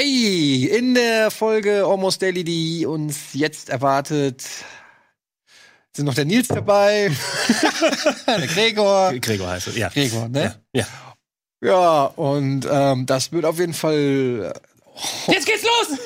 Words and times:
Hey, 0.00 0.66
in 0.66 0.94
der 0.94 1.28
Folge 1.28 1.84
Almost 1.84 2.22
Daily, 2.22 2.44
die 2.44 2.86
uns 2.86 3.30
jetzt 3.32 3.68
erwartet, 3.68 4.44
sind 5.92 6.04
noch 6.04 6.14
der 6.14 6.24
Nils 6.24 6.46
dabei, 6.46 7.10
der 8.28 8.46
Gregor. 8.46 9.12
Gregor 9.14 9.48
heißt 9.48 9.66
es, 9.66 9.76
ja. 9.76 9.88
Gregor, 9.88 10.28
ne? 10.28 10.54
Ja. 10.72 10.86
Ja, 11.60 12.04
und 12.04 12.64
ähm, 12.70 13.06
das 13.06 13.32
wird 13.32 13.44
auf 13.44 13.58
jeden 13.58 13.74
Fall. 13.74 14.54
Jetzt 15.26 15.46
geht's 15.46 15.64
los! 15.64 15.98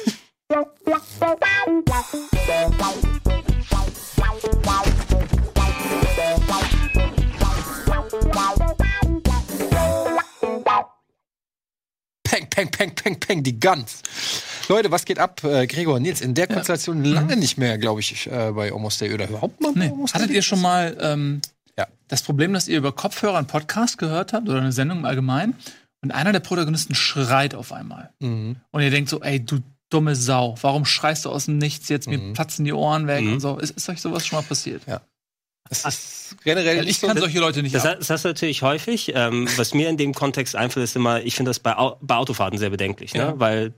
Peng, 12.33 12.47
peng, 12.49 12.71
peng, 12.71 12.95
peng, 12.95 13.21
peng, 13.21 13.43
die 13.43 13.61
Guns. 13.61 14.01
Leute, 14.71 14.91
was 14.91 15.05
geht 15.05 15.19
ab? 15.19 15.45
Äh, 15.45 15.67
Gregor, 15.67 16.01
Nils, 16.01 16.23
in 16.23 16.33
der 16.33 16.47
Konstellation 16.47 17.05
lange 17.05 17.37
nicht 17.37 17.59
mehr, 17.59 17.77
glaube 17.77 18.01
ich, 18.01 18.27
äh, 18.27 18.53
bei 18.53 18.73
Almost 18.73 19.03
Daily 19.03 19.13
oder 19.13 19.29
überhaupt 19.29 19.61
mal 19.61 19.73
Nee. 19.75 19.93
Hattet 20.15 20.31
ihr 20.31 20.41
schon 20.41 20.63
mal 20.63 20.97
ähm, 20.99 21.43
Ja. 21.79 21.87
das 22.09 22.23
Problem, 22.23 22.55
dass 22.55 22.69
ihr 22.69 22.79
über 22.79 22.93
Kopfhörer 22.93 23.37
einen 23.37 23.47
Podcast 23.49 23.99
gehört 23.99 24.33
habt 24.33 24.49
oder 24.49 24.63
eine 24.63 24.73
Sendung 24.73 25.01
im 25.01 25.05
Allgemeinen 25.05 25.57
und 26.03 26.11
einer 26.11 26.33
der 26.33 26.41
Protagonisten 26.41 26.95
schreit 26.95 27.55
auf 27.55 27.71
einmal 27.71 28.09
Mhm. 28.21 28.57
und 28.71 28.81
ihr 28.83 28.91
denkt 28.91 29.11
so, 29.11 29.21
ey, 29.21 29.39
du 29.45 29.59
dumme 29.91 30.17
Sau, 30.17 30.55
warum 30.63 30.87
schreist 30.87 31.27
du 31.27 31.29
aus 31.31 31.45
dem 31.45 31.59
Nichts 31.59 31.91
jetzt, 31.91 32.09
mir 32.09 32.17
Mhm. 32.17 32.33
platzen 32.33 32.65
die 32.65 32.73
Ohren 32.73 33.07
weg 33.09 33.25
Mhm. 33.25 33.35
und 33.35 33.41
so. 33.41 33.59
Ist, 33.59 33.73
ist 33.77 33.91
euch 33.91 34.01
sowas 34.01 34.27
schon 34.27 34.39
mal 34.39 34.43
passiert? 34.47 34.81
Ja. 34.87 35.03
Das 35.69 35.85
ist 35.85 36.37
generell 36.45 36.79
Weil 36.79 36.89
ich 36.89 36.99
so 36.99 37.07
kann 37.07 37.17
solche 37.19 37.39
Leute 37.41 37.63
nicht 37.63 37.75
Das, 37.75 37.87
ab. 37.87 37.97
das 37.99 38.11
hast 38.11 38.25
du 38.25 38.29
natürlich 38.29 38.63
häufig. 38.63 39.13
Ähm, 39.15 39.49
was 39.57 39.75
mir 39.75 39.89
in 39.89 39.97
dem 39.97 40.15
Kontext 40.15 40.57
einfällt, 40.57 40.85
ist 40.85 40.97
immer, 40.97 41.23
ich 41.23 41.35
finde 41.35 41.51
das 41.51 41.61
bei, 41.61 41.77
Au 41.77 41.97
bei 42.01 42.17
Autofahrten 42.17 42.59
sehr 42.59 42.71
bedenklich, 42.71 43.15
ne? 43.15 43.21
Ja. 43.21 43.41
weil 43.41 43.75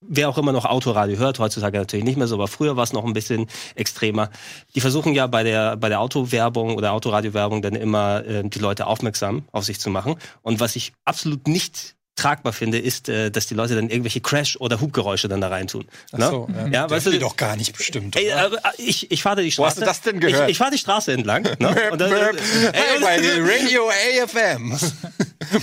wer 0.00 0.28
auch 0.28 0.38
immer 0.38 0.52
noch 0.52 0.64
Autoradio 0.64 1.18
hört, 1.18 1.38
heutzutage 1.38 1.78
natürlich 1.78 2.04
nicht 2.04 2.16
mehr 2.16 2.28
so, 2.28 2.36
aber 2.36 2.46
früher 2.48 2.76
war 2.76 2.84
es 2.84 2.92
noch 2.92 3.04
ein 3.04 3.12
bisschen 3.12 3.46
extremer. 3.74 4.30
Die 4.74 4.80
versuchen 4.80 5.12
ja 5.12 5.26
bei 5.26 5.42
der, 5.42 5.76
bei 5.76 5.88
der 5.88 6.00
Autowerbung 6.00 6.76
oder 6.76 6.92
Autoradiowerbung 6.92 7.62
dann 7.62 7.74
immer 7.74 8.24
äh, 8.24 8.48
die 8.48 8.60
Leute 8.60 8.86
aufmerksam 8.86 9.44
auf 9.52 9.64
sich 9.64 9.80
zu 9.80 9.90
machen. 9.90 10.14
Und 10.42 10.60
was 10.60 10.76
ich 10.76 10.92
absolut 11.04 11.48
nicht 11.48 11.96
tragbar 12.18 12.52
finde, 12.52 12.78
ist, 12.78 13.08
äh, 13.08 13.30
dass 13.30 13.46
die 13.46 13.54
Leute 13.54 13.74
dann 13.74 13.88
irgendwelche 13.88 14.20
Crash- 14.20 14.56
oder 14.58 14.80
Hubgeräusche 14.80 15.28
dann 15.28 15.40
da 15.40 15.48
reintun. 15.48 15.86
Ach 16.12 16.18
ne? 16.18 16.26
so, 16.28 16.48
ja. 16.54 16.66
Ja, 16.68 16.90
weißt 16.90 17.06
du, 17.06 17.10
die 17.10 17.18
doch 17.18 17.36
gar 17.36 17.56
nicht 17.56 17.76
bestimmt. 17.76 18.16
Ey, 18.16 18.28
äh, 18.28 18.50
ich, 18.78 19.10
ich 19.10 19.22
fahre 19.22 19.42
die 19.42 19.56
Wo 19.56 19.64
hast 19.64 19.74
Straße. 19.76 19.80
du 19.80 19.86
das 19.86 20.00
denn 20.02 20.20
gehört? 20.20 20.44
Ich, 20.44 20.52
ich 20.52 20.58
fahre 20.58 20.70
die 20.72 20.78
Straße 20.78 21.12
entlang. 21.12 21.44
Ne? 21.58 21.74
Und 21.90 21.98
dann, 22.00 22.10
Merp. 22.10 22.36
ey, 22.36 22.72
Hey, 22.72 22.96
und- 22.96 23.02
bei 23.02 23.16
Radio 23.56 23.88
AFM. 23.88 24.68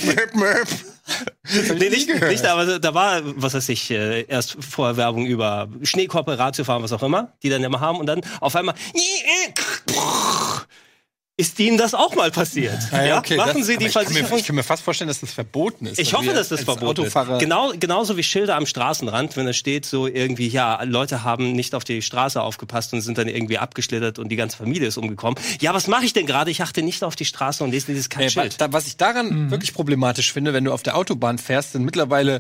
Merp, 0.06 0.36
merp. 0.36 0.68
Nee, 1.78 1.90
nicht, 1.90 2.10
nicht, 2.10 2.46
aber 2.48 2.80
da 2.80 2.94
war, 2.96 3.22
was 3.24 3.54
weiß 3.54 3.70
ich, 3.70 3.92
äh, 3.92 4.22
erst 4.24 4.58
vorher 4.60 4.98
Werbung 4.98 5.28
über 5.28 5.68
Schneekoppe, 5.84 6.40
Radiofahren, 6.40 6.82
was 6.82 6.92
auch 6.94 7.04
immer, 7.04 7.32
die 7.44 7.50
dann 7.50 7.64
immer 7.64 7.80
haben 7.80 8.00
und 8.00 8.08
dann 8.08 8.22
auf 8.42 8.56
einmal 8.56 8.74
ist 11.38 11.60
ihnen 11.60 11.78
das 11.78 11.94
auch 11.94 12.16
mal 12.16 12.32
passiert. 12.32 12.78
Ja, 12.94 13.18
okay, 13.20 13.36
Machen 13.36 13.58
das- 13.58 13.68
Sie 13.68 13.76
die 13.78 13.88
ich 13.88 13.94
kann, 13.94 14.04
mir, 14.04 14.10
Versicherung. 14.12 14.40
ich 14.40 14.46
kann 14.48 14.56
mir 14.56 14.64
fast 14.64 14.84
vorstellen, 14.84 15.10
dass 15.10 15.20
das 15.20 15.34
verboten 15.34 15.86
ist. 15.86 16.00
Ich 16.00 16.14
weil 16.14 16.20
hoffe, 16.22 16.34
dass 16.34 16.48
das 16.48 16.64
verboten 16.64 17.04
ist. 17.04 17.14
Genau, 17.40 17.74
genauso 17.78 18.16
wie 18.16 18.24
Schilder 18.24 18.56
am 18.56 18.66
Straßenrand, 18.66 19.36
wenn 19.36 19.46
da 19.46 19.52
steht 19.52 19.86
so 19.86 20.08
irgendwie, 20.08 20.48
ja, 20.48 20.82
Leute 20.84 21.24
haben 21.26 21.52
nicht 21.52 21.76
auf 21.76 21.84
die 21.84 22.02
Straße 22.02 22.42
aufgepasst 22.42 22.94
und 22.94 23.02
sind 23.02 23.18
dann 23.18 23.28
irgendwie 23.28 23.58
abgeschlittert 23.58 24.18
und 24.18 24.30
die 24.30 24.38
ganze 24.38 24.56
Familie 24.56 24.88
ist 24.88 24.98
umgekommen. 24.98 25.38
Ja, 25.60 25.74
was 25.74 25.88
mache 25.88 26.06
ich 26.06 26.14
denn 26.14 26.26
gerade? 26.26 26.52
Ich 26.52 26.62
achte 26.62 26.82
nicht 26.82 27.04
auf 27.04 27.18
die 27.18 27.26
Straße 27.26 27.66
und 27.66 27.72
lese 27.72 27.88
dieses 27.88 28.08
Kackschild. 28.10 28.54
wa- 28.54 28.68
da, 28.68 28.72
was 28.74 28.88
ich 28.88 28.96
daran 28.96 29.52
wirklich 29.52 29.74
problematisch 29.74 30.32
finde, 30.32 30.54
wenn 30.54 30.64
du 30.64 30.72
auf 30.72 30.84
der 30.84 30.96
Autobahn 30.96 31.38
fährst, 31.38 31.74
sind 31.74 31.84
mittlerweile, 31.84 32.38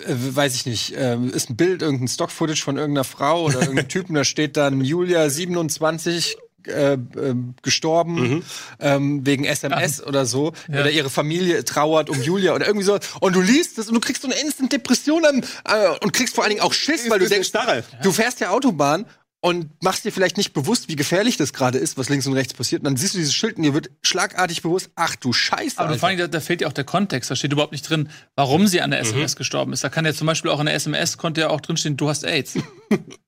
äh, 0.00 0.04
weiß 0.08 0.54
ich 0.54 0.64
nicht, 0.64 0.92
äh, 0.96 1.18
ist 1.32 1.50
ein 1.50 1.56
Bild, 1.56 1.82
irgendein 1.82 2.08
Stock-Footage 2.08 2.62
von 2.62 2.78
irgendeiner 2.78 3.04
Frau 3.04 3.42
oder 3.44 3.60
irgendeinem 3.60 3.88
Typen, 3.88 4.14
da 4.14 4.24
steht 4.24 4.56
dann 4.56 4.80
Julia 4.82 5.28
27 5.28 6.38
äh, 6.68 6.92
äh, 6.94 7.34
gestorben 7.62 8.44
ähm, 8.80 9.26
wegen 9.26 9.44
SMS 9.44 10.02
oder 10.02 10.26
so 10.26 10.52
Ja. 10.68 10.80
oder 10.80 10.90
ihre 10.90 11.10
Familie 11.10 11.64
trauert 11.64 12.10
um 12.10 12.22
Julia 12.22 12.54
oder 12.54 12.66
irgendwie 12.66 12.84
so 12.86 12.98
und 13.20 13.34
du 13.34 13.40
liest 13.40 13.78
das 13.78 13.88
und 13.88 13.94
du 13.94 14.00
kriegst 14.00 14.22
so 14.22 14.28
eine 14.28 14.38
instant 14.40 14.72
Depression 14.72 15.24
am, 15.24 15.40
äh, 15.40 15.96
und 16.02 16.12
kriegst 16.12 16.34
vor 16.34 16.44
allen 16.44 16.50
Dingen 16.50 16.62
auch 16.62 16.72
Schiss, 16.72 17.08
weil 17.10 17.18
du 17.18 17.28
denkst, 17.28 17.48
Starre. 17.48 17.84
du 18.02 18.12
fährst 18.12 18.40
ja 18.40 18.50
Autobahn 18.50 19.06
und 19.40 19.70
machst 19.84 20.04
dir 20.04 20.10
vielleicht 20.10 20.36
nicht 20.36 20.52
bewusst, 20.52 20.88
wie 20.88 20.96
gefährlich 20.96 21.36
das 21.36 21.52
gerade 21.52 21.78
ist, 21.78 21.96
was 21.96 22.08
links 22.08 22.26
und 22.26 22.32
rechts 22.32 22.54
passiert. 22.54 22.80
Und 22.80 22.86
dann 22.86 22.96
siehst 22.96 23.14
du 23.14 23.18
dieses 23.18 23.32
Schild 23.32 23.56
und 23.56 23.62
dir 23.62 23.72
wird 23.72 23.88
schlagartig 24.02 24.62
bewusst, 24.62 24.90
ach 24.96 25.14
du 25.14 25.32
Scheiße. 25.32 25.78
Aber 25.78 25.96
vor 25.96 26.08
allem, 26.08 26.18
da, 26.18 26.26
da 26.26 26.40
fehlt 26.40 26.60
ja 26.60 26.66
auch 26.66 26.72
der 26.72 26.82
Kontext. 26.82 27.30
Da 27.30 27.36
steht 27.36 27.52
überhaupt 27.52 27.70
nicht 27.70 27.88
drin, 27.88 28.08
warum 28.34 28.66
sie 28.66 28.80
an 28.80 28.90
der 28.90 28.98
Mhm. 28.98 29.06
SMS 29.06 29.36
gestorben 29.36 29.72
ist. 29.72 29.84
Da 29.84 29.90
kann 29.90 30.04
ja 30.04 30.12
zum 30.12 30.26
Beispiel 30.26 30.50
auch 30.50 30.58
in 30.58 30.66
der 30.66 30.74
SMS 30.74 31.18
konnte 31.18 31.42
ja 31.42 31.50
auch 31.50 31.60
drinstehen, 31.60 31.96
du 31.96 32.08
hast 32.08 32.24
AIDS. 32.24 32.54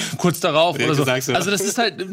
Kurz 0.18 0.40
darauf 0.40 0.78
Ja, 0.78 0.86
oder 0.86 0.94
so. 0.94 1.04
sagst 1.04 1.28
du. 1.28 1.34
Also 1.34 1.50
das 1.50 1.60
ist 1.60 1.78
halt, 1.78 2.04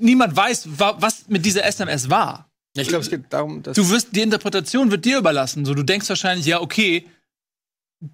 niemand 0.00 0.34
weiß, 0.36 0.68
wa- 0.78 0.96
was 1.00 1.24
mit 1.28 1.44
dieser 1.44 1.64
SMS 1.64 2.08
war. 2.10 2.50
Ja, 2.76 2.82
ich 2.82 2.88
glaube, 2.88 3.02
es 3.04 3.10
geht 3.10 3.24
darum, 3.30 3.62
dass 3.62 3.74
Du 3.76 3.88
wirst, 3.90 4.08
die 4.14 4.20
Interpretation 4.20 4.90
wird 4.90 5.04
dir 5.04 5.18
überlassen. 5.18 5.64
So, 5.64 5.74
du 5.74 5.82
denkst 5.82 6.08
wahrscheinlich, 6.08 6.46
ja, 6.46 6.60
okay, 6.60 7.06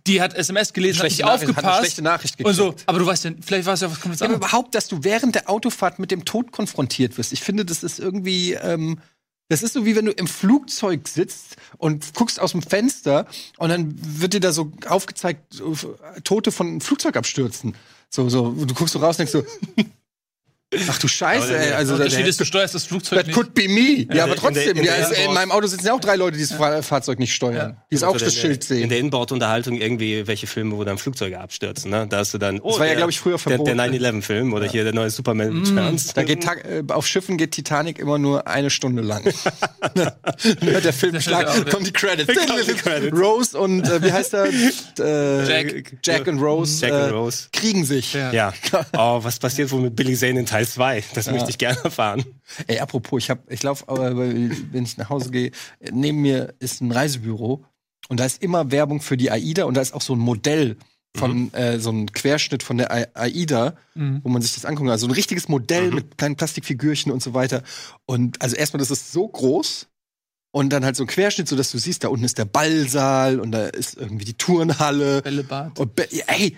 die 0.07 0.21
hat 0.21 0.35
SMS 0.35 0.73
gelesen, 0.73 0.97
hat 0.99 1.13
schlechte 1.13 1.23
nicht 1.23 1.27
Nachricht, 1.27 1.43
hat 1.43 1.49
eine 1.49 1.57
aufgepasst. 1.59 1.79
schlechte 1.81 2.03
Nachricht 2.03 2.45
und 2.45 2.55
so, 2.55 2.65
gekriegt. 2.71 2.89
aber 2.89 2.99
du 2.99 3.07
weißt 3.07 3.25
ja, 3.25 3.31
vielleicht 3.41 3.67
weißt 3.67 3.83
du 3.83 3.87
ja, 3.87 3.93
was 3.93 4.01
kommt 4.01 4.15
jetzt 4.15 4.21
Ja, 4.21 4.27
aber 4.27 4.35
an. 4.35 4.41
überhaupt, 4.41 4.75
dass 4.75 4.89
du 4.89 4.99
während 5.05 5.35
der 5.37 5.49
Autofahrt 5.49 5.99
mit 6.01 6.11
dem 6.11 6.25
Tod 6.25 6.51
konfrontiert 6.51 7.17
wirst. 7.19 7.33
Ich 7.33 7.41
finde, 7.43 7.65
das 7.65 7.85
ist 7.85 8.01
irgendwie, 8.01 8.55
ähm, 8.55 8.99
das 9.49 9.63
ist 9.63 9.75
so 9.75 9.85
wie 9.87 9.95
wenn 9.95 10.07
du 10.07 10.11
im 10.11 10.27
Flugzeug 10.27 11.07
sitzt 11.07 11.57
und 11.79 12.15
guckst 12.15 12.41
aus 12.41 12.51
dem 12.51 12.63
Fenster 12.63 13.27
und 13.59 13.69
dann 13.69 13.95
wird 13.97 14.33
dir 14.35 14.41
da 14.41 14.51
so 14.51 14.73
aufgezeigt, 14.89 15.61
äh, 15.61 16.21
Tote 16.23 16.51
von 16.51 16.67
einem 16.67 16.81
Flugzeugabstürzen. 16.81 17.77
So, 18.11 18.29
so, 18.29 18.53
du 18.53 18.75
guckst 18.75 18.93
so 18.95 18.99
raus 18.99 19.19
und 19.19 19.29
denkst 19.29 19.33
so, 19.33 19.85
ach 20.89 20.99
du 20.99 21.07
Scheiße, 21.09 21.49
der- 21.49 21.61
ey, 21.61 21.67
Der 21.69 21.77
also 21.79 21.97
das, 21.97 22.07
Unterschied 22.07 22.27
ist, 22.27 22.41
du 22.41 22.45
steuerst 22.45 22.75
das 22.75 22.85
Flugzeug 22.85 23.19
that 23.19 23.27
nicht. 23.29 23.35
could 23.37 23.55
be 23.55 23.69
me. 23.69 24.07
Ja, 24.15 24.25
aber 24.25 24.33
in 24.35 24.39
trotzdem, 24.41 24.65
der- 24.65 24.77
in 24.77 24.85
ja, 24.85 25.09
der 25.09 25.25
in 25.27 25.33
meinem 25.35 25.51
Auto 25.53 25.67
sitzen 25.69 25.87
ja 25.87 25.93
auch 25.95 26.01
drei 26.01 26.17
Leute, 26.17 26.37
die 26.37 26.43
das 26.47 26.53
Fahr- 26.57 26.83
Fahrzeug 26.83 27.19
nicht 27.19 27.33
steuern, 27.35 27.77
die 27.91 27.95
es 27.97 28.03
auch 28.03 28.15
das 28.17 28.35
in 28.35 28.41
Schild 28.41 28.69
der, 28.69 28.77
In 28.77 28.83
sehen. 28.83 28.89
der 28.91 28.99
Inboard-Unterhaltung 28.99 29.77
irgendwie 29.81 30.27
welche 30.27 30.47
Filme, 30.47 30.77
wo 30.77 30.85
dann 30.85 30.99
Flugzeuge 30.99 31.39
abstürzen. 31.39 31.91
Ne? 31.91 32.07
Da 32.09 32.19
hast 32.19 32.35
du 32.35 32.39
dann. 32.39 32.59
Oh, 32.61 32.71
Das 32.71 32.79
war 32.81 32.87
ja, 32.87 32.91
der- 32.93 32.97
glaub 32.99 33.11
ich, 33.11 33.21
früher 33.21 33.33
Der, 33.33 33.39
verboten. 33.39 33.77
der 33.77 33.77
9-11-Film 33.77 34.53
oder 34.55 34.67
hier 34.69 34.83
der 34.85 34.93
neue 34.93 35.11
Superman 35.11 35.65
Returns. 35.65 36.13
Da 36.15 36.25
geht 36.25 36.45
äh, 36.45 36.83
auf 36.89 37.07
Schiffen 37.07 37.37
geht 37.37 37.53
Titanic 37.53 37.99
immer 37.99 38.19
nur 38.19 38.47
eine 38.49 38.71
Stunde 38.71 39.03
lang. 39.03 39.25
Hört 39.95 40.85
der 40.85 40.93
Film 40.93 41.21
schlag, 41.21 41.47
kommen 41.71 41.85
die 41.85 41.93
Credits. 41.93 42.27
Die 42.27 42.75
Credits. 42.75 43.17
Rose 43.17 43.59
und 43.59 43.89
äh, 43.89 44.03
wie 44.03 44.13
heißt 44.13 44.35
er? 44.35 44.47
Äh, 44.99 45.47
Jack. 45.49 45.93
Jack 46.05 46.27
und 46.27 46.39
Rose, 46.41 46.81
Jack 46.81 46.93
und 46.93 46.99
äh, 46.99 47.09
Rose. 47.11 47.49
kriegen 47.53 47.85
sich. 47.85 48.15
Ja. 48.15 48.33
Ja. 48.33 48.53
Oh, 48.97 49.21
was 49.23 49.39
passiert 49.39 49.71
wohl 49.71 49.81
mit 49.81 49.95
Billy 49.97 50.15
Zane 50.17 50.41
in 50.41 50.47
Teil 50.57 50.67
2? 50.69 51.05
Das 51.15 51.31
möchte 51.31 51.51
ich 51.51 51.59
gerne 51.59 51.79
erfahren. 51.85 52.25
Ey, 52.67 52.79
apropos, 52.79 53.23
ich 53.23 53.31
hab, 53.31 53.51
ich 53.51 53.63
laufe, 53.63 53.89
aber 53.89 54.17
wenn 54.17 54.83
ich 54.85 54.97
nach 54.97 55.09
Hause 55.11 55.31
gehe, 55.31 55.51
neben 55.93 56.21
mir 56.23 56.55
ist 56.59 56.81
ein 56.81 56.93
Reisebüro 56.93 57.65
und 58.09 58.21
da 58.21 58.25
ist 58.25 58.43
immer 58.43 58.71
Werbung 58.71 59.01
für 59.01 59.17
die 59.17 59.31
AIDA 59.31 59.65
und 59.65 59.75
da 59.75 59.81
ist 59.81 59.93
auch 59.95 60.03
so 60.03 60.15
ein 60.15 60.19
Modell 60.19 60.77
von 61.17 61.53
äh, 61.55 61.79
so 61.79 61.91
ein 61.91 62.13
Querschnitt 62.13 62.63
von 62.63 62.77
der 62.77 62.91
A- 62.93 63.07
AIDA, 63.23 63.75
Mhm. 63.95 64.21
wo 64.23 64.29
man 64.29 64.43
sich 64.43 64.53
das 64.55 64.67
angucken 64.67 64.89
kann. 64.89 64.93
Also 64.93 65.07
ein 65.07 65.13
richtiges 65.13 65.49
Modell 65.49 65.91
mit 65.91 66.19
kleinen 66.19 66.37
Plastikfigürchen 66.37 67.11
und 67.11 67.23
so 67.23 67.33
weiter. 67.33 67.63
Und 68.05 68.43
also 68.43 68.55
erstmal, 68.55 68.79
das 68.81 68.91
ist 68.91 69.13
so 69.13 69.27
groß 69.27 69.87
und 70.53 70.71
dann 70.75 70.85
halt 70.85 70.95
so 70.97 71.05
ein 71.05 71.07
Querschnitt, 71.07 71.49
so 71.49 71.57
dass 71.57 71.71
du 71.71 71.79
siehst, 71.79 72.05
da 72.05 72.09
unten 72.09 72.25
ist 72.27 72.37
der 72.39 72.45
Ballsaal 72.45 73.41
und 73.41 73.53
da 73.53 73.67
ist 73.67 73.97
irgendwie 73.97 74.27
die 74.27 74.35
Turnhalle. 74.35 75.23
Bällebad. 75.23 75.79
Und 75.79 75.95
be- 75.95 76.09
ey, 76.29 76.57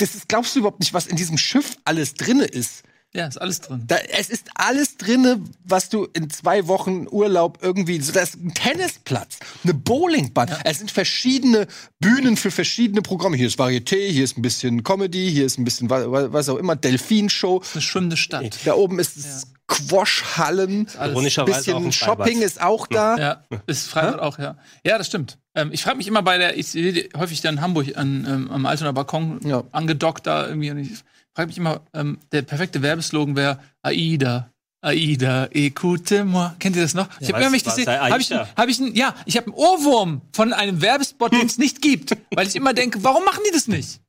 das 0.00 0.14
ist, 0.14 0.28
glaubst 0.28 0.54
du 0.54 0.60
überhaupt 0.60 0.80
nicht, 0.80 0.94
was 0.94 1.06
in 1.06 1.16
diesem 1.16 1.38
Schiff 1.38 1.76
alles 1.84 2.14
drinne 2.14 2.44
ist? 2.44 2.82
Ja, 3.12 3.26
ist 3.26 3.40
alles 3.40 3.60
drin. 3.60 3.82
Da, 3.88 3.96
es 4.16 4.30
ist 4.30 4.50
alles 4.54 4.96
drinne, 4.96 5.40
was 5.64 5.88
du 5.88 6.06
in 6.12 6.30
zwei 6.30 6.68
Wochen 6.68 7.08
Urlaub 7.10 7.58
irgendwie. 7.60 8.00
So, 8.00 8.12
da 8.12 8.20
ist 8.20 8.36
ein 8.36 8.54
Tennisplatz, 8.54 9.38
eine 9.64 9.74
Bowlingbahn. 9.74 10.48
Es 10.62 10.78
sind 10.78 10.92
verschiedene 10.92 11.66
Bühnen 11.98 12.36
für 12.36 12.52
verschiedene 12.52 13.02
Programme. 13.02 13.36
Hier 13.36 13.48
ist 13.48 13.58
Varieté, 13.58 14.08
hier 14.12 14.22
ist 14.22 14.38
ein 14.38 14.42
bisschen 14.42 14.84
Comedy, 14.84 15.28
hier 15.28 15.44
ist 15.44 15.58
ein 15.58 15.64
bisschen 15.64 15.90
wa- 15.90 16.08
wa- 16.08 16.32
was 16.32 16.48
auch 16.48 16.56
immer, 16.56 16.76
Delfinshow. 16.76 17.60
Eine 17.72 17.82
schwimmende 17.82 18.16
Stadt. 18.16 18.56
Da 18.64 18.74
oben 18.74 19.00
ist 19.00 19.16
es 19.16 19.48
Quash-Hallen. 19.70 20.88
Ironischerweise 21.00 21.74
Bisschen. 21.74 21.92
Shopping 21.92 22.42
ist 22.42 22.60
auch 22.60 22.86
da. 22.86 23.16
Ja, 23.16 23.44
ist 23.66 23.88
Freibad 23.88 24.18
auch, 24.20 24.38
ja. 24.38 24.56
Ja, 24.84 24.98
das 24.98 25.06
stimmt. 25.06 25.38
Ähm, 25.54 25.70
ich 25.72 25.82
frage 25.82 25.96
mich 25.96 26.08
immer 26.08 26.22
bei 26.22 26.36
der, 26.38 26.58
ich 26.58 26.66
sehe 26.66 27.08
häufig 27.16 27.40
da 27.40 27.48
in 27.48 27.60
Hamburg 27.60 27.96
an, 27.96 28.26
ähm, 28.28 28.50
am 28.50 28.66
Altonaer 28.66 28.92
Balkon 28.92 29.40
Ja. 29.44 29.62
angedockt 29.72 30.26
da 30.26 30.46
irgendwie. 30.48 30.70
Und 30.70 30.78
ich 30.78 30.90
frage 31.34 31.46
mich 31.46 31.56
immer, 31.58 31.80
ähm, 31.94 32.18
der 32.32 32.42
perfekte 32.42 32.82
Werbeslogan 32.82 33.36
wäre 33.36 33.60
AIDA. 33.82 34.50
Aida, 34.82 35.44
écoute-moi. 35.52 36.52
Kennt 36.58 36.74
ihr 36.74 36.82
das 36.82 36.94
noch? 36.94 37.06
Ich 37.20 37.32
habe 37.32 37.44
was 37.44 37.62
gesehen, 37.62 37.86
habe 37.86 38.20
ich, 38.20 38.32
hab 38.32 38.68
ich, 38.68 38.78
ja, 38.94 39.14
ich 39.26 39.36
habe 39.36 39.46
einen 39.48 39.54
Ohrwurm 39.54 40.22
von 40.32 40.52
einem 40.54 40.80
Werbespot, 40.80 41.32
den 41.32 41.46
es 41.46 41.58
nicht 41.58 41.82
gibt, 41.82 42.16
weil 42.34 42.46
ich 42.48 42.56
immer 42.56 42.72
denke, 42.72 43.04
warum 43.04 43.24
machen 43.24 43.42
die 43.46 43.52
das 43.52 43.68
nicht? 43.68 44.00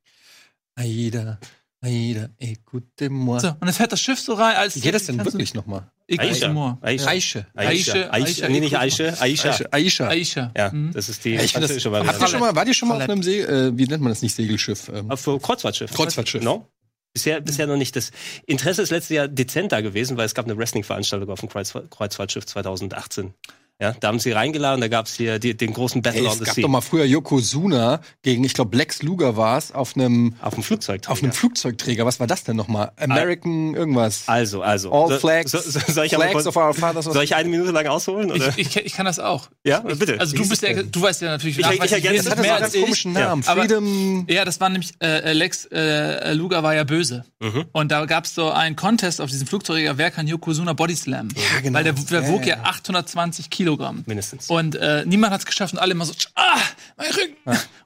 Aida. 0.74 1.38
Aida, 1.84 2.28
écoutez-moi. 2.38 3.40
So, 3.40 3.48
und 3.48 3.56
dann 3.62 3.72
fährt 3.72 3.90
das 3.92 4.00
Schiff 4.00 4.20
so 4.20 4.34
rein. 4.34 4.54
Als 4.56 4.76
Wie 4.76 4.80
geht 4.80 4.94
das 4.94 5.06
denn 5.06 5.18
wirklich 5.24 5.52
nochmal? 5.52 5.90
Aisha. 6.08 6.78
Aische. 6.80 7.46
Aisha, 7.54 7.54
Aisha. 7.54 8.10
Aisha, 8.10 8.48
Nee, 8.48 8.60
nicht 8.60 8.76
Aisha. 8.78 9.14
Aisha. 9.18 9.50
Aisha. 9.50 9.68
Aisha. 9.72 10.08
Aisha. 10.08 10.52
Ja, 10.56 10.70
Mhm. 10.72 10.92
das 10.92 11.08
ist 11.08 11.24
die 11.24 11.36
französische 11.38 11.90
habt 11.90 12.04
ihr 12.04 12.06
Variante. 12.06 12.28
schon 12.28 12.40
mal, 12.40 12.54
wart 12.54 12.68
ihr 12.68 12.74
schon 12.74 12.88
mal 12.88 13.02
auf 13.02 13.08
einem 13.08 13.22
See, 13.22 13.40
äh, 13.40 13.72
wie 13.76 13.86
nennt 13.86 14.02
man 14.02 14.12
das 14.12 14.22
nicht, 14.22 14.34
Segelschiff? 14.34 14.90
Ähm, 14.94 15.10
Auf 15.10 15.26
äh, 15.26 15.38
Kreuzfahrtschiff. 15.38 15.92
Kreuzfahrtschiff. 15.92 16.42
No? 16.42 16.68
Bisher, 17.14 17.40
bisher 17.40 17.66
noch 17.66 17.76
nicht. 17.76 17.94
Das 17.96 18.10
Interesse 18.46 18.80
ist 18.82 18.90
letztes 18.90 19.14
Jahr 19.16 19.28
dezent 19.28 19.72
da 19.72 19.80
gewesen, 19.80 20.16
weil 20.16 20.26
es 20.26 20.34
gab 20.34 20.44
eine 20.46 20.56
Wrestling-Veranstaltung 20.56 21.28
auf 21.30 21.40
dem 21.40 21.48
Kreuzfahr 21.48 21.82
Kreuzfahrtschiff 21.90 22.46
2018. 22.46 23.34
Ja, 23.82 23.96
da 23.98 24.08
haben 24.08 24.20
sie 24.20 24.30
reingeladen, 24.30 24.80
da 24.80 24.86
gab 24.86 25.06
es 25.06 25.14
hier 25.16 25.40
die, 25.40 25.56
den 25.56 25.72
großen 25.72 26.02
Battle 26.02 26.20
Ey, 26.20 26.26
on 26.26 26.32
es 26.34 26.38
the 26.38 26.44
gab 26.44 26.54
Sea. 26.54 26.62
doch 26.62 26.68
mal 26.68 26.80
früher 26.80 27.04
Yokozuna 27.04 28.00
gegen, 28.22 28.44
ich 28.44 28.54
glaube, 28.54 28.76
Lex 28.76 29.02
Luger 29.02 29.36
war 29.36 29.58
es, 29.58 29.72
auf 29.72 29.96
einem 29.96 30.34
auf 30.40 30.54
dem 30.54 30.62
Flugzeug. 30.62 31.02
auf 31.08 31.20
einem 31.22 31.32
Flugzeugträger. 31.32 32.06
Was 32.06 32.20
war 32.20 32.28
das 32.28 32.44
denn 32.44 32.54
nochmal? 32.56 32.92
American 32.96 33.74
irgendwas. 33.74 34.22
Also, 34.26 34.62
also. 34.62 34.92
All 34.92 35.08
So- 35.08 35.18
flags, 35.18 35.50
so, 35.50 35.58
so, 35.58 35.80
soll, 35.92 36.06
ich 36.06 36.14
aber 36.14 36.28
flags 36.28 36.46
of 36.46 36.56
our 36.56 36.72
fathers. 36.74 37.06
soll 37.06 37.24
ich 37.24 37.34
eine 37.34 37.48
Minute 37.48 37.72
lang 37.72 37.86
ausholen? 37.88 38.30
Oder? 38.30 38.48
Ich, 38.56 38.76
ich, 38.76 38.76
ich 38.86 38.92
kann 38.94 39.06
das 39.06 39.18
auch. 39.18 39.48
ja, 39.64 39.82
Ich, 39.88 39.98
bitte. 39.98 40.20
Also 40.20 40.36
du 40.36 40.48
bist 40.48 40.62
ja, 40.62 40.80
du 40.80 41.02
weißt 41.02 41.22
ja 41.22 41.28
natürlich 41.30 41.58
Ich- 41.58 41.64
ich 41.66 41.70
nachweislich 41.72 42.04
ergänze- 42.04 42.24
das 42.24 42.30
hat 42.30 42.36
ja 42.38 42.42
mehr 42.42 42.54
einen 42.54 42.64
als 42.64 42.74
ich. 42.74 42.82
komischen 42.82 43.12
Namen. 43.12 43.42
Aber- 43.46 43.62
Freedom. 43.62 44.26
Ja, 44.28 44.44
das 44.44 44.60
war 44.60 44.68
nämlich 44.68 44.92
äh, 45.02 45.32
Lex 45.32 45.64
äh, 45.72 46.32
Luger 46.34 46.62
war 46.62 46.74
ja 46.74 46.84
böse. 46.84 47.24
Mhm. 47.40 47.64
Und 47.72 47.90
da 47.90 48.04
gab 48.06 48.26
es 48.26 48.34
so 48.36 48.50
einen 48.50 48.76
Contest 48.76 49.20
auf 49.20 49.28
diesem 49.30 49.46
Flugzeug, 49.48 49.90
wer 49.96 50.10
kann 50.12 50.28
Yokozuna 50.28 50.72
Body 50.72 50.94
Slam? 50.94 51.28
Ja, 51.34 51.60
genau. 51.60 51.78
Weil 51.78 51.84
der, 51.84 51.94
der 51.94 52.22
Ja, 52.22 52.28
wog 52.28 52.42
ja, 52.46 52.56
ja 52.58 52.62
820 52.64 53.50
Kilogramm. 53.76 54.02
Mindestens. 54.06 54.48
Und 54.50 54.76
äh, 54.76 55.04
niemand 55.06 55.32
hat 55.32 55.40
es 55.40 55.46
geschafft 55.46 55.72
und 55.74 55.78
alle 55.80 55.92
immer 55.92 56.04
so, 56.04 56.12
ah, 56.34 56.58
mein 56.96 57.10
Rücken. 57.10 57.36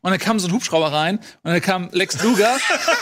Und 0.03 0.11
dann 0.11 0.19
kam 0.19 0.39
so 0.39 0.49
ein 0.49 0.53
Hubschrauber 0.53 0.93
rein 0.93 1.19
und 1.43 1.53
dann 1.53 1.61
kam 1.61 1.89
Lex 1.93 2.23
Luger 2.23 2.57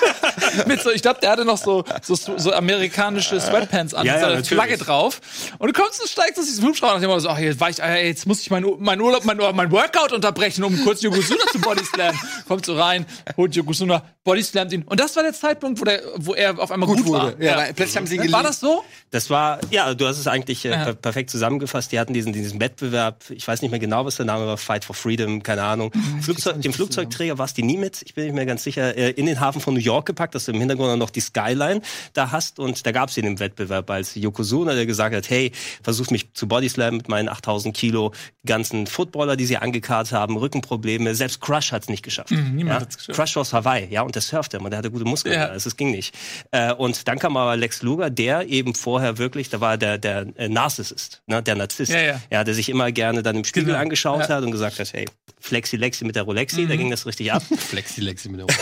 mit 0.66 0.80
so, 0.82 0.90
ich 0.90 1.02
glaube, 1.02 1.20
der 1.20 1.30
hatte 1.30 1.44
noch 1.44 1.58
so, 1.58 1.84
so, 2.02 2.14
so 2.14 2.52
amerikanische 2.52 3.40
Sweatpants 3.40 3.94
an, 3.94 4.06
Ja, 4.06 4.12
mit 4.14 4.22
ja, 4.22 4.28
so 4.28 4.34
einer. 4.34 4.44
Flagge 4.44 4.78
drauf. 4.78 5.20
Und 5.58 5.74
du 5.74 5.80
kommst 5.82 6.00
und 6.00 6.08
steigst 6.08 6.38
aus 6.38 6.46
diesem 6.46 6.64
Hubschrauber 6.66 6.96
und 6.96 7.02
immer 7.02 7.18
so, 7.20 7.28
ach, 7.28 7.38
jetzt, 7.38 7.60
war 7.60 7.70
ich, 7.70 7.82
ah, 7.82 7.96
jetzt 7.96 8.26
muss 8.26 8.40
ich 8.40 8.50
meinen 8.50 8.66
mein 8.78 9.00
Urlaub, 9.00 9.24
mein, 9.24 9.36
mein 9.36 9.70
Workout 9.70 10.12
unterbrechen, 10.12 10.64
um 10.64 10.82
kurz 10.84 11.02
Yokozuna 11.02 11.44
zu 11.52 11.60
Bodyslam. 11.60 12.18
Kommt 12.48 12.64
so 12.66 12.76
rein, 12.78 13.06
holt 13.36 13.54
Yokozuna, 13.56 14.02
Bodyslammt 14.24 14.72
ihn. 14.72 14.82
Und 14.82 15.00
das 15.00 15.14
war 15.16 15.22
der 15.22 15.34
Zeitpunkt, 15.34 15.80
wo, 15.80 15.84
der, 15.84 16.00
wo 16.16 16.34
er 16.34 16.58
auf 16.58 16.70
einmal 16.70 16.88
gut, 16.88 16.98
Gut 16.98 17.06
wurde. 17.06 17.38
war. 17.38 17.42
Ja, 17.42 17.56
weil 17.58 17.74
plötzlich 17.74 17.96
haben 17.96 18.06
sie 18.06 18.16
ihn 18.16 18.32
War 18.32 18.42
das 18.42 18.60
so? 18.60 18.84
Das 19.10 19.28
war, 19.30 19.60
ja, 19.70 19.92
du 19.94 20.06
hast 20.06 20.18
es 20.18 20.26
eigentlich 20.26 20.64
äh, 20.64 20.70
Ja. 20.70 20.84
per 20.84 20.94
perfekt 20.94 21.30
zusammengefasst. 21.30 21.92
Die 21.92 22.00
hatten 22.00 22.14
diesen, 22.14 22.32
diesen 22.32 22.58
Wettbewerb, 22.74 23.24
ich 23.30 23.46
weiß 23.46 23.62
nicht 23.62 23.70
mehr 23.70 23.80
genau, 23.80 24.04
was 24.04 24.16
der 24.16 24.26
Name 24.26 24.46
war, 24.46 24.56
Fight 24.56 24.84
for 24.84 24.94
Freedom, 24.94 25.42
keine 25.42 25.62
Ahnung. 25.62 25.92
Flugzeug, 26.20 26.60
den 26.60 26.72
Flugzeugträger 26.72 27.38
war 27.38 27.46
es 27.46 27.54
die 27.54 27.62
Nimitz, 27.62 28.02
ich 28.02 28.14
bin 28.14 28.24
nicht 28.24 28.34
mehr 28.34 28.46
ganz 28.46 28.64
sicher, 28.64 28.96
äh, 28.96 29.10
in 29.10 29.26
den 29.26 29.40
Hafen 29.40 29.60
von 29.60 29.74
New 29.74 29.80
York 29.80 30.06
gepackt, 30.06 30.34
dass 30.34 30.46
du 30.46 30.52
im 30.52 30.58
Hintergrund 30.58 30.90
auch 30.90 30.96
noch 30.96 31.10
die 31.10 31.20
Skyline 31.20 31.80
da 32.12 32.30
hast. 32.32 32.58
Und 32.58 32.84
da 32.86 32.92
gab 32.92 33.08
es 33.10 33.16
ihn 33.16 33.24
im 33.26 33.38
Wettbewerb 33.38 33.88
als 33.90 34.14
Yokozuna, 34.14 34.74
der 34.74 34.86
gesagt 34.86 35.14
hat, 35.14 35.30
hey, 35.30 35.52
versucht 35.82 36.10
mich 36.10 36.32
zu 36.34 36.48
Bodyslam 36.48 36.96
mit 36.96 37.08
meinen 37.08 37.28
8000 37.28 37.76
Kilo, 37.76 38.12
ganzen 38.44 38.86
Footballer, 38.86 39.36
die 39.36 39.46
sie 39.46 39.56
angekarrt 39.56 40.12
haben, 40.12 40.36
Rückenprobleme, 40.36 41.14
selbst 41.14 41.40
Crush 41.40 41.72
hat 41.72 41.82
es 41.82 41.88
nicht 41.88 42.02
geschafft. 42.02 42.30
niemand 42.32 42.68
ja? 42.68 42.80
hat's 42.80 42.96
geschafft. 42.98 43.16
Crush 43.18 43.36
aus 43.36 43.52
Hawaii, 43.52 43.86
ja, 43.90 44.02
und 44.02 44.14
der 44.14 44.22
surfte 44.22 44.56
immer, 44.56 44.70
der 44.70 44.78
hatte 44.80 44.90
gute 44.90 45.04
Muskeln, 45.04 45.34
Ja. 45.34 45.46
also 45.46 45.68
es 45.68 45.76
ging 45.76 45.90
nicht. 45.90 46.14
Äh, 46.50 46.72
und 46.72 47.06
dann 47.08 47.18
kam 47.18 47.36
aber 47.36 47.56
Lex 47.56 47.82
Luger, 47.82 48.10
der 48.10 48.48
eben 48.48 48.74
vorher 48.74 49.18
wirklich, 49.18 49.48
da 49.48 49.60
war 49.60 49.76
der, 49.78 49.98
der 49.98 50.26
äh, 50.36 50.48
Narzissist, 50.48 51.22
ne, 51.26 51.42
der 51.42 51.54
Narzisst, 51.54 51.92
Ja, 51.92 52.00
ja. 52.00 52.20
Der 52.54 52.56
sich 52.56 52.68
immer 52.68 52.92
gerne 52.92 53.22
dann 53.22 53.36
im 53.36 53.44
Spiegel 53.44 53.66
Genau. 53.66 53.78
angeschaut 53.78 54.20
Ja. 54.20 54.26
Mhm. 54.28 54.32
hat 54.34 54.44
und 54.44 54.50
gesagt 54.52 54.78
hat, 54.78 54.92
hey, 54.92 55.06
Flexi 55.40 55.76
Lexi 55.76 56.04
mit 56.04 56.14
der 56.16 56.22
Rolexi, 56.22 56.66
da 56.66 56.76
ging 56.76 56.90
das 56.90 57.04
richtig 57.06 57.32
ab. 57.32 57.42
Flexi 57.58 58.00
Lexi 58.00 58.28
mit 58.28 58.40
der 58.40 58.46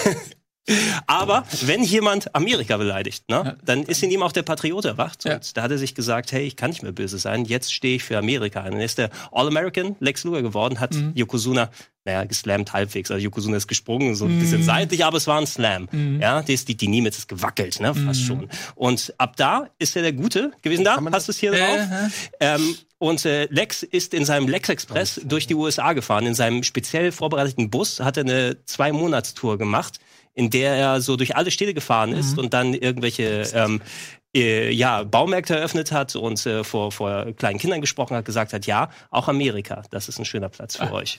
Aber 1.09 1.45
wenn 1.63 1.83
jemand 1.83 2.33
Amerika 2.37 2.77
beleidigt, 2.77 3.29
ne, 3.29 3.43
Ja. 3.45 3.57
dann 3.65 3.83
ist 3.83 4.01
in 4.05 4.13
ihm 4.13 4.23
auch 4.23 4.31
der 4.31 4.43
Patriot 4.45 4.85
erwacht. 4.85 5.25
Ja. 5.25 5.35
Und 5.35 5.57
da 5.57 5.63
hat 5.63 5.73
er 5.73 5.79
sich 5.79 5.95
gesagt, 5.97 6.31
hey, 6.31 6.45
ich 6.47 6.55
kann 6.55 6.71
nicht 6.71 6.85
mehr 6.85 6.93
böse 6.93 7.19
sein, 7.19 7.45
jetzt 7.45 7.75
stehe 7.75 7.97
ich 7.97 8.05
für 8.05 8.17
Amerika 8.17 8.61
ein. 8.61 8.67
Und 8.69 8.73
dann 8.75 8.81
ist 8.83 8.97
der 8.99 9.11
All-American 9.33 9.97
Lex 9.99 10.23
Luger 10.23 10.41
geworden, 10.41 10.79
hat 10.79 10.95
Mhm. 10.95 11.13
Yokozuna, 11.17 11.69
naja, 12.05 12.23
geslammt 12.25 12.73
halbwegs. 12.73 13.11
Also 13.11 13.21
Yokozuna 13.25 13.57
ist 13.57 13.67
gesprungen, 13.67 14.15
so 14.15 14.27
ein 14.27 14.37
Mhm. 14.37 14.41
bisschen 14.41 14.63
seitlich, 14.63 15.05
aber 15.05 15.17
es 15.17 15.27
war 15.27 15.41
ein 15.41 15.49
Slam. 15.49 15.89
Ja, 16.21 16.43
die, 16.43 16.55
ist, 16.55 16.69
die, 16.69 16.77
die 16.77 16.87
Niemitz 16.89 17.19
ist 17.19 17.29
gewackelt, 17.29 17.81
ne, 17.81 17.93
fast 17.93 18.21
Mhm. 18.21 18.27
schon. 18.27 18.49
Und 18.77 19.13
ab 19.19 19.37
da 19.37 19.69
ist 19.81 19.97
er 19.97 20.03
der 20.03 20.13
Gute 20.13 20.53
gewesen. 20.63 20.85
Da, 20.85 20.97
hast 21.11 21.27
du 21.27 21.33
es 21.33 21.39
hier 21.39 21.57
Ja, 21.57 21.77
drauf? 21.77 22.11
Ähm, 22.39 22.77
und 23.03 23.25
äh, 23.25 23.47
Lex 23.51 23.83
ist 23.83 24.15
in 24.15 24.25
seinem 24.25 24.47
Lex 24.47 24.69
Express 24.69 25.21
durch 25.25 25.49
die 25.49 25.57
USA 25.57 25.93
gefahren. 25.93 26.25
In 26.25 26.35
seinem 26.37 26.63
speziell 26.63 27.11
vorbereiteten 27.11 27.69
Bus 27.69 27.99
hat 27.99 28.17
er 28.17 28.23
eine 28.23 28.65
Zwei-Monats-Tour 28.65 29.59
gemacht, 29.59 29.99
in 30.35 30.51
der 30.51 30.75
er 30.77 31.01
so 31.01 31.17
durch 31.17 31.35
alle 31.35 31.51
Städte 31.51 31.75
gefahren 31.75 32.13
ist 32.13 32.39
und 32.39 32.55
dann 32.55 32.75
irgendwelche 32.75 33.43
ähm, 33.55 33.81
äh, 34.37 34.71
ja, 34.71 35.03
Baumärkte 35.03 35.57
eröffnet 35.57 35.91
hat 35.91 36.15
und 36.15 36.47
äh, 36.47 36.63
vor, 36.63 36.93
vor 36.93 37.33
kleinen 37.33 37.59
Kindern 37.59 37.81
gesprochen 37.81 38.17
hat, 38.17 38.25
gesagt 38.25 38.53
hat, 38.53 38.67
ja, 38.67 38.89
auch 39.11 39.27
Amerika, 39.27 39.83
das 39.91 40.09
ist 40.09 40.21
ein 40.21 40.25
schöner 40.25 40.49
Platz 40.49 40.77
für 40.77 40.93
euch. 40.93 41.19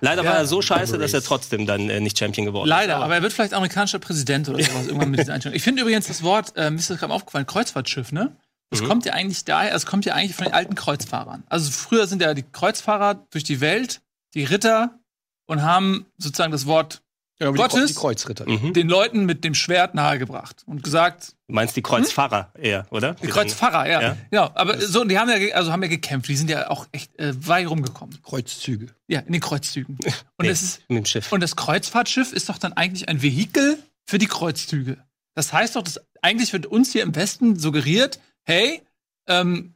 Leider 0.00 0.24
war 0.24 0.34
Ja. 0.34 0.38
er 0.38 0.46
so 0.46 0.62
scheiße, 0.62 0.96
dass 0.98 1.12
er 1.12 1.22
trotzdem 1.22 1.66
dann 1.66 1.90
äh, 1.90 1.98
nicht 2.00 2.18
Champion 2.18 2.46
geworden 2.46 2.68
Leider, 2.68 2.98
ist. 2.98 3.02
aber 3.02 3.14
er 3.16 3.22
wird 3.22 3.32
vielleicht 3.32 3.52
amerikanischer 3.54 3.98
Präsident 3.98 4.48
oder 4.48 4.62
sowas 4.62 4.86
irgendwann 4.86 5.10
mit 5.10 5.18
dieser 5.20 5.32
Einstellung. 5.34 5.56
Ich 5.56 5.62
finde 5.62 5.82
übrigens 5.82 6.06
das 6.06 6.22
Wort, 6.22 6.52
äh, 6.56 6.70
mir 6.70 6.78
ist 6.78 6.88
das 6.88 6.98
gerade 6.98 7.12
aufgefallen, 7.12 7.46
Kreuzfahrtschiff, 7.46 8.12
ne? 8.12 8.36
Das 8.72 8.80
Mhm. 8.80 8.88
kommt 8.88 9.04
ja 9.04 9.12
eigentlich 9.12 9.44
daher, 9.44 9.74
es 9.74 9.86
kommt 9.86 10.04
ja 10.06 10.14
eigentlich 10.14 10.34
von 10.34 10.46
den 10.46 10.54
alten 10.54 10.74
Kreuzfahrern. 10.74 11.44
Also 11.48 11.70
früher 11.70 12.06
sind 12.06 12.22
ja 12.22 12.32
die 12.34 12.42
Kreuzfahrer 12.42 13.26
durch 13.30 13.44
die 13.44 13.60
Welt, 13.60 14.00
die 14.34 14.44
Ritter 14.44 14.98
und 15.46 15.62
haben 15.62 16.06
sozusagen 16.18 16.50
das 16.52 16.66
Wort 16.66 17.02
wie 17.38 17.46
Gottes? 17.46 17.74
die, 17.74 17.80
Kreu- 17.80 17.86
die 17.88 17.94
Kreuzritter. 17.94 18.48
Mhm. 18.48 18.72
den 18.72 18.88
Leuten 18.88 19.24
mit 19.26 19.42
dem 19.42 19.54
Schwert 19.54 19.94
nahegebracht 19.96 20.62
und 20.66 20.84
gesagt, 20.84 21.34
Du 21.48 21.54
meinst 21.54 21.74
die 21.76 21.82
Kreuzfahrer 21.82 22.52
eher, 22.56 22.86
oder? 22.90 23.14
die 23.14 23.26
Kreuzfahrer, 23.26 23.88
ja. 23.90 24.00
Ja. 24.00 24.16
Genau, 24.30 24.50
aber 24.54 24.80
so, 24.80 25.00
und 25.00 25.08
die 25.08 25.18
haben 25.18 25.28
ja, 25.28 25.54
also 25.56 25.72
haben 25.72 25.82
ja 25.82 25.88
gekämpft, 25.88 26.28
die 26.28 26.36
sind 26.36 26.48
ja 26.48 26.70
auch 26.70 26.86
echt 26.92 27.18
äh, 27.18 27.32
weit 27.46 27.68
rumgekommen. 27.68 28.22
Kreuzzüge. 28.22 28.86
Ja, 29.08 29.20
in 29.20 29.32
den 29.32 29.40
Kreuzzügen. 29.40 29.96
Und, 29.96 30.14
Nee, 30.42 30.48
das 30.48 30.62
ist, 30.62 30.80
mit 30.88 30.98
dem 30.98 31.04
Schiff. 31.04 31.32
und 31.32 31.40
das 31.40 31.56
Kreuzfahrtschiff 31.56 32.32
ist 32.32 32.48
doch 32.48 32.58
dann 32.58 32.72
eigentlich 32.74 33.08
ein 33.08 33.20
Vehikel 33.22 33.76
für 34.06 34.18
die 34.18 34.28
Kreuzzüge. 34.28 34.98
Das 35.34 35.52
heißt 35.52 35.74
doch, 35.76 35.82
dass 35.82 36.00
eigentlich 36.22 36.52
wird 36.52 36.66
uns 36.66 36.92
hier 36.92 37.02
im 37.02 37.14
Westen 37.16 37.58
suggeriert, 37.58 38.20
hey, 38.44 38.82
ähm, 39.28 39.74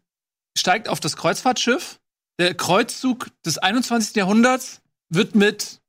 steigt 0.57 0.89
auf 0.89 1.01
das 1.01 1.17
Kreuzfahrtschiff, 1.17 1.99
der 2.39 2.55
Kreuzzug 2.55 3.29
des 3.45 3.59
21. 3.59 4.17
Jahrhunderts 4.17 4.81
wird 5.09 5.35
mit 5.35 5.81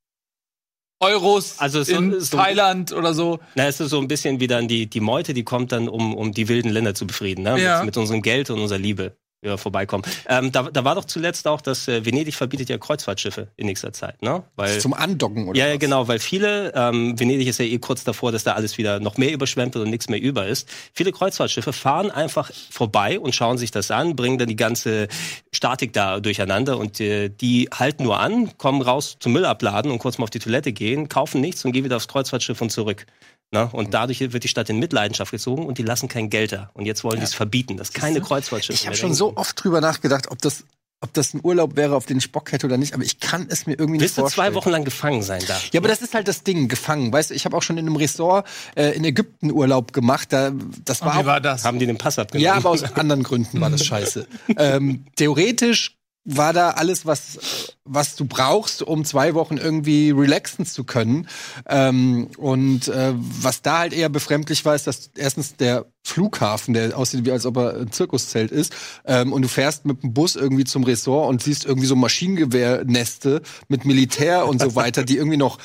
Euros 0.99 1.59
Also 1.59 1.83
so- 1.83 1.95
in 1.95 2.19
so- 2.19 2.37
Thailand 2.37 2.91
oder 2.91 3.13
so. 3.13 3.39
Na, 3.55 3.67
es 3.67 3.79
ist 3.79 3.91
so 3.91 3.99
ein 3.99 4.07
bisschen 4.07 4.39
wie 4.39 4.47
dann 4.47 4.67
die, 4.67 4.87
die 4.87 4.99
Meute, 4.99 5.33
die 5.33 5.43
kommt 5.43 5.71
dann, 5.71 5.87
um, 5.87 6.15
um 6.15 6.31
die 6.31 6.47
wilden 6.47 6.69
Länder 6.69 6.95
zu 6.95 7.05
befrieden, 7.05 7.43
ne? 7.43 7.61
Ja. 7.61 7.77
Mit, 7.77 7.87
mit 7.87 7.97
unserem 7.97 8.21
Geld 8.21 8.49
und 8.49 8.59
unserer 8.59 8.79
Liebe. 8.79 9.15
Ja, 9.43 9.55
vorbeikommen. 9.55 10.03
Ähm, 10.27 10.51
da, 10.51 10.63
da 10.63 10.83
war 10.83 10.95
doch 10.95 11.05
zuletzt 11.05 11.47
auch, 11.47 11.61
dass 11.61 11.87
äh, 11.87 12.03
Venedig 12.03 12.33
verbietet 12.33 12.69
ja 12.69 12.79
Kreuzfahrtschiffe 12.79 13.49
in 13.55 13.67
nächster 13.67 13.93
Zeit, 13.93 14.23
ne? 14.23 14.43
Weil, 14.55 14.79
Zum 14.79 14.95
Andocken 14.95 15.47
oder 15.47 15.59
ja, 15.59 15.67
ja, 15.67 15.73
was? 15.73 15.79
genau, 15.79 16.07
weil 16.07 16.17
viele, 16.17 16.73
ähm, 16.75 17.19
Venedig 17.19 17.47
ist 17.47 17.59
ja 17.59 17.65
eh 17.65 17.77
kurz 17.77 18.03
davor, 18.03 18.31
dass 18.31 18.43
da 18.43 18.53
alles 18.53 18.79
wieder 18.79 18.99
noch 18.99 19.17
mehr 19.17 19.31
überschwemmt 19.31 19.75
wird 19.75 19.85
und 19.85 19.91
nichts 19.91 20.09
mehr 20.09 20.19
über 20.19 20.47
ist. 20.47 20.67
Viele 20.91 21.11
Kreuzfahrtschiffe 21.11 21.71
fahren 21.71 22.09
einfach 22.09 22.49
vorbei 22.71 23.19
und 23.19 23.35
schauen 23.35 23.59
sich 23.59 23.69
das 23.69 23.91
an, 23.91 24.15
bringen 24.15 24.39
dann 24.39 24.47
die 24.47 24.55
ganze 24.55 25.07
Statik 25.51 25.93
da 25.93 26.19
durcheinander 26.19 26.79
und 26.79 26.99
äh, 26.99 27.29
die 27.29 27.69
halten 27.71 28.03
nur 28.03 28.19
an, 28.19 28.57
kommen 28.57 28.81
raus 28.81 29.17
zum 29.19 29.33
Müll 29.33 29.45
abladen 29.45 29.91
und 29.91 29.99
kurz 29.99 30.17
mal 30.17 30.23
auf 30.23 30.31
die 30.31 30.39
Toilette 30.39 30.73
gehen, 30.73 31.09
kaufen 31.09 31.41
nichts 31.41 31.63
und 31.63 31.73
gehen 31.73 31.83
wieder 31.85 31.97
aufs 31.97 32.07
Kreuzfahrtschiff 32.07 32.59
und 32.59 32.71
zurück. 32.71 33.05
Na, 33.51 33.65
Mhm. 33.65 33.71
und 33.71 33.93
dadurch 33.93 34.19
wird 34.19 34.43
die 34.43 34.47
Stadt 34.49 34.69
in 34.69 34.77
Mitleidenschaft 34.79 35.31
gezogen 35.31 35.65
und 35.65 35.77
die 35.77 35.83
lassen 35.83 36.09
kein 36.09 36.29
Geld 36.29 36.51
da. 36.51 36.69
Und 36.73 36.85
jetzt 36.85 37.03
wollen 37.03 37.17
die 37.19 37.23
es 37.25 37.33
verbieten, 37.33 37.77
dass 37.77 37.93
keine 37.93 38.19
Kreuzfahrtschiffe 38.21 38.73
Ich 38.79 38.85
habe 38.87 38.97
schon 38.97 39.13
so 39.13 39.37
oft 39.37 39.63
drüber 39.63 39.79
nachgedacht, 39.79 40.29
ob 40.29 40.41
das, 40.41 40.65
ob 40.99 41.13
das 41.13 41.33
ein 41.33 41.39
Urlaub 41.43 41.75
wäre, 41.77 41.95
auf 41.95 42.05
den 42.05 42.17
ich 42.17 42.31
Bock 42.33 42.51
hätte 42.51 42.65
oder 42.65 42.75
nicht, 42.77 42.93
aber 42.93 43.03
ich 43.03 43.19
kann 43.21 43.47
es 43.49 43.65
mir 43.65 43.73
irgendwie 43.73 43.93
nicht 43.93 44.01
Willst 44.01 44.17
du 44.17 44.21
vorstellen. 44.23 44.47
zwei 44.51 44.55
Wochen 44.55 44.69
lang 44.71 44.83
gefangen 44.83 45.21
sein 45.23 45.41
da? 45.47 45.55
Ja, 45.71 45.79
aber 45.79 45.87
das 45.87 46.01
ist 46.01 46.13
halt 46.13 46.27
das 46.27 46.43
Ding, 46.43 46.67
gefangen. 46.67 47.13
Weißt 47.13 47.29
du, 47.29 47.35
ich 47.35 47.45
habe 47.45 47.55
auch 47.55 47.63
schon 47.63 47.77
in 47.77 47.85
einem 47.85 47.95
Ressort 47.95 48.45
äh, 48.75 48.89
in 48.95 49.05
Ägypten 49.05 49.51
Urlaub 49.51 49.93
gemacht. 49.93 50.33
Da, 50.33 50.51
das 50.83 51.01
war 51.01 51.15
Wie 51.15 51.19
auch 51.19 51.25
war 51.25 51.39
das? 51.39 51.63
Haben 51.63 51.79
die 51.79 51.85
den 51.85 51.97
Pass 51.97 52.19
abgenommen? 52.19 52.43
Ja, 52.43 52.55
aber 52.55 52.71
aus 52.71 52.83
anderen 52.83 53.23
Gründen 53.23 53.61
war 53.61 53.69
das 53.69 53.85
scheiße. 53.85 54.27
ähm, 54.57 55.05
theoretisch 55.15 55.96
war 56.29 56.51
da 56.51 56.71
alles, 56.71 57.05
was, 57.05 57.77
was 57.85 58.17
du 58.17 58.25
brauchst, 58.25 58.83
um 58.83 59.05
zwei 59.05 59.33
Wochen 59.33 59.55
irgendwie 59.55 60.11
relaxen 60.11 60.65
zu 60.65 60.83
können. 60.83 61.27
Ähm, 61.67 62.27
und 62.37 62.89
äh, 62.89 63.13
was 63.15 63.61
da 63.61 63.79
halt 63.79 63.93
eher 63.93 64.09
befremdlich 64.09 64.65
war, 64.65 64.75
ist, 64.75 64.87
dass 64.87 65.09
erstens 65.15 65.55
der 65.55 65.85
Flughafen, 66.03 66.73
der 66.73 66.97
aussieht 66.97 67.25
wie 67.25 67.31
als 67.31 67.45
ob 67.45 67.55
er 67.57 67.79
ein 67.79 67.91
Zirkuszelt 67.93 68.51
ist, 68.51 68.73
ähm, 69.05 69.31
und 69.31 69.41
du 69.41 69.47
fährst 69.47 69.85
mit 69.85 70.03
dem 70.03 70.13
Bus 70.13 70.35
irgendwie 70.35 70.65
zum 70.65 70.83
Ressort 70.83 71.29
und 71.29 71.41
siehst 71.41 71.65
irgendwie 71.65 71.87
so 71.87 71.95
Maschinengewehrneste 71.95 73.41
mit 73.69 73.85
Militär 73.85 74.47
und 74.47 74.61
so 74.61 74.75
weiter, 74.75 75.05
die 75.05 75.15
irgendwie 75.15 75.37
noch 75.37 75.59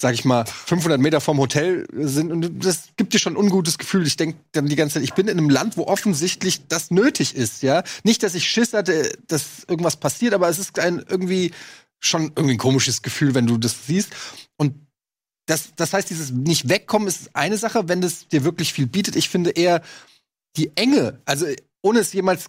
sag 0.00 0.14
ich 0.14 0.24
mal, 0.24 0.46
500 0.46 0.98
Meter 0.98 1.20
vom 1.20 1.38
Hotel 1.38 1.86
sind. 1.92 2.32
Und 2.32 2.64
das 2.64 2.88
gibt 2.96 3.12
dir 3.12 3.18
schon 3.18 3.34
ein 3.34 3.36
ungutes 3.36 3.76
Gefühl. 3.76 4.06
Ich 4.06 4.16
denke 4.16 4.38
dann 4.52 4.66
die 4.66 4.76
ganze 4.76 4.94
Zeit, 4.94 5.02
ich 5.02 5.12
bin 5.12 5.28
in 5.28 5.36
einem 5.36 5.50
Land, 5.50 5.76
wo 5.76 5.84
offensichtlich 5.84 6.66
das 6.68 6.90
nötig 6.90 7.36
ist, 7.36 7.62
ja. 7.62 7.82
Nicht, 8.02 8.22
dass 8.22 8.34
ich 8.34 8.48
Schiss 8.48 8.72
hatte, 8.72 9.12
dass 9.28 9.64
irgendwas 9.68 9.98
passiert, 9.98 10.32
aber 10.32 10.48
es 10.48 10.58
ist 10.58 10.78
ein 10.78 11.04
irgendwie 11.06 11.52
schon 11.98 12.32
irgendwie 12.34 12.54
ein 12.54 12.58
komisches 12.58 13.02
Gefühl, 13.02 13.34
wenn 13.34 13.46
du 13.46 13.58
das 13.58 13.86
siehst. 13.86 14.10
Und 14.56 14.74
das, 15.46 15.72
das 15.76 15.92
heißt, 15.92 16.08
dieses 16.08 16.30
nicht 16.30 16.70
wegkommen 16.70 17.06
ist 17.06 17.36
eine 17.36 17.58
Sache, 17.58 17.88
wenn 17.88 18.00
das 18.00 18.26
dir 18.26 18.42
wirklich 18.42 18.72
viel 18.72 18.86
bietet. 18.86 19.16
Ich 19.16 19.28
finde 19.28 19.50
eher 19.50 19.82
die 20.56 20.74
Enge, 20.76 21.20
also 21.26 21.46
ohne 21.82 21.98
es 21.98 22.14
jemals 22.14 22.46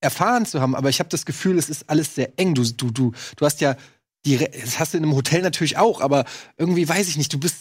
erfahren 0.00 0.46
zu 0.46 0.60
haben, 0.60 0.74
aber 0.74 0.88
ich 0.88 0.98
habe 0.98 1.10
das 1.10 1.26
Gefühl, 1.26 1.58
es 1.58 1.68
ist 1.68 1.88
alles 1.88 2.14
sehr 2.14 2.32
eng. 2.38 2.54
Du, 2.54 2.64
du, 2.64 2.90
du, 2.90 3.12
du 3.36 3.46
hast 3.46 3.60
ja 3.60 3.76
die, 4.26 4.38
das 4.38 4.78
hast 4.78 4.92
du 4.92 4.98
in 4.98 5.04
einem 5.04 5.14
Hotel 5.14 5.40
natürlich 5.40 5.78
auch, 5.78 6.00
aber 6.00 6.24
irgendwie 6.58 6.88
weiß 6.88 7.08
ich 7.08 7.16
nicht, 7.16 7.32
du 7.32 7.38
bist 7.38 7.56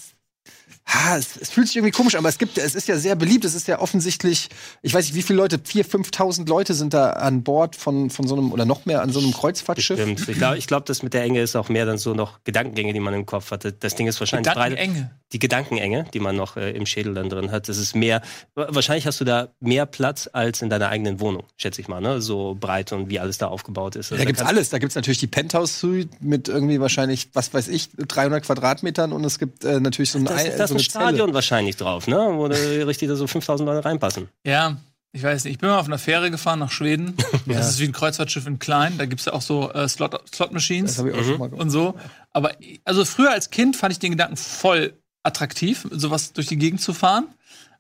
Ha, 0.88 1.18
es, 1.18 1.36
es 1.38 1.50
fühlt 1.50 1.66
sich 1.68 1.76
irgendwie 1.78 1.92
komisch 1.92 2.14
an, 2.14 2.20
aber 2.20 2.30
es 2.30 2.38
gibt, 2.38 2.60
es 2.60 2.76
ist 2.76 2.88
ja 2.88 2.96
sehr 2.98 3.16
beliebt. 3.16 3.44
Es 3.44 3.56
ist 3.56 3.68
ja 3.68 3.80
offensichtlich, 3.80 4.50
ich 4.84 4.94
weiß 4.94 5.06
nicht, 5.08 5.16
wie 5.16 5.24
viele 5.24 5.38
Leute, 5.38 5.58
4.000, 5.58 6.12
5.000 6.12 6.48
Leute 6.48 6.76
sind 6.76 6.94
da 6.94 7.10
an 7.12 7.44
Bord 7.44 7.76
von, 7.76 8.12
von 8.12 8.28
so 8.28 8.36
einem, 8.36 8.52
oder 8.52 8.66
noch 8.66 8.86
mehr 8.86 9.02
an 9.02 9.10
so 9.12 9.20
einem 9.20 9.34
Kreuzfahrtschiff. 9.34 10.00
Stimmt. 10.00 10.30
Ich 10.30 10.38
glaube, 10.38 10.58
ich 10.60 10.68
glaub, 10.68 10.86
das 10.86 11.02
mit 11.02 11.16
der 11.16 11.24
Enge 11.24 11.42
ist 11.42 11.56
auch 11.56 11.70
mehr 11.70 11.88
dann 11.88 11.98
so 11.98 12.14
noch 12.14 12.44
Gedankengänge, 12.44 12.94
die 12.94 13.00
man 13.00 13.16
im 13.16 13.26
Kopf 13.26 13.50
hatte. 13.50 13.74
Das 13.74 13.96
Ding 13.96 14.06
ist 14.06 14.20
wahrscheinlich 14.20 14.54
breiter. 14.54 14.76
Gedankenenge. 14.76 15.12
Die 15.34 15.40
Gedankenenge, 15.40 16.06
die 16.14 16.20
man 16.20 16.36
noch 16.36 16.56
äh, 16.56 16.70
im 16.72 16.86
Schädel 16.86 17.16
dann 17.16 17.30
drin 17.30 17.52
hat. 17.52 17.68
Das 17.68 17.78
ist 17.78 17.96
mehr, 17.96 18.22
wa- 18.54 18.68
wahrscheinlich 18.70 19.08
hast 19.08 19.20
du 19.20 19.26
da 19.26 19.50
mehr 19.60 19.88
Platz 19.88 20.30
als 20.32 20.62
in 20.62 20.70
deiner 20.70 20.90
eigenen 20.90 21.20
Wohnung, 21.20 21.46
schätze 21.58 21.82
ich 21.82 21.88
mal, 21.88 22.00
ne? 22.00 22.22
So 22.22 22.56
breit 22.58 22.92
und 22.94 23.10
wie 23.10 23.20
alles 23.20 23.40
da 23.40 23.48
aufgebaut 23.48 23.96
ist. 23.96 24.12
Also 24.12 24.18
Da 24.18 24.26
gibt's 24.26 24.42
kannst- 24.44 24.54
alles. 24.54 24.70
Da 24.70 24.78
gibt's 24.78 24.96
natürlich 24.96 25.18
die 25.18 25.28
Penthouse-Suite 25.28 26.22
mit 26.22 26.48
irgendwie 26.48 26.80
wahrscheinlich, 26.80 27.30
was 27.34 27.54
weiß 27.54 27.70
ich, 27.70 27.90
300 27.98 28.46
Quadratmetern 28.46 29.12
und 29.12 29.24
es 29.26 29.40
gibt 29.40 29.66
äh, 29.66 29.80
natürlich 29.80 30.12
so 30.12 30.20
ein, 30.20 30.26
Da 30.26 30.36
Ei- 30.36 30.48
ist, 30.50 30.60
da 30.60 30.64
ist 30.66 30.75
so 30.80 30.84
Stadion 30.86 31.18
Zelle. 31.28 31.34
wahrscheinlich 31.34 31.76
drauf, 31.78 32.08
ne? 32.08 32.18
Wo 32.34 32.48
da 32.48 32.56
richtig 32.56 33.08
da 33.10 33.16
so 33.16 33.28
5000 33.28 33.68
Leute 33.68 33.86
reinpassen. 33.86 34.30
Ja, 34.46 34.78
ich 35.12 35.24
weiß 35.24 35.46
nicht. 35.46 35.54
Ich 35.54 35.60
bin 35.60 35.70
mal 35.70 35.80
auf 35.80 35.86
einer 35.88 35.98
Fähre 35.98 36.30
gefahren 36.32 36.60
nach 36.60 36.72
Schweden. 36.72 37.16
Das 37.48 37.70
ist 37.70 37.80
wie 37.80 37.86
ein 37.86 37.92
Kreuzfahrtschiff 37.92 38.48
in 38.48 38.58
klein. 38.60 38.98
Da 38.98 39.06
gibt's 39.06 39.26
ja 39.26 39.34
auch 39.34 39.42
so 39.42 39.72
äh, 39.72 39.88
Slot, 39.88 40.20
Slot 40.34 40.52
Machines. 40.52 40.92
Das 40.92 41.00
habe 41.00 41.12
ich 41.12 41.16
auch 41.16 41.24
schon 41.24 41.38
mal 41.38 41.50
gemacht. 41.50 41.62
und 41.62 41.70
so. 41.70 41.94
Aber 42.34 42.52
also 42.84 43.06
früher 43.06 43.32
als 43.32 43.50
Kind 43.52 43.76
fand 43.76 43.94
ich 43.94 44.00
den 44.00 44.12
Gedanken 44.12 44.36
voll 44.36 44.94
attraktiv, 45.24 45.88
sowas 45.92 46.34
durch 46.34 46.48
die 46.48 46.58
Gegend 46.58 46.82
zu 46.82 46.94
fahren. 46.94 47.28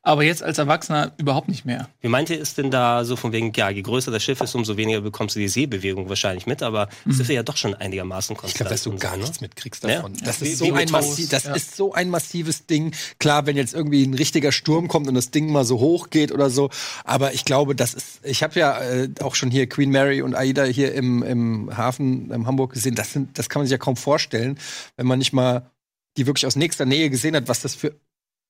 Aber 0.07 0.23
jetzt 0.23 0.43
als 0.43 0.59
Erwachsener 0.59 1.13
überhaupt 1.17 1.47
nicht 1.49 1.65
mehr. 1.65 1.89
Wie 1.99 2.09
meint 2.09 2.29
ihr, 2.29 2.39
ist 2.39 2.59
denn 2.59 2.69
da 2.69 3.03
so 3.03 3.15
von 3.15 3.31
wegen, 3.31 3.51
ja, 3.55 3.71
je 3.71 3.81
größer 3.81 4.11
das 4.11 4.23
Schiff 4.23 4.39
ist, 4.39 4.53
umso 4.53 4.77
weniger 4.77 5.01
bekommst 5.01 5.35
du 5.35 5.39
die 5.39 5.47
Seebewegung 5.47 6.07
wahrscheinlich 6.09 6.45
mit, 6.45 6.61
aber 6.61 6.89
es 7.09 7.19
ist 7.19 7.27
ja 7.27 7.41
doch 7.41 7.57
schon 7.57 7.73
einigermaßen 7.73 8.35
Ich 8.35 8.39
konstant. 8.39 8.57
glaube, 8.59 8.69
dass 8.69 8.83
du 8.83 8.95
gar 8.97 9.11
so, 9.13 9.17
ne? 9.17 9.23
nichts 9.23 9.41
mitkriegst 9.41 9.83
Ja. 9.83 9.89
davon. 9.95 10.13
Das, 10.23 10.41
Wie- 10.41 10.45
ist 10.49 10.59
so, 10.59 10.67
massi 10.91 11.27
das 11.27 11.45
Ja. 11.45 11.55
ist 11.55 11.75
so 11.75 11.93
ein 11.93 12.11
massives 12.11 12.67
Ding. 12.67 12.93
Klar, 13.17 13.47
wenn 13.47 13.57
jetzt 13.57 13.73
irgendwie 13.73 14.03
ein 14.05 14.13
richtiger 14.13 14.51
Sturm 14.51 14.87
kommt 14.87 15.07
und 15.07 15.15
das 15.15 15.31
Ding 15.31 15.51
mal 15.51 15.65
so 15.65 15.79
hoch 15.79 16.11
geht 16.11 16.31
oder 16.31 16.51
so. 16.51 16.69
Aber 17.03 17.33
ich 17.33 17.43
glaube, 17.43 17.75
das 17.75 17.95
ist. 17.95 18.19
Ich 18.23 18.43
habe 18.43 18.59
ja 18.59 18.79
äh, 18.79 19.09
auch 19.21 19.33
schon 19.33 19.49
hier 19.49 19.67
Queen 19.67 19.89
Mary 19.89 20.21
und 20.21 20.35
Aida 20.35 20.65
hier 20.65 20.93
im, 20.93 21.23
im 21.23 21.75
Hafen 21.75 22.29
in 22.29 22.45
Hamburg 22.45 22.73
gesehen. 22.73 22.93
Das, 22.93 23.11
sind, 23.11 23.39
das 23.39 23.49
kann 23.49 23.61
man 23.61 23.65
sich 23.67 23.71
ja 23.71 23.79
kaum 23.79 23.95
vorstellen, 23.97 24.59
wenn 24.97 25.07
man 25.07 25.17
nicht 25.17 25.33
mal 25.33 25.71
die 26.17 26.27
wirklich 26.27 26.45
aus 26.45 26.55
nächster 26.55 26.85
Nähe 26.85 27.09
gesehen 27.09 27.35
hat, 27.35 27.47
was 27.49 27.59
das 27.61 27.73
für 27.75 27.93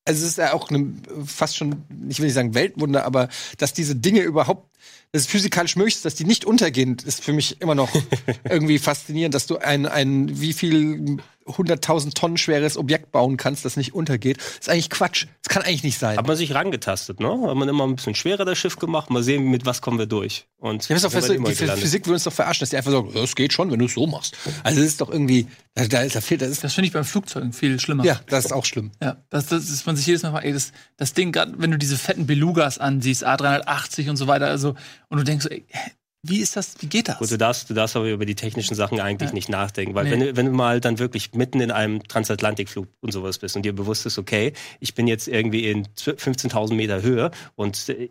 also 0.06 0.24
es 0.24 0.32
ist 0.32 0.38
ja 0.38 0.54
auch 0.54 0.70
eine, 0.70 0.94
fast 1.26 1.58
schon, 1.58 1.84
ich 2.08 2.20
will 2.20 2.26
nicht 2.26 2.36
sagen 2.36 2.54
Weltwunder, 2.54 3.06
aber 3.06 3.28
dass 3.58 3.74
diese 3.74 3.96
Dinge 3.96 4.22
überhaupt, 4.22 4.70
dass 5.12 5.24
es 5.24 5.28
physikalisch 5.28 5.76
möglich 5.76 5.96
ist, 5.96 6.06
dass 6.06 6.16
die 6.16 6.26
nicht 6.26 6.46
untergehen, 6.46 6.98
ist 7.06 7.24
für 7.24 7.34
mich 7.34 7.60
immer 7.62 7.76
noch 7.76 7.90
irgendwie 8.50 8.78
faszinierend, 8.78 9.34
dass 9.34 9.48
du 9.48 9.58
ein, 9.58 9.88
ein 9.88 10.40
wie 10.40 10.54
viel 10.54 11.18
100.000 11.48 12.14
Tonnen 12.16 12.38
schweres 12.38 12.76
Objekt 12.78 13.12
bauen 13.12 13.38
kannst, 13.38 13.66
das 13.66 13.78
nicht 13.78 13.94
untergeht. 13.94 14.38
ist 14.60 14.68
eigentlich 14.70 14.90
Quatsch. 14.90 15.28
Das 15.44 15.54
kann 15.54 15.62
eigentlich 15.64 15.84
nicht 15.84 16.00
sein. 16.00 16.18
Hat 16.18 16.26
man 16.28 16.36
sich 16.36 16.54
rangetastet, 16.56 17.20
ne? 17.20 17.30
Hat 17.48 17.56
man 17.56 17.70
immer 17.70 17.86
ein 17.86 17.96
bisschen 17.96 18.16
schwerer 18.16 18.46
das 18.46 18.58
Schiff 18.58 18.78
gemacht, 18.78 19.10
mal 19.12 19.22
sehen, 19.22 19.50
mit 19.52 19.66
was 19.66 19.82
kommen 19.82 20.00
wir 20.00 20.08
durch. 20.08 20.48
Und 20.58 20.88
Ja, 20.90 20.96
ist 20.96 21.06
doch 21.06 21.12
fest, 21.12 21.30
die 21.30 21.36
gelandet. 21.38 21.80
Physik 21.80 22.06
würde 22.08 22.14
uns 22.16 22.24
doch 22.24 22.34
verarschen, 22.34 22.62
dass 22.62 22.72
die 22.72 22.78
einfach 22.78 22.92
sagen, 22.92 23.12
es 23.16 23.36
geht 23.36 23.54
schon, 23.54 23.70
wenn 23.72 23.78
du 23.78 23.86
es 23.86 23.94
so 23.94 24.08
machst. 24.08 24.36
Also 24.64 24.80
das 24.80 24.88
ist 24.88 25.02
doch 25.02 25.12
irgendwie, 25.12 25.48
da, 25.76 25.86
da, 25.88 26.02
ist- 26.02 26.16
da 26.16 26.22
fehlt, 26.22 26.42
das 26.42 26.50
ist, 26.50 26.64
Das 26.64 26.74
finde 26.74 26.88
ich 26.88 26.94
beim 26.94 27.06
Flugzeugen 27.06 27.54
viel 27.54 27.80
schlimmer. 27.80 28.04
ja, 28.06 28.20
das 28.28 28.46
ist 28.46 28.52
auch 28.52 28.66
schlimm. 28.66 28.92
Ja, 29.02 29.18
das, 29.30 29.46
das 29.48 29.70
ist 29.70 29.86
man 29.86 29.96
sich 29.96 30.08
jedes 30.08 30.24
Mal 30.24 30.32
fragt, 30.32 30.46
ey, 30.46 30.54
das, 30.54 30.72
das 30.98 31.14
Ding, 31.14 31.32
gerade 31.32 31.54
wenn 31.58 31.70
du 31.70 31.78
diese 31.78 31.98
fetten 31.98 32.26
Belugas 32.26 32.80
ansiehst, 32.80 33.26
A380 33.28 34.10
und 34.10 34.18
so 34.18 34.26
weiter, 34.26 34.48
also, 34.48 34.76
und 35.10 35.18
du 35.20 35.24
denkst 35.24 35.44
so, 35.44 35.50
ey, 35.50 35.64
hä, 35.68 35.92
wie 36.28 36.40
ist 36.40 36.56
das, 36.56 36.76
wie 36.80 36.88
geht 36.88 37.08
das? 37.08 37.18
Gut, 37.20 37.32
du 37.32 37.38
darfst, 37.38 37.70
du 37.70 37.74
darfst 37.74 37.96
aber 37.96 38.10
über 38.10 38.26
die 38.26 38.36
technischen 38.36 38.76
Sachen 38.76 39.00
eigentlich 39.00 39.30
Ja. 39.30 39.34
nicht 39.36 39.50
nachdenken, 39.50 39.94
weil 39.96 40.06
Nee. 40.06 40.12
wenn, 40.12 40.20
du- 40.22 40.36
wenn 40.36 40.46
du 40.48 40.52
mal 40.52 40.80
dann 40.82 41.00
wirklich 41.00 41.34
mitten 41.34 41.60
in 41.62 41.72
einem 41.72 42.02
Transatlantikflug 42.04 42.88
und 43.02 43.12
sowas 43.12 43.38
bist 43.38 43.56
und 43.56 43.64
dir 43.64 43.74
bewusst 43.74 44.06
ist, 44.06 44.18
okay, 44.18 44.54
ich 44.80 44.96
bin 44.96 45.08
jetzt 45.08 45.28
irgendwie 45.28 45.68
in 45.70 45.88
15.000 45.96 46.76
Meter 46.76 47.02
Höhe 47.02 47.32
und 47.56 47.90
äh, 47.90 48.10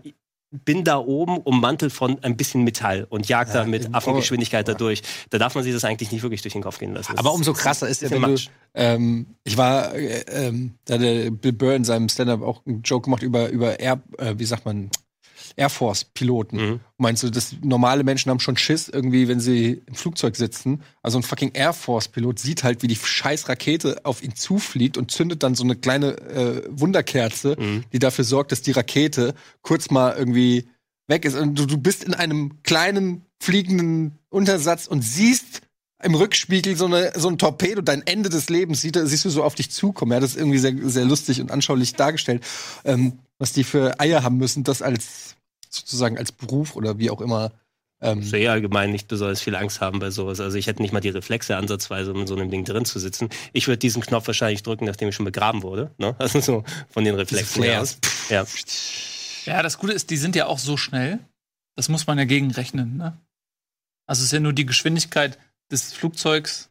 bin 0.65 0.85
da 0.85 0.99
oben 0.99 1.39
ummantelt 1.39 1.93
von 1.93 2.23
ein 2.23 2.37
bisschen 2.37 2.63
Metall 2.63 3.09
und 3.11 3.29
jag 3.29 3.49
da 3.53 3.63
Ja, 3.63 3.67
mit 3.67 3.87
eben. 3.87 3.95
Affengeschwindigkeit 3.95 4.69
da 4.69 4.75
durch. 4.75 5.03
Da 5.31 5.39
darf 5.39 5.57
man 5.57 5.65
sich 5.65 5.73
das 5.73 5.83
eigentlich 5.85 6.13
nicht 6.13 6.23
wirklich 6.23 6.43
durch 6.43 6.53
den 6.53 6.63
Kopf 6.63 6.79
gehen 6.79 6.95
lassen. 6.95 7.11
Das 7.13 7.19
Aber 7.19 7.31
ist- 7.31 7.35
umso 7.39 7.53
krasser 7.55 7.89
ist 7.89 8.03
ja, 8.03 8.09
bisschen 8.09 8.23
wenn 8.23 8.29
du, 8.29 8.33
Matsch. 8.35 8.49
ähm, 8.75 9.27
ich 9.43 9.57
war, 9.57 9.93
äh, 9.97 10.21
ähm, 10.29 10.75
da 10.85 10.95
hat 10.95 11.01
der 11.03 11.31
Bill 11.33 11.53
Burr 11.53 11.75
in 11.75 11.83
seinem 11.85 12.09
Stand-up 12.09 12.43
auch 12.43 12.65
einen 12.67 12.83
Joke 12.83 13.07
gemacht 13.07 13.25
über, 13.25 13.49
über 13.49 13.81
Air, 13.81 14.01
äh, 14.19 14.35
wie 14.39 14.45
sagt 14.45 14.65
man, 14.65 14.91
Air 15.57 15.69
Force-Piloten. 15.71 16.57
Mhm. 16.57 16.81
Meinst 16.99 17.23
du, 17.23 17.31
dass 17.31 17.55
normale 17.63 18.05
Menschen 18.05 18.31
haben 18.31 18.41
schon 18.41 18.57
Schiss 18.57 18.89
irgendwie, 18.89 19.29
wenn 19.29 19.41
sie 19.41 19.83
im 19.87 19.95
Flugzeug 19.95 20.37
sitzen? 20.37 20.83
Also 21.03 21.19
ein 21.19 21.23
fucking 21.23 21.53
Air 21.55 21.73
Force-Pilot 21.73 22.39
sieht 22.39 22.65
halt, 22.65 22.83
wie 22.83 22.87
die 22.89 22.97
scheiß 22.97 23.49
Rakete 23.49 24.05
auf 24.05 24.23
ihn 24.23 24.35
zufliegt 24.35 24.97
und 24.99 25.11
zündet 25.11 25.43
dann 25.43 25.55
so 25.55 25.65
eine 25.65 25.77
kleine 25.77 26.19
äh, 26.19 26.63
Wunderkerze, 26.71 27.57
Mhm. 27.59 27.85
die 27.93 27.99
dafür 27.99 28.25
sorgt, 28.25 28.53
dass 28.53 28.63
die 28.63 28.73
Rakete 28.73 29.35
kurz 29.63 29.91
mal 29.91 30.15
irgendwie 30.17 30.67
weg 31.09 31.25
ist. 31.25 31.37
Und 31.37 31.59
du, 31.59 31.67
du 31.67 31.77
bist 31.79 32.05
in 32.05 32.15
einem 32.15 32.63
kleinen 32.63 33.23
fliegenden 33.43 34.19
Untersatz 34.31 34.87
und 34.87 35.03
siehst 35.03 35.61
im 36.03 36.15
Rückspiegel 36.15 36.77
so, 36.77 36.87
eine, 36.87 37.13
so 37.17 37.29
ein 37.29 37.39
Torpedo, 37.39 37.81
dein 37.81 38.07
Ende 38.07 38.29
des 38.29 38.51
Lebens, 38.51 38.83
siehst, 38.83 38.97
du- 38.97 39.07
siehst 39.07 39.25
du 39.25 39.31
so 39.31 39.43
auf 39.43 39.55
dich 39.55 39.71
zukommen. 39.71 40.13
Ja, 40.13 40.21
das 40.21 40.33
ist 40.33 40.37
irgendwie 40.39 40.59
sehr, 40.59 40.75
sehr 40.83 41.05
lustig 41.05 41.41
und 41.41 41.51
anschaulich 41.51 41.95
dargestellt, 41.95 42.43
ähm, 42.85 43.19
was 43.39 43.53
die 43.53 43.65
für 43.65 43.99
Eier 44.01 44.23
haben 44.23 44.37
müssen, 44.37 44.65
das 44.65 44.83
als 44.83 45.37
sozusagen 45.75 46.19
als 46.19 46.33
Beruf 46.33 46.77
oder 46.77 46.99
wie 46.99 47.11
auch 47.11 47.21
immer. 47.21 47.53
Ähm, 48.01 48.23
so 48.23 48.37
eh 48.37 48.49
allgemein 48.49 48.91
nicht 48.91 49.09
besonders 49.09 49.41
viel 49.41 49.55
Angst 49.55 49.81
haben 49.81 49.99
bei 49.99 50.11
sowas. 50.11 50.41
Also 50.41 50.59
ich 50.59 50.67
hätte 50.67 50.83
nicht 50.83 50.93
mal 50.93 51.01
die 51.01 51.09
Reflexe 51.09 51.57
ansatzweise, 51.57 52.13
um 52.13 52.23
in 52.23 52.27
so 52.27 52.37
einem 52.37 52.51
Ding 52.51 52.65
drin 52.65 52.85
zu 52.85 52.99
sitzen. 52.99 53.31
Ich 53.53 53.67
würde 53.67 53.79
diesen 53.79 54.03
Knopf 54.03 54.27
wahrscheinlich 54.27 54.63
drücken, 54.63 54.85
nachdem 54.85 55.09
ich 55.09 55.15
schon 55.15 55.25
begraben 55.25 55.63
wurde. 55.63 55.91
Ne? 55.99 56.15
Also 56.19 56.41
so 56.41 56.65
von 56.91 57.05
den 57.05 57.15
Reflexen 57.15 57.63
her 57.63 57.81
aus. 57.81 57.99
Ja. 58.29 58.45
Ja, 59.47 59.63
das 59.63 59.79
Gute 59.79 59.93
ist, 59.93 60.11
die 60.11 60.17
sind 60.17 60.37
ja 60.37 60.47
auch 60.47 60.59
so 60.59 60.77
schnell. 60.77 61.19
Das 61.77 61.89
muss 61.89 62.07
man 62.07 62.19
ja 62.19 62.25
gegenrechnen, 62.25 62.97
ne? 62.97 63.19
Also 64.07 64.21
es 64.21 64.27
ist 64.27 64.33
ja 64.33 64.41
nur 64.41 64.53
die 64.53 64.67
Geschwindigkeit 64.67 65.39
des 65.71 65.93
Flugzeugs. 65.93 66.71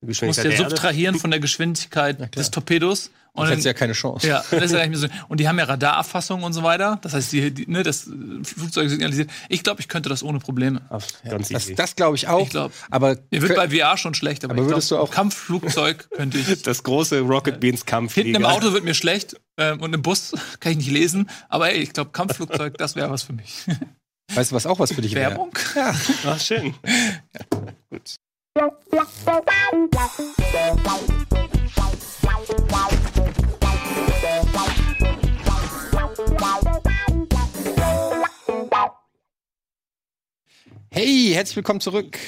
Die 0.00 0.06
Du 0.06 0.06
musst 0.06 0.20
Geschwindigkeit 0.20 0.58
ja 0.58 0.68
subtrahieren 0.68 1.18
von 1.18 1.30
der 1.30 1.40
Geschwindigkeit 1.40 2.34
des 2.36 2.50
Torpedos. 2.50 3.10
Und 3.38 3.48
hättest 3.48 3.66
dann, 3.66 3.70
ja 3.70 3.74
keine 3.78 3.92
Chance. 3.92 4.26
ja, 4.28 4.44
das 4.50 4.64
ist 4.64 4.72
ja 4.72 4.94
so. 4.96 5.06
Und 5.28 5.40
die 5.40 5.48
haben 5.48 5.58
ja 5.58 5.64
Radarerfassung 5.64 6.42
und 6.42 6.52
so 6.52 6.62
weiter. 6.62 6.98
Das 7.02 7.14
heißt, 7.14 7.32
die, 7.32 7.50
die, 7.52 7.70
ne, 7.70 7.82
das 7.82 8.08
Flugzeug 8.42 8.88
signalisiert. 8.90 9.30
Ich 9.48 9.62
glaube, 9.62 9.80
ich 9.80 9.88
könnte 9.88 10.08
das 10.08 10.22
ohne 10.22 10.38
Probleme. 10.38 10.82
Auf- 10.90 11.06
Ja, 11.24 11.30
Ganz 11.30 11.48
das 11.48 11.72
das 11.74 11.96
glaube 11.96 12.16
ich 12.16 12.28
auch. 12.28 12.42
Ich 12.44 12.50
glaub, 12.50 12.72
aber 12.90 13.16
Mir 13.30 13.42
wird 13.42 13.54
bei 13.56 13.68
VR 13.70 13.96
schon 13.96 14.14
schlecht, 14.14 14.44
aber, 14.44 14.54
Aber 14.54 14.62
ich 14.62 14.68
würdest 14.68 14.88
glaub, 14.88 15.00
du 15.00 15.04
auch- 15.06 15.10
Kampfflugzeug 15.10 16.08
könnte 16.10 16.38
ich. 16.38 16.62
das 16.62 16.82
große 16.82 17.20
Rocket 17.20 17.60
Beans 17.60 17.84
Kampfflieger. 17.86 18.26
Hinten 18.26 18.42
im 18.42 18.46
Auto 18.46 18.72
wird 18.72 18.84
mir 18.84 18.94
schlecht 18.94 19.36
ähm, 19.56 19.80
und 19.80 19.94
im 19.94 20.02
Bus 20.02 20.32
kann 20.60 20.72
ich 20.72 20.78
nicht 20.78 20.90
lesen. 20.90 21.28
Aber 21.48 21.70
ey, 21.70 21.78
ich 21.78 21.92
glaube, 21.92 22.10
Kampfflugzeug, 22.10 22.76
das 22.78 22.96
wäre 22.96 23.10
was 23.10 23.22
für 23.22 23.32
mich. 23.32 23.52
weißt 24.34 24.50
du, 24.50 24.56
was 24.56 24.66
auch 24.66 24.78
was 24.78 24.92
für 24.92 25.00
dich 25.02 25.14
wäre? 25.14 25.30
Werbung? 25.30 25.50
Ja. 25.74 25.94
Ach, 26.26 26.40
schön. 26.40 26.74
Gut. 27.90 28.16
Hey, 40.90 41.32
herzlich 41.34 41.56
willkommen 41.56 41.82
zurück 41.82 42.18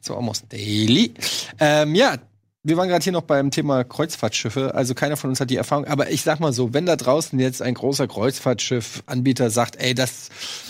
zu 0.00 0.14
Almost 0.14 0.52
Daily. 0.52 1.14
Ähm, 1.58 1.94
ja, 1.94 2.18
wir 2.64 2.76
waren 2.76 2.88
gerade 2.88 3.02
hier 3.02 3.12
noch 3.12 3.22
beim 3.22 3.50
Thema 3.50 3.82
Kreuzfahrtschiffe. 3.82 4.74
Also 4.74 4.94
keiner 4.94 5.16
von 5.16 5.30
uns 5.30 5.40
hat 5.40 5.50
die 5.50 5.56
Erfahrung. 5.56 5.84
Aber 5.86 6.10
ich 6.10 6.22
sag 6.22 6.38
mal 6.38 6.52
so, 6.52 6.72
wenn 6.72 6.86
da 6.86 6.94
draußen 6.96 7.38
jetzt 7.40 7.60
ein 7.60 7.74
großer 7.74 8.06
Kreuzfahrtschiff-Anbieter 8.06 9.50
sagt, 9.50 9.76
ey, 9.76 9.94
das, 9.94 10.28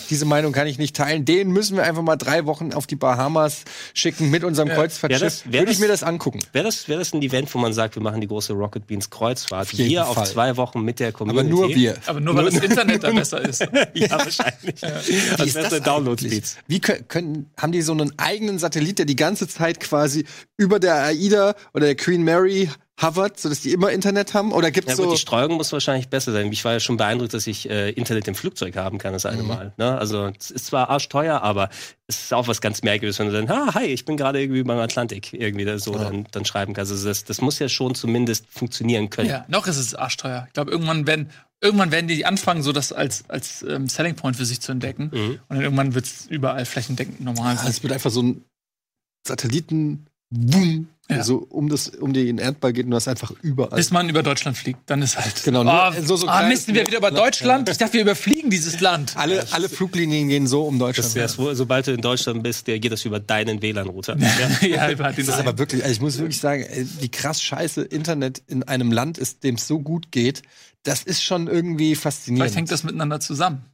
diese 0.08 0.24
Meinung 0.24 0.52
kann 0.52 0.66
ich 0.66 0.78
nicht 0.78 0.96
teilen, 0.96 1.24
den 1.26 1.50
müssen 1.50 1.76
wir 1.76 1.84
einfach 1.84 2.02
mal 2.02 2.16
drei 2.16 2.46
Wochen 2.46 2.72
auf 2.72 2.86
die 2.86 2.96
Bahamas 2.96 3.64
schicken 3.92 4.30
mit 4.30 4.42
unserem 4.42 4.68
Ja. 4.68 4.74
Kreuzfahrtschiff, 4.76 5.42
würde 5.46 5.70
ich 5.70 5.78
mir 5.80 5.88
das 5.88 6.02
angucken. 6.02 6.40
Wäre 6.52 6.64
das, 6.64 6.88
wär 6.88 6.98
das 6.98 7.12
ein 7.12 7.20
Event, 7.20 7.52
wo 7.54 7.58
man 7.58 7.72
sagt, 7.74 7.94
wir 7.94 8.02
machen 8.02 8.20
die 8.22 8.26
große 8.28 8.54
Rocket 8.54 8.86
Beans 8.86 9.10
Kreuzfahrt 9.10 9.70
jeden 9.72 9.88
hier 9.90 10.04
Fall. 10.06 10.22
auf 10.22 10.30
zwei 10.30 10.56
Wochen 10.56 10.82
mit 10.82 10.98
der 10.98 11.08
Aber 11.08 11.18
Community? 11.18 11.50
nur 11.50 11.68
wir. 11.68 11.96
Aber 12.06 12.20
nur 12.20 12.34
weil 12.36 12.46
das 12.46 12.54
Internet 12.62 13.04
da 13.04 13.10
besser 13.10 13.40
ist. 13.46 13.60
ja, 13.60 14.10
wahrscheinlich. 14.10 14.80
Wie 14.80 15.40
Als 15.42 15.46
ist 15.56 15.56
das? 15.56 15.80
Download-Speeds. 15.82 16.56
Wie 16.66 16.80
können, 16.80 17.08
können, 17.08 17.50
haben 17.58 17.72
die 17.72 17.82
so 17.82 17.92
einen 17.92 18.18
eigenen 18.18 18.58
Satellit, 18.58 18.98
der 18.98 19.04
die 19.06 19.16
ganze 19.16 19.46
Zeit 19.46 19.78
quasi 19.80 20.24
über 20.56 20.78
der 20.78 20.94
AIDA 21.02 21.54
oder 21.82 21.88
der 21.88 21.96
Queen 21.96 22.22
Mary 22.22 22.70
hovert, 23.00 23.40
sodass 23.40 23.60
die 23.62 23.72
immer 23.72 23.90
Internet 23.90 24.32
haben? 24.34 24.52
Oder 24.52 24.70
gibt's 24.70 24.90
Ja 24.92 24.96
gut, 24.96 25.06
so. 25.06 25.10
die 25.12 25.18
Streuung 25.18 25.54
muss 25.54 25.72
wahrscheinlich 25.72 26.08
besser 26.08 26.30
sein. 26.32 26.52
Ich 26.52 26.64
war 26.64 26.72
ja 26.74 26.80
schon 26.80 26.96
beeindruckt, 26.96 27.34
dass 27.34 27.46
ich 27.48 27.68
äh, 27.68 27.90
Internet 27.90 28.28
im 28.28 28.34
Flugzeug 28.36 28.76
haben 28.76 28.98
kann, 28.98 29.12
das 29.12 29.26
eine 29.26 29.42
Mhm. 29.42 29.48
Mal. 29.48 29.72
Ne? 29.76 29.98
Also 29.98 30.30
es 30.38 30.50
ist 30.52 30.66
zwar 30.66 30.88
arschteuer, 30.90 31.42
aber 31.42 31.68
es 32.06 32.24
ist 32.24 32.34
auch 32.34 32.46
was 32.46 32.60
ganz 32.60 32.82
Merkwürdiges, 32.82 33.18
wenn 33.18 33.26
du 33.26 33.32
dann, 33.32 33.50
ah, 33.50 33.74
hi, 33.74 33.86
ich 33.86 34.04
bin 34.04 34.16
gerade 34.16 34.40
irgendwie 34.40 34.62
beim 34.62 34.78
Atlantik, 34.78 35.32
irgendwie 35.32 35.64
da 35.64 35.78
so 35.78 35.94
Ja. 35.94 36.04
dann, 36.04 36.26
dann 36.30 36.44
schreiben 36.44 36.74
kannst. 36.74 36.92
Also 36.92 37.08
das, 37.08 37.24
das 37.24 37.40
muss 37.40 37.58
ja 37.58 37.68
schon 37.68 37.94
zumindest 37.96 38.46
funktionieren 38.48 39.10
können. 39.10 39.28
Ja, 39.30 39.44
noch 39.48 39.66
ist 39.66 39.78
es 39.78 39.94
arschteuer. 39.94 40.44
Ich 40.46 40.52
glaube, 40.52 40.70
irgendwann 40.70 41.06
werden, 41.06 41.30
irgendwann 41.60 41.90
werden 41.90 42.06
die 42.06 42.24
anfangen, 42.24 42.62
so 42.62 42.70
das 42.72 42.92
als, 42.92 43.24
als 43.28 43.62
ähm, 43.68 43.88
Selling 43.88 44.14
Point 44.14 44.36
für 44.36 44.44
sich 44.44 44.60
zu 44.60 44.70
entdecken. 44.70 45.10
Mhm. 45.12 45.30
Und 45.30 45.40
dann 45.48 45.60
irgendwann 45.62 45.94
wird 45.94 46.04
es 46.04 46.26
überall 46.26 46.64
flächendeckend 46.66 47.20
normal 47.20 47.58
es 47.66 47.82
wird 47.82 47.92
einfach 47.92 48.10
so 48.10 48.22
ein 48.22 48.44
Satelliten. 49.26 50.06
Ja. 51.16 51.22
so 51.24 51.36
um, 51.38 51.68
das, 51.68 51.88
um 51.88 52.12
den 52.12 52.38
Erdball 52.38 52.72
geht 52.72 52.84
und 52.84 52.90
du 52.90 52.96
hast 52.96 53.08
einfach 53.08 53.32
überall. 53.42 53.76
Bis 53.76 53.90
man 53.90 54.08
über 54.08 54.22
Deutschland 54.22 54.56
fliegt, 54.56 54.80
dann 54.86 55.02
ist 55.02 55.18
halt. 55.18 55.42
Genau, 55.44 55.62
Oh, 55.62 55.92
so- 56.04 56.16
so 56.16 56.28
ah, 56.28 56.48
sind 56.54 56.74
wir 56.74 56.86
wieder 56.86 56.98
über 56.98 57.10
Deutschland? 57.10 57.68
Ich 57.68 57.78
dachte, 57.78 57.94
wir 57.94 58.02
überfliegen 58.02 58.50
dieses 58.50 58.80
Land. 58.80 59.16
alle, 59.16 59.44
alle 59.52 59.68
Fluglinien 59.68 60.28
gehen 60.28 60.46
so 60.46 60.62
um 60.64 60.78
Deutschland. 60.78 61.14
Das 61.16 61.38
wohl, 61.38 61.54
sobald 61.54 61.86
du 61.86 61.92
in 61.92 62.00
Deutschland 62.00 62.42
bist, 62.42 62.66
der 62.66 62.78
geht 62.78 62.92
das 62.92 63.04
über 63.04 63.20
deinen 63.20 63.62
WLAN-Router. 63.62 64.16
ja, 64.62 64.66
ja 64.68 64.90
über 64.90 65.12
den 65.12 65.26
Das 65.26 65.34
ist 65.34 65.40
aber 65.40 65.58
wirklich, 65.58 65.82
also 65.82 65.92
ich 65.92 66.00
muss 66.00 66.18
wirklich 66.18 66.38
sagen, 66.40 66.62
ey, 66.62 66.86
wie 67.00 67.08
krass 67.08 67.42
scheiße 67.42 67.82
Internet 67.82 68.42
in 68.46 68.62
einem 68.62 68.92
Land 68.92 69.18
ist, 69.18 69.44
dem 69.44 69.56
es 69.56 69.66
so 69.66 69.78
gut 69.80 70.12
geht, 70.12 70.42
das 70.84 71.02
ist 71.02 71.22
schon 71.22 71.46
irgendwie 71.46 71.94
faszinierend. 71.94 72.42
Vielleicht 72.42 72.56
hängt 72.56 72.70
das 72.70 72.82
miteinander 72.84 73.20
zusammen. 73.20 73.64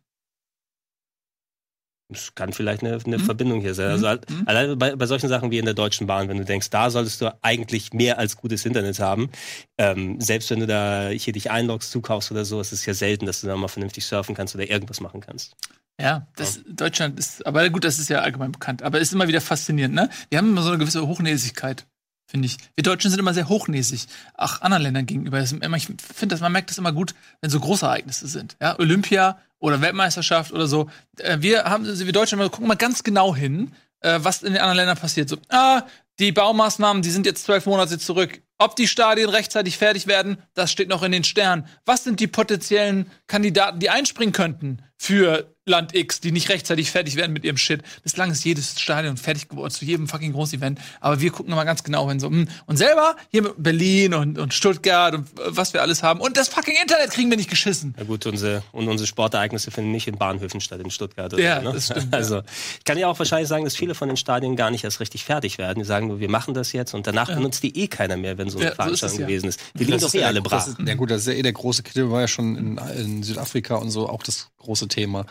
Es 2.11 2.35
kann 2.35 2.53
vielleicht 2.55 2.83
eine, 2.83 2.99
eine 3.05 3.19
Mhm. 3.19 3.23
Verbindung 3.23 3.61
hier 3.61 3.75
sein. 3.75 3.91
Also 3.91 4.07
Mhm. 4.09 4.43
alleine 4.47 4.77
bei, 4.77 4.97
bei 4.97 5.07
solchen 5.07 5.29
Sachen 5.29 5.51
wie 5.51 5.59
in 5.59 5.67
der 5.67 5.75
Deutschen 5.75 6.07
Bahn, 6.07 6.29
wenn 6.29 6.39
du 6.39 6.45
denkst, 6.45 6.71
da 6.71 6.91
solltest 6.91 7.21
du 7.21 7.37
eigentlich 7.43 7.93
mehr 7.93 8.19
als 8.19 8.37
gutes 8.37 8.65
Internet 8.65 8.99
haben. 8.99 9.31
Ähm, 9.77 10.19
selbst 10.21 10.51
wenn 10.51 10.61
du 10.61 10.67
da 10.67 11.09
hier 11.11 11.35
dich 11.35 11.51
einloggst, 11.51 11.91
zukaufst 11.91 12.31
oder 12.33 12.45
so, 12.47 12.61
ist 12.61 12.73
es 12.73 12.87
ja 12.87 12.95
selten, 12.95 13.27
dass 13.27 13.43
du 13.43 13.47
da 13.47 13.57
mal 13.57 13.69
vernünftig 13.69 14.07
surfen 14.07 14.35
kannst 14.35 14.55
oder 14.55 14.69
irgendwas 14.69 15.01
machen 15.01 15.21
kannst. 15.21 15.55
Ja, 16.01 16.27
das, 16.37 16.61
Deutschland 16.67 17.19
ist, 17.19 17.45
aber 17.45 17.69
gut, 17.71 17.85
das 17.85 17.99
ist 17.99 18.09
ja 18.09 18.21
allgemein 18.21 18.53
bekannt. 18.53 18.83
Aber 18.83 19.01
es 19.01 19.09
ist 19.09 19.15
immer 19.15 19.29
wieder 19.29 19.41
faszinierend, 19.41 19.95
ne? 19.95 20.09
Wir 20.31 20.39
haben 20.39 20.49
immer 20.49 20.63
so 20.63 20.69
eine 20.71 20.79
gewisse 20.79 21.07
Hochnäsigkeit, 21.07 21.87
finde 22.29 22.47
ich. 22.47 22.59
Wir 22.77 22.85
Deutschen 22.85 23.11
sind 23.11 23.19
immer 23.19 23.35
sehr 23.35 23.49
hochnäsig, 23.49 24.07
auch 24.35 24.61
anderen 24.61 24.83
Ländern 24.85 25.07
gegenüber. 25.07 25.41
Ich 25.41 25.49
finde, 25.49 26.35
dass 26.35 26.41
man 26.41 26.53
merkt 26.53 26.71
das 26.71 26.79
immer 26.79 26.93
gut, 26.93 27.15
wenn 27.41 27.51
so 27.51 27.59
große 27.59 27.87
Ereignisse 27.87 28.29
sind. 28.29 28.57
Ja, 28.61 28.79
Olympia 28.79 29.39
oder 29.59 29.81
Weltmeisterschaft 29.81 30.53
oder 30.53 30.69
so. 30.69 30.89
Äh, 31.19 31.39
Wir 31.41 31.65
haben, 31.65 31.87
also 31.87 32.05
wir 32.05 32.13
Deutschen, 32.13 32.39
gucken 32.39 32.69
mal 32.69 32.77
ganz 32.77 33.03
genau 33.03 33.35
hin, 33.35 33.73
äh, 34.01 34.21
was 34.23 34.43
in 34.43 34.53
den 34.53 34.61
anderen 34.61 34.77
Ländern 34.77 34.99
passiert. 34.99 35.29
So, 35.29 35.39
ah, 35.49 35.83
die 36.19 36.33
Baumaßnahmen, 36.33 37.03
die 37.03 37.11
sind 37.11 37.27
jetzt 37.27 37.45
zwölf 37.45 37.67
Monate 37.67 37.99
zurück. 37.99 38.41
Ob 38.59 38.75
die 38.75 38.89
Stadien 38.89 39.29
rechtzeitig 39.29 39.79
fertig 39.79 40.09
werden, 40.09 40.39
das 40.55 40.73
steht 40.73 40.89
noch 40.89 41.05
in 41.05 41.13
den 41.13 41.25
Sternen. 41.25 41.67
Was 41.87 42.05
sind 42.05 42.19
die 42.19 42.27
potenziellen 42.27 43.09
Kandidaten, 43.29 43.79
die 43.79 43.89
einspringen 43.89 44.33
könnten 44.33 44.83
für 44.97 45.55
Land 45.69 45.95
X, 45.95 46.21
die 46.21 46.33
nicht 46.33 46.49
rechtzeitig 46.49 46.91
fertig 46.91 47.17
werden 47.17 47.33
mit 47.33 47.45
ihrem 47.45 47.57
Shit? 47.57 47.83
Bislang 48.03 48.31
ist 48.31 48.45
jedes 48.45 48.81
Stadion 48.81 49.17
fertig 49.17 49.49
geworden 49.49 49.71
zu 49.71 49.85
jedem 49.85 50.09
fucking 50.09 50.33
Großevent. 50.33 50.81
Aber 51.01 51.21
wir 51.21 51.31
gucken 51.31 51.53
immer 51.53 51.65
ganz 51.65 51.85
genau 51.85 52.09
hin. 52.09 52.19
So, 52.21 52.29
hm. 52.29 52.49
Und 52.67 52.77
selber 52.77 53.17
hier 53.31 53.43
mit 53.43 53.55
Berlin 53.59 54.15
und, 54.15 54.39
und 54.39 54.55
Stuttgart 54.55 55.15
und 55.15 55.27
äh, 55.39 55.43
was 55.49 55.73
wir 55.73 55.83
alles 55.83 56.03
haben. 56.03 56.21
Und 56.21 56.37
das 56.37 56.49
fucking 56.49 56.75
Internet 56.83 57.11
kriegen 57.11 57.31
wir 57.31 57.37
nicht 57.37 57.51
geschissen. 57.51 57.95
Na 57.97 58.05
gut, 58.05 58.27
unsere, 58.27 58.63
und 58.73 58.89
unsere 58.89 59.07
Sportereignisse 59.07 59.71
finden 59.71 59.93
nicht 59.93 60.09
in 60.09 60.17
Bahnhöfen 60.19 60.61
statt, 60.61 60.81
in 60.81 60.91
Stuttgart. 60.91 61.33
Oder 61.35 61.43
Ja, 61.43 61.61
so, 61.63 61.69
ne? 61.69 61.75
das 61.75 61.85
stimmt, 61.87 62.05
ja. 62.13 62.19
Also, 62.19 62.43
ich 62.79 62.85
kann 62.85 62.99
ja 62.99 63.07
auch 63.09 63.19
wahrscheinlich 63.19 63.49
sagen, 63.49 63.65
dass 63.65 63.77
viele 63.77 63.95
von 63.95 64.09
den 64.09 64.17
Stadien 64.17 64.57
gar 64.57 64.71
nicht 64.71 64.85
erst 64.85 65.01
richtig 65.01 65.25
fertig 65.25 65.59
werden. 65.59 65.79
Die 65.81 65.85
sagen 65.85 66.09
nur, 66.09 66.21
wir 66.21 66.31
machen 66.31 66.55
das 66.55 66.73
jetzt 66.73 66.95
und 66.95 67.07
danach 67.07 67.29
benutzt 67.29 67.63
die 67.63 67.77
eh 67.79 67.89
keiner 67.89 68.17
mehr, 68.17 68.39
wenn 68.39 68.49
so 68.51 68.59
eine 68.59 68.69
Ja, 68.69 68.71
so 68.71 68.73
ist 68.73 68.77
Veranstaltung 69.01 69.15
es 69.17 69.21
ja. 69.21 69.27
gewesen 69.27 69.49
ist. 69.49 69.61
Die 69.75 69.85
liegen 69.85 70.01
doch 70.01 70.15
eh 70.15 70.21
ja 70.21 70.27
alle 70.29 70.41
große- 70.41 70.87
Ja 70.89 70.95
gut, 70.95 71.11
das 71.11 71.23
ist 71.23 71.27
ja 71.29 71.33
eh 71.35 71.43
der 71.43 71.53
große 71.53 71.83
Kritik, 71.83 72.11
war 72.11 72.21
ja 72.23 72.29
schon 72.29 72.57
in, 72.57 72.79
in 72.97 73.23
Südafrika 73.23 73.75
und 73.77 73.91
so 73.91 74.09
auch 74.09 74.23
das 74.23 74.49
große 74.59 74.89
Thema, 74.89 75.27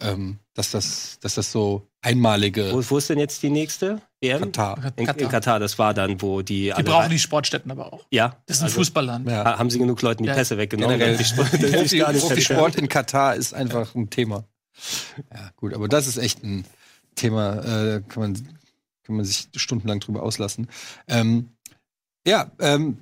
ähm, 0.00 0.38
dass 0.54 0.70
das, 0.72 1.18
dass 1.20 1.34
das 1.36 1.50
so 1.52 1.86
einmalige 2.02 2.72
Wo, 2.72 2.82
wo 2.90 2.98
ist 2.98 3.08
denn 3.10 3.18
jetzt 3.18 3.42
die 3.42 3.50
nächste 3.50 4.00
EM? 4.20 4.40
Katar. 4.42 4.92
In, 4.96 5.06
in 5.08 5.28
Katar, 5.28 5.58
das 5.58 5.78
war 5.78 5.94
dann, 5.94 6.20
wo 6.22 6.42
die 6.42 6.64
Die 6.64 6.72
alle 6.72 6.84
brauchen 6.84 7.10
die 7.10 7.18
Sportstätten 7.18 7.70
aber 7.70 7.92
auch. 7.92 8.06
Ja, 8.10 8.36
Das 8.46 8.56
ist 8.58 8.62
ein 8.62 8.66
also, 8.66 8.76
Fußballland. 8.80 9.28
Ja. 9.28 9.44
ha- 9.44 9.58
Haben 9.58 9.70
sie 9.70 9.78
genug 9.78 10.00
Leuten 10.02 10.22
die 10.24 10.28
Ja. 10.28 10.34
Pässe 10.34 10.58
weggenommen? 10.58 10.98
Generell, 10.98 11.16
die? 11.16 12.00
Profisport 12.20 12.76
in 12.76 12.88
Katar 12.88 13.34
ist 13.36 13.54
einfach 13.54 13.94
ein 13.94 14.10
Thema. 14.10 14.44
Ja, 15.32 15.50
gut, 15.56 15.72
aber 15.74 15.88
das 15.88 16.06
ist 16.06 16.18
echt 16.18 16.42
ein 16.44 16.64
Thema, 17.14 17.56
äh, 17.64 18.02
kann, 18.08 18.22
man, 18.22 18.34
kann 19.04 19.16
man 19.16 19.24
sich 19.24 19.48
stundenlang 19.56 20.00
drüber 20.00 20.22
auslassen. 20.22 20.68
Ähm, 21.08 21.48
ja, 22.26 22.50
ähm, 22.60 22.98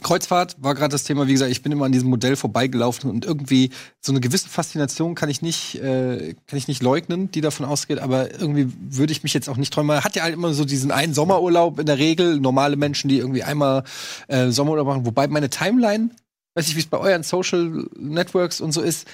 Kreuzfahrt 0.00 0.56
war 0.60 0.74
gerade 0.74 0.92
das 0.92 1.04
Thema. 1.04 1.26
Wie 1.26 1.32
gesagt, 1.32 1.50
ich 1.50 1.62
bin 1.62 1.72
immer 1.72 1.84
an 1.84 1.92
diesem 1.92 2.10
Modell 2.10 2.36
vorbeigelaufen 2.36 3.10
und 3.10 3.24
irgendwie 3.24 3.70
so 4.00 4.12
eine 4.12 4.20
gewisse 4.20 4.48
Faszination 4.48 5.14
kann 5.14 5.28
ich 5.28 5.42
nicht, 5.42 5.76
äh, 5.76 6.34
kann 6.46 6.56
ich 6.58 6.68
nicht 6.68 6.82
leugnen, 6.82 7.30
die 7.30 7.40
davon 7.40 7.66
ausgeht. 7.66 7.98
Aber 7.98 8.32
irgendwie 8.32 8.72
würde 8.78 9.12
ich 9.12 9.22
mich 9.22 9.34
jetzt 9.34 9.48
auch 9.48 9.56
nicht 9.56 9.72
träumen. 9.72 9.88
Man 9.88 10.04
hat 10.04 10.16
ja 10.16 10.22
halt 10.22 10.34
immer 10.34 10.52
so 10.52 10.64
diesen 10.64 10.90
einen 10.90 11.14
Sommerurlaub 11.14 11.78
in 11.78 11.86
der 11.86 11.98
Regel. 11.98 12.40
Normale 12.40 12.76
Menschen, 12.76 13.08
die 13.08 13.18
irgendwie 13.18 13.42
einmal 13.42 13.84
äh, 14.28 14.50
Sommerurlaub 14.50 14.86
machen. 14.86 15.06
Wobei 15.06 15.26
meine 15.28 15.50
Timeline, 15.50 16.10
weiß 16.54 16.68
ich, 16.68 16.76
wie 16.76 16.80
es 16.80 16.86
bei 16.86 16.98
euren 16.98 17.22
Social 17.22 17.86
Networks 17.98 18.60
und 18.60 18.72
so 18.72 18.82
ist. 18.82 19.06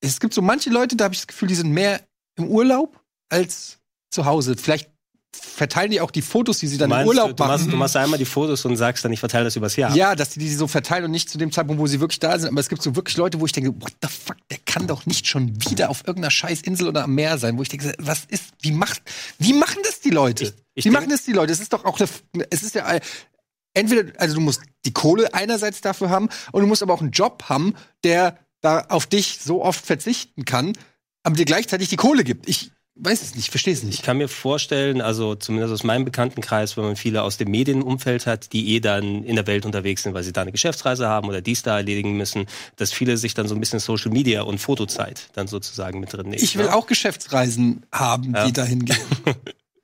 Es 0.00 0.20
gibt 0.20 0.34
so 0.34 0.42
manche 0.42 0.70
Leute, 0.70 0.96
da 0.96 1.04
habe 1.04 1.14
ich 1.14 1.20
das 1.20 1.28
Gefühl, 1.28 1.48
die 1.48 1.54
sind 1.54 1.70
mehr 1.70 2.00
im 2.36 2.48
Urlaub 2.48 3.00
als 3.28 3.78
zu 4.10 4.26
Hause. 4.26 4.56
Vielleicht 4.56 4.91
verteilen 5.34 5.90
die 5.90 6.00
auch 6.00 6.10
die 6.10 6.22
Fotos, 6.22 6.58
die 6.58 6.66
sie 6.66 6.76
dann 6.78 6.90
Du 6.90 6.96
im 6.96 6.98
meinst, 7.06 7.08
Urlaub 7.08 7.36
du, 7.36 7.44
machst, 7.44 7.60
machen. 7.64 7.70
du 7.70 7.76
machst 7.76 7.96
einmal 7.96 8.18
die 8.18 8.24
Fotos 8.24 8.64
und 8.64 8.76
sagst 8.76 9.04
dann, 9.04 9.12
ich 9.12 9.20
verteile 9.20 9.44
das 9.44 9.56
übers 9.56 9.76
Jahr. 9.76 9.94
Ja, 9.96 10.14
dass 10.14 10.30
die 10.30 10.40
die 10.40 10.48
so 10.54 10.66
verteilen 10.66 11.04
und 11.06 11.10
nicht 11.10 11.30
zu 11.30 11.38
dem 11.38 11.50
Zeitpunkt, 11.52 11.80
wo 11.80 11.86
sie 11.86 12.00
wirklich 12.00 12.20
da 12.20 12.38
sind. 12.38 12.50
Aber 12.50 12.60
es 12.60 12.68
gibt 12.68 12.82
so 12.82 12.94
wirklich 12.96 13.16
Leute, 13.16 13.40
wo 13.40 13.46
ich 13.46 13.52
denke, 13.52 13.70
what 13.80 13.92
the 14.02 14.08
fuck, 14.08 14.36
der 14.50 14.58
kann 14.66 14.86
doch 14.86 15.06
nicht 15.06 15.26
schon 15.26 15.54
wieder 15.70 15.90
auf 15.90 16.00
irgendeiner 16.06 16.30
scheiß 16.30 16.60
Insel 16.62 16.88
oder 16.88 17.04
am 17.04 17.14
Meer 17.14 17.38
sein. 17.38 17.56
Wo 17.58 17.62
ich 17.62 17.68
denke, 17.68 17.94
was 17.98 18.24
ist, 18.28 18.44
wie 18.60 18.72
macht, 18.72 19.00
wie 19.38 19.52
machen 19.54 19.78
das 19.84 20.00
die 20.00 20.10
Leute? 20.10 20.44
Ich- 20.44 20.54
ich 20.74 20.84
wie 20.86 20.90
machen 20.90 21.08
das 21.10 21.24
die 21.24 21.32
Leute? 21.32 21.52
Es 21.52 21.60
ist 21.60 21.72
doch 21.72 21.84
auch 21.84 21.98
eine, 22.00 22.08
es 22.50 22.62
ist 22.62 22.74
ja, 22.74 22.98
entweder, 23.74 24.12
also 24.20 24.34
du 24.34 24.40
musst 24.40 24.60
die 24.84 24.92
Kohle 24.92 25.32
einerseits 25.34 25.80
dafür 25.80 26.10
haben 26.10 26.28
und 26.52 26.60
du 26.62 26.66
musst 26.66 26.82
aber 26.82 26.92
auch 26.94 27.00
einen 27.00 27.10
Job 27.10 27.44
haben, 27.48 27.74
der 28.04 28.38
da 28.60 28.80
auf 28.88 29.06
dich 29.06 29.38
so 29.42 29.62
oft 29.64 29.84
verzichten 29.84 30.44
kann, 30.44 30.72
aber 31.24 31.36
dir 31.36 31.44
gleichzeitig 31.44 31.88
die 31.88 31.96
Kohle 31.96 32.22
gibt. 32.24 32.48
Ich 32.48 32.70
weiß 32.94 33.22
es 33.22 33.34
nicht, 33.34 33.50
verstehe 33.50 33.72
es 33.72 33.80
Ich 33.80 33.84
nicht. 33.86 34.02
kann 34.02 34.18
mir 34.18 34.28
vorstellen, 34.28 35.00
also 35.00 35.34
zumindest 35.34 35.72
aus 35.72 35.82
meinem 35.82 36.04
Bekanntenkreis, 36.04 36.76
wenn 36.76 36.84
man 36.84 36.96
viele 36.96 37.22
aus 37.22 37.36
dem 37.38 37.50
Medienumfeld 37.50 38.26
hat, 38.26 38.52
die 38.52 38.74
eh 38.74 38.80
dann 38.80 39.24
in 39.24 39.36
der 39.36 39.46
Welt 39.46 39.64
unterwegs 39.66 40.02
sind, 40.02 40.14
weil 40.14 40.22
sie 40.24 40.32
da 40.32 40.42
eine 40.42 40.52
Geschäftsreise 40.52 41.08
haben 41.08 41.28
oder 41.28 41.40
dies 41.40 41.62
da 41.62 41.76
erledigen 41.76 42.16
müssen, 42.16 42.46
dass 42.76 42.92
viele 42.92 43.16
sich 43.16 43.34
dann 43.34 43.48
so 43.48 43.54
ein 43.54 43.60
bisschen 43.60 43.78
Social 43.80 44.10
Media 44.12 44.42
und 44.42 44.58
Fotozeit 44.58 45.28
dann 45.34 45.46
sozusagen 45.46 46.00
mit 46.00 46.12
drin 46.12 46.28
nehmen. 46.28 46.42
Ich 46.42 46.56
will 46.58 46.66
ne? 46.66 46.74
auch 46.74 46.86
Geschäftsreisen 46.86 47.86
haben, 47.92 48.34
Ja. 48.34 48.46
die 48.46 48.52
dahin 48.52 48.84
gehen. 48.84 48.96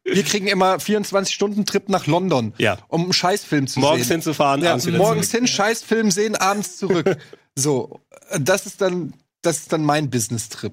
Wir 0.04 0.22
kriegen 0.22 0.46
immer 0.46 0.76
24-Stunden-Trip 0.76 1.88
nach 1.90 2.06
London, 2.06 2.54
Ja. 2.58 2.78
um 2.88 3.02
einen 3.04 3.12
Scheißfilm 3.12 3.66
zu 3.66 3.80
morgens 3.80 4.06
sehen. 4.08 4.16
hinzufahren, 4.16 4.62
Ja, 4.62 4.70
abends 4.70 4.86
wieder 4.86 4.96
morgens 4.98 5.30
hin, 5.30 5.46
Scheißfilm 5.46 6.10
sehen, 6.10 6.34
abends 6.34 6.78
zurück. 6.78 7.18
so, 7.54 8.00
das 8.38 8.64
ist 8.66 8.80
dann, 8.80 9.12
das 9.42 9.58
ist 9.58 9.72
dann 9.72 9.84
mein 9.84 10.08
Business-Trip. 10.08 10.72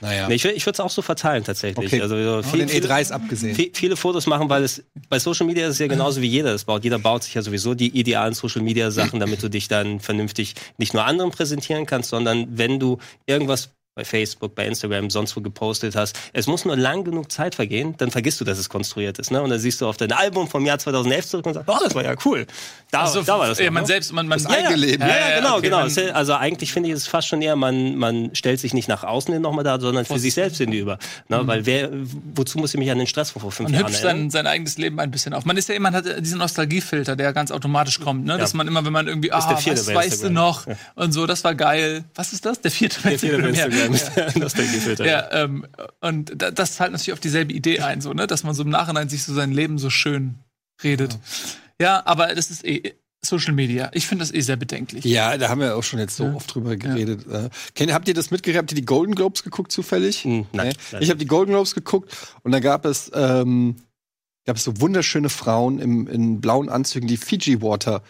Naja, 0.00 0.28
Nee, 0.28 0.34
ich 0.34 0.44
ich 0.44 0.64
würde 0.66 0.76
es 0.76 0.80
auch 0.80 0.90
so 0.90 1.02
verteilen 1.02 1.44
tatsächlich. 1.44 1.86
Okay. 1.86 2.00
Also 2.00 2.16
so 2.16 2.42
von 2.42 2.58
den 2.58 2.68
viel, 2.68 2.84
E3s 2.84 3.12
abgesehen. 3.12 3.54
viel, 3.54 3.70
viele 3.74 3.96
Fotos 3.96 4.26
machen, 4.26 4.48
weil 4.48 4.62
es 4.64 4.82
bei 5.08 5.18
Social 5.18 5.46
Media 5.46 5.66
ist 5.66 5.74
es 5.74 5.78
ja 5.78 5.86
genauso 5.86 6.20
wie 6.22 6.26
jeder 6.26 6.52
das 6.52 6.64
baut. 6.64 6.84
Jeder 6.84 6.98
baut 6.98 7.24
sich 7.24 7.34
ja 7.34 7.42
sowieso 7.42 7.74
die 7.74 7.88
idealen 7.88 8.34
Social 8.34 8.62
Media 8.62 8.90
Sachen, 8.90 9.20
damit 9.20 9.42
du 9.42 9.48
dich 9.48 9.68
dann 9.68 10.00
vernünftig 10.00 10.54
nicht 10.78 10.94
nur 10.94 11.04
anderen 11.04 11.30
präsentieren 11.30 11.86
kannst, 11.86 12.10
sondern 12.10 12.46
wenn 12.56 12.80
du 12.80 12.98
irgendwas 13.26 13.70
bei 13.94 14.04
Facebook, 14.06 14.54
bei 14.54 14.66
Instagram, 14.66 15.10
sonst 15.10 15.36
wo 15.36 15.42
gepostet 15.42 15.94
hast. 15.96 16.18
Es 16.32 16.46
muss 16.46 16.64
nur 16.64 16.76
lang 16.78 17.04
genug 17.04 17.30
Zeit 17.30 17.54
vergehen, 17.54 17.94
dann 17.98 18.10
vergisst 18.10 18.40
du, 18.40 18.44
dass 18.46 18.56
es 18.58 18.70
konstruiert 18.70 19.18
ist. 19.18 19.30
Ne? 19.30 19.42
Und 19.42 19.50
dann 19.50 19.58
siehst 19.58 19.82
du 19.82 19.86
auf 19.86 19.98
dein 19.98 20.12
Album 20.12 20.48
vom 20.48 20.64
Jahr 20.64 20.78
2011 20.78 21.26
zurück 21.26 21.44
und 21.46 21.52
sagst, 21.54 21.68
oh, 21.68 21.76
das 21.84 21.94
war 21.94 22.02
ja 22.02 22.14
cool. 22.24 22.46
Da, 22.90 23.02
Also, 23.02 23.20
da 23.22 23.38
war 23.38 23.48
das. 23.48 23.58
ja, 23.58 23.66
noch, 23.66 23.72
man 23.72 23.82
ne? 23.82 23.86
selbst, 23.88 24.12
man, 24.14 24.26
man 24.28 24.42
Das 24.42 24.50
eigene 24.50 24.76
Leben. 24.76 25.02
Ja, 25.02 25.08
ja, 25.08 25.36
genau, 25.40 25.52
okay, 25.58 25.62
genau. 25.68 25.80
man- 25.80 26.10
Also 26.14 26.32
eigentlich 26.34 26.72
finde 26.72 26.88
ich 26.88 26.94
es 26.94 27.06
fast 27.06 27.28
schon 27.28 27.42
eher, 27.42 27.54
man, 27.54 27.96
man 27.96 28.34
stellt 28.34 28.60
sich 28.60 28.72
nicht 28.72 28.88
nach 28.88 29.04
außen 29.04 29.30
hin 29.34 29.42
nochmal 29.42 29.64
da, 29.64 29.78
sondern 29.78 30.06
für 30.06 30.18
sich 30.18 30.32
selbst 30.32 30.56
hinüber. 30.56 30.98
Ne? 31.28 31.46
Weil 31.46 31.66
wer, 31.66 31.90
wozu 32.34 32.58
muss 32.58 32.72
ich 32.72 32.78
mich 32.78 32.90
an 32.90 32.96
den 32.96 33.06
Stress 33.06 33.30
vor 33.32 33.42
fünf 33.52 33.68
Man 33.68 33.74
Jahren 33.74 33.88
hübscht 33.88 34.04
erinnern? 34.04 34.30
sein, 34.30 34.30
sein 34.30 34.46
eigenes 34.46 34.78
Leben 34.78 34.98
ein 35.00 35.10
bisschen 35.10 35.34
auf. 35.34 35.44
Man 35.44 35.58
ist 35.58 35.68
ja 35.68 35.74
immer, 35.74 35.90
man 35.90 35.96
hat 36.06 36.24
diesen 36.24 36.38
Nostalgiefilter, 36.38 37.14
der 37.14 37.34
ganz 37.34 37.50
automatisch 37.50 38.00
kommt, 38.00 38.24
ne? 38.24 38.38
Dass 38.38 38.54
man 38.54 38.66
immer, 38.68 38.86
wenn 38.86 38.92
man 38.92 39.06
irgendwie, 39.06 39.32
ah, 39.32 39.54
was 39.66 39.94
weißt 39.94 40.24
du 40.24 40.30
noch? 40.30 40.66
Und 40.94 41.12
so, 41.12 41.26
das 41.26 41.44
war 41.44 41.54
geil. 41.54 42.04
Was 42.14 42.32
ist 42.32 42.46
das? 42.46 42.60
Der 42.62 42.70
vierte 42.70 43.02
Der 43.02 43.18
vierte 43.18 43.46
Instagram. 43.48 43.81
Instagram 43.86 44.26
ist 44.28 44.34
der 44.34 44.42
Nostalgiefilter. 44.42 45.04
Ja, 45.04 45.12
ja 45.32 45.44
ähm, 45.44 45.66
und 46.00 46.32
da- 46.36 46.50
das 46.50 46.74
zahlt 46.76 46.92
natürlich 46.92 47.12
auf 47.12 47.20
dieselbe 47.20 47.52
Idee 47.52 47.80
ein, 47.80 48.00
so, 48.00 48.12
ne? 48.12 48.26
Dass 48.26 48.44
man 48.44 48.54
so 48.54 48.62
im 48.62 48.70
Nachhinein 48.70 49.08
sich 49.08 49.24
so 49.24 49.34
sein 49.34 49.52
Leben 49.52 49.78
so 49.78 49.90
schön 49.90 50.36
redet. 50.82 51.18
Ja, 51.80 52.02
aber 52.06 52.34
das 52.34 52.50
ist 52.50 52.64
eh 52.64 52.94
Social 53.24 53.52
Media. 53.54 53.88
Ich 53.94 54.06
finde 54.08 54.24
das 54.24 54.34
eh 54.34 54.40
sehr 54.40 54.56
bedenklich. 54.56 55.04
Ja, 55.04 55.38
da 55.38 55.48
haben 55.48 55.60
wir 55.60 55.76
auch 55.76 55.82
schon 55.84 56.00
jetzt 56.00 56.16
so 56.16 56.24
Ja. 56.24 56.34
oft 56.34 56.52
drüber 56.52 56.76
geredet. 56.76 57.24
Äh, 57.30 57.50
kennt, 57.74 57.92
habt 57.92 58.08
ihr 58.08 58.14
das 58.14 58.30
mitgekriegt? 58.32 58.58
Habt 58.58 58.72
ihr 58.72 58.76
die 58.76 58.84
Golden 58.84 59.14
Globes 59.14 59.44
geguckt 59.44 59.70
zufällig? 59.70 60.24
Hm, 60.24 60.46
nein, 60.52 60.74
Nee? 60.92 60.98
Ich 61.00 61.08
habe 61.08 61.18
die 61.18 61.26
Golden 61.26 61.52
Globes 61.52 61.74
geguckt 61.74 62.16
und 62.42 62.50
da 62.50 62.58
gab 62.58 62.84
es, 62.84 63.12
ähm, 63.14 63.76
gab 64.44 64.56
es 64.56 64.64
so 64.64 64.80
wunderschöne 64.80 65.28
Frauen 65.28 65.78
im, 65.78 66.08
in 66.08 66.40
blauen 66.40 66.68
Anzügen, 66.68 67.06
die 67.06 67.16
Fiji 67.16 67.62
Water 67.62 68.02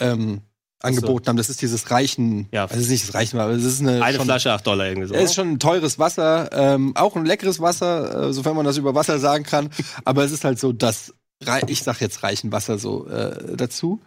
ähm, 0.00 0.40
angeboten 0.84 1.26
haben. 1.28 1.36
Das 1.36 1.50
ist 1.50 1.62
dieses 1.62 1.90
Reichen, 1.90 2.48
Ja. 2.52 2.62
also 2.64 2.76
es 2.76 2.82
ist 2.82 2.90
nicht 2.90 3.08
das 3.08 3.14
Reichen, 3.14 3.38
aber 3.38 3.52
es 3.52 3.64
ist 3.64 3.80
eine, 3.80 4.02
Eine 4.02 4.16
schon, 4.16 4.26
Flasche 4.26 4.52
8 4.52 4.66
Dollar 4.66 4.86
irgendwie 4.86 5.08
so. 5.08 5.14
es 5.14 5.24
ist 5.24 5.34
schon 5.34 5.52
ein 5.52 5.58
teures 5.58 5.98
Wasser, 5.98 6.50
ähm, 6.52 6.94
auch 6.96 7.16
ein 7.16 7.24
leckeres 7.26 7.60
Wasser, 7.60 8.28
äh, 8.28 8.32
sofern 8.32 8.56
man 8.56 8.64
das 8.64 8.76
über 8.76 8.94
Wasser 8.94 9.18
sagen 9.18 9.44
kann. 9.44 9.70
aber 10.04 10.24
es 10.24 10.32
ist 10.32 10.44
halt 10.44 10.58
so 10.58 10.72
das, 10.72 11.12
ich 11.66 11.82
sag 11.82 12.00
jetzt 12.00 12.22
reichen 12.22 12.52
Wasser 12.52 12.78
so 12.78 13.06
äh, 13.08 13.56
dazu. 13.56 14.00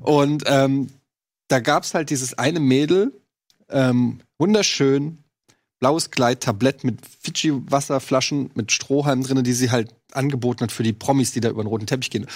Und 0.00 0.44
ähm, 0.46 0.88
da 1.48 1.60
gab's 1.60 1.94
halt 1.94 2.10
dieses 2.10 2.36
eine 2.38 2.60
Mädel, 2.60 3.12
ähm, 3.70 4.20
wunderschön, 4.38 5.18
blaues 5.78 6.10
Kleid, 6.10 6.42
Tablett 6.42 6.84
mit 6.84 7.00
Fidschi-Wasserflaschen 7.22 8.50
mit 8.54 8.72
Strohhalm 8.72 9.22
drin, 9.22 9.42
die 9.44 9.52
sie 9.52 9.70
halt 9.70 9.94
angeboten 10.12 10.62
hat 10.62 10.72
für 10.72 10.82
die 10.82 10.92
Promis, 10.92 11.32
die 11.32 11.40
da 11.40 11.50
über 11.50 11.62
den 11.62 11.68
roten 11.68 11.86
Teppich 11.86 12.10
gehen. 12.10 12.26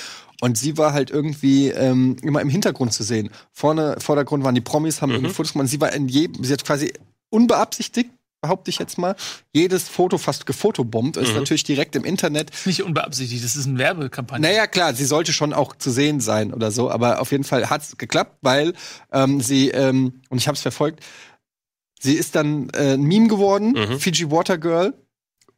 Und 0.41 0.57
sie 0.57 0.79
war 0.79 0.93
halt 0.93 1.11
irgendwie 1.11 1.69
ähm, 1.69 2.17
immer 2.23 2.41
im 2.41 2.49
Hintergrund 2.49 2.93
zu 2.93 3.03
sehen. 3.03 3.31
Vorne, 3.53 3.97
Vordergrund 3.99 4.43
waren 4.45 4.55
die 4.55 4.61
Promis, 4.61 5.03
haben 5.03 5.13
irgendwie 5.13 5.33
Fotos 5.33 5.53
gemacht. 5.53 5.69
Sie 5.69 5.81
war 5.81 5.93
in 5.93 6.09
jedem, 6.09 6.45
sie 6.45 6.53
hat 6.53 6.65
quasi 6.65 6.93
unbeabsichtigt, 7.31 8.11
behaupte 8.41 8.71
ich 8.71 8.79
jetzt 8.79 8.97
mal, 8.97 9.17
jedes 9.53 9.89
Foto 9.89 10.17
fast 10.17 10.47
gefotobombt. 10.47 11.19
Ist 11.19 11.35
natürlich 11.35 11.65
direkt 11.65 11.95
im 11.95 12.05
Internet. 12.05 12.51
Ist 12.51 12.67
nicht 12.67 12.83
unbeabsichtigt, 12.83 13.45
das 13.45 13.55
ist 13.55 13.67
eine 13.67 13.79
Werbekampagne. 13.79 14.41
Naja, 14.41 14.67
klar, 14.67 14.95
sie 14.95 15.05
sollte 15.05 15.33
schon 15.33 15.53
auch 15.53 15.77
zu 15.77 15.91
sehen 15.91 16.21
sein 16.21 16.55
oder 16.55 16.71
so, 16.71 16.91
aber 16.91 17.21
auf 17.21 17.33
jeden 17.33 17.45
Fall 17.45 17.69
hat's 17.69 17.99
geklappt, 17.99 18.39
weil 18.41 18.73
ähm, 19.13 19.41
sie, 19.43 19.69
ähm, 19.69 20.23
und 20.31 20.39
ich 20.39 20.49
habe 20.49 20.57
es 20.57 20.63
verfolgt, 20.63 21.05
sie 22.01 22.15
ist 22.15 22.35
dann 22.35 22.71
äh, 22.71 22.95
ein 22.95 23.03
Meme 23.03 23.29
geworden, 23.29 23.73
Mhm. 23.73 24.01
Fiji 24.01 24.31
Water 24.31 24.57
Girl, 24.57 24.95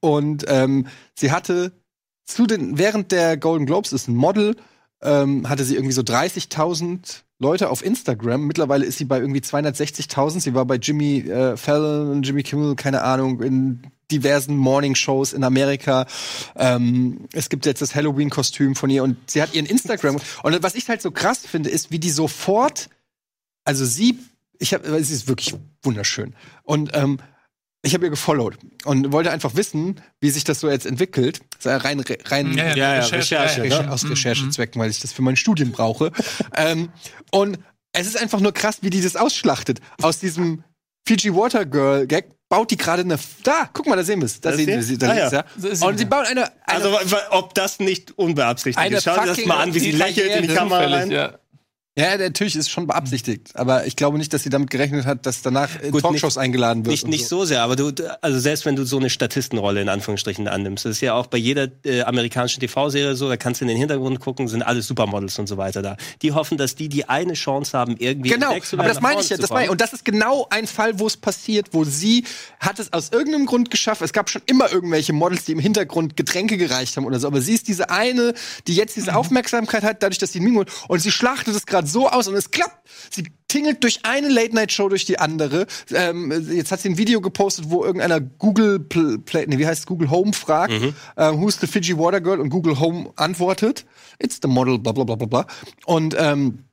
und 0.00 0.44
ähm, 0.48 0.88
sie 1.14 1.30
hatte 1.30 1.70
zu 2.24 2.46
den, 2.48 2.78
während 2.78 3.12
der 3.12 3.36
Golden 3.36 3.66
Globes 3.66 3.92
ist 3.92 4.08
ein 4.08 4.16
Model, 4.16 4.56
ähm, 5.02 5.48
hatte 5.48 5.64
sie 5.64 5.74
irgendwie 5.74 5.92
so 5.92 6.02
30.000 6.02 7.22
Leute 7.38 7.70
auf 7.70 7.84
Instagram. 7.84 8.46
Mittlerweile 8.46 8.86
ist 8.86 8.98
sie 8.98 9.04
bei 9.04 9.18
irgendwie 9.18 9.40
260.000. 9.40 10.40
Sie 10.40 10.54
war 10.54 10.64
bei 10.64 10.76
Jimmy 10.76 11.18
äh, 11.18 11.56
Fallon, 11.56 12.22
Jimmy 12.22 12.42
Kimmel, 12.42 12.76
keine 12.76 13.02
Ahnung, 13.02 13.42
in 13.42 13.82
diversen 14.10 14.56
Morning-Shows 14.56 15.32
in 15.32 15.42
Amerika. 15.42 16.06
Ähm, 16.54 17.26
es 17.32 17.48
gibt 17.48 17.66
jetzt 17.66 17.82
das 17.82 17.94
Halloween-Kostüm 17.94 18.76
von 18.76 18.90
ihr 18.90 19.02
und 19.02 19.16
sie 19.30 19.42
hat 19.42 19.54
ihren 19.54 19.66
Instagram. 19.66 20.20
Und 20.42 20.62
was 20.62 20.74
ich 20.74 20.88
halt 20.88 21.02
so 21.02 21.10
krass 21.10 21.44
finde, 21.46 21.70
ist, 21.70 21.90
wie 21.90 21.98
die 21.98 22.10
sofort, 22.10 22.88
also 23.64 23.84
sie, 23.84 24.18
ich 24.58 24.74
habe, 24.74 25.02
sie 25.02 25.14
ist 25.14 25.28
wirklich 25.28 25.54
wunderschön. 25.82 26.34
Und 26.62 26.90
ähm, 26.94 27.18
ich 27.82 27.94
habe 27.94 28.06
ihr 28.06 28.10
gefollowt 28.10 28.58
und 28.84 29.12
wollte 29.12 29.30
einfach 29.32 29.56
wissen, 29.56 30.00
wie 30.20 30.30
sich 30.30 30.44
das 30.44 30.60
so 30.60 30.70
jetzt 30.70 30.86
entwickelt. 30.86 31.40
Das 31.50 31.58
ist 31.58 31.64
ja 31.64 31.76
rein, 31.78 32.02
rein 32.26 32.56
Ja, 32.56 32.74
ja, 32.76 32.92
Recherche, 33.00 33.16
Recherche, 33.16 33.56
ja, 33.58 33.62
ne? 33.64 33.68
ja. 33.70 33.76
Recher 33.78 33.92
aus 33.92 34.08
Recherchezwecken, 34.08 34.80
weil 34.80 34.90
ich 34.90 35.00
das 35.00 35.12
für 35.12 35.22
meine 35.22 35.36
Studien 35.36 35.72
brauche. 35.72 36.12
ähm, 36.56 36.90
und 37.32 37.58
es 37.92 38.06
ist 38.06 38.16
einfach 38.16 38.40
nur 38.40 38.52
krass, 38.52 38.78
wie 38.82 38.90
die 38.90 39.00
das 39.00 39.16
ausschlachtet. 39.16 39.80
Aus 40.00 40.20
diesem 40.20 40.62
Fiji 41.06 41.34
Water 41.34 41.66
Girl 41.66 42.06
Gag 42.06 42.26
baut 42.48 42.70
die 42.70 42.76
gerade 42.76 43.02
eine. 43.02 43.18
Da, 43.42 43.68
guck 43.72 43.86
mal, 43.86 43.96
da 43.96 44.04
sehen 44.04 44.20
wir 44.20 44.26
es. 44.26 44.40
Da 44.40 44.50
Das 44.50 44.58
sehen 44.58 44.68
wir 44.68 44.82
sie. 44.82 44.98
Da 44.98 45.10
Ah, 45.10 45.16
ja. 45.16 45.30
ja. 45.32 45.86
Und 45.86 45.98
sie 45.98 46.04
baut 46.04 46.26
eine. 46.26 46.44
eine 46.44 46.52
Also, 46.66 46.96
ob 47.30 47.54
das 47.54 47.80
nicht 47.80 48.16
unbeabsichtigt 48.16 48.92
ist. 48.92 49.04
Schau 49.04 49.18
dir 49.18 49.26
das 49.26 49.44
mal 49.44 49.58
an, 49.58 49.74
wie 49.74 49.80
sie 49.80 49.90
lächelt 49.90 50.36
in 50.36 50.42
die 50.42 50.54
Kamera 50.54 50.86
rein. 50.86 51.10
Ja. 51.10 51.38
Ja, 51.96 52.16
natürlich 52.16 52.56
ist 52.56 52.70
schon 52.70 52.86
beabsichtigt. 52.86 53.50
Aber 53.54 53.86
ich 53.86 53.96
glaube 53.96 54.18
nicht, 54.18 54.32
dass 54.32 54.42
sie 54.42 54.50
damit 54.50 54.70
gerechnet 54.70 55.04
hat, 55.04 55.26
dass 55.26 55.42
danach 55.42 55.80
in 55.80 55.90
Gut, 55.90 56.02
Talkshows 56.02 56.38
eingeladen 56.38 56.84
wird. 56.84 56.92
Nicht, 56.92 57.06
nicht 57.08 57.26
so. 57.26 57.40
so 57.40 57.44
sehr, 57.46 57.62
aber 57.62 57.76
du, 57.76 57.92
also 58.20 58.38
selbst 58.38 58.64
wenn 58.64 58.76
du 58.76 58.84
so 58.84 58.98
eine 58.98 59.10
Statistenrolle 59.10 59.82
in 59.82 59.88
Anführungsstrichen 59.88 60.48
annimmst, 60.48 60.84
das 60.84 60.92
ist 60.92 61.00
ja 61.00 61.14
auch 61.14 61.26
bei 61.26 61.38
jeder 61.38 61.68
äh, 61.84 62.02
amerikanischen 62.02 62.60
TV-Serie 62.60 63.14
so, 63.16 63.28
da 63.28 63.36
kannst 63.36 63.60
du 63.60 63.64
in 63.64 63.68
den 63.68 63.76
Hintergrund 63.76 64.20
gucken, 64.20 64.48
sind 64.48 64.62
alle 64.62 64.82
Supermodels 64.82 65.38
und 65.38 65.48
so 65.48 65.56
weiter 65.56 65.82
da. 65.82 65.96
Die 66.22 66.32
hoffen, 66.32 66.56
dass 66.58 66.74
die 66.76 66.88
die 66.88 67.08
eine 67.08 67.34
Chance 67.34 67.76
haben, 67.76 67.96
irgendwie 67.98 68.30
Genau, 68.30 68.52
aber 68.52 68.84
das 68.84 69.00
meine 69.00 69.20
ich 69.20 69.28
ja. 69.28 69.36
Das 69.36 69.50
meine 69.50 69.64
ich. 69.64 69.70
Und 69.70 69.80
das 69.80 69.92
ist 69.92 70.04
genau 70.04 70.46
ein 70.50 70.66
Fall, 70.66 70.98
wo 70.98 71.06
es 71.06 71.16
passiert, 71.16 71.68
wo 71.72 71.84
sie 71.84 72.24
hat 72.60 72.78
es 72.78 72.92
aus 72.92 73.10
irgendeinem 73.12 73.46
Grund 73.46 73.70
geschafft. 73.70 74.02
Es 74.02 74.12
gab 74.12 74.30
schon 74.30 74.42
immer 74.46 74.72
irgendwelche 74.72 75.12
Models, 75.12 75.44
die 75.44 75.52
im 75.52 75.58
Hintergrund 75.58 76.16
Getränke 76.16 76.56
gereicht 76.56 76.96
haben 76.96 77.04
oder 77.04 77.18
so. 77.20 77.26
Aber 77.26 77.40
sie 77.40 77.54
ist 77.54 77.68
diese 77.68 77.90
eine, 77.90 78.34
die 78.66 78.74
jetzt 78.74 78.96
Mhm. 78.96 79.00
diese 79.00 79.16
Aufmerksamkeit 79.16 79.82
hat, 79.82 80.02
dadurch, 80.02 80.18
dass 80.18 80.32
sie 80.32 80.40
Mingo 80.40 80.64
und 80.88 80.98
sie 81.00 81.10
schlachtet 81.10 81.54
es 81.54 81.66
gerade 81.66 81.81
so 81.86 82.08
aus 82.08 82.28
und 82.28 82.34
es 82.34 82.50
klappt. 82.50 82.88
Sie 83.10 83.24
tingelt 83.48 83.82
durch 83.82 84.00
eine 84.04 84.28
Late-Night-Show 84.28 84.88
durch 84.88 85.04
die 85.04 85.18
andere. 85.18 85.66
Ähm, 85.92 86.32
jetzt 86.50 86.72
hat 86.72 86.80
sie 86.80 86.88
ein 86.88 86.98
Video 86.98 87.20
gepostet, 87.20 87.66
wo 87.68 87.84
irgendeiner 87.84 88.20
Google 88.20 88.80
Pl 88.80 89.18
Play, 89.18 89.46
nee, 89.46 89.58
wie 89.58 89.66
heißt 89.66 89.86
Google 89.86 90.10
Home 90.10 90.32
fragt, 90.32 90.72
Mhm. 90.72 90.94
ähm, 91.16 91.40
who's 91.40 91.58
the 91.60 91.66
Fiji 91.66 91.96
Water 91.98 92.20
Girl? 92.20 92.40
Und 92.40 92.48
Google 92.50 92.78
Home 92.80 93.10
antwortet, 93.16 93.84
it's 94.18 94.38
the 94.42 94.48
model, 94.48 94.78
bla 94.78 94.92
bla 94.92 95.04
bla 95.04 95.16
bla 95.16 95.26
bla. 95.26 95.46
Und 95.84 96.14
ähm, 96.18 96.64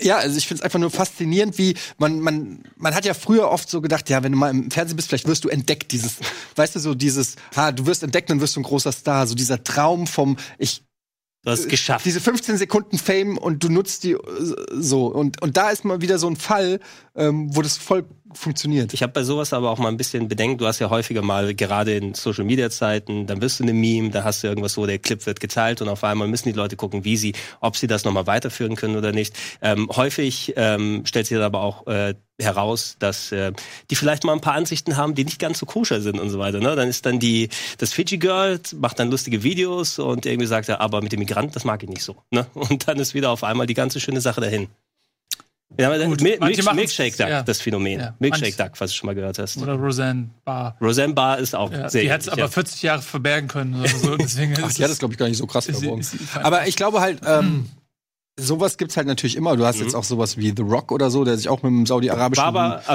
ja, 0.00 0.16
also 0.16 0.36
ich 0.36 0.48
finde 0.48 0.60
es 0.60 0.64
einfach 0.64 0.78
nur 0.80 0.90
faszinierend, 0.90 1.58
wie 1.58 1.74
man, 1.98 2.18
man, 2.20 2.62
man 2.76 2.94
hat 2.94 3.04
ja 3.04 3.14
früher 3.14 3.50
oft 3.50 3.70
so 3.70 3.80
gedacht, 3.80 4.08
ja, 4.10 4.22
wenn 4.22 4.32
du 4.32 4.38
mal 4.38 4.50
im 4.50 4.70
Fernsehen 4.70 4.96
bist, 4.96 5.08
vielleicht 5.08 5.28
wirst 5.28 5.44
du 5.44 5.48
entdeckt, 5.48 5.92
dieses, 5.92 6.16
weißt 6.56 6.74
du, 6.74 6.80
so 6.80 6.94
dieses, 6.94 7.36
ha, 7.54 7.70
du 7.72 7.86
wirst 7.86 8.02
entdeckt, 8.02 8.28
dann 8.30 8.40
wirst 8.40 8.56
du 8.56 8.60
ein 8.60 8.64
großer 8.64 8.90
Star, 8.90 9.26
so 9.26 9.34
dieser 9.34 9.62
Traum 9.62 10.06
vom, 10.06 10.36
ich, 10.58 10.82
Du 11.44 11.50
hast 11.50 11.60
es 11.60 11.68
geschafft. 11.68 12.04
diese 12.04 12.20
15 12.20 12.56
Sekunden 12.56 12.98
Fame 12.98 13.36
und 13.36 13.64
du 13.64 13.68
nutzt 13.68 14.04
die 14.04 14.12
äh, 14.12 14.18
so. 14.70 15.06
Und, 15.06 15.42
und 15.42 15.56
da 15.56 15.70
ist 15.70 15.84
mal 15.84 16.00
wieder 16.00 16.18
so 16.18 16.28
ein 16.28 16.36
Fall, 16.36 16.78
ähm, 17.16 17.54
wo 17.56 17.62
das 17.62 17.76
voll 17.76 18.04
funktioniert. 18.34 18.92
Ich 18.94 19.02
habe 19.02 19.12
bei 19.12 19.22
sowas 19.22 19.52
aber 19.52 19.70
auch 19.70 19.78
mal 19.78 19.88
ein 19.88 19.96
bisschen 19.96 20.28
Bedenken. 20.28 20.58
Du 20.58 20.66
hast 20.66 20.78
ja 20.78 20.90
häufiger 20.90 21.22
mal, 21.22 21.54
gerade 21.54 21.94
in 21.94 22.14
Social 22.14 22.44
Media 22.44 22.70
Zeiten, 22.70 23.26
dann 23.26 23.40
wirst 23.40 23.60
du 23.60 23.64
eine 23.64 23.72
Meme, 23.72 24.10
da 24.10 24.24
hast 24.24 24.42
du 24.42 24.48
irgendwas, 24.48 24.76
wo 24.76 24.86
der 24.86 24.98
Clip 24.98 25.24
wird 25.26 25.40
geteilt 25.40 25.82
und 25.82 25.88
auf 25.88 26.04
einmal 26.04 26.28
müssen 26.28 26.48
die 26.48 26.54
Leute 26.54 26.76
gucken, 26.76 27.04
wie 27.04 27.16
sie, 27.16 27.34
ob 27.60 27.76
sie 27.76 27.86
das 27.86 28.04
nochmal 28.04 28.26
weiterführen 28.26 28.76
können 28.76 28.96
oder 28.96 29.12
nicht. 29.12 29.34
Ähm, 29.60 29.88
häufig 29.94 30.54
ähm, 30.56 31.04
stellt 31.06 31.26
sich 31.26 31.38
aber 31.38 31.62
auch 31.62 31.86
äh, 31.86 32.14
heraus, 32.40 32.96
dass 32.98 33.32
äh, 33.32 33.52
die 33.90 33.96
vielleicht 33.96 34.24
mal 34.24 34.32
ein 34.32 34.40
paar 34.40 34.54
Ansichten 34.54 34.96
haben, 34.96 35.14
die 35.14 35.24
nicht 35.24 35.38
ganz 35.38 35.58
so 35.58 35.66
koscher 35.66 36.00
sind 36.00 36.18
und 36.18 36.30
so 36.30 36.38
weiter. 36.38 36.58
Ne? 36.58 36.74
Dann 36.76 36.88
ist 36.88 37.06
dann 37.06 37.18
die 37.18 37.48
das 37.78 37.92
Fiji 37.92 38.18
Girl 38.18 38.60
macht 38.76 38.98
dann 38.98 39.10
lustige 39.10 39.42
Videos 39.42 39.98
und 39.98 40.26
irgendwie 40.26 40.46
sagt 40.46 40.68
er, 40.68 40.80
aber 40.80 41.02
mit 41.02 41.12
dem 41.12 41.20
Migranten, 41.20 41.52
das 41.52 41.64
mag 41.64 41.82
ich 41.82 41.88
nicht 41.88 42.02
so. 42.02 42.16
Ne? 42.30 42.46
Und 42.54 42.88
dann 42.88 42.98
ist 42.98 43.14
wieder 43.14 43.30
auf 43.30 43.44
einmal 43.44 43.66
die 43.66 43.74
ganze 43.74 44.00
schöne 44.00 44.20
Sache 44.20 44.40
dahin. 44.40 44.68
Ja, 45.78 45.88
aber 45.92 46.04
Gut, 46.04 46.20
Mil 46.20 46.38
machen's, 46.38 46.72
Milkshake 46.74 47.16
Duck, 47.16 47.28
ja. 47.28 47.42
das 47.42 47.60
Phänomen. 47.60 47.98
Ja, 48.00 48.14
Milkshake 48.18 48.56
Duck, 48.56 48.72
was 48.78 48.90
du 48.90 48.96
schon 48.96 49.06
mal 49.06 49.14
gehört 49.14 49.38
hast. 49.38 49.56
Oder 49.58 49.74
Roseanne 49.74 50.28
Barr. 50.44 50.76
Roseanne 50.80 51.14
Barr 51.14 51.38
ist 51.38 51.54
auch 51.54 51.72
Ja, 51.72 51.88
sehr 51.88 52.02
die 52.02 52.12
hat 52.12 52.20
es 52.22 52.28
aber 52.28 52.48
40 52.48 52.82
Jahre 52.82 53.02
verbergen 53.02 53.48
können 53.48 53.80
oder 53.80 53.88
so. 53.88 54.16
Deswegen 54.18 54.54
Ach, 54.62 54.68
ist 54.68 54.78
die 54.78 54.82
hat 54.82 54.88
es- 54.90 54.96
das, 54.96 54.98
glaube 54.98 55.14
ich, 55.14 55.18
gar 55.18 55.28
nicht 55.28 55.38
so 55.38 55.46
krass 55.46 55.64
verborgen. 55.66 56.06
Aber 56.42 56.66
ich 56.66 56.76
glaube 56.76 57.00
halt, 57.00 57.20
ähm, 57.26 57.66
sowas 58.38 58.76
gibt's 58.78 58.96
halt 58.96 59.06
natürlich 59.06 59.36
immer. 59.36 59.56
Du 59.56 59.64
hast 59.64 59.76
Mhm. 59.78 59.84
jetzt 59.84 59.94
auch 59.94 60.04
sowas 60.04 60.36
wie 60.36 60.52
The 60.56 60.62
Rock 60.62 60.92
oder 60.92 61.10
so, 61.10 61.24
der 61.24 61.36
sich 61.36 61.48
auch 61.48 61.62
mit 61.62 61.70
dem 61.70 61.86
saudi-arabischen 61.86 62.44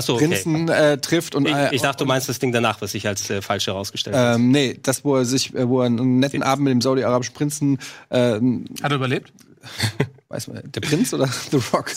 so, 0.01 0.15
okay. 0.15 0.27
Prinzen 0.27 0.67
äh, 0.69 0.97
trifft. 0.99 1.35
Und, 1.35 1.47
Ich, 1.47 1.53
äh, 1.55 1.75
ich 1.75 1.81
dachte, 1.81 2.03
du 2.03 2.07
meinst 2.07 2.29
das 2.29 2.39
Ding 2.39 2.51
danach, 2.51 2.81
was 2.81 2.91
sich 2.91 3.07
als 3.07 3.29
äh, 3.29 3.41
falsch 3.41 3.67
herausgestellt 3.67 4.15
hat. 4.15 4.35
Ähm, 4.35 4.51
nee, 4.51 4.79
das, 4.81 5.03
wo 5.05 5.15
er 5.15 5.25
sich, 5.25 5.53
äh, 5.55 5.67
wo 5.67 5.81
er 5.81 5.87
einen 5.87 6.19
netten 6.19 6.43
Abend 6.43 6.65
mit 6.65 6.71
dem 6.71 6.81
saudi-arabischen 6.81 7.33
Prinzen, 7.33 7.79
ähm, 8.11 8.65
Hat 8.83 8.91
er 8.91 8.95
überlebt? 8.97 9.31
weiß 10.29 10.47
man, 10.47 10.61
der 10.71 10.81
Prinz 10.81 11.13
oder 11.13 11.27
The 11.51 11.57
Rock? 11.73 11.91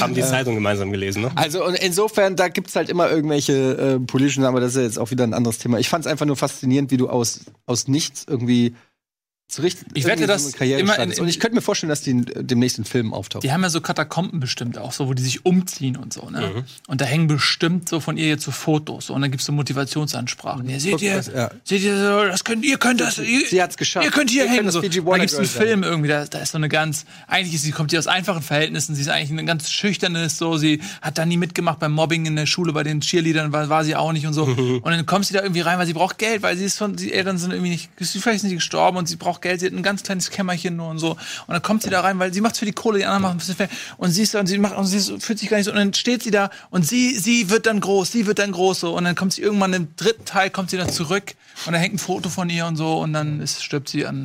Haben 0.00 0.14
die 0.14 0.22
Zeitung 0.22 0.54
gemeinsam 0.54 0.90
gelesen, 0.90 1.22
ne? 1.22 1.30
Also 1.36 1.64
und 1.64 1.74
insofern, 1.74 2.36
da 2.36 2.48
gibt's 2.48 2.74
halt 2.74 2.88
immer 2.88 3.10
irgendwelche 3.10 3.52
äh, 3.76 4.00
politischen, 4.00 4.44
aber 4.44 4.60
das 4.60 4.70
ist 4.72 4.76
ja 4.76 4.82
jetzt 4.82 4.98
auch 4.98 5.10
wieder 5.10 5.24
ein 5.24 5.34
anderes 5.34 5.58
Thema. 5.58 5.78
Ich 5.78 5.88
fand's 5.88 6.06
einfach 6.06 6.26
nur 6.26 6.36
faszinierend, 6.36 6.90
wie 6.90 6.96
du 6.96 7.08
aus, 7.08 7.40
aus 7.66 7.88
nichts 7.88 8.26
irgendwie 8.28 8.74
zu 9.50 9.62
richten. 9.62 9.86
Ich 9.94 10.04
wette, 10.04 10.26
dass 10.26 10.52
so 10.52 10.64
immer 10.64 10.98
in-. 10.98 11.18
Und 11.20 11.28
ich 11.28 11.40
könnte 11.40 11.56
mir 11.56 11.62
vorstellen, 11.62 11.90
dass 11.90 12.02
die 12.02 12.10
in, 12.10 12.26
demnächst 12.34 12.78
in 12.78 12.84
Filmen 12.84 13.12
auftauchen. 13.12 13.42
Die 13.42 13.52
haben 13.52 13.62
ja 13.62 13.70
so 13.70 13.80
Katakomben 13.80 14.40
bestimmt 14.40 14.78
auch, 14.78 14.92
so, 14.92 15.08
wo 15.08 15.14
die 15.14 15.22
sich 15.22 15.44
umziehen 15.44 15.96
und 15.96 16.12
so, 16.12 16.30
ne? 16.30 16.52
Mhm. 16.54 16.64
Und 16.86 17.00
da 17.00 17.04
hängen 17.04 17.26
bestimmt 17.26 17.88
so 17.88 18.00
von 18.00 18.16
ihr 18.16 18.28
jetzt 18.28 18.44
so 18.44 18.50
Fotos 18.50 19.10
so, 19.10 19.14
und 19.14 19.22
dann 19.22 19.30
gibt's 19.30 19.46
so 19.46 19.52
Motivationsansprachen. 19.52 20.68
Ja, 20.68 20.78
seht 20.78 21.02
ihr, 21.02 21.20
ja. 21.34 21.50
seht 21.64 21.82
ihr, 21.82 21.96
so, 21.96 22.24
das 22.24 22.44
könnt, 22.44 22.64
ihr 22.64 22.78
könnt 22.78 23.00
das, 23.00 23.18
ihr, 23.18 23.46
Sie 23.46 23.60
hat's 23.60 23.76
geschafft. 23.76 24.06
ihr 24.06 24.12
könnt 24.12 24.30
hier 24.30 24.44
Ihr 24.44 24.48
könnt 24.48 24.58
hängen. 24.58 24.66
das 24.66 24.74
So. 24.74 24.82
Da 24.82 25.06
Water 25.06 25.18
gibt's 25.20 25.36
einen 25.36 25.46
sein. 25.46 25.66
Film 25.66 25.82
irgendwie, 25.82 26.08
da, 26.08 26.24
da 26.26 26.38
ist 26.38 26.52
so 26.52 26.58
eine 26.58 26.68
ganz, 26.68 27.04
eigentlich 27.26 27.54
ist 27.54 27.62
sie, 27.62 27.72
kommt 27.72 27.92
die 27.92 27.98
aus 27.98 28.06
einfachen 28.06 28.42
Verhältnissen, 28.42 28.94
sie 28.94 29.02
ist 29.02 29.08
eigentlich 29.08 29.30
eine 29.30 29.44
ganz 29.44 29.70
schüchternes, 29.70 30.38
so, 30.38 30.56
sie 30.56 30.80
hat 31.02 31.18
da 31.18 31.26
nie 31.26 31.36
mitgemacht 31.36 31.78
beim 31.80 31.92
Mobbing 31.92 32.26
in 32.26 32.36
der 32.36 32.46
Schule, 32.46 32.72
bei 32.72 32.82
den 32.82 33.00
Cheerleadern 33.00 33.52
war, 33.52 33.68
war 33.68 33.84
sie 33.84 33.96
auch 33.96 34.12
nicht 34.12 34.26
und 34.26 34.32
so. 34.32 34.44
und 34.82 34.84
dann 34.84 35.06
kommt 35.06 35.26
sie 35.26 35.34
da 35.34 35.42
irgendwie 35.42 35.60
rein, 35.60 35.78
weil 35.78 35.86
sie 35.86 35.94
braucht 35.94 36.18
Geld, 36.18 36.42
weil 36.42 36.56
sie 36.56 36.64
ist 36.64 36.78
von, 36.78 36.96
die 36.96 37.12
Eltern 37.12 37.38
sind 37.38 37.50
irgendwie 37.50 37.70
nicht, 37.70 37.90
vielleicht 37.98 38.40
sind 38.40 38.50
sie 38.50 38.54
gestorben 38.54 38.96
und 38.96 39.08
sie 39.08 39.16
braucht 39.16 39.39
Geld, 39.40 39.60
sie 39.60 39.66
hat 39.66 39.72
ein 39.72 39.82
ganz 39.82 40.02
kleines 40.02 40.30
Kämmerchen 40.30 40.76
nur 40.76 40.88
und 40.88 40.98
so. 40.98 41.10
Und 41.12 41.18
dann 41.48 41.62
kommt 41.62 41.82
sie 41.82 41.90
da 41.90 42.00
rein, 42.00 42.18
weil 42.18 42.32
sie 42.32 42.40
macht's 42.40 42.58
für 42.58 42.66
die 42.66 42.72
Kohle, 42.72 42.98
die 42.98 43.04
anderen 43.04 43.36
machen 43.36 43.40
Feld. 43.40 43.70
Und 43.96 44.10
sie 44.10 44.22
ist 44.22 44.34
da 44.34 44.40
und 44.40 44.46
sie 44.46 44.58
macht, 44.58 44.76
und 44.76 44.86
sie 44.86 44.96
ist, 44.98 45.22
fühlt 45.22 45.38
sich 45.38 45.48
gar 45.48 45.56
nicht 45.56 45.66
so. 45.66 45.70
Und 45.72 45.78
dann 45.78 45.94
steht 45.94 46.22
sie 46.22 46.30
da 46.30 46.50
und 46.70 46.86
sie, 46.86 47.18
sie 47.18 47.50
wird 47.50 47.66
dann 47.66 47.80
groß, 47.80 48.10
sie 48.12 48.26
wird 48.26 48.38
dann 48.38 48.52
groß 48.52 48.80
so. 48.80 48.96
Und 48.96 49.04
dann 49.04 49.14
kommt 49.14 49.32
sie 49.32 49.42
irgendwann 49.42 49.72
im 49.72 49.88
dritten 49.96 50.24
Teil, 50.24 50.50
kommt 50.50 50.70
sie 50.70 50.76
dann 50.76 50.90
zurück 50.90 51.34
und 51.66 51.72
da 51.72 51.78
hängt 51.78 51.94
ein 51.94 51.98
Foto 51.98 52.28
von 52.28 52.48
ihr 52.50 52.66
und 52.66 52.76
so 52.76 52.98
und 52.98 53.12
dann 53.12 53.40
ist, 53.40 53.62
stirbt 53.62 53.88
sie 53.88 54.06
an 54.06 54.22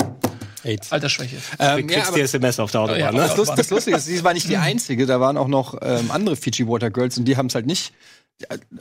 AIDS. 0.64 0.92
Altersschwäche. 0.92 1.38
Ähm, 1.60 1.88
Du 1.88 1.94
ja, 1.94 2.00
kriegst 2.00 2.08
aber 2.10 2.18
die 2.18 2.24
SMS 2.24 2.60
auf 2.60 2.72
der 2.72 2.82
Autobahn, 2.82 3.00
Ja, 3.00 3.12
ne? 3.12 3.20
das, 3.20 3.38
Lust, 3.38 3.54
das 3.56 3.70
Lustige 3.70 3.98
ist, 3.98 4.06
sie 4.06 4.24
war 4.24 4.34
nicht 4.34 4.50
die 4.50 4.58
einzige, 4.72 5.06
da 5.06 5.20
waren 5.20 5.38
auch 5.38 5.48
noch 5.48 5.78
ähm, 5.82 6.12
andere 6.12 6.36
Fiji 6.36 6.68
Water 6.68 6.90
Girls 6.90 7.18
und 7.18 7.26
die 7.26 7.38
haben 7.38 7.48
es 7.48 7.56
halt 7.56 7.66
nicht 7.66 7.94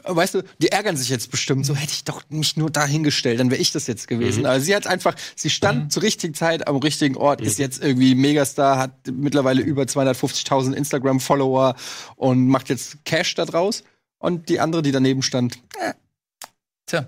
weißt 0.05 0.35
du, 0.35 0.43
die 0.61 0.69
ärgern 0.73 0.97
sich 0.97 1.09
jetzt 1.09 1.31
bestimmt. 1.31 1.64
So 1.64 1.77
hätte 1.77 1.93
ich 1.93 2.05
doch 2.05 2.23
mich 2.29 2.57
nur 2.57 2.71
dahingestellt, 2.71 3.38
dann 3.40 3.51
wäre 3.51 3.61
ich 3.61 3.71
das 3.73 3.87
jetzt 3.87 4.09
gewesen. 4.09 4.40
Mhm. 4.40 4.47
Also 4.47 4.67
sie 4.67 4.75
hat 4.75 4.87
einfach, 4.87 5.14
sie 5.37 5.51
stand 5.51 5.93
zur 5.93 6.03
richtigen 6.03 6.35
Zeit 6.35 6.67
am 6.67 6.77
richtigen 6.77 7.17
Ort, 7.17 7.40
ist 7.40 7.59
jetzt 7.59 7.83
irgendwie 7.83 8.14
Megastar, 8.14 8.79
hat 8.79 8.93
mittlerweile 9.12 9.62
über 9.62 9.83
250.000 9.83 10.73
Instagram-Follower 10.75 11.77
und 12.17 12.49
macht 12.49 12.69
jetzt 12.69 13.05
Cash 13.05 13.35
da 13.37 13.45
draus. 13.45 13.85
Und 14.19 14.49
die 14.49 14.59
andere, 14.61 14.83
die 14.83 14.90
daneben 14.93 15.23
stand, 15.23 15.57
äh, 15.81 15.93
Tja, 16.87 17.07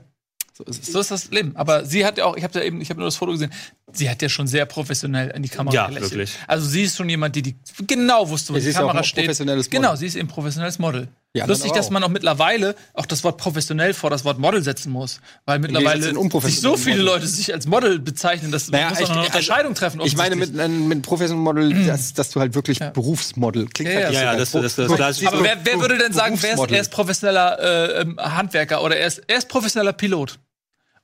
so 0.53 0.65
ist 0.65 0.83
es. 0.85 0.93
so 0.93 1.01
ist 1.01 1.11
das 1.11 1.31
Leben. 1.31 1.55
Aber 1.57 1.85
sie 1.85 2.05
hat 2.07 2.17
ja 2.19 2.25
auch, 2.27 2.37
ich 2.37 2.45
habe 2.45 2.59
ja 2.59 2.65
eben, 2.65 2.81
ich 2.81 2.89
habe 2.91 3.01
nur 3.01 3.07
das 3.09 3.17
Foto 3.17 3.33
gesehen, 3.33 3.53
sie 3.93 4.09
hat 4.09 4.23
ja 4.23 4.29
schon 4.29 4.47
sehr 4.47 4.67
professionell 4.67 5.31
in 5.31 5.43
die 5.43 5.49
Kamera 5.49 5.75
Ja, 5.75 5.87
gelächelt. 5.89 6.13
wirklich. 6.13 6.39
Also 6.47 6.67
sie 6.69 6.83
ist 6.85 6.97
schon 6.97 7.09
jemand, 7.09 7.35
die, 7.37 7.43
die 7.43 7.57
genau 7.87 8.29
wusste, 8.29 8.53
wo 8.53 8.57
Ja, 8.57 8.61
sie 8.61 8.67
die 8.67 8.71
ist 8.71 8.77
ja 8.77 8.83
auch 8.83 8.87
Kamera 8.89 8.99
ein 9.01 9.05
steht. 9.05 9.25
professionelles 9.25 9.67
Model. 9.67 9.81
Genau, 9.81 9.97
sie 9.97 10.07
ist 10.07 10.17
eben 10.17 10.29
professionelles 10.29 10.79
Model. 10.79 11.09
Anderen 11.43 11.59
Lustig, 11.61 11.73
dass 11.73 11.91
man 11.91 12.03
auch 12.05 12.09
mittlerweile 12.09 12.75
auch 12.95 13.07
das 13.07 13.25
Wort 13.25 13.37
professionell 13.39 13.95
vor 13.95 14.11
das 14.11 14.25
Wort 14.25 14.39
Model 14.39 14.63
setzen 14.63 14.91
muss. 14.93 15.21
Weil 15.45 15.59
mittlerweile 15.59 16.03
sich 16.03 16.61
so 16.61 16.77
viele 16.77 16.97
Model. 16.99 17.07
Leute 17.07 17.27
sich 17.27 17.53
als 17.53 17.67
Model 17.67 17.99
bezeichnen, 17.99 18.53
dass 18.53 18.69
Naja, 18.69 18.91
man 18.91 18.95
muss 18.95 19.03
auch 19.03 19.11
eine 19.11 19.19
also, 19.21 19.27
Unterscheidung 19.33 19.75
treffen. 19.75 20.01
Ich 20.05 20.17
meine 20.17 20.37
mit, 20.37 20.59
einem- 20.59 20.89
mit 20.89 21.03
Professional 21.03 21.43
Model, 21.43 21.87
dass, 21.87 22.15
dass 22.15 22.31
du 22.31 22.41
halt 22.41 22.55
wirklich 22.55 22.79
Ja. 22.79 22.91
Berufsmodel 22.91 23.67
klingt 23.67 23.93
Ja, 23.93 24.01
halt 24.05 24.15
ja, 24.15 24.23
ja, 24.23 24.37
das- 24.37 24.53
das- 24.53 24.77
das- 24.77 24.97
das- 24.97 25.17
siehst 25.19 25.33
Aber 25.33 25.43
wer, 25.43 25.59
wer 25.65 25.81
würde 25.81 25.99
denn 25.99 26.13
sagen, 26.13 26.37
wer 26.41 26.55
ist, 26.55 26.71
er 26.71 26.81
ist 26.81 26.91
professioneller 26.91 27.59
äh, 27.61 28.01
ähm, 28.03 28.19
Handwerker 28.19 28.83
oder 28.83 28.97
er 28.97 29.07
ist, 29.07 29.23
er 29.27 29.39
ist 29.39 29.49
professioneller 29.49 29.93
Pilot? 29.93 30.39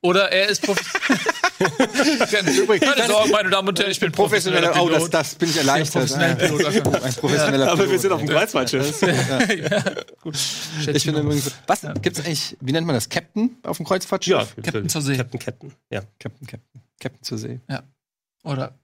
Oder 0.01 0.33
er 0.33 0.49
ist 0.49 0.63
Keine 1.63 3.07
Sorgen, 3.07 3.31
meine 3.31 3.51
Damen 3.51 3.69
und 3.69 3.79
Herren, 3.79 3.91
ich 3.91 4.01
bin 4.01 4.13
professioneller, 4.13 4.73
professioneller 4.73 4.83
oh, 4.83 4.89
das, 4.89 4.99
Pilot. 4.99 5.15
das 5.15 5.35
bin 5.35 5.51
ich 5.51 5.57
erleichtert. 5.57 6.39
Pilot, 6.39 6.65
okay. 6.65 6.83
Ein 7.03 7.15
professioneller 7.15 7.73
Aber 7.73 7.79
wir 7.79 7.87
Pilot. 7.87 8.01
sind 8.01 8.13
auf 8.13 8.21
dem 8.21 8.29
Kreuzfahrtschiff. 8.29 9.03
Ich 10.95 11.03
finde 11.03 11.21
übrigens, 11.21 11.51
was 11.67 11.87
gibt's 12.01 12.21
eigentlich, 12.21 12.57
wie 12.61 12.73
nennt 12.73 12.87
man 12.87 12.95
das? 12.95 13.09
Captain 13.09 13.57
auf 13.65 13.77
dem 13.77 13.87
Kreuzfahrtschiff? 13.87 14.33
Ja, 14.57 14.63
Captain 14.63 14.89
zur 14.89 15.03
See. 15.03 15.17
Captain, 15.17 15.41
Captain. 15.41 15.73
Ja, 15.91 16.03
Captain, 16.19 16.47
Captain. 16.47 16.83
Captain 17.01 17.23
zur 17.23 17.39
See. 17.39 17.61
Oder 18.45 18.79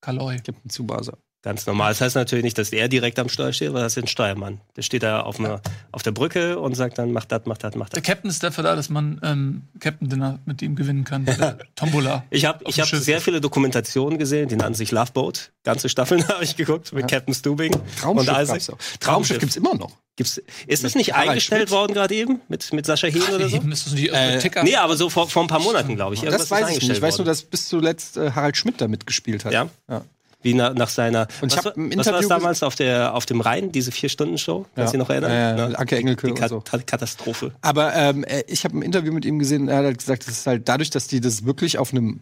Kaloi. 0.00 0.36
Captain 0.36 0.68
Tsubasa. 0.70 1.16
Ganz 1.42 1.66
normal. 1.66 1.90
Das 1.92 2.00
heißt 2.00 2.16
natürlich 2.16 2.44
nicht, 2.44 2.58
dass 2.58 2.70
er 2.72 2.88
direkt 2.88 3.18
am 3.18 3.28
Steuer 3.28 3.52
steht, 3.52 3.72
weil 3.72 3.82
das 3.82 3.96
ist 3.96 4.02
ein 4.02 4.08
Steuermann. 4.08 4.60
Der 4.76 4.82
steht 4.82 5.02
da 5.02 5.20
auf, 5.20 5.38
einer, 5.38 5.60
auf 5.92 6.02
der 6.02 6.10
Brücke 6.10 6.58
und 6.58 6.74
sagt 6.74 6.98
dann, 6.98 7.12
mach 7.12 7.24
das, 7.24 7.42
mach 7.44 7.58
das, 7.58 7.74
mach 7.74 7.88
Der 7.88 8.00
das. 8.00 8.06
Captain 8.06 8.30
ist 8.30 8.42
dafür 8.42 8.64
da, 8.64 8.74
dass 8.76 8.88
man 8.88 9.20
ähm, 9.22 9.62
Captain 9.80 10.08
Dinner 10.08 10.38
mit 10.46 10.62
ihm 10.62 10.76
gewinnen 10.76 11.04
kann. 11.04 11.26
Äh, 11.38 11.54
Tombola. 11.76 12.24
Ich 12.30 12.46
habe 12.46 12.64
ich 12.66 12.80
hab 12.80 12.88
Schiff. 12.88 13.00
sehr 13.02 13.20
viele 13.20 13.40
Dokumentationen 13.40 14.18
gesehen, 14.18 14.48
die 14.48 14.56
nannten 14.56 14.74
sich 14.74 14.90
Love 14.90 15.12
Boat. 15.12 15.52
Ganze 15.62 15.88
Staffeln 15.88 16.26
habe 16.28 16.42
ich 16.42 16.56
geguckt 16.56 16.92
mit 16.92 17.06
Captain 17.06 17.32
Stubing 17.32 17.70
Traumschiff 18.00 18.28
und 18.28 18.48
gab's 18.48 18.70
auch. 18.70 18.78
Traumschiff 18.98 19.38
gibt's 19.38 19.56
immer 19.56 19.74
noch. 19.74 19.92
Gibt's, 20.16 20.42
ist 20.66 20.82
das 20.82 20.96
nicht 20.96 21.12
Harald 21.12 21.28
eingestellt 21.30 21.68
Schmidt. 21.68 21.70
worden 21.70 21.94
gerade 21.94 22.12
eben? 22.14 22.40
Mit, 22.48 22.72
mit 22.72 22.86
Sascha 22.86 23.06
Hehn 23.06 23.22
oder 23.22 23.48
so? 23.48 23.56
Eben 23.56 23.70
ist 23.70 23.86
das 23.86 23.92
nicht 23.92 24.12
Äh, 24.12 24.38
Ticker. 24.38 24.64
Nee, 24.64 24.74
aber 24.74 24.96
so 24.96 25.08
vor, 25.10 25.28
vor 25.28 25.42
ein 25.42 25.48
paar 25.48 25.60
Monaten, 25.60 25.94
glaube 25.94 26.16
ich. 26.16 26.22
Irgendwas 26.24 26.48
Das 26.48 26.50
weiß 26.50 26.70
ich 26.76 26.82
nicht. 26.82 26.90
Ich 26.96 27.02
weiß 27.02 27.18
nur, 27.18 27.24
dass 27.24 27.42
bis 27.44 27.68
zuletzt 27.68 28.16
äh, 28.16 28.32
Harald 28.32 28.56
Schmidt 28.56 28.80
da 28.80 28.88
mitgespielt 28.88 29.44
hat. 29.44 29.52
Ja? 29.52 29.68
Ja. 29.88 30.02
Wie 30.40 30.54
nach, 30.54 30.72
nach 30.74 30.88
seiner. 30.88 31.26
Und 31.40 31.52
ich 31.52 31.58
was, 31.58 31.64
war- 31.64 31.76
im 31.76 31.90
was 31.98 32.06
war 32.06 32.12
das 32.12 32.28
damals 32.28 32.62
auf, 32.62 32.76
der, 32.76 33.14
auf 33.14 33.26
dem 33.26 33.40
Rhein, 33.40 33.72
diese 33.72 33.90
Vier-Stunden-Show? 33.90 34.66
Kannst 34.74 34.76
du 34.76 34.80
Ja. 34.80 34.86
dich 34.86 34.98
noch 34.98 35.10
erinnern? 35.10 35.70
Ne? 35.70 35.78
Anke 35.78 35.96
Engelke 35.96 36.26
Die 36.28 36.32
und 36.32 36.38
Kat 36.38 36.50
so. 36.50 36.60
Kat- 36.60 36.86
Katastrophe. 36.86 37.52
Aber 37.60 37.92
ähm, 37.96 38.22
äh, 38.22 38.44
ich 38.46 38.64
habe 38.64 38.78
ein 38.78 38.82
Interview 38.82 39.12
mit 39.12 39.24
ihm 39.24 39.40
gesehen, 39.40 39.66
er 39.68 39.78
hat 39.78 39.84
halt 39.86 39.98
gesagt, 39.98 40.22
es 40.28 40.38
ist 40.38 40.46
halt 40.46 40.68
dadurch, 40.68 40.90
dass 40.90 41.08
die 41.08 41.20
das 41.20 41.44
wirklich 41.44 41.78
auf 41.78 41.92
einem 41.92 42.20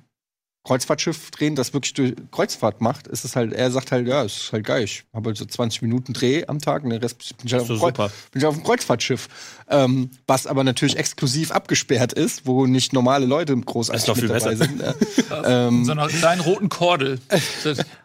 Kreuzfahrtschiff 0.67 1.31
drehen, 1.31 1.55
das 1.55 1.73
wirklich 1.73 1.95
durch 1.95 2.15
Kreuzfahrt 2.33 2.81
macht, 2.81 3.07
ist 3.07 3.25
es 3.25 3.37
halt, 3.37 3.53
er 3.53 3.71
sagt 3.71 3.93
halt, 3.93 4.09
ja, 4.09 4.25
es 4.25 4.37
ist 4.37 4.53
halt 4.53 4.65
geil. 4.65 4.83
Ich 4.83 5.05
habe 5.15 5.29
halt 5.29 5.37
so 5.37 5.45
20 5.45 5.83
Minuten 5.83 6.13
Dreh 6.13 6.45
am 6.47 6.59
Tag 6.59 6.83
und 6.83 6.91
den 6.91 7.01
Rest 7.01 7.37
bin 7.39 7.47
ich 7.47 7.53
halt 7.53 7.71
auf, 7.71 7.93
dem, 7.93 8.11
bin 8.33 8.43
ich 8.43 8.45
auf 8.45 8.55
dem 8.55 8.65
Kreuzfahrtschiff. 8.65 9.29
Ähm, 9.69 10.11
was 10.27 10.47
aber 10.47 10.65
natürlich 10.65 10.97
exklusiv 10.97 11.51
abgesperrt 11.51 12.13
ist, 12.13 12.47
wo 12.47 12.67
nicht 12.67 12.93
normale 12.93 13.27
Leute 13.27 13.57
großartig 13.57 14.05
Das 14.05 14.05
ist 14.05 14.09
noch 14.09 14.17
mit 14.17 14.25
viel 14.25 14.41
dabei 14.41 14.55
besser. 14.55 14.65
sind. 14.65 14.83
Äh, 15.27 15.67
ähm, 15.67 15.85
so 15.85 15.93
einer 15.93 16.07
kleinen 16.09 16.41
roten 16.41 16.69
Kordel. 16.69 17.19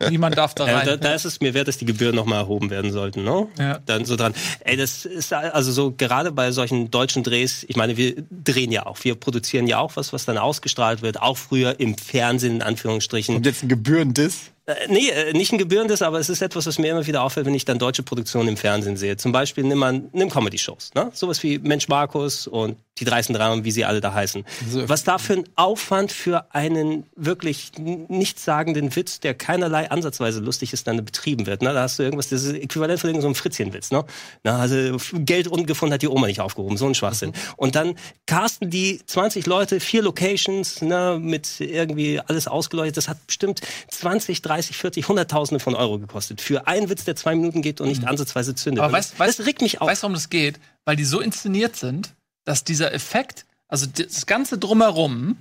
Niemand 0.10 0.38
darf 0.38 0.56
da 0.56 0.66
rein. 0.66 0.86
da, 0.86 0.98
da 0.98 1.14
ist 1.14 1.26
es 1.26 1.40
mir 1.40 1.54
wert, 1.54 1.68
dass 1.68 1.78
die 1.78 1.86
Gebühren 1.86 2.16
nochmal 2.16 2.40
erhoben 2.40 2.70
werden 2.70 2.92
sollten, 2.92 3.24
ne? 3.24 3.48
Ja. 3.60 3.80
Dann 3.86 4.06
so 4.06 4.16
dran. 4.16 4.34
Ey, 4.62 4.76
das 4.76 5.06
ist 5.06 5.34
also 5.34 5.72
so, 5.72 5.92
gerade 5.92 6.32
bei 6.32 6.52
solchen 6.52 6.90
deutschen 6.90 7.24
Drehs, 7.24 7.66
ich 7.68 7.76
meine, 7.76 7.98
wir 7.98 8.16
drehen 8.32 8.72
ja 8.72 8.86
auch, 8.86 8.98
wir 9.04 9.16
produzieren 9.16 9.68
ja 9.68 9.80
auch 9.80 9.96
was, 9.96 10.14
was 10.14 10.26
dann 10.26 10.38
ausgestrahlt 10.38 11.02
wird, 11.02 11.22
auch 11.22 11.38
früher 11.38 11.80
im 11.80 11.98
Fernsehen, 11.98 12.51
in 12.52 12.62
Anführungsstrichen. 12.62 13.36
und 13.36 13.46
jetzt 13.46 13.64
ein 13.64 13.70
Gebührendiss. 13.70 14.51
Äh, 14.72 14.88
nee, 14.90 15.10
äh, 15.10 15.34
nicht 15.34 15.52
ein 15.52 15.58
gebührendes, 15.58 16.02
aber 16.02 16.20
es 16.20 16.30
ist 16.30 16.42
etwas, 16.42 16.66
was 16.66 16.80
mir 16.80 16.92
immer 16.92 17.06
wieder 17.06 17.24
auffällt, 17.24 17.46
wenn 17.46 17.54
ich 17.54 17.66
dann 17.66 17.80
deutsche 17.80 18.04
Produktionen 18.04 18.50
im 18.50 18.58
Fernsehen 18.58 18.98
sehe. 18.98 19.18
Zum 19.18 19.32
Beispiel 19.32 19.64
nimm 19.64 19.80
mal 19.80 20.02
nimm 20.12 20.30
Comedy-Shows, 20.30 20.92
ne? 20.96 21.12
Sowas 21.14 21.42
wie 21.44 21.60
Mensch 21.60 21.88
Markus 21.88 22.48
und 22.48 22.78
die 23.02 23.06
dreisten 23.06 23.34
drei 23.34 23.52
und 23.52 23.66
wie 23.66 23.72
sie 23.72 23.84
alle 23.84 24.00
da 24.00 24.14
heißen. 24.14 24.46
So. 24.70 24.88
Was 24.88 25.04
da 25.04 25.18
für 25.18 25.34
ein 25.34 25.44
Aufwand 25.56 26.12
für 26.12 26.54
einen 26.54 27.06
wirklich 27.16 27.72
nichtssagenden 27.78 28.96
Witz, 28.96 29.20
der 29.20 29.34
keinerlei 29.34 29.90
ansatzweise 29.90 30.40
lustig 30.40 30.72
ist, 30.72 30.88
dann 30.88 31.04
betrieben 31.04 31.48
wird. 31.48 31.64
Ne? 31.64 31.74
Da 31.74 31.82
hast 31.82 31.98
du 31.98 32.04
irgendwas, 32.04 32.30
das 32.30 32.44
ist 32.44 32.54
äquivalent 32.54 33.00
von 33.00 33.10
irgendeinem 33.10 33.34
so 33.34 33.42
Fritzchenwitz. 33.42 33.92
Ne? 33.92 34.06
Na, 34.44 34.60
also 34.60 34.98
Geld 35.14 35.48
unten 35.48 35.66
gefunden 35.66 35.94
hat 35.94 36.04
die 36.04 36.08
Oma 36.08 36.28
nicht 36.28 36.42
aufgehoben, 36.42 36.78
so 36.78 36.86
ein 36.86 36.94
Schwachsinn. 36.94 37.34
Und 37.58 37.76
dann 37.76 37.96
casten 38.28 38.70
die 38.70 39.02
20 39.04 39.48
Leute, 39.48 39.80
vier 39.80 40.04
Locations, 40.04 40.82
ne, 40.82 41.18
mit 41.20 41.60
irgendwie 41.60 42.20
alles 42.20 42.48
ausgeleuchtet. 42.48 42.98
Das 42.98 43.08
hat 43.08 43.26
bestimmt 43.26 43.62
20, 43.90 44.44
30, 44.44 44.61
40, 44.68 45.08
Hunderttausende 45.08 45.60
von 45.60 45.76
Euro 45.76 46.00
gekostet. 46.00 46.42
Für 46.42 46.68
einen 46.68 46.90
Witz, 46.90 47.04
der 47.04 47.16
zwei 47.16 47.36
Minuten 47.36 47.62
geht 47.62 47.82
und 47.82 47.90
nicht 47.90 48.06
ansatzweise 48.06 48.56
zündet. 48.56 48.84
Aber 48.84 48.94
weißt, 48.94 49.20
weißt, 49.20 49.40
das 49.40 49.46
regt 49.46 49.62
mich 49.62 49.82
auf. 49.82 49.88
Weißt 49.88 50.02
du, 50.02 50.06
warum 50.06 50.14
das 50.14 50.30
geht? 50.30 50.60
Weil 50.86 50.96
die 50.96 51.06
so 51.06 51.20
inszeniert 51.20 51.76
sind, 51.76 52.14
dass 52.46 52.64
dieser 52.64 52.94
Effekt, 52.94 53.46
also 53.68 53.86
das 53.86 54.26
ganze 54.26 54.58
Drumherum, 54.58 55.38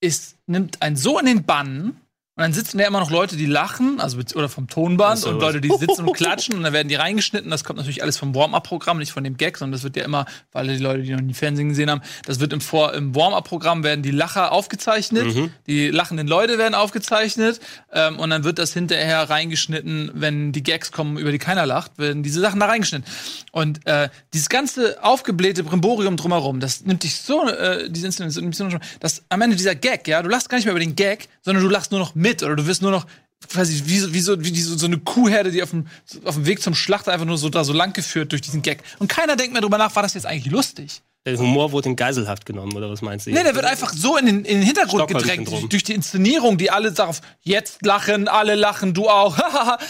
ist, 0.00 0.36
nimmt 0.46 0.82
einen 0.82 0.96
so 0.96 1.18
in 1.18 1.26
den 1.26 1.44
Bann. 1.44 1.96
Und 2.40 2.44
dann 2.44 2.52
sitzen 2.54 2.78
da 2.78 2.86
immer 2.86 3.00
noch 3.00 3.10
Leute, 3.10 3.36
die 3.36 3.44
lachen, 3.44 4.00
also 4.00 4.16
oder 4.34 4.48
vom 4.48 4.66
Tonband 4.66 5.22
und. 5.26 5.40
Leute, 5.40 5.60
die 5.60 5.68
sitzen 5.68 6.06
und 6.06 6.14
klatschen 6.14 6.54
und 6.56 6.62
dann 6.62 6.72
werden 6.72 6.88
die 6.88 6.94
reingeschnitten. 6.94 7.50
Das 7.50 7.64
kommt 7.64 7.76
natürlich 7.76 8.02
alles 8.02 8.16
vom 8.16 8.34
Warm-up-Programm, 8.34 8.96
nicht 8.96 9.12
von 9.12 9.24
dem 9.24 9.36
Gag, 9.36 9.58
sondern 9.58 9.72
das 9.72 9.82
wird 9.82 9.94
ja 9.96 10.04
immer, 10.06 10.24
alle 10.54 10.72
die 10.74 10.82
Leute, 10.82 11.02
die 11.02 11.12
noch 11.12 11.20
nie 11.20 11.34
Fernsehen 11.34 11.68
gesehen 11.68 11.90
haben, 11.90 12.00
das 12.24 12.40
wird 12.40 12.54
im, 12.54 12.62
Vor- 12.62 12.94
im 12.94 13.14
Warm-up-Programm 13.14 13.84
werden 13.84 14.02
die 14.02 14.10
Lacher 14.10 14.52
aufgezeichnet, 14.52 15.34
Mhm. 15.34 15.50
die 15.66 15.88
lachenden 15.90 16.26
Leute 16.28 16.56
werden 16.56 16.74
aufgezeichnet 16.74 17.60
ähm, 17.92 18.18
und 18.18 18.30
dann 18.30 18.42
wird 18.42 18.58
das 18.58 18.72
hinterher 18.72 19.28
reingeschnitten, 19.28 20.10
wenn 20.14 20.52
die 20.52 20.62
Gags 20.62 20.92
kommen, 20.92 21.18
über 21.18 21.32
die 21.32 21.38
keiner 21.38 21.66
lacht, 21.66 21.98
werden 21.98 22.22
diese 22.22 22.40
Sachen 22.40 22.58
da 22.58 22.68
reingeschnitten. 22.68 23.04
Und 23.52 23.86
äh, 23.86 24.08
dieses 24.32 24.48
ganze 24.48 25.04
aufgeblähte 25.04 25.62
Brimborium 25.62 26.16
drumherum, 26.16 26.58
das 26.58 26.86
nimmt 26.86 27.02
dich 27.02 27.16
so, 27.16 27.46
äh, 27.46 27.90
diese 27.90 28.10
so, 28.10 28.68
dass 28.98 29.24
am 29.28 29.42
Ende 29.42 29.56
dieser 29.56 29.74
Gag, 29.74 30.08
ja, 30.08 30.22
du 30.22 30.30
lachst 30.30 30.48
gar 30.48 30.56
nicht 30.56 30.64
mehr 30.64 30.72
über 30.72 30.80
den 30.80 30.96
Gag, 30.96 31.28
sondern 31.42 31.62
du 31.62 31.68
lachst 31.68 31.90
nur 31.90 32.00
noch 32.00 32.14
mit 32.14 32.29
oder 32.42 32.56
du 32.56 32.66
wirst 32.66 32.82
nur 32.82 32.90
noch 32.90 33.06
quasi 33.48 33.82
wie, 33.86 34.12
wie, 34.12 34.20
so, 34.20 34.42
wie 34.42 34.52
die, 34.52 34.60
so, 34.60 34.84
eine 34.86 34.98
Kuhherde, 34.98 35.50
die 35.50 35.62
auf 35.62 35.70
dem, 35.70 35.86
auf 36.24 36.34
dem 36.34 36.46
Weg 36.46 36.62
zum 36.62 36.74
Schlachter 36.74 37.12
einfach 37.12 37.26
nur 37.26 37.38
so 37.38 37.48
da 37.48 37.64
so 37.64 37.72
lang 37.72 37.92
geführt 37.92 38.32
durch 38.32 38.42
diesen 38.42 38.62
Gag. 38.62 38.82
Und 38.98 39.08
keiner 39.08 39.36
denkt 39.36 39.52
mehr 39.52 39.62
drüber 39.62 39.78
nach, 39.78 39.94
war 39.96 40.02
das 40.02 40.14
jetzt 40.14 40.26
eigentlich 40.26 40.52
lustig? 40.52 41.02
Der 41.26 41.36
Humor 41.36 41.70
wurde 41.72 41.90
in 41.90 41.96
Geiselhaft 41.96 42.46
genommen, 42.46 42.74
oder 42.74 42.88
was 42.88 43.02
meinst 43.02 43.26
du? 43.26 43.30
Nee, 43.30 43.42
der 43.42 43.54
wird 43.54 43.66
einfach 43.66 43.92
so 43.92 44.16
in 44.16 44.24
den, 44.24 44.36
in 44.38 44.60
den 44.60 44.62
Hintergrund 44.62 45.06
gedrängt 45.06 45.50
durch, 45.50 45.68
durch 45.68 45.84
die 45.84 45.92
Inszenierung, 45.92 46.56
die 46.56 46.70
alle 46.70 46.92
darauf 46.92 47.20
jetzt 47.42 47.84
lachen, 47.84 48.26
alle 48.26 48.54
lachen, 48.54 48.94
du 48.94 49.06
auch. 49.10 49.36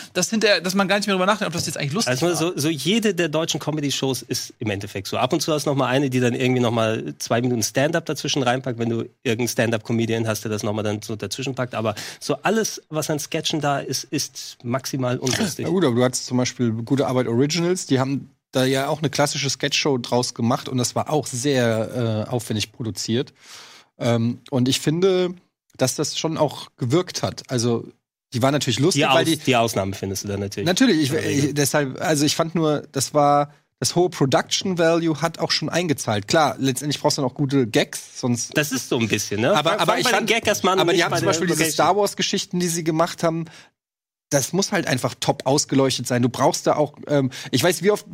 das 0.12 0.29
hinterher, 0.31 0.61
dass 0.61 0.75
man 0.75 0.88
gar 0.88 0.97
nicht 0.97 1.07
mehr 1.07 1.14
drüber 1.14 1.27
nachdenkt, 1.27 1.47
ob 1.47 1.53
das 1.53 1.66
jetzt 1.66 1.79
eigentlich 1.79 1.93
lustig 1.93 2.11
Also 2.11 2.27
war. 2.27 2.35
so, 2.35 2.53
so 2.57 2.69
jede 2.69 3.14
der 3.14 3.29
deutschen 3.29 3.61
Comedy-Shows 3.61 4.23
ist 4.23 4.55
im 4.59 4.71
Endeffekt 4.71 5.07
so. 5.07 5.19
Ab 5.19 5.33
und 5.33 5.40
zu 5.40 5.53
hast 5.53 5.66
du 5.66 5.71
noch 5.71 5.77
mal 5.77 5.87
eine, 5.87 6.11
die 6.11 6.19
dann 6.19 6.35
irgendwie 6.35 6.61
noch 6.61 6.73
mal 6.73 7.14
zwei 7.19 7.40
Minuten 7.40 7.62
Stand-up 7.62 8.07
dazwischen 8.07 8.43
reinpackt, 8.43 8.81
wenn 8.81 8.88
du 8.88 9.05
irgendeinen 9.23 9.49
Stand-up-Comedian 9.49 10.27
hast, 10.27 10.43
der 10.43 10.51
das 10.51 10.64
noch 10.64 10.73
mal 10.73 10.83
dann 10.83 11.01
so 11.01 11.14
dazwischen 11.14 11.55
packt. 11.55 11.77
Aber 11.77 11.95
so 12.19 12.38
alles, 12.43 12.83
was 12.88 13.09
an 13.09 13.21
Sketchen 13.21 13.61
da 13.61 13.79
ist, 13.79 14.03
ist 14.03 14.59
maximal 14.64 15.16
unlustig. 15.19 15.64
Na 15.64 15.71
gut, 15.71 15.85
aber 15.85 15.95
du 15.95 16.03
hattest 16.03 16.27
zum 16.27 16.38
Beispiel 16.38 16.73
Gute 16.73 17.07
Arbeit 17.07 17.29
Originals, 17.29 17.87
die 17.87 18.01
haben 18.01 18.31
da 18.53 18.65
ja 18.65 18.89
auch 18.89 18.99
eine 18.99 19.11
klassische 19.11 19.49
Sketchshow 19.49 19.99
draus 19.99 20.35
gemacht 20.35 20.69
und 20.69 20.79
das 20.79 20.95
war 20.95 21.11
auch 21.11 21.27
sehr 21.27 22.27
äh, 22.27 22.31
aufwendig 22.31 22.73
produziert. 22.73 23.33
Ähm, 23.99 24.41
und 24.51 24.69
ich 24.69 24.81
finde, 24.81 25.35
dass 25.77 25.95
das 25.95 26.19
schon 26.19 26.37
auch 26.37 26.69
gewirkt 26.77 27.23
hat. 27.23 27.43
Also, 27.49 27.87
die 28.33 28.43
war 28.43 28.53
natürlich 28.53 28.79
lustig, 28.79 29.05
Die, 29.05 29.15
weil 29.15 29.25
die. 29.25 29.37
die 29.37 29.57
Ausnahmen 29.57 29.95
findest 29.95 30.25
du 30.25 30.29
dann 30.29 30.41
natürlich. 30.41 30.67
Natürlich, 30.67 31.13
ich, 31.13 31.13
ich, 31.13 31.55
deshalb, 31.55 32.01
also 32.01 32.25
ich 32.25 32.37
fand 32.37 32.55
nur, 32.55 32.87
das 32.93 33.15
war. 33.15 33.53
Das 33.83 33.97
hohe 33.97 34.11
Production 34.11 34.77
Value 34.77 35.23
hat 35.23 35.39
auch 35.39 35.51
schon 35.51 35.71
eingezahlt. 35.71 36.29
Klar, 36.29 36.55
letztendlich 36.59 37.01
brauchst 37.01 37.17
du 37.17 37.23
noch 37.23 37.33
gute 37.33 37.67
Gags, 37.67 38.21
sonst 38.21 38.55
Das 38.55 38.73
ist 38.73 38.91
so 38.91 38.99
ein 38.99 39.09
bisschen, 39.09 39.41
ne? 39.41 39.57
aber, 39.57 39.81
aber 39.81 39.93
fang 39.93 40.01
ich 40.01 40.09
fand, 40.09 40.27
Gag 40.27 40.47
erstmal 40.47 40.79
aber 40.79 40.93
die 40.93 41.03
haben 41.03 41.17
zum 41.17 41.25
Beispiel 41.25 41.47
diese. 41.47 41.65
Star 41.65 41.97
Wars 41.97 42.15
Geschichten, 42.15 42.61
die 42.61 42.69
sie 42.69 42.85
gemacht 42.85 43.23
haben. 43.23 43.47
Das 44.31 44.53
muss 44.53 44.73
halt 44.73 44.87
einfach 44.87 45.14
top 45.19 45.45
ausgeleuchtet 45.45 46.07
sein. 46.07 46.23
Du 46.23 46.29
brauchst 46.29 46.66
da 46.66 46.77
auch, 46.77 46.95
ähm, 47.09 47.31
ich 47.51 47.62
weiß, 47.62 47.83
wie 47.83 47.90
oft, 47.90 48.07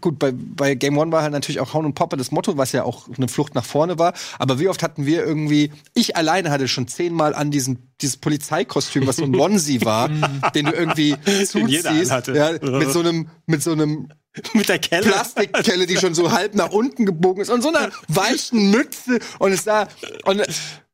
gut, 0.00 0.18
bei, 0.18 0.32
bei 0.32 0.74
Game 0.74 0.96
One 0.96 1.12
war 1.12 1.22
halt 1.22 1.32
natürlich 1.32 1.60
auch 1.60 1.74
Hauen 1.74 1.84
und 1.84 1.94
Poppe 1.94 2.16
das 2.16 2.30
Motto, 2.30 2.56
was 2.56 2.72
ja 2.72 2.84
auch 2.84 3.08
eine 3.16 3.28
Flucht 3.28 3.54
nach 3.54 3.64
vorne 3.64 3.98
war. 3.98 4.14
Aber 4.38 4.58
wie 4.60 4.68
oft 4.68 4.82
hatten 4.82 5.04
wir 5.04 5.24
irgendwie, 5.24 5.72
ich 5.92 6.16
alleine 6.16 6.50
hatte 6.50 6.68
schon 6.68 6.86
zehnmal 6.88 7.34
an 7.34 7.50
diesen, 7.50 7.92
dieses 8.00 8.16
Polizeikostüm, 8.16 9.06
was 9.06 9.16
so 9.16 9.24
ein 9.24 9.34
Onesie 9.38 9.84
war, 9.84 10.08
den 10.54 10.66
du 10.66 10.72
irgendwie 10.72 11.16
zuziehst, 11.44 11.84
ja, 12.28 12.52
mit 12.62 12.90
so 12.90 13.00
einem, 13.00 13.28
mit 13.46 13.62
so 13.62 13.72
einem 13.72 14.08
Mit 14.52 14.68
der 14.68 14.78
Kelle. 14.78 15.10
Plastikkelle, 15.10 15.86
die 15.86 15.96
schon 15.96 16.14
so 16.14 16.32
halb 16.32 16.54
nach 16.54 16.70
unten 16.70 17.06
gebogen 17.06 17.42
ist 17.42 17.50
und 17.50 17.62
so 17.62 17.68
einer 17.68 17.90
weichen 18.08 18.70
Mütze 18.70 19.20
und 19.38 19.52
es 19.52 19.64
da 19.64 19.88
und, 20.24 20.42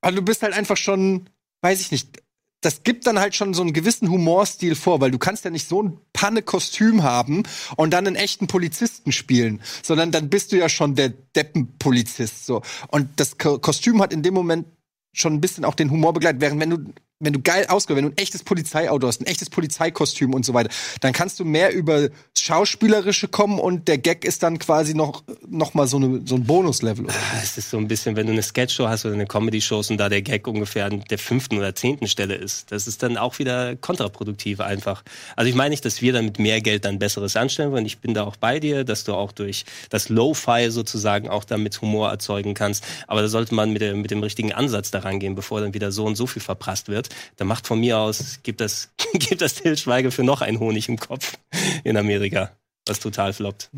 und 0.02 0.14
du 0.14 0.22
bist 0.22 0.42
halt 0.42 0.52
einfach 0.52 0.76
schon, 0.76 1.28
weiß 1.62 1.80
ich 1.80 1.90
nicht, 1.90 2.20
das 2.60 2.82
gibt 2.82 3.06
dann 3.06 3.18
halt 3.18 3.34
schon 3.34 3.54
so 3.54 3.62
einen 3.62 3.72
gewissen 3.72 4.10
Humorstil 4.10 4.74
vor, 4.74 5.00
weil 5.00 5.10
du 5.10 5.18
kannst 5.18 5.44
ja 5.44 5.50
nicht 5.50 5.68
so 5.68 5.82
ein 5.82 5.98
Panne-Kostüm 6.12 7.02
haben 7.02 7.42
und 7.76 7.90
dann 7.90 8.06
einen 8.06 8.16
echten 8.16 8.46
Polizisten 8.46 9.12
spielen, 9.12 9.62
sondern 9.82 10.12
dann 10.12 10.28
bist 10.28 10.52
du 10.52 10.58
ja 10.58 10.68
schon 10.68 10.94
der 10.94 11.08
Deppenpolizist 11.08 12.46
so. 12.46 12.62
Und 12.88 13.08
das 13.16 13.38
Ko 13.38 13.58
Kostüm 13.58 14.02
hat 14.02 14.12
in 14.12 14.22
dem 14.22 14.34
Moment 14.34 14.66
schon 15.12 15.34
ein 15.34 15.40
bisschen 15.40 15.64
auch 15.64 15.74
den 15.74 15.90
Humor 15.90 16.12
begleitet, 16.12 16.40
während 16.40 16.60
wenn 16.60 16.70
du 16.70 16.78
wenn 17.20 17.34
du 17.34 17.40
geil 17.40 17.66
ausgehst, 17.68 17.96
wenn 17.96 18.06
du 18.06 18.10
ein 18.10 18.16
echtes 18.16 18.42
Polizeiauto 18.42 19.06
hast, 19.06 19.20
ein 19.20 19.26
echtes 19.26 19.50
Polizeikostüm 19.50 20.32
und 20.32 20.44
so 20.44 20.54
weiter, 20.54 20.70
dann 21.00 21.12
kannst 21.12 21.38
du 21.38 21.44
mehr 21.44 21.72
über 21.72 22.08
Schauspielerische 22.36 23.28
kommen 23.28 23.58
und 23.58 23.88
der 23.88 23.98
Gag 23.98 24.24
ist 24.24 24.42
dann 24.42 24.58
quasi 24.58 24.94
noch, 24.94 25.22
noch 25.46 25.74
mal 25.74 25.86
so, 25.86 25.98
eine, 25.98 26.22
so 26.24 26.36
ein 26.36 26.44
Bonuslevel. 26.44 27.04
oder? 27.04 27.14
Es 27.42 27.58
ist 27.58 27.70
so 27.70 27.76
ein 27.76 27.88
bisschen, 27.88 28.16
wenn 28.16 28.26
du 28.26 28.32
eine 28.32 28.42
Sketchshow 28.42 28.88
hast 28.88 29.04
oder 29.04 29.14
eine 29.14 29.26
Comedy-Show 29.26 29.82
und 29.90 29.98
da 29.98 30.08
der 30.08 30.22
Gag 30.22 30.46
ungefähr 30.48 30.86
an 30.86 31.04
der 31.10 31.18
fünften 31.18 31.58
oder 31.58 31.74
zehnten 31.74 32.08
Stelle 32.08 32.34
ist, 32.34 32.72
das 32.72 32.86
ist 32.86 33.02
dann 33.02 33.18
auch 33.18 33.38
wieder 33.38 33.76
kontraproduktiv 33.76 34.60
einfach. 34.60 35.04
Also 35.36 35.48
ich 35.50 35.54
meine 35.54 35.70
nicht, 35.70 35.84
dass 35.84 36.00
wir 36.00 36.14
dann 36.14 36.24
mit 36.26 36.38
mehr 36.38 36.62
Geld 36.62 36.86
dann 36.86 36.98
Besseres 36.98 37.36
anstellen 37.36 37.70
wollen. 37.72 37.84
Ich 37.84 37.98
bin 37.98 38.14
da 38.14 38.24
auch 38.24 38.36
bei 38.36 38.60
dir, 38.60 38.84
dass 38.84 39.04
du 39.04 39.14
auch 39.14 39.32
durch 39.32 39.66
das 39.90 40.08
Lo-Fi 40.08 40.70
sozusagen 40.70 41.28
auch 41.28 41.44
damit 41.44 41.80
Humor 41.82 42.10
erzeugen 42.10 42.54
kannst. 42.54 42.84
Aber 43.06 43.20
da 43.20 43.28
sollte 43.28 43.54
man 43.54 43.72
mit, 43.72 43.82
der, 43.82 43.94
mit 43.94 44.10
dem 44.10 44.22
richtigen 44.22 44.52
Ansatz 44.52 44.90
daran 44.90 45.20
gehen, 45.20 45.34
bevor 45.34 45.60
dann 45.60 45.74
wieder 45.74 45.92
so 45.92 46.06
und 46.06 46.16
so 46.16 46.26
viel 46.26 46.40
verprasst 46.40 46.88
wird. 46.88 47.09
Dann 47.36 47.48
macht 47.48 47.66
von 47.66 47.80
mir 47.80 47.98
aus, 47.98 48.40
gibt 48.42 48.60
das, 48.60 48.90
gibt 49.12 49.40
das 49.40 49.54
Til 49.54 49.76
Schweiger 49.76 50.10
für 50.10 50.24
noch 50.24 50.40
einen 50.40 50.60
Honig 50.60 50.88
im 50.88 50.98
Kopf 50.98 51.38
in 51.84 51.96
Amerika, 51.96 52.52
was 52.86 53.00
total 53.00 53.32
floppt. 53.32 53.70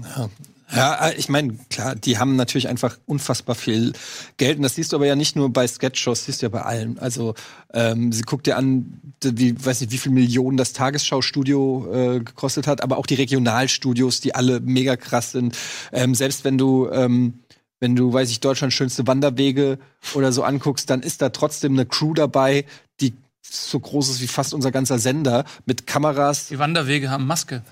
Ja, 0.74 1.08
äh, 1.08 1.14
ich 1.16 1.28
meine, 1.28 1.58
klar, 1.70 1.94
die 1.94 2.18
haben 2.18 2.36
natürlich 2.36 2.68
einfach 2.68 2.98
unfassbar 3.06 3.54
viel 3.54 3.92
Geld. 4.38 4.56
Und 4.56 4.62
das 4.62 4.74
siehst 4.74 4.92
du 4.92 4.96
aber 4.96 5.06
ja 5.06 5.16
nicht 5.16 5.36
nur 5.36 5.52
bei 5.52 5.66
Sketchshows, 5.66 6.24
siehst 6.24 6.42
du 6.42 6.46
ja 6.46 6.50
bei 6.50 6.62
allen. 6.62 6.98
Also, 6.98 7.34
ähm, 7.74 8.12
sie 8.12 8.22
guckt 8.22 8.46
dir 8.46 8.56
an, 8.56 9.00
wie, 9.22 9.54
weiß 9.62 9.82
nicht, 9.82 9.92
wie 9.92 9.98
viel 9.98 10.12
Millionen 10.12 10.56
das 10.56 10.72
Tagesschau-Studio 10.72 11.92
äh, 11.92 12.20
gekostet 12.20 12.66
hat, 12.66 12.82
aber 12.82 12.96
auch 12.96 13.06
die 13.06 13.14
Regionalstudios, 13.14 14.20
die 14.20 14.34
alle 14.34 14.60
mega 14.60 14.96
krass 14.96 15.32
sind. 15.32 15.56
Ähm, 15.92 16.14
selbst 16.14 16.44
wenn 16.44 16.56
du, 16.56 16.88
ähm, 16.90 17.40
wenn 17.80 17.94
du, 17.94 18.12
weiß 18.12 18.30
ich, 18.30 18.40
Deutschlands 18.40 18.74
schönste 18.74 19.06
Wanderwege 19.06 19.78
oder 20.14 20.32
so 20.32 20.42
anguckst, 20.42 20.88
dann 20.88 21.02
ist 21.02 21.20
da 21.20 21.28
trotzdem 21.30 21.72
eine 21.72 21.84
Crew 21.84 22.14
dabei, 22.14 22.64
die 23.02 23.14
so 23.42 23.78
groß 23.78 24.08
ist 24.08 24.20
wie 24.20 24.26
fast 24.28 24.54
unser 24.54 24.70
ganzer 24.70 24.98
Sender, 24.98 25.44
mit 25.66 25.86
Kameras. 25.86 26.46
Die 26.48 26.58
Wanderwege 26.58 27.10
haben 27.10 27.26
Maske. 27.26 27.62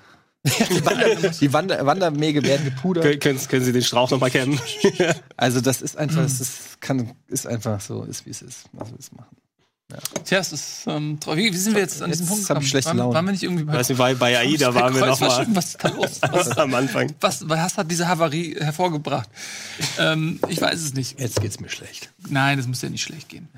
Die, 0.42 0.84
Wander, 0.86 1.30
die 1.32 1.52
Wander, 1.52 1.84
Wanderwege 1.84 2.42
werden 2.42 2.64
gepudert. 2.64 3.04
Können, 3.04 3.20
können, 3.20 3.38
können 3.46 3.62
Sie 3.62 3.72
den 3.72 3.82
Strauch 3.82 4.10
noch 4.10 4.20
mal 4.20 4.30
kennen? 4.30 4.58
Also 5.36 5.60
das 5.60 5.82
ist 5.82 5.98
einfach, 5.98 6.22
das 6.22 6.40
ist, 6.40 6.80
kann, 6.80 7.12
ist 7.28 7.46
einfach 7.46 7.78
so, 7.78 8.04
ist 8.04 8.24
wie 8.24 8.30
es 8.30 8.40
ist. 8.40 8.64
Was 8.72 8.90
wir 8.90 8.98
es 8.98 9.12
machen. 9.12 9.36
Tja, 10.24 10.38
es 10.38 10.52
ist 10.52 10.84
ähm. 10.86 11.18
Wie, 11.26 11.52
wie 11.52 11.56
sind 11.56 11.74
wir 11.74 11.82
jetzt 11.82 12.00
an 12.00 12.08
Jetzt 12.08 12.20
diesem 12.20 12.34
Punkt 12.34 12.48
hab 12.48 12.56
ich 12.62 12.64
gekommen? 12.64 12.66
schlechte 12.68 12.88
waren, 12.88 12.96
Laune. 12.96 13.14
waren 13.14 13.24
wir 13.26 13.32
nicht 13.32 13.42
irgendwie 13.42 13.64
bei, 13.64 13.82
bei, 13.82 14.14
bei 14.14 14.38
AIDA 14.38 14.74
waren 14.74 14.94
wir 14.94 15.06
noch 15.06 15.20
mal 15.20 15.28
Kreuzfahrtschiffen? 15.28 15.56
Was 15.56 15.66
ist 15.66 15.84
da 15.84 15.88
los? 15.88 16.20
Was, 16.30 16.58
am 16.58 16.74
Anfang. 16.74 17.12
was, 17.20 17.48
was 17.48 17.76
hat 17.76 17.90
diese 17.90 18.08
Havarie 18.08 18.56
hervorgebracht? 18.58 19.28
ähm, 19.98 20.40
ich 20.48 20.60
weiß 20.60 20.80
es 20.80 20.94
nicht. 20.94 21.20
Jetzt 21.20 21.40
geht's 21.42 21.60
mir 21.60 21.68
schlecht. 21.68 22.12
Nein, 22.28 22.56
das 22.56 22.66
muss 22.66 22.80
ja 22.80 22.88
nicht 22.88 23.02
schlecht 23.02 23.28
gehen. 23.28 23.48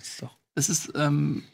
Es 0.54 0.68
ist, 0.68 0.92
ähm, 0.96 1.44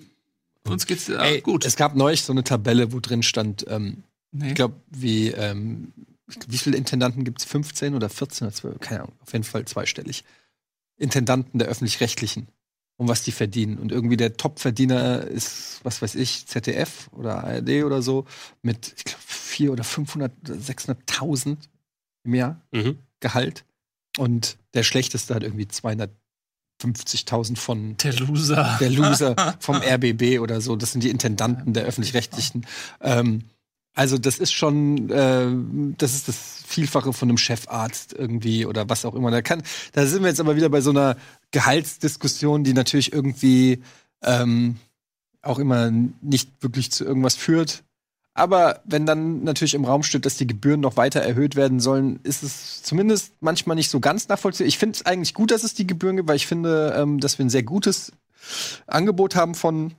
uns 0.71 0.87
geht's 0.87 1.07
ja 1.09 1.23
Ey, 1.23 1.41
gut. 1.41 1.65
Es 1.65 1.77
gab 1.77 1.95
neulich 1.95 2.23
so 2.23 2.33
eine 2.33 2.45
Tabelle, 2.45 2.93
wo 2.93 3.01
drin 3.01 3.23
stand, 3.23 3.65
ähm, 3.69 4.05
Nee. 4.31 4.49
ich 4.49 4.55
glaube, 4.55 4.75
wie, 4.91 5.29
ähm, 5.29 5.93
wie 6.49 6.59
viele 6.59 6.77
Intendanten 6.77 7.25
gibt's? 7.25 7.45
15 7.45 7.95
oder 7.95 8.09
14 8.11 8.47
oder 8.47 8.55
12? 8.55 8.81
Keine 8.81 9.01
Ahnung, 9.05 9.15
auf 9.21 9.33
jeden 9.33 9.45
Fall 9.45 9.65
zweistellig. 9.65 10.25
Intendanten 10.99 11.59
der 11.59 11.69
Öffentlich-Rechtlichen. 11.69 12.49
Und 12.97 13.07
was 13.07 13.23
die 13.23 13.31
verdienen. 13.31 13.79
Und 13.79 13.93
irgendwie 13.93 14.17
der 14.17 14.37
Top-Verdiener 14.37 15.23
ist, 15.23 15.79
was 15.85 16.03
weiß 16.03 16.17
ich, 16.17 16.47
ZDF 16.49 17.09
oder 17.13 17.45
ARD 17.45 17.85
oder 17.85 18.03
so, 18.03 18.27
mit, 18.61 18.93
ich 18.97 19.05
glaube, 19.05 19.23
400 19.25 19.73
oder 19.73 19.85
500 19.85 20.33
oder 20.43 20.55
600.000 20.59 21.59
im 22.25 22.35
Jahr. 22.35 22.61
Mhm. 22.73 22.99
Gehalt. 23.21 23.65
Und 24.19 24.59
der 24.75 24.83
schlechteste 24.83 25.33
hat 25.33 25.45
irgendwie 25.45 25.69
250.000 26.81 27.57
von 27.57 27.97
der 27.97 28.13
Loser. 28.15 28.77
der 28.81 28.91
Loser 28.91 29.35
vom 29.61 29.77
RBB 29.77 30.41
oder 30.41 30.61
so. 30.61 30.77
Das 30.77 30.93
sind 30.93 31.03
die 31.03 31.11
Intendanten 31.11 31.73
der 31.73 31.85
öffentlich-rechtlichen. 31.85 32.67
Ähm, 33.01 33.43
also 33.95 34.17
das 34.17 34.39
ist 34.39 34.53
schon, 34.53 35.11
äh, 35.11 35.49
das 35.99 36.15
ist 36.15 36.29
das 36.29 36.63
Vielfache 36.67 37.13
von 37.13 37.29
einem 37.29 37.39
Chefarzt 37.39 38.13
irgendwie 38.13 38.65
oder 38.65 38.89
was 38.89 39.05
auch 39.05 39.15
immer. 39.15 39.31
Da 39.33 39.43
kann, 39.43 39.63
da 39.93 40.07
sind 40.07 40.23
wir 40.23 40.29
jetzt 40.29 40.39
aber 40.39 40.55
wieder 40.55 40.69
bei 40.69 40.81
so 40.81 40.91
einer 40.91 41.17
Gehaltsdiskussion, 41.51 42.63
die 42.63 42.75
natürlich 42.75 43.13
irgendwie 43.13 43.83
ähm, 44.23 44.77
auch 45.43 45.59
immer 45.59 45.91
nicht 45.91 46.63
wirklich 46.63 46.93
zu 46.93 47.05
irgendwas 47.05 47.35
führt. 47.35 47.83
Aber 48.39 48.81
wenn 48.85 49.05
dann 49.05 49.43
natürlich 49.43 49.75
im 49.75 49.85
Raum 49.85 50.03
steht, 50.05 50.25
dass 50.25 50.37
die 50.37 50.47
Gebühren 50.47 50.81
noch 50.81 50.97
weiter 50.97 51.21
erhöht 51.21 51.57
werden 51.57 51.81
sollen, 51.81 52.21
ist 52.23 52.43
es 52.43 52.83
zumindest 52.85 53.33
manchmal 53.41 53.75
nicht 53.75 53.91
so 53.91 53.99
ganz 53.99 54.29
nachvollziehbar. 54.29 54.69
Ich 54.69 54.79
finde 54.79 54.97
es 54.97 55.07
eigentlich 55.07 55.35
gut, 55.35 55.51
dass 55.51 55.65
es 55.65 55.75
die 55.75 55.87
Gebühren 55.87 56.17
gibt, 56.17 56.29
weil 56.29 56.37
ich 56.37 56.47
finde, 56.47 56.95
ähm, 56.97 57.19
dass 57.19 57.39
wir 57.39 57.47
ein 57.47 57.51
sehr 57.51 57.65
gutes 57.65 58.13
Angebot 58.87 59.35
haben 59.35 59.55
von 59.55 59.95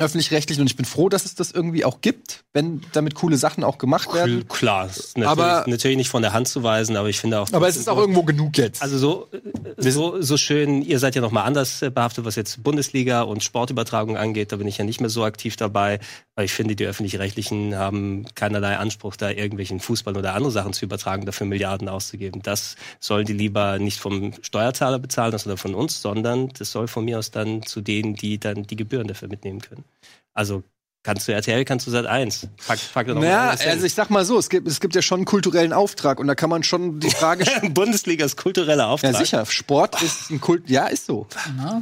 öffentlich-rechtlichen 0.00 0.62
und 0.62 0.66
ich 0.66 0.76
bin 0.76 0.86
froh, 0.86 1.08
dass 1.08 1.24
es 1.26 1.34
das 1.34 1.50
irgendwie 1.50 1.84
auch 1.84 2.00
gibt, 2.00 2.44
wenn 2.52 2.80
damit 2.92 3.14
coole 3.14 3.36
Sachen 3.36 3.62
auch 3.62 3.78
gemacht 3.78 4.12
werden. 4.14 4.48
Klar, 4.48 4.86
ist 4.86 5.18
natürlich, 5.18 5.44
Aber- 5.44 5.64
natürlich 5.68 5.96
nicht 5.96 6.08
von 6.08 6.22
der 6.22 6.32
Hand 6.32 6.48
zu 6.48 6.62
weisen, 6.62 6.96
aber 6.96 7.08
ich 7.08 7.20
finde 7.20 7.38
auch. 7.38 7.52
Aber 7.52 7.68
es 7.68 7.76
ist 7.76 7.88
auch 7.88 7.98
irgendwo 7.98 8.22
genug 8.22 8.56
jetzt. 8.56 8.82
Also 8.82 8.98
so, 8.98 9.28
so, 9.76 10.22
so 10.22 10.36
schön, 10.36 10.82
ihr 10.82 10.98
seid 10.98 11.14
ja 11.14 11.20
noch 11.20 11.32
mal 11.32 11.44
anders 11.44 11.82
äh, 11.82 11.90
behaftet, 11.90 12.24
was 12.24 12.34
jetzt 12.34 12.62
Bundesliga 12.62 13.22
und 13.22 13.44
Sportübertragung 13.44 14.16
angeht. 14.16 14.52
Da 14.52 14.56
bin 14.56 14.66
ich 14.66 14.78
ja 14.78 14.84
nicht 14.84 15.00
mehr 15.00 15.10
so 15.10 15.22
aktiv 15.24 15.56
dabei, 15.56 16.00
weil 16.40 16.46
ich 16.46 16.54
finde, 16.54 16.74
die 16.74 16.86
Öffentlich-Rechtlichen 16.86 17.76
haben 17.76 18.24
keinerlei 18.34 18.78
Anspruch, 18.78 19.14
da 19.14 19.28
irgendwelchen 19.28 19.78
Fußball 19.78 20.16
oder 20.16 20.32
andere 20.32 20.50
Sachen 20.50 20.72
zu 20.72 20.86
übertragen, 20.86 21.26
dafür 21.26 21.46
Milliarden 21.46 21.86
auszugeben. 21.86 22.40
Das 22.40 22.76
sollen 22.98 23.26
die 23.26 23.34
lieber 23.34 23.78
nicht 23.78 24.00
vom 24.00 24.32
Steuerzahler 24.40 24.98
bezahlen, 24.98 25.36
sondern 25.36 25.58
von 25.58 25.74
uns, 25.74 26.00
sondern 26.00 26.48
das 26.58 26.72
soll 26.72 26.88
von 26.88 27.04
mir 27.04 27.18
aus 27.18 27.30
dann 27.30 27.62
zu 27.62 27.82
denen, 27.82 28.14
die 28.14 28.40
dann 28.40 28.62
die 28.62 28.76
Gebühren 28.76 29.06
dafür 29.06 29.28
mitnehmen 29.28 29.60
können. 29.60 29.84
Also 30.32 30.62
kannst 31.02 31.26
du 31.28 31.32
RTL, 31.32 31.64
kannst 31.64 31.86
du 31.86 31.90
Sat 31.90 32.06
1. 32.06 32.48
Pack, 32.66 32.78
pack 32.92 33.06
da 33.06 33.14
noch 33.14 33.22
naja, 33.22 33.50
also 33.50 33.86
ich 33.86 33.94
sag 33.94 34.10
mal 34.10 34.24
so, 34.24 34.38
es 34.38 34.50
gibt, 34.50 34.68
es 34.68 34.80
gibt 34.80 34.94
ja 34.94 35.02
schon 35.02 35.20
einen 35.20 35.24
kulturellen 35.24 35.72
Auftrag 35.72 36.20
und 36.20 36.26
da 36.26 36.34
kann 36.34 36.50
man 36.50 36.62
schon 36.62 37.00
die 37.00 37.10
Frage 37.10 37.46
stellen. 37.46 37.72
Bundesliga 37.74 38.24
ist 38.26 38.36
kultureller 38.36 38.88
Auftrag. 38.88 39.12
Ja, 39.14 39.18
sicher. 39.18 39.46
Sport 39.46 40.02
ist 40.02 40.30
ein 40.30 40.40
Kult. 40.40 40.68
Ja, 40.68 40.86
ist 40.86 41.06
so. 41.06 41.26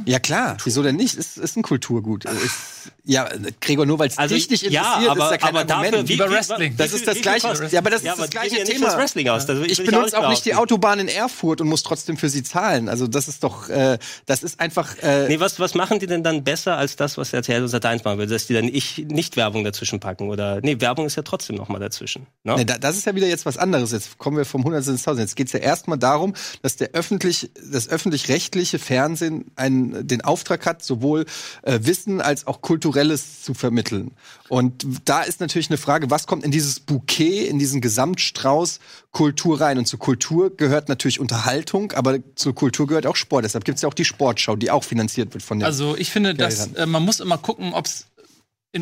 Ja, 0.05 0.19
klar. 0.19 0.57
Wieso 0.63 0.83
denn 0.83 0.95
nicht? 0.95 1.15
Ist, 1.15 1.37
ist 1.37 1.57
ein 1.57 1.63
Kulturgut. 1.63 2.25
Ist, 2.25 2.91
ja, 3.03 3.27
Gregor, 3.59 3.85
nur 3.85 3.99
weil 3.99 4.07
es 4.09 4.17
Also, 4.17 4.35
dich 4.35 4.49
nicht 4.49 4.63
ja, 4.63 4.81
interessiert, 4.99 5.11
aber, 5.11 5.25
ist 5.25 5.31
ja 5.31 5.37
kein 5.37 5.49
aber 5.49 5.65
dafür, 5.65 5.85
Argument. 5.87 6.09
wie, 6.09 6.13
Über 6.13 6.29
wie- 6.29 6.33
Wrestling. 6.33 6.77
Das 6.77 6.93
ist 6.93 7.07
das 7.07 7.19
gleiche- 7.21 7.47
ja, 7.71 7.79
aber 7.79 7.89
das 7.89 7.99
ist 8.01 8.05
ja, 8.05 8.11
das 8.11 8.19
aber 8.19 8.27
gleiche 8.29 8.63
Thema. 8.63 8.85
Das 8.87 8.97
Wrestling 8.97 9.29
aus. 9.29 9.45
Das 9.45 9.57
ich 9.59 9.83
benutze 9.83 10.17
auch 10.19 10.29
nicht 10.29 10.45
die. 10.45 10.55
Autobahn 10.55 10.99
in 10.99 11.07
Erfurt 11.07 11.61
und 11.61 11.67
muss 11.69 11.83
trotzdem 11.83 12.17
für 12.17 12.29
sie 12.29 12.43
zahlen. 12.43 12.89
Also 12.89 13.07
das 13.07 13.27
ist 13.27 13.43
doch, 13.43 13.69
äh, 13.69 13.97
das 14.25 14.43
ist 14.43 14.59
einfach. 14.59 14.97
Äh, 15.01 15.27
Nee, 15.27 15.39
was, 15.39 15.59
was 15.59 15.73
machen 15.73 15.99
die 15.99 16.07
denn 16.07 16.23
dann 16.23 16.43
besser 16.43 16.77
als 16.77 16.95
das, 16.95 17.17
was 17.17 17.33
RTL 17.33 17.63
und 17.63 17.69
Sat1 17.69 18.03
machen 18.03 18.17
würde? 18.19 18.33
Dass 18.33 18.47
die 18.47 18.53
dann 18.53 18.65
ich, 18.65 19.05
nicht 19.09 19.35
Werbung 19.37 19.63
dazwischen 19.63 19.99
packen? 19.99 20.29
Oder, 20.29 20.59
nee, 20.61 20.79
Werbung 20.79 21.05
ist 21.05 21.15
ja 21.15 21.23
trotzdem 21.23 21.55
noch 21.55 21.67
mal 21.69 21.79
dazwischen. 21.79 22.27
Ne? 22.43 22.55
Ne, 22.55 22.65
da- 22.65 22.77
das 22.77 22.97
ist 22.97 23.05
ja 23.05 23.15
wieder 23.15 23.27
jetzt 23.27 23.45
was 23.45 23.57
anderes. 23.57 23.91
Jetzt 23.91 24.17
kommen 24.17 24.37
wir 24.37 24.45
vom 24.45 24.63
Hundertsten 24.63 24.95
ins 24.95 25.03
Tausend. 25.03 25.21
Jetzt 25.21 25.35
geht 25.35 25.47
es 25.47 25.53
ja 25.53 25.59
erstmal 25.59 25.97
darum, 25.97 26.33
dass 26.61 26.75
der 26.75 26.91
öffentlich, 26.91 27.51
das 27.71 27.89
öffentlich-rechtliche 27.89 28.79
Fernsehen 28.79 29.45
einen, 29.55 30.07
den 30.07 30.21
Auftrag 30.21 30.65
hat, 30.65 30.83
sowohl 30.83 31.25
äh, 31.63 31.79
Wissen 31.83 32.21
als 32.21 32.47
auch 32.47 32.61
Kulturelles 32.61 33.43
zu 33.43 33.53
vermitteln. 33.53 34.11
Und 34.47 34.85
da 35.05 35.21
ist 35.21 35.39
natürlich 35.41 35.69
eine 35.69 35.77
Frage, 35.77 36.09
was 36.09 36.25
kommt 36.25 36.43
in 36.43 36.51
dieses 36.51 36.79
Bouquet, 36.79 37.47
in 37.47 37.59
diesen 37.59 37.81
Gesamtstrauß 37.81 38.79
Kultur 39.11 39.61
rein? 39.61 39.77
Und 39.77 39.85
zur 39.87 39.99
Kultur 39.99 40.55
gehört 40.55 40.89
natürlich 40.89 41.19
Unterhaltung, 41.19 41.91
aber 41.93 42.17
zur 42.35 42.55
Kultur 42.55 42.87
gehört 42.87 43.05
auch 43.05 43.15
Sport. 43.15 43.45
Deshalb 43.45 43.63
gibt 43.65 43.77
es 43.77 43.81
ja 43.83 43.89
auch 43.89 43.93
die 43.93 44.05
Sportschau, 44.05 44.55
die 44.55 44.71
auch 44.71 44.83
finanziert 44.83 45.33
wird 45.33 45.43
von 45.43 45.59
den. 45.59 45.65
Also 45.65 45.95
ich 45.97 46.11
finde, 46.11 46.33
dass 46.35 46.73
äh, 46.73 46.85
man 46.85 47.03
muss 47.03 47.19
immer 47.19 47.37
gucken, 47.37 47.73
ob 47.73 47.85
es, 47.85 48.05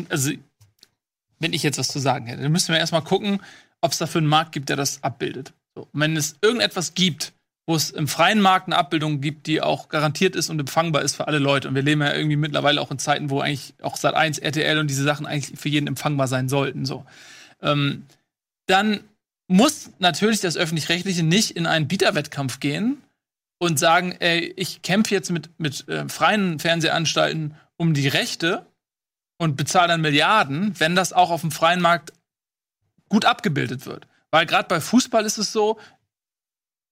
also 0.08 0.32
wenn 1.38 1.52
ich 1.52 1.62
jetzt 1.62 1.78
was 1.78 1.88
zu 1.88 1.98
sagen 1.98 2.26
hätte, 2.26 2.42
dann 2.42 2.52
müssten 2.52 2.72
wir 2.72 2.78
erstmal 2.78 3.02
gucken, 3.02 3.40
ob 3.80 3.92
es 3.92 3.98
dafür 3.98 4.20
einen 4.20 4.28
Markt 4.28 4.52
gibt, 4.52 4.68
der 4.68 4.76
das 4.76 5.02
abbildet. 5.02 5.52
So. 5.74 5.88
Wenn 5.92 6.16
es 6.16 6.36
irgendetwas 6.42 6.94
gibt, 6.94 7.32
wo 7.66 7.76
es 7.76 7.90
im 7.90 8.08
freien 8.08 8.40
Markt 8.40 8.66
eine 8.66 8.76
Abbildung 8.76 9.20
gibt, 9.20 9.46
die 9.46 9.60
auch 9.60 9.88
garantiert 9.88 10.34
ist 10.34 10.48
und 10.48 10.58
empfangbar 10.58 11.02
ist 11.02 11.16
für 11.16 11.28
alle 11.28 11.38
Leute. 11.38 11.68
Und 11.68 11.74
wir 11.74 11.82
leben 11.82 12.00
ja 12.00 12.14
irgendwie 12.14 12.36
mittlerweile 12.36 12.80
auch 12.80 12.90
in 12.90 12.98
Zeiten, 12.98 13.28
wo 13.28 13.40
eigentlich 13.40 13.74
auch 13.82 13.96
Sat1, 13.96 14.40
RTL 14.40 14.78
und 14.78 14.88
diese 14.88 15.04
Sachen 15.04 15.26
eigentlich 15.26 15.58
für 15.58 15.68
jeden 15.68 15.86
empfangbar 15.86 16.28
sein 16.28 16.48
sollten. 16.48 16.86
So. 16.86 17.04
Ähm, 17.60 18.06
dann 18.66 19.00
muss 19.48 19.90
natürlich 19.98 20.40
das 20.40 20.56
Öffentlich-Rechtliche 20.56 21.22
nicht 21.22 21.52
in 21.52 21.66
einen 21.66 21.88
Bieterwettkampf 21.88 22.58
gehen 22.58 23.02
und 23.58 23.78
sagen, 23.78 24.12
ey, 24.18 24.52
ich 24.56 24.82
kämpfe 24.82 25.14
jetzt 25.14 25.30
mit, 25.30 25.50
mit 25.58 25.86
äh, 25.88 26.08
freien 26.08 26.58
Fernsehanstalten 26.58 27.54
um 27.76 27.92
die 27.92 28.08
Rechte 28.08 28.64
und 29.38 29.56
bezahle 29.56 29.88
dann 29.88 30.00
Milliarden, 30.00 30.78
wenn 30.78 30.94
das 30.94 31.12
auch 31.12 31.30
auf 31.30 31.40
dem 31.40 31.50
freien 31.50 31.80
Markt 31.80 32.12
gut 33.08 33.24
abgebildet 33.24 33.86
wird. 33.86 34.06
Weil 34.30 34.46
gerade 34.46 34.68
bei 34.68 34.80
Fußball 34.80 35.24
ist 35.24 35.38
es 35.38 35.52
so, 35.52 35.78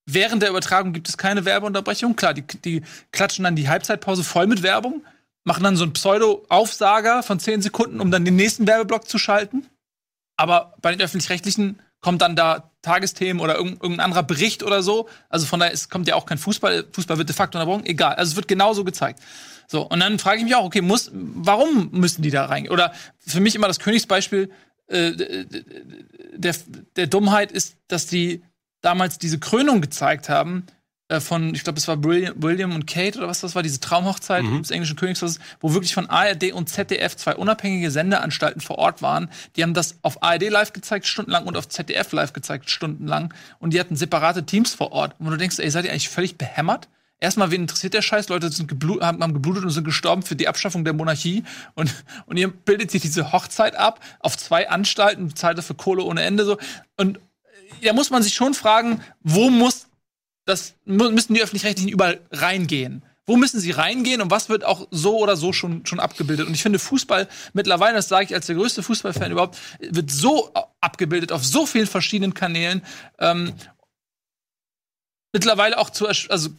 während 0.07 0.43
der 0.43 0.51
Übertragung 0.51 0.93
gibt 0.93 1.09
es 1.09 1.19
keine 1.19 1.45
Werbeunterbrechung. 1.45 2.17
Klar, 2.17 2.33
die, 2.33 2.43
die 2.43 2.83
klatschen 3.13 3.45
dann 3.45 3.57
die 3.57 3.69
Halbzeitpause 3.69 4.25
voll 4.25 4.47
mit 4.47 4.63
Werbung, 4.63 5.05
machen 5.45 5.65
dann 5.65 5.77
so 5.77 5.85
einen 5.85 5.93
Pseudo-Aufsager 5.93 7.23
von 7.23 7.39
10 7.39 7.63
Sekunden, 7.63 8.01
um 8.01 8.11
dann 8.11 8.25
den 8.25 8.37
nächsten 8.37 8.67
Werbeblock 8.67 9.09
zu 9.09 9.19
schalten. 9.19 9.67
Aber 10.37 10.75
bei 10.81 10.93
den 10.93 11.01
öffentlich-rechtlichen 11.01 11.81
kommt 12.01 12.23
dann 12.23 12.37
da 12.37 12.71
Tagesthemen 12.87 13.43
oder 13.43 13.57
irgendein 13.57 14.01
anderer 14.01 14.23
Bericht 14.23 14.63
oder 14.63 14.83
so. 14.83 15.09
Also 15.29 15.47
von 15.47 15.61
daher 15.61 15.73
ist, 15.73 15.91
kommt 15.91 16.07
ja 16.07 16.15
auch 16.15 16.25
kein 16.25 16.39
Fußball. 16.39 16.87
Fußball 16.93 17.19
wird 17.19 17.29
de 17.29 17.35
facto 17.35 17.59
unterbrochen. 17.59 17.85
Egal. 17.85 18.15
Also 18.15 18.31
es 18.31 18.37
wird 18.37 18.47
genauso 18.49 18.85
gezeigt. 18.85 19.21
So, 19.67 19.83
und 19.83 19.99
dann 19.99 20.19
frage 20.21 20.39
ich 20.39 20.45
mich 20.45 20.55
auch, 20.55 20.65
okay, 20.65 20.81
muss, 20.81 21.11
warum 21.13 21.91
müssen 21.91 22.23
die 22.23 22.31
da 22.31 22.47
rein? 22.47 22.69
Oder 22.69 22.93
für 23.19 23.41
mich 23.41 23.57
immer 23.57 23.67
das 23.67 23.81
Königsbeispiel 23.81 24.51
äh, 24.87 25.13
der, 26.37 26.55
der 26.95 27.07
Dummheit 27.09 27.51
ist, 27.51 27.77
dass 27.89 28.07
die 28.07 28.43
damals 28.81 29.19
diese 29.19 29.41
Krönung 29.41 29.81
gezeigt 29.81 30.29
haben 30.29 30.65
von, 31.21 31.55
ich 31.55 31.63
glaube, 31.63 31.79
es 31.79 31.87
war 31.87 32.03
William, 32.03 32.35
William, 32.37 32.75
und 32.75 32.87
Kate 32.87 33.19
oder 33.19 33.29
was 33.29 33.41
das 33.41 33.55
war, 33.55 33.63
diese 33.63 33.79
Traumhochzeit 33.79 34.43
mhm. 34.43 34.63
des 34.63 34.71
englischen 34.73 34.97
Königshauses, 34.97 35.39
wo 35.61 35.73
wirklich 35.73 35.95
von 35.95 36.11
ARD 36.11 36.53
und 36.53 36.69
ZDF 36.69 37.17
zwei 37.17 37.37
unabhängige 37.37 37.91
Sendeanstalten 37.91 38.61
vor 38.61 38.79
Ort 38.79 39.03
waren. 39.03 39.31
Die 39.55 39.63
haben 39.63 39.75
das 39.75 39.99
auf 40.03 40.23
ARD 40.23 40.51
live 40.51 40.73
gezeigt, 40.73 41.07
stundenlang, 41.07 41.47
und 41.47 41.57
auf 41.57 41.69
ZDF 41.69 42.11
live 42.13 42.33
gezeigt, 42.33 42.71
stundenlang. 42.71 43.33
Und 43.61 43.73
die 43.73 43.81
hatten 43.81 43.95
separate 43.95 44.45
Teams 44.45 44.75
vor 44.75 44.93
Ort. 44.93 45.15
Und 45.19 45.27
du 45.27 45.37
denkst, 45.37 45.59
ey, 45.61 45.71
seid 45.71 45.85
ihr 45.85 45.93
eigentlich 45.93 46.09
völlig 46.09 46.39
behämmert? 46.39 46.89
Erstmal, 47.19 47.51
wen 47.51 47.63
interessiert 47.63 47.95
der 47.95 48.03
Scheiß? 48.03 48.29
Leute 48.29 48.51
sind 48.51 48.67
geblut, 48.67 49.01
haben, 49.01 49.23
haben 49.23 49.33
geblutet 49.33 49.65
und 49.65 49.71
sind 49.71 49.85
gestorben 49.85 50.23
für 50.23 50.37
die 50.37 50.49
Abschaffung 50.49 50.85
der 50.85 50.93
Monarchie. 50.93 51.45
Und, 51.75 51.95
und 52.27 52.37
ihr 52.37 52.49
bildet 52.49 52.91
sich 52.91 53.01
diese 53.01 53.33
Hochzeit 53.33 53.75
ab 53.77 54.01
auf 54.21 54.37
zwei 54.37 54.69
Anstalten, 54.69 55.35
zahlt 55.35 55.57
dafür 55.57 55.77
Kohle 55.77 56.03
ohne 56.03 56.23
Ende 56.23 56.45
so. 56.45 56.59
Und 56.97 57.21
da 57.83 57.93
muss 57.93 58.11
man 58.11 58.23
sich 58.23 58.35
schon 58.35 58.55
fragen, 58.55 59.01
wo 59.23 59.51
muss 59.51 59.86
das, 60.47 60.75
müssen 60.85 61.35
die 61.35 61.43
Öffentlich-Rechtlichen 61.43 61.91
überall 61.91 62.21
reingehen? 62.31 63.03
Wo 63.27 63.37
müssen 63.37 63.59
sie 63.59 63.73
reingehen 63.73 64.21
und 64.21 64.31
was 64.31 64.49
wird 64.49 64.65
auch 64.65 64.87
so 64.93 65.19
oder 65.19 65.37
so 65.37 65.53
schon, 65.53 65.85
schon 65.85 65.99
abgebildet? 65.99 66.47
Und 66.47 66.55
ich 66.55 66.63
finde 66.63 66.79
Fußball 66.79 67.29
mittlerweile, 67.53 67.97
das 67.97 68.09
sage 68.09 68.27
ich 68.27 68.35
als 68.35 68.47
der 68.47 68.55
größte 68.55 68.85
Fußballfan 68.85 69.33
überhaupt, 69.33 69.59
wird 69.81 70.13
so 70.13 70.53
abgebildet 70.81 71.33
auf 71.33 71.45
so 71.45 71.67
vielen 71.67 71.89
verschiedenen 71.89 72.35
Kanälen. 72.35 72.83
Ähm, 73.19 73.53
mittlerweile 75.33 75.77
auch 75.79 75.91
zu, 75.91 76.07
also 76.07 76.51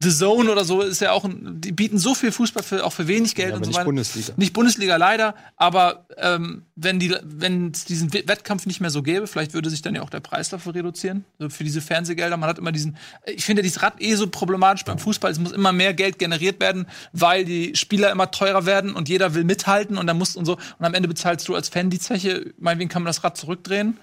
The 0.00 0.10
Zone 0.10 0.52
oder 0.52 0.64
so 0.64 0.80
ist 0.80 1.00
ja 1.00 1.10
auch, 1.10 1.28
die 1.28 1.72
bieten 1.72 1.98
so 1.98 2.14
viel 2.14 2.30
Fußball 2.30 2.62
für, 2.62 2.86
auch 2.86 2.92
für 2.92 3.08
wenig 3.08 3.34
Geld 3.34 3.50
ja, 3.50 3.56
und 3.56 3.64
so 3.64 3.70
nicht 3.70 3.76
weiter. 3.78 3.84
Bundesliga. 3.86 4.32
Nicht 4.36 4.52
Bundesliga 4.52 4.94
leider, 4.94 5.34
aber 5.56 6.06
ähm, 6.18 6.62
wenn 6.76 7.00
die, 7.00 7.16
wenn 7.24 7.72
es 7.72 7.84
diesen 7.84 8.12
Wettkampf 8.12 8.66
nicht 8.66 8.80
mehr 8.80 8.90
so 8.90 9.02
gäbe, 9.02 9.26
vielleicht 9.26 9.54
würde 9.54 9.70
sich 9.70 9.82
dann 9.82 9.96
ja 9.96 10.02
auch 10.02 10.10
der 10.10 10.20
Preis 10.20 10.50
dafür 10.50 10.76
reduzieren, 10.76 11.24
so 11.40 11.48
für 11.50 11.64
diese 11.64 11.80
Fernsehgelder. 11.80 12.36
Man 12.36 12.48
hat 12.48 12.58
immer 12.58 12.70
diesen, 12.70 12.96
ich 13.26 13.44
finde 13.44 13.62
dieses 13.62 13.82
Rad 13.82 14.00
eh 14.00 14.14
so 14.14 14.28
problematisch 14.28 14.84
beim 14.84 15.00
Fußball. 15.00 15.32
Es 15.32 15.40
muss 15.40 15.50
immer 15.50 15.72
mehr 15.72 15.94
Geld 15.94 16.20
generiert 16.20 16.60
werden, 16.60 16.86
weil 17.12 17.44
die 17.44 17.74
Spieler 17.74 18.12
immer 18.12 18.30
teurer 18.30 18.66
werden 18.66 18.94
und 18.94 19.08
jeder 19.08 19.34
will 19.34 19.42
mithalten 19.42 19.98
und 19.98 20.06
dann 20.06 20.16
muss 20.16 20.36
und 20.36 20.44
so 20.44 20.58
und 20.78 20.86
am 20.86 20.94
Ende 20.94 21.08
bezahlst 21.08 21.48
du 21.48 21.56
als 21.56 21.70
Fan 21.70 21.90
die 21.90 21.98
Zeche. 21.98 22.54
Meinetwegen 22.58 22.88
kann 22.88 23.02
man 23.02 23.08
das 23.08 23.24
Rad 23.24 23.36
zurückdrehen. 23.36 23.98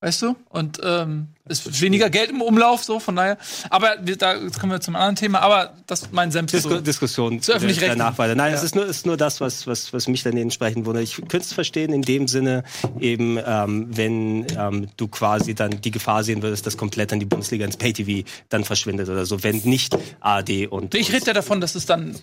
Weißt 0.00 0.22
du? 0.22 0.36
Und 0.50 0.78
ähm, 0.84 1.26
ist 1.48 1.80
weniger 1.80 2.08
Geld 2.08 2.30
im 2.30 2.40
Umlauf, 2.40 2.84
so 2.84 3.00
von 3.00 3.16
daher. 3.16 3.36
Aber 3.68 3.96
wir, 4.00 4.14
da 4.16 4.36
jetzt 4.36 4.60
kommen 4.60 4.70
wir 4.70 4.80
zum 4.80 4.94
anderen 4.94 5.16
Thema. 5.16 5.40
Aber 5.40 5.72
das 5.88 6.02
ist 6.02 6.12
mein 6.12 6.30
Senf. 6.30 6.52
Disku 6.52 6.68
so. 6.70 6.80
Diskussion 6.80 7.42
Zu 7.42 7.50
öffentlich-rechtlichen. 7.52 7.98
danach 7.98 8.16
weiter. 8.16 8.36
Nein, 8.36 8.52
Ja. 8.52 8.58
es 8.58 8.62
ist 8.62 8.76
nur, 8.76 8.86
ist 8.86 9.06
nur 9.06 9.16
das, 9.16 9.40
was, 9.40 9.66
was, 9.66 9.92
was 9.92 10.06
mich 10.06 10.22
dann 10.22 10.36
entsprechend 10.36 10.86
wundert. 10.86 11.02
Ich 11.02 11.16
könnte 11.16 11.38
es 11.38 11.52
verstehen 11.52 11.92
in 11.92 12.02
dem 12.02 12.28
Sinne, 12.28 12.62
eben, 13.00 13.40
ähm, 13.44 13.88
wenn 13.90 14.46
ähm, 14.56 14.88
du 14.96 15.08
quasi 15.08 15.56
dann 15.56 15.80
die 15.80 15.90
Gefahr 15.90 16.22
sehen 16.22 16.42
würdest, 16.42 16.64
dass 16.64 16.76
komplett 16.76 17.10
dann 17.10 17.18
die 17.18 17.26
Bundesliga 17.26 17.64
ins 17.64 17.76
Pay-TV 17.76 18.24
dann 18.50 18.62
verschwindet 18.62 19.08
oder 19.08 19.26
so, 19.26 19.42
wenn 19.42 19.56
nicht 19.64 19.98
ARD 20.20 20.68
und. 20.70 20.94
Ich 20.94 21.12
rede 21.12 21.26
ja 21.26 21.32
davon, 21.32 21.60
dass 21.60 21.74
es 21.74 21.86
dann, 21.86 22.14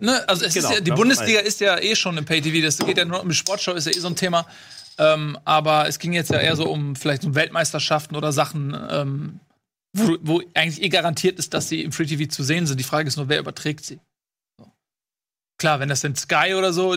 ne, 0.00 0.26
also 0.26 0.46
es 0.46 0.54
Genau, 0.54 0.68
ist 0.70 0.74
ja, 0.76 0.80
die 0.80 0.92
Bundesliga 0.92 1.40
ist 1.40 1.60
ja 1.60 1.78
eh 1.78 1.94
schon 1.94 2.16
im 2.16 2.24
Pay-TV, 2.24 2.64
das 2.64 2.78
geht 2.78 2.96
ja 2.96 3.04
nur 3.04 3.20
um 3.20 3.28
die 3.28 3.34
Sportschau, 3.34 3.72
ist 3.74 3.84
ja 3.86 3.92
eh 3.92 3.98
so 4.00 4.08
ein 4.08 4.16
Thema. 4.16 4.46
Ähm, 4.98 5.38
aber 5.44 5.86
es 5.86 5.98
ging 5.98 6.12
jetzt 6.12 6.30
ja 6.30 6.38
eher 6.38 6.56
so 6.56 6.68
um 6.68 6.96
vielleicht 6.96 7.24
um 7.24 7.34
Weltmeisterschaften 7.34 8.16
oder 8.16 8.32
Sachen, 8.32 8.76
ähm, 8.90 9.40
wo, 9.92 10.16
wo 10.20 10.42
eigentlich 10.54 10.82
eh 10.82 10.88
garantiert 10.88 11.38
ist, 11.38 11.54
dass 11.54 11.68
sie 11.68 11.82
im 11.82 11.92
Free-TV 11.92 12.28
zu 12.28 12.42
sehen 12.42 12.66
sind. 12.66 12.78
Die 12.78 12.84
Frage 12.84 13.08
ist 13.08 13.16
nur, 13.16 13.28
wer 13.28 13.38
überträgt 13.38 13.84
sie? 13.84 14.00
Klar, 15.58 15.80
wenn 15.80 15.88
das 15.88 16.02
denn 16.02 16.14
Sky 16.14 16.54
oder 16.56 16.72
so 16.72 16.96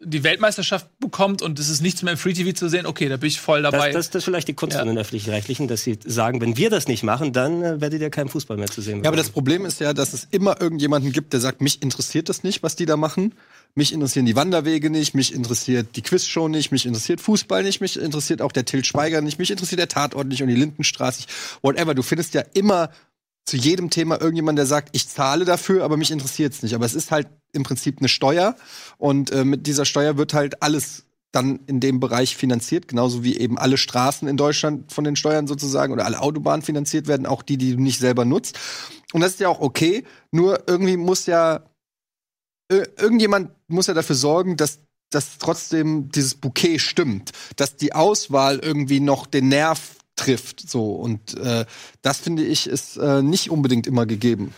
die 0.00 0.22
Weltmeisterschaft 0.22 0.86
bekommt 1.00 1.42
und 1.42 1.58
es 1.58 1.68
ist 1.68 1.80
nichts 1.82 2.02
mehr 2.02 2.12
im 2.12 2.18
Free-TV 2.18 2.52
zu 2.52 2.68
sehen, 2.68 2.86
okay, 2.86 3.08
da 3.08 3.16
bin 3.16 3.26
ich 3.26 3.40
voll 3.40 3.62
dabei. 3.62 3.86
das, 3.90 4.06
das, 4.06 4.10
das 4.10 4.20
ist 4.20 4.24
vielleicht 4.26 4.46
die 4.46 4.54
Kunst 4.54 4.74
Ja. 4.74 4.82
von 4.82 4.88
den 4.88 4.98
Öffentlich-Rechtlichen, 4.98 5.66
dass 5.66 5.82
sie 5.82 5.98
sagen, 6.04 6.40
wenn 6.40 6.56
wir 6.56 6.70
das 6.70 6.86
nicht 6.86 7.02
machen, 7.02 7.32
dann 7.32 7.60
äh, 7.62 7.80
werdet 7.80 8.00
ihr 8.00 8.10
keinen 8.10 8.28
Fußball 8.28 8.56
mehr 8.56 8.68
zu 8.68 8.82
sehen 8.82 9.02
Ja, 9.02 9.08
aber 9.10 9.16
das 9.16 9.30
Problem 9.30 9.66
ist 9.66 9.80
ja, 9.80 9.92
dass 9.94 10.12
es 10.12 10.28
immer 10.30 10.60
irgendjemanden 10.60 11.10
gibt, 11.10 11.32
der 11.32 11.40
sagt, 11.40 11.60
mich 11.60 11.82
interessiert 11.82 12.28
das 12.28 12.44
nicht, 12.44 12.62
was 12.62 12.76
die 12.76 12.86
da 12.86 12.96
machen. 12.96 13.34
Mich 13.74 13.92
interessieren 13.92 14.26
die 14.26 14.36
Wanderwege 14.36 14.88
nicht, 14.88 15.14
mich 15.14 15.34
interessiert 15.34 15.96
die 15.96 16.02
Quizshow 16.02 16.46
nicht, 16.48 16.70
mich 16.70 16.86
interessiert 16.86 17.20
Fußball 17.20 17.64
nicht, 17.64 17.80
mich 17.80 17.98
interessiert 17.98 18.42
auch 18.42 18.52
der 18.52 18.64
Til 18.64 18.84
Schweiger 18.84 19.22
nicht, 19.22 19.40
mich 19.40 19.50
interessiert 19.50 19.80
der 19.80 19.88
Tatort 19.88 20.28
nicht 20.28 20.40
und 20.42 20.48
die 20.48 20.54
Lindenstraße 20.54 21.22
nicht. 21.22 21.30
Whatever. 21.62 21.94
Du 21.94 22.02
findest 22.02 22.34
ja 22.34 22.42
immer 22.52 22.90
zu 23.44 23.56
jedem 23.56 23.90
Thema 23.90 24.20
irgendjemand, 24.20 24.58
der 24.58 24.66
sagt, 24.66 24.90
ich 24.92 25.08
zahle 25.08 25.44
dafür, 25.44 25.84
aber 25.84 25.96
mich 25.96 26.10
interessiert 26.10 26.52
es 26.52 26.62
nicht. 26.62 26.74
Aber 26.74 26.86
es 26.86 26.94
ist 26.94 27.10
halt 27.10 27.28
im 27.52 27.64
Prinzip 27.64 27.98
eine 27.98 28.08
Steuer 28.08 28.56
und 28.98 29.30
äh, 29.30 29.44
mit 29.44 29.66
dieser 29.66 29.84
Steuer 29.84 30.16
wird 30.16 30.34
halt 30.34 30.62
alles 30.62 31.04
dann 31.32 31.60
in 31.66 31.80
dem 31.80 31.98
Bereich 31.98 32.36
finanziert, 32.36 32.88
genauso 32.88 33.24
wie 33.24 33.38
eben 33.38 33.58
alle 33.58 33.78
Straßen 33.78 34.28
in 34.28 34.36
Deutschland 34.36 34.92
von 34.92 35.04
den 35.04 35.16
Steuern 35.16 35.46
sozusagen 35.46 35.92
oder 35.92 36.04
alle 36.04 36.20
Autobahnen 36.20 36.62
finanziert 36.62 37.06
werden, 37.08 37.26
auch 37.26 37.42
die, 37.42 37.56
die 37.56 37.74
du 37.74 37.82
nicht 37.82 37.98
selber 37.98 38.24
nutzt. 38.24 38.58
Und 39.12 39.22
das 39.22 39.32
ist 39.32 39.40
ja 39.40 39.48
auch 39.48 39.60
okay, 39.60 40.04
nur 40.30 40.64
irgendwie 40.68 40.98
muss 40.98 41.26
ja 41.26 41.64
ir- 42.70 42.88
irgendjemand 42.98 43.50
muss 43.68 43.86
ja 43.86 43.94
dafür 43.94 44.16
sorgen, 44.16 44.56
dass 44.56 44.80
dass 45.10 45.36
trotzdem 45.36 46.08
dieses 46.08 46.34
Bouquet 46.34 46.78
stimmt, 46.78 47.32
dass 47.56 47.76
die 47.76 47.94
Auswahl 47.94 48.58
irgendwie 48.60 48.98
noch 48.98 49.26
den 49.26 49.48
Nerv 49.48 49.96
trifft, 50.16 50.68
so 50.68 50.94
und 50.94 51.34
äh, 51.38 51.64
das 52.02 52.18
finde 52.18 52.44
ich 52.44 52.68
ist 52.68 52.96
äh, 52.96 53.22
nicht 53.22 53.50
unbedingt 53.50 53.86
immer 53.86 54.06
gegeben. 54.06 54.54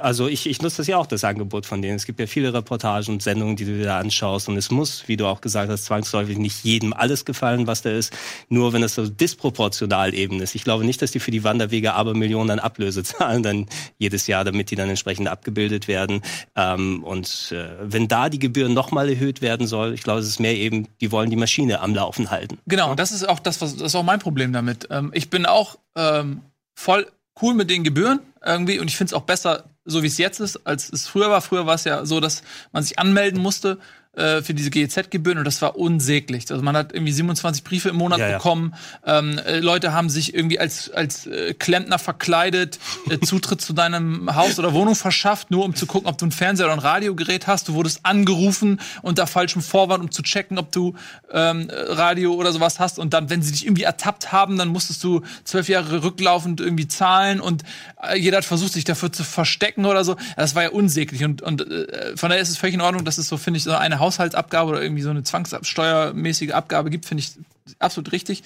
Also 0.00 0.28
ich, 0.28 0.46
ich 0.46 0.60
nutze 0.60 0.78
das 0.78 0.86
ja 0.86 0.98
auch, 0.98 1.06
das 1.06 1.24
Angebot 1.24 1.64
von 1.64 1.80
denen. 1.80 1.96
Es 1.96 2.04
gibt 2.04 2.20
ja 2.20 2.26
viele 2.26 2.52
Reportagen 2.52 3.14
und 3.14 3.22
Sendungen, 3.22 3.56
die 3.56 3.64
du 3.64 3.78
dir 3.78 3.86
da 3.86 3.98
anschaust. 3.98 4.50
Und 4.50 4.58
es 4.58 4.70
muss, 4.70 5.08
wie 5.08 5.16
du 5.16 5.26
auch 5.26 5.40
gesagt 5.40 5.70
hast, 5.70 5.86
zwangsläufig 5.86 6.36
nicht 6.36 6.62
jedem 6.62 6.92
alles 6.92 7.24
gefallen, 7.24 7.66
was 7.66 7.80
da 7.80 7.90
ist. 7.90 8.12
Nur 8.50 8.74
wenn 8.74 8.82
es 8.82 8.94
so 8.94 9.08
disproportional 9.08 10.12
eben 10.12 10.42
ist. 10.42 10.54
Ich 10.54 10.64
glaube 10.64 10.84
nicht, 10.84 11.00
dass 11.00 11.10
die 11.10 11.20
für 11.20 11.30
die 11.30 11.42
Wanderwege 11.42 11.94
aber 11.94 12.12
Millionen 12.12 12.50
an 12.50 12.58
Ablöse 12.58 13.02
zahlen 13.04 13.42
dann 13.42 13.66
jedes 13.96 14.26
Jahr, 14.26 14.44
damit 14.44 14.70
die 14.70 14.76
dann 14.76 14.90
entsprechend 14.90 15.28
abgebildet 15.28 15.88
werden. 15.88 16.20
Ähm, 16.54 17.02
und 17.02 17.50
äh, 17.52 17.68
wenn 17.80 18.08
da 18.08 18.28
die 18.28 18.38
Gebühren 18.38 18.74
nochmal 18.74 19.08
erhöht 19.08 19.40
werden 19.40 19.66
soll, 19.66 19.94
ich 19.94 20.02
glaube, 20.02 20.20
es 20.20 20.26
ist 20.26 20.38
mehr 20.38 20.54
eben, 20.54 20.86
die 21.00 21.10
wollen 21.12 21.30
die 21.30 21.36
Maschine 21.36 21.80
am 21.80 21.94
Laufen 21.94 22.30
halten. 22.30 22.58
Genau, 22.66 22.94
das 22.94 23.10
ist 23.10 23.26
auch 23.26 23.38
das, 23.38 23.62
was 23.62 23.76
das 23.76 23.86
ist 23.86 23.94
auch 23.94 24.02
mein 24.02 24.18
Problem 24.18 24.52
damit. 24.52 24.88
Ähm, 24.90 25.12
ich 25.14 25.30
bin 25.30 25.46
auch 25.46 25.78
ähm, 25.96 26.42
voll 26.74 27.06
cool 27.40 27.54
mit 27.54 27.70
den 27.70 27.84
Gebühren 27.84 28.20
irgendwie 28.44 28.78
und 28.78 28.88
ich 28.88 28.96
finde 28.96 29.10
es 29.10 29.14
auch 29.14 29.22
besser, 29.22 29.70
so 29.84 30.02
wie 30.02 30.06
es 30.06 30.18
jetzt 30.18 30.40
ist, 30.40 30.66
als 30.66 30.92
es 30.92 31.06
früher 31.06 31.30
war. 31.30 31.40
Früher 31.40 31.66
war 31.66 31.74
es 31.74 31.84
ja 31.84 32.04
so, 32.04 32.20
dass 32.20 32.42
man 32.72 32.82
sich 32.82 32.98
anmelden 32.98 33.40
musste 33.40 33.78
äh, 34.16 34.42
für 34.42 34.54
diese 34.54 34.70
GEZ-Gebühren 34.70 35.38
und 35.38 35.44
das 35.44 35.62
war 35.62 35.76
unsäglich. 35.76 36.50
Also 36.50 36.62
man 36.62 36.76
hat 36.76 36.92
irgendwie 36.92 37.12
27 37.12 37.64
Briefe 37.64 37.90
im 37.90 37.96
Monat 37.96 38.18
Ja, 38.18 38.28
ja. 38.28 38.36
bekommen. 38.38 38.74
Ähm, 39.04 39.38
äh, 39.38 39.60
Leute 39.60 39.92
haben 39.92 40.08
sich 40.10 40.34
irgendwie 40.34 40.58
als 40.58 40.90
als 40.90 41.26
äh, 41.26 41.54
Klempner 41.54 41.98
verkleidet, 41.98 42.78
äh, 43.10 43.18
Zutritt 43.24 43.60
zu 43.60 43.72
deinem 43.72 44.34
Haus 44.34 44.58
oder 44.58 44.72
Wohnung 44.72 44.94
verschafft, 44.94 45.50
nur 45.50 45.64
um 45.64 45.74
zu 45.74 45.86
gucken, 45.86 46.08
ob 46.08 46.18
du 46.18 46.26
ein 46.26 46.32
Fernseher 46.32 46.66
oder 46.66 46.74
ein 46.74 46.80
Radiogerät 46.80 47.46
hast. 47.46 47.68
Du 47.68 47.74
wurdest 47.74 48.00
angerufen 48.04 48.80
unter 49.02 49.26
falschem 49.26 49.62
Vorwand, 49.62 50.02
um 50.02 50.10
zu 50.10 50.22
checken, 50.22 50.58
ob 50.58 50.72
du 50.72 50.94
ähm, 51.30 51.68
Radio 51.72 52.34
oder 52.34 52.52
sowas 52.52 52.80
hast. 52.80 52.98
Und 52.98 53.12
dann, 53.12 53.30
wenn 53.30 53.42
sie 53.42 53.52
dich 53.52 53.64
irgendwie 53.66 53.82
ertappt 53.82 54.32
haben, 54.32 54.56
dann 54.58 54.68
musstest 54.68 55.04
du 55.04 55.22
zwölf 55.44 55.68
Jahre 55.68 56.02
rücklaufend 56.02 56.60
irgendwie 56.60 56.88
zahlen 56.88 57.40
und 57.40 57.62
äh, 58.02 58.18
jeder 58.18 58.38
hat 58.38 58.44
versucht, 58.44 58.72
sich 58.72 58.84
dafür 58.84 59.12
zu 59.12 59.24
verstecken 59.24 59.84
oder 59.84 60.04
so. 60.04 60.16
Das 60.36 60.54
war 60.54 60.62
ja 60.62 60.70
unsäglich. 60.70 61.24
Und, 61.24 61.42
und 61.42 61.60
äh, 61.70 62.16
von 62.16 62.30
daher 62.30 62.42
ist 62.42 62.48
es 62.50 62.56
völlig 62.56 62.74
in 62.74 62.80
Ordnung, 62.80 63.04
dass 63.04 63.18
es 63.18 63.28
so, 63.28 63.36
finde 63.36 63.58
ich, 63.58 63.64
so 63.64 63.72
eine 63.72 63.98
Haushaltsabgabe 64.06 64.70
oder 64.70 64.82
irgendwie 64.82 65.02
so 65.02 65.10
eine 65.10 65.22
zwangssteuermäßige 65.22 66.52
Abgabe 66.52 66.90
gibt, 66.90 67.06
finde 67.06 67.22
ich 67.22 67.32
absolut 67.78 68.12
richtig. 68.12 68.42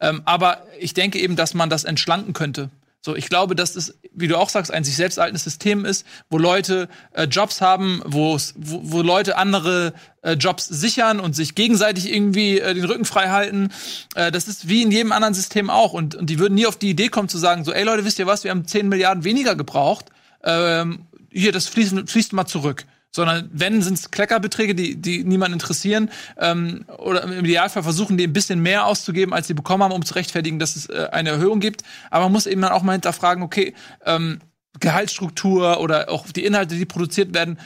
Ähm, 0.00 0.22
aber 0.24 0.62
ich 0.78 0.94
denke 0.94 1.18
eben, 1.18 1.36
dass 1.36 1.54
man 1.54 1.70
das 1.70 1.84
entschlanken 1.84 2.32
könnte. 2.32 2.70
So, 3.04 3.14
ich 3.14 3.28
glaube, 3.28 3.54
dass 3.54 3.76
es, 3.76 3.98
wie 4.14 4.28
du 4.28 4.38
auch 4.38 4.48
sagst, 4.48 4.72
ein 4.72 4.82
sich 4.82 4.96
selbst 4.96 5.18
erhaltendes 5.18 5.44
System 5.44 5.84
ist, 5.84 6.06
wo 6.30 6.38
Leute 6.38 6.88
äh, 7.12 7.24
Jobs 7.24 7.60
haben, 7.60 8.00
wo, 8.06 8.38
wo 8.56 9.02
Leute 9.02 9.36
andere 9.36 9.92
äh, 10.22 10.32
Jobs 10.32 10.64
sichern 10.64 11.20
und 11.20 11.36
sich 11.36 11.54
gegenseitig 11.54 12.10
irgendwie 12.10 12.60
äh, 12.60 12.72
den 12.72 12.86
Rücken 12.86 13.04
frei 13.04 13.28
halten. 13.28 13.68
Äh, 14.14 14.32
das 14.32 14.48
ist 14.48 14.70
wie 14.70 14.80
in 14.80 14.90
jedem 14.90 15.12
anderen 15.12 15.34
System 15.34 15.68
auch. 15.68 15.92
Und, 15.92 16.14
und 16.14 16.30
die 16.30 16.38
würden 16.38 16.54
nie 16.54 16.66
auf 16.66 16.76
die 16.76 16.88
Idee 16.88 17.10
kommen 17.10 17.28
zu 17.28 17.36
sagen, 17.36 17.62
so, 17.64 17.72
ey 17.72 17.84
Leute, 17.84 18.06
wisst 18.06 18.18
ihr 18.18 18.26
was, 18.26 18.42
wir 18.42 18.50
haben 18.50 18.66
10 18.66 18.88
Milliarden 18.88 19.22
weniger 19.22 19.54
gebraucht. 19.54 20.06
Ähm, 20.42 21.00
hier, 21.30 21.52
das 21.52 21.66
fließt, 21.66 22.08
fließt 22.08 22.32
mal 22.32 22.46
zurück. 22.46 22.86
Sondern 23.14 23.48
wenn 23.52 23.80
sind 23.80 23.94
es 23.94 24.10
Kleckerbeträge, 24.10 24.74
die, 24.74 24.96
die 24.96 25.22
niemanden 25.22 25.52
interessieren, 25.54 26.10
ähm, 26.36 26.84
oder 26.98 27.22
im 27.22 27.44
Idealfall 27.44 27.84
versuchen 27.84 28.16
die 28.16 28.24
ein 28.24 28.32
bisschen 28.32 28.60
mehr 28.60 28.86
auszugeben, 28.86 29.32
als 29.32 29.46
sie 29.46 29.54
bekommen 29.54 29.84
haben, 29.84 29.92
um 29.92 30.04
zu 30.04 30.14
rechtfertigen, 30.14 30.58
dass 30.58 30.74
es 30.74 30.86
äh, 30.86 31.08
eine 31.12 31.30
Erhöhung 31.30 31.60
gibt. 31.60 31.82
Aber 32.10 32.24
man 32.24 32.32
muss 32.32 32.46
eben 32.46 32.60
dann 32.60 32.72
auch 32.72 32.82
mal 32.82 32.92
hinterfragen, 32.92 33.44
okay, 33.44 33.74
ähm, 34.04 34.40
Gehaltsstruktur 34.80 35.80
oder 35.80 36.10
auch 36.10 36.26
die 36.26 36.44
Inhalte, 36.44 36.74
die 36.74 36.86
produziert 36.86 37.34
werden, 37.34 37.58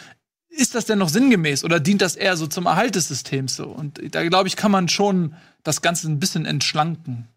ist 0.51 0.74
das 0.74 0.84
denn 0.84 0.99
noch 0.99 1.09
sinngemäß 1.09 1.64
oder 1.64 1.80
dient 1.80 2.03
das 2.03 2.16
eher 2.16 2.36
so 2.36 2.46
zum 2.46 2.66
Erhalt 2.66 2.94
des 2.94 3.09
Systems 3.09 3.57
so? 3.57 3.68
Und 3.68 4.01
da 4.14 4.28
glaube 4.28 4.49
ich, 4.49 4.57
kann 4.57 4.70
man 4.70 4.88
schon 4.90 5.34
das 5.62 5.80
Ganze 5.80 6.09
ein 6.09 6.20
bisschen 6.20 6.44
entschlanken. 6.44 7.28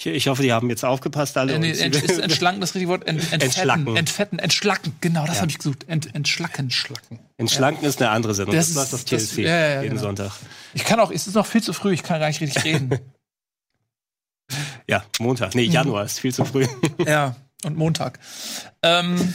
Ich, 0.00 0.06
ich 0.06 0.28
hoffe, 0.28 0.42
die 0.42 0.50
haben 0.52 0.70
jetzt 0.70 0.82
aufgepasst 0.84 1.36
alle. 1.36 1.52
Äh, 1.54 1.58
nee, 1.58 1.72
ent, 1.72 1.94
ist 1.94 2.18
entschlanken 2.18 2.60
das 2.62 2.74
richtige 2.74 2.88
Wort? 2.88 3.06
Ent, 3.06 3.20
entfetten, 3.32 3.40
Entschlacken. 3.42 3.96
Entfetten, 3.96 4.38
entschlacken. 4.38 4.96
Genau, 5.02 5.26
das 5.26 5.36
Ja. 5.36 5.40
habe 5.42 5.50
ich 5.50 5.58
gesucht. 5.58 5.84
Ent, 5.88 6.14
entschlacken. 6.14 6.70
Schlacken. 6.70 7.18
Entschlanken 7.36 7.84
ist 7.84 8.00
eine 8.00 8.10
andere 8.10 8.34
Sendung. 8.34 8.54
Das 8.56 8.72
Das, 8.72 8.92
ist- 8.94 9.12
das- 9.12 9.28
TLC 9.34 9.38
ja, 9.44 9.50
ja, 9.50 9.58
ja, 9.68 9.82
jeden 9.82 9.90
genau. 9.96 10.06
Sonntag. 10.06 10.32
Ich 10.72 10.84
kann 10.84 10.98
auch, 11.00 11.10
es 11.10 11.26
ist 11.26 11.34
noch 11.34 11.46
viel 11.46 11.62
zu 11.62 11.72
früh, 11.74 11.92
ich 11.92 12.02
kann 12.02 12.18
gar 12.18 12.28
nicht 12.28 12.40
richtig 12.40 12.64
reden. 12.64 12.98
Ja, 14.88 15.04
Montag. 15.20 15.54
Mhm. 15.54 15.60
Nee, 15.60 15.66
Januar 15.66 16.04
ist 16.04 16.18
viel 16.18 16.34
zu 16.34 16.44
früh. 16.44 16.66
ja, 17.06 17.36
und 17.62 17.76
Montag. 17.76 18.18
Ähm, 18.82 19.32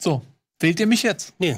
so, 0.00 0.22
wählt 0.60 0.78
ihr 0.78 0.86
mich 0.86 1.02
jetzt? 1.02 1.32
Nee. 1.40 1.56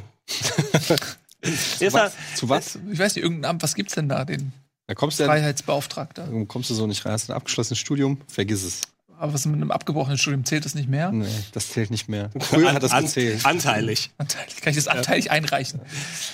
Ist 1.42 1.82
er, 1.82 2.10
Zu 2.34 2.48
was? 2.48 2.78
Ich 2.90 2.98
weiß 2.98 3.14
nicht, 3.16 3.22
irgendein 3.22 3.50
Amt, 3.50 3.62
was 3.62 3.74
gibt's 3.74 3.94
denn 3.94 4.08
da? 4.08 4.24
Den 4.24 4.52
Da 4.86 4.94
kommst 4.94 5.18
du 5.18 5.24
ja, 5.24 5.28
Freiheitsbeauftragter. 5.28 6.28
kommst 6.46 6.70
du 6.70 6.74
so 6.74 6.86
nicht 6.86 7.04
rein. 7.04 7.12
Hast 7.12 7.28
ein 7.28 7.34
abgeschlossenes 7.36 7.78
Studium? 7.78 8.18
Vergiss 8.28 8.62
es. 8.62 8.82
Aber 9.18 9.32
was 9.32 9.46
mit 9.46 9.54
einem 9.56 9.70
abgebrochenen 9.70 10.18
Studium 10.18 10.44
zählt 10.44 10.66
das 10.66 10.74
nicht 10.74 10.90
mehr? 10.90 11.10
Nee, 11.10 11.26
das 11.52 11.70
zählt 11.70 11.90
nicht 11.90 12.06
mehr. 12.06 12.30
Früher 12.38 12.72
hat 12.74 12.82
das 12.82 12.92
an, 12.92 13.04
gezählt. 13.04 13.46
anteilig. 13.46 14.10
Anteilig. 14.18 14.56
Kann 14.60 14.70
ich 14.72 14.76
das 14.76 14.88
anteilig 14.88 15.30
einreichen? 15.30 15.80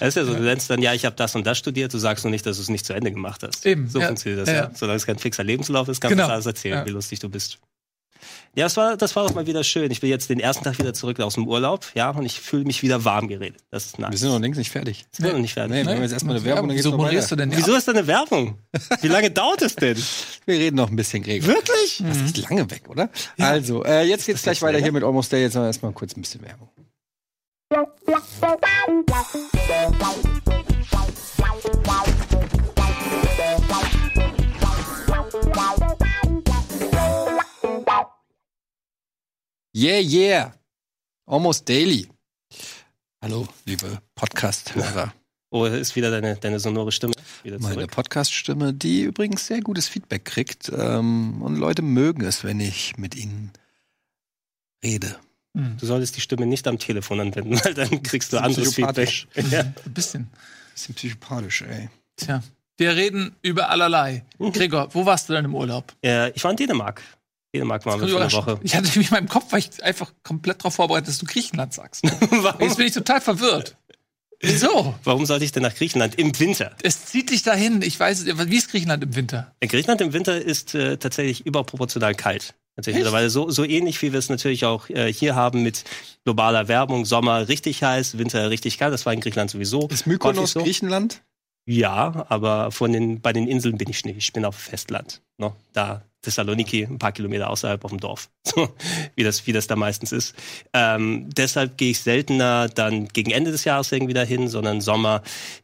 Das 0.01 0.09
ist 0.09 0.15
ja 0.17 0.25
so, 0.25 0.35
du 0.35 0.43
nennst 0.43 0.69
dann, 0.69 0.83
ja, 0.83 0.93
ich 0.93 1.05
habe 1.05 1.15
das 1.15 1.37
und 1.37 1.47
das 1.47 1.59
studiert, 1.59 1.95
du 1.95 1.99
sagst 1.99 2.25
nur 2.25 2.33
nicht, 2.33 2.45
dass 2.45 2.57
du 2.57 2.63
es 2.63 2.69
nicht 2.69 2.85
zu 2.85 2.93
Ende 2.93 3.13
gemacht 3.13 3.45
hast. 3.45 3.65
Eben, 3.65 3.89
So 3.89 4.01
ja. 4.01 4.09
funktioniert 4.09 4.43
das 4.43 4.49
Ja, 4.49 4.55
ja. 4.55 4.63
ja. 4.65 4.71
Solange 4.75 4.97
es 4.97 5.07
kein 5.07 5.19
fixer 5.19 5.45
Lebenslauf 5.45 5.87
ist, 5.89 6.01
kannst 6.01 6.17
Genau. 6.17 6.27
du 6.27 6.33
alles 6.33 6.47
erzählen, 6.47 6.79
Ja. 6.79 6.87
wie 6.87 6.91
lustig 6.91 7.21
du 7.21 7.29
bist. 7.29 7.59
Ja, 8.55 8.65
das 8.65 8.77
war, 8.77 8.97
das 8.97 9.17
war 9.17 9.27
doch 9.27 9.35
mal 9.35 9.47
wieder 9.47 9.65
schön. 9.65 9.91
Ich 9.91 10.01
bin 10.01 10.11
jetzt 10.11 10.29
den 10.29 10.41
ersten 10.41 10.65
Tag 10.65 10.79
wieder 10.79 10.93
zurück 10.93 11.21
aus 11.21 11.35
dem 11.35 11.49
Urlaub, 11.49 11.87
ja, 11.95 12.11
und 12.11 12.25
ich 12.27 12.41
fühle 12.41 12.65
mich 12.65 12.83
wieder 12.83 13.05
warm 13.05 13.29
geredet. 13.29 13.63
Das 13.71 13.87
ist 13.87 13.99
nice. 13.99 14.11
Wir 14.11 14.19
sind 14.19 14.29
noch 14.31 14.41
längst 14.41 14.59
nicht 14.59 14.71
fertig. 14.71 15.07
Ich 15.13 15.19
bin 15.19 15.33
noch 15.33 15.39
nicht 15.39 15.55
fertig. 15.55 15.73
Nee, 15.73 15.87
wir 15.87 15.95
haben 15.95 16.03
jetzt 16.03 16.13
erstmal 16.13 16.37
eine 16.37 16.45
Werbung, 16.45 16.69
dann 16.69 16.77
geht's 16.77 16.85
Wieso 16.87 16.91
noch 16.91 16.99
moderierst 16.99 17.31
du 17.31 17.37
denn? 17.37 17.57
Wieso 17.57 17.75
ist 17.75 17.89
da 17.89 17.93
eine 17.93 18.07
Werbung? 18.07 18.59
Wie 19.01 19.09
lange 19.09 19.31
dauert 19.33 19.63
es 19.63 19.77
denn? 19.77 19.97
Wir 20.45 20.59
reden 20.59 20.77
noch 20.77 20.91
ein 20.91 20.97
bisschen, 20.97 21.23
Gregor. 21.23 21.49
Wirklich? 21.49 22.03
Das 22.07 22.17
ist 22.19 22.37
lange 22.51 22.71
weg, 22.71 22.83
oder? 22.89 23.09
Also, 23.39 23.85
äh, 23.85 24.05
jetzt 24.05 24.27
geht's 24.27 24.43
gleich 24.43 24.61
weiter 24.63 24.79
hier 24.79 24.93
mit 24.93 25.03
Almost 25.03 25.33
Day. 25.33 25.43
Jetzt 25.43 25.55
noch 25.55 25.65
erstmal 25.65 25.93
kurz 25.93 26.17
ein 26.17 26.21
bisschen 26.21 26.43
Werbung. 26.43 26.69
Yeah, 39.75 40.01
yeah. 40.01 40.53
Almost 41.27 41.69
Daily. 41.69 42.07
Hallo, 43.23 43.49
liebe 43.65 44.01
Podcast-Hörer. 44.15 45.13
Oh, 45.55 45.67
ist 45.67 45.95
wieder 45.97 46.11
deine, 46.11 46.35
deine 46.37 46.59
sonore 46.59 46.91
Stimme 46.93 47.13
wieder 47.43 47.59
Meine 47.59 47.75
zurück. 47.75 47.91
Podcast-Stimme, 47.91 48.73
die 48.73 49.03
übrigens 49.03 49.47
sehr 49.47 49.61
gutes 49.61 49.87
Feedback 49.87 50.25
kriegt. 50.25 50.73
Ähm, 50.75 51.43
und 51.43 51.57
Leute 51.57 51.83
mögen 51.83 52.23
es, 52.25 52.43
wenn 52.43 52.59
ich 52.59 52.97
mit 52.97 53.15
ihnen 53.15 53.53
rede. 54.83 55.19
Hm, 55.55 55.77
Du 55.79 55.85
solltest 55.85 56.17
die 56.17 56.23
Stimme 56.23 56.47
nicht 56.47 56.67
am 56.67 56.79
Telefon 56.79 57.21
anwenden, 57.21 57.61
weil 57.65 57.75
dann 57.75 58.03
kriegst 58.03 58.33
du 58.33 58.39
anderes 58.39 58.75
Feedback. 58.75 59.27
Ja. 59.51 59.61
Ein 59.61 59.75
bisschen. 59.93 60.31
Bisschen 60.73 60.95
psychopathisch, 60.95 61.61
ey. 61.69 61.91
Tja. 62.17 62.43
Wir 62.79 62.97
reden 62.97 63.37
über 63.43 63.69
allerlei. 63.69 64.25
Mhm. 64.39 64.53
Gregor, 64.53 64.89
wo 64.95 65.05
warst 65.05 65.29
du 65.29 65.35
denn 65.35 65.45
im 65.45 65.55
Urlaub? 65.55 65.93
Äh, 66.03 66.31
ich 66.31 66.43
war 66.43 66.51
in 66.51 66.57
Dänemark. 66.57 67.03
Dänemark 67.55 67.83
für 67.83 67.93
eine 67.93 68.33
Woche. 68.33 68.59
Ich 68.63 68.75
hatte 68.75 68.89
nämlich 68.89 69.09
in 69.09 69.15
meinem 69.15 69.29
Kopf, 69.29 69.47
weil 69.51 69.61
ich 69.61 69.83
einfach 69.83 70.13
komplett 70.23 70.61
darauf 70.61 70.75
vorbereitet, 70.75 71.09
dass 71.09 71.19
du 71.19 71.27
Griechenland 71.27 71.75
sagst. 71.75 72.05
Jetzt 72.61 72.77
bin 72.77 72.87
ich 72.87 72.95
total 72.95 73.21
verwirrt. 73.21 73.77
Wieso? 74.41 74.95
warum 75.05 75.25
sollte 75.25 75.45
ich 75.45 75.53
denn 75.53 75.63
nach 75.63 75.75
Griechenland 75.75 76.17
im 76.17 76.37
Winter? 76.41 76.75
Es 76.83 77.05
zieht 77.07 77.31
dich 77.31 77.45
dahin. 77.45 77.81
Ich 77.83 77.99
weiß, 77.99 78.27
wie 78.27 78.57
ist 78.57 78.71
Griechenland 78.71 79.05
im 79.05 79.15
Winter? 79.15 79.55
In 79.61 79.69
Griechenland 79.69 80.01
im 80.01 80.13
Winter 80.13 80.41
ist 80.41 80.75
äh, 80.75 80.97
tatsächlich 80.97 81.47
überproportional 81.47 82.15
kalt. 82.17 82.55
Natürlich 82.75 82.97
Echt? 82.97 83.05
mittlerweile 83.05 83.31
so, 83.31 83.51
so 83.51 83.65
ähnlich, 83.65 84.01
wie 84.03 84.13
wir 84.13 84.19
es 84.19 84.31
natürlich 84.31 84.65
auch 84.65 84.89
äh, 84.89 85.13
hier 85.13 85.37
haben 85.37 85.63
mit 85.63 85.85
globaler 86.25 86.67
Werbung. 86.67 87.05
Sommer 87.05 87.49
richtig 87.49 87.85
heiß, 87.85 88.19
Winter 88.19 88.51
richtig 88.51 88.79
kalt. 88.79 88.93
Das 88.93 89.07
war 89.07 89.13
in 89.13 89.21
Griechenland 89.21 89.51
sowieso. 89.51 89.87
Ist 89.89 90.07
Mykonos 90.07 90.53
so. 90.53 90.63
Griechenland? 90.63 91.23
Ja, 91.67 92.27
aber 92.29 92.73
von 92.73 92.93
den, 92.93 93.21
bei 93.21 93.33
den 93.33 93.47
Inseln 93.47 93.79
bin 93.79 93.89
ich 93.89 94.05
nicht. 94.05 94.17
Ich 94.17 94.33
bin 94.33 94.45
auf 94.45 94.57
Festland. 94.57 95.23
Ne? 95.39 95.53
Da 95.73 96.03
Thessaloniki, 96.23 96.85
ein 96.85 96.99
paar 96.99 97.13
Kilometer 97.13 97.51
außerhalb 97.51 97.85
auf 97.85 97.91
dem 97.91 98.01
Dorf. 98.01 98.29
So, 98.45 98.69
wie, 99.15 99.23
das, 99.23 99.47
wie 99.47 99.53
das 99.53 99.67
da 99.67 99.77
meistens 99.77 100.13
ist. 100.13 100.35
Ähm, 100.75 101.31
deshalb 101.31 101.79
gehe 101.79 101.93
ich 101.93 102.01
seltener 102.01 102.69
dann 102.69 103.09
gegen 103.09 103.31
Ende 103.31 103.51
des 103.51 103.65
Jahres 103.65 103.91
irgendwie 103.93 104.13
dahin, 104.13 104.49
sondern 104.49 104.83
Sommer. 104.83 105.23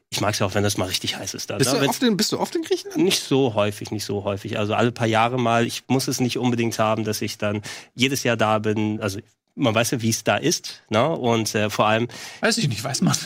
Ich 0.09 0.23
mag 0.23 0.33
es 0.33 0.39
ja 0.39 0.47
auch, 0.47 0.55
wenn 0.55 0.63
das 0.63 0.79
mal 0.79 0.87
richtig 0.87 1.17
heiß 1.17 1.35
ist. 1.35 1.51
Da, 1.51 1.59
Bist, 1.59 1.73
ne? 1.73 1.81
du 1.81 1.87
oft 1.87 2.03
in, 2.03 2.17
bist 2.17 2.33
du 2.33 2.39
oft 2.39 2.55
in 2.57 2.63
Griechenland? 2.63 3.03
nicht 3.05 3.21
so 3.21 3.53
häufig, 3.53 3.91
nicht 3.91 4.07
so 4.07 4.25
häufig. 4.25 4.59
Also 4.59 4.73
alle 4.75 4.91
paar 4.91 5.07
Jahre 5.07 5.39
mal. 5.39 5.67
Ich 5.67 5.83
muss 5.89 6.09
es 6.09 6.19
nicht 6.21 6.39
unbedingt 6.39 6.79
haben, 6.79 7.05
dass 7.05 7.21
ich 7.21 7.37
dann 7.37 7.61
jedes 7.95 8.23
Jahr 8.23 8.39
da 8.39 8.59
bin. 8.59 9.03
Also 9.03 9.19
man 9.55 9.75
weiß 9.75 9.91
ja, 9.91 10.01
wie 10.01 10.11
es 10.11 10.25
da 10.25 10.37
ist. 10.37 10.83
Ne? 10.89 11.07
Und 11.07 11.55
äh, 11.55 11.69
vor 11.69 11.87
allem, 11.87 12.09
Weiß 12.41 12.57
ich 12.57 12.69
nicht, 12.69 12.83
weiß 12.83 13.03
man. 13.03 13.17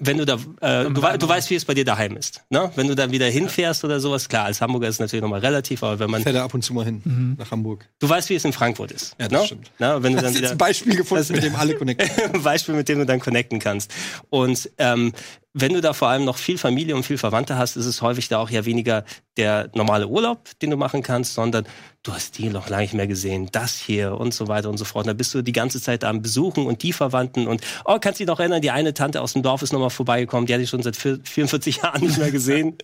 Wenn 0.00 0.18
du 0.18 0.24
da, 0.26 0.34
äh, 0.60 0.90
du, 0.90 1.02
wei- 1.02 1.16
du 1.16 1.28
weißt, 1.28 1.50
wie 1.50 1.54
es 1.54 1.64
bei 1.64 1.74
dir 1.74 1.84
daheim 1.84 2.16
ist. 2.16 2.42
Ne? 2.50 2.70
Wenn 2.74 2.88
du 2.88 2.94
dann 2.94 3.12
wieder 3.12 3.26
hinfährst 3.26 3.84
oder 3.84 4.00
sowas, 4.00 4.28
klar, 4.28 4.46
als 4.46 4.60
Hamburger 4.60 4.88
ist 4.88 4.96
es 4.96 5.00
natürlich 5.00 5.22
nochmal 5.22 5.40
relativ, 5.40 5.82
aber 5.82 5.98
wenn 5.98 6.10
man, 6.10 6.22
Fährt 6.22 6.36
er 6.36 6.44
ab 6.44 6.54
und 6.54 6.62
zu 6.62 6.74
mal 6.74 6.84
hin, 6.84 7.36
nach 7.38 7.50
Hamburg. 7.50 7.88
du 7.98 8.08
weißt, 8.08 8.28
wie 8.30 8.34
es 8.34 8.44
in 8.44 8.52
Frankfurt 8.52 8.92
ist. 8.92 9.14
Ja, 9.20 9.28
das 9.28 9.40
ne? 9.40 9.46
stimmt. 9.46 9.70
Ne? 9.78 9.98
Wenn 10.02 10.12
du 10.14 10.22
dann 10.22 10.32
jetzt 10.32 10.38
wieder, 10.38 10.50
ein 10.50 10.58
Beispiel 10.58 10.96
gefunden, 10.96 11.22
Das- 11.22 11.30
mit 11.30 11.42
dem 11.42 11.54
alle 11.56 11.74
connecten. 11.76 12.08
ein 12.34 12.42
Beispiel, 12.42 12.74
mit 12.74 12.88
dem 12.88 12.98
du 12.98 13.06
dann 13.06 13.20
connecten 13.20 13.58
kannst. 13.58 13.92
Und 14.30 14.70
ähm, 14.78 15.12
wenn 15.56 15.72
du 15.72 15.80
da 15.80 15.92
vor 15.92 16.08
allem 16.08 16.24
noch 16.24 16.36
viel 16.36 16.58
Familie 16.58 16.96
und 16.96 17.04
viel 17.04 17.16
Verwandte 17.18 17.56
hast, 17.56 17.76
ist 17.76 17.86
es 17.86 18.02
häufig 18.02 18.28
da 18.28 18.38
auch 18.38 18.50
ja 18.50 18.64
weniger 18.64 19.04
der 19.36 19.70
normale 19.74 20.08
Urlaub, 20.08 20.48
den 20.60 20.70
du 20.70 20.76
machen 20.76 21.02
kannst, 21.02 21.34
sondern 21.34 21.64
du 22.02 22.12
hast 22.12 22.38
die 22.38 22.48
noch 22.48 22.68
lange 22.68 22.82
nicht 22.82 22.94
mehr 22.94 23.06
gesehen, 23.06 23.48
das 23.52 23.76
hier 23.78 24.18
und 24.18 24.34
so 24.34 24.48
weiter 24.48 24.68
und 24.68 24.78
so 24.78 24.84
fort. 24.84 25.04
Und 25.04 25.08
da 25.08 25.12
bist 25.12 25.32
du 25.32 25.42
die 25.42 25.52
ganze 25.52 25.80
Zeit 25.80 26.02
da 26.02 26.10
am 26.10 26.22
Besuchen 26.22 26.66
und 26.66 26.82
die 26.82 26.92
Verwandten 26.92 27.46
und 27.46 27.60
oh, 27.84 27.98
kannst 28.00 28.18
dich 28.18 28.26
noch 28.26 28.40
erinnern, 28.40 28.62
die 28.62 28.72
eine 28.72 28.94
Tante 28.94 29.22
aus 29.22 29.32
dem 29.34 29.42
Dorf 29.42 29.62
ist 29.62 29.72
nochmal 29.72 29.83
vorbeigekommen, 29.90 30.46
die 30.46 30.52
hatte 30.54 30.62
ich 30.62 30.70
schon 30.70 30.82
seit 30.82 30.96
vier- 30.96 31.18
44 31.22 31.76
Jahren 31.78 32.02
nicht 32.02 32.18
mehr 32.18 32.30
gesehen. 32.30 32.76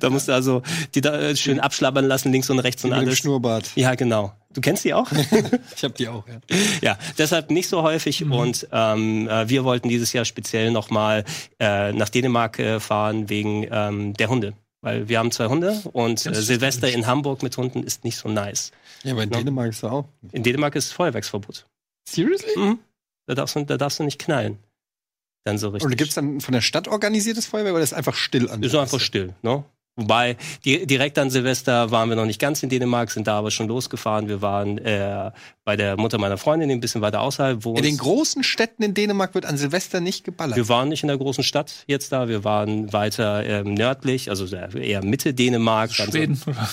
da 0.00 0.10
musst 0.10 0.28
du 0.28 0.32
also 0.32 0.62
die 0.94 1.00
da 1.00 1.18
äh, 1.18 1.36
schön 1.36 1.60
abschlabbern 1.60 2.04
lassen, 2.06 2.32
links 2.32 2.50
und 2.50 2.58
rechts 2.58 2.84
und 2.84 2.90
Mit 2.90 2.98
alles. 3.00 3.18
Schnurrbart. 3.18 3.70
Ja, 3.74 3.94
genau. 3.94 4.32
Du 4.52 4.60
kennst 4.60 4.84
die 4.84 4.94
auch? 4.94 5.10
Ich 5.76 5.84
hab 5.84 5.94
die 5.96 6.08
auch, 6.08 6.24
ja. 6.26 6.38
Ja, 6.80 6.98
deshalb 7.18 7.50
nicht 7.50 7.68
so 7.68 7.82
häufig. 7.82 8.24
Mhm. 8.24 8.32
Und 8.32 8.68
ähm, 8.72 9.28
äh, 9.28 9.48
wir 9.48 9.64
wollten 9.64 9.88
dieses 9.88 10.12
Jahr 10.14 10.24
speziell 10.24 10.70
nochmal 10.70 11.24
äh, 11.60 11.92
nach 11.92 12.08
Dänemark 12.08 12.58
äh, 12.58 12.80
fahren 12.80 13.28
wegen 13.28 13.66
ähm, 13.70 14.14
der 14.14 14.28
Hunde. 14.28 14.54
Weil 14.82 15.08
wir 15.08 15.18
haben 15.18 15.30
zwei 15.32 15.46
Hunde 15.48 15.80
und 15.92 16.24
äh, 16.26 16.34
Silvester 16.34 16.88
in 16.90 17.06
Hamburg 17.06 17.42
mit 17.42 17.56
Hunden 17.56 17.82
ist 17.82 18.04
nicht 18.04 18.16
so 18.16 18.28
nice. 18.28 18.70
Ja, 19.02 19.12
aber 19.12 19.24
in 19.24 19.30
Ja. 19.30 19.38
Dänemark 19.38 19.70
ist 19.70 19.82
er 19.82 19.92
auch. 19.92 20.04
In 20.32 20.42
Dänemark 20.42 20.74
ist 20.76 20.92
Feuerwerksverbot. 20.92 21.66
Seriously? 22.08 22.52
Mhm. 22.56 22.78
Da, 23.26 23.34
darfst 23.34 23.56
du, 23.56 23.64
da 23.64 23.76
darfst 23.76 23.98
du 23.98 24.04
nicht 24.04 24.18
knallen. 24.20 24.58
Dann 25.46 25.58
so 25.58 25.68
richtig. 25.68 25.88
Und 25.88 25.96
gibt's 25.96 26.14
dann 26.16 26.40
von 26.40 26.52
der 26.52 26.60
Stadt 26.60 26.88
organisiertes 26.88 27.46
Feuerwerk 27.46 27.74
oder 27.74 27.84
ist 27.84 27.94
einfach 27.94 28.16
still 28.16 28.50
an? 28.50 28.62
ist 28.64 28.72
so 28.72 28.80
einfach 28.80 28.98
still, 28.98 29.32
ne? 29.42 29.64
Wobei, 29.98 30.36
di 30.64 30.84
direkt 30.86 31.18
an 31.18 31.30
Silvester 31.30 31.90
waren 31.90 32.08
wir 32.10 32.16
noch 32.16 32.26
nicht 32.26 32.40
ganz 32.40 32.62
in 32.62 32.68
Dänemark, 32.68 33.10
sind 33.10 33.28
da 33.28 33.38
aber 33.38 33.50
schon 33.52 33.66
losgefahren. 33.68 34.28
Wir 34.28 34.42
waren 34.42 34.76
äh, 34.76 35.30
bei 35.64 35.76
der 35.76 35.96
Mutter 35.96 36.18
meiner 36.18 36.36
Freundin, 36.36 36.70
ein 36.70 36.80
bisschen 36.80 37.00
weiter 37.00 37.20
außerhalb 37.22 37.64
wohnt. 37.64 37.78
In 37.78 37.84
den 37.84 37.96
großen 37.96 38.42
Städten 38.42 38.82
in 38.82 38.92
Dänemark 38.92 39.34
wird 39.34 39.46
an 39.46 39.56
Silvester 39.56 40.00
nicht 40.00 40.24
geballert. 40.24 40.56
Wir 40.56 40.68
waren 40.68 40.88
nicht 40.90 41.02
in 41.02 41.08
der 41.08 41.16
großen 41.16 41.44
Stadt 41.44 41.84
jetzt 41.86 42.10
da, 42.12 42.28
wir 42.28 42.42
waren 42.44 42.92
weiter 42.92 43.42
ähm, 43.46 43.72
nördlich, 43.72 44.28
also 44.30 44.44
eher 44.54 45.02
Mitte 45.02 45.32
Dänemark. 45.32 45.90
So- 45.92 46.04
Schweden. 46.04 46.42
Oder? 46.44 46.68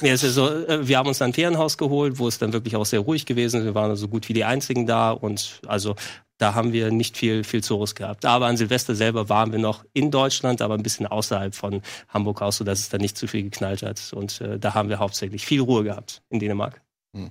Ja, 0.00 0.12
es 0.14 0.22
ist 0.22 0.34
so, 0.34 0.48
äh, 0.48 0.88
wir 0.88 0.96
haben 0.96 1.08
uns 1.08 1.18
dann 1.18 1.30
ein 1.30 1.34
Ferienhaus 1.34 1.76
geholt, 1.76 2.18
wo 2.18 2.26
es 2.26 2.38
dann 2.38 2.54
wirklich 2.54 2.74
auch 2.76 2.86
sehr 2.86 3.00
ruhig 3.00 3.26
gewesen 3.26 3.60
ist. 3.60 3.66
Wir 3.66 3.74
waren 3.74 3.94
so 3.96 4.08
gut 4.08 4.28
wie 4.30 4.32
die 4.32 4.44
einzigen 4.44 4.86
da 4.86 5.10
und 5.10 5.60
also 5.66 5.94
da 6.40 6.54
haben 6.54 6.72
wir 6.72 6.90
nicht 6.90 7.16
viel, 7.16 7.44
viel 7.44 7.62
Zurus 7.62 7.94
gehabt. 7.94 8.24
Aber 8.24 8.46
an 8.46 8.56
Silvester 8.56 8.94
selber 8.94 9.28
waren 9.28 9.52
wir 9.52 9.58
noch 9.58 9.84
in 9.92 10.10
Deutschland, 10.10 10.62
aber 10.62 10.74
ein 10.74 10.82
bisschen 10.82 11.06
außerhalb 11.06 11.54
von 11.54 11.82
Hamburg 12.08 12.40
aus, 12.42 12.56
sodass 12.56 12.80
es 12.80 12.88
da 12.88 12.98
nicht 12.98 13.16
zu 13.18 13.26
viel 13.28 13.42
geknallt 13.44 13.82
hat. 13.82 14.12
Und 14.14 14.40
äh, 14.40 14.58
da 14.58 14.74
haben 14.74 14.88
wir 14.88 14.98
hauptsächlich 14.98 15.44
viel 15.44 15.60
Ruhe 15.60 15.84
gehabt 15.84 16.22
in 16.30 16.38
Dänemark. 16.40 16.80
Hm. 17.16 17.30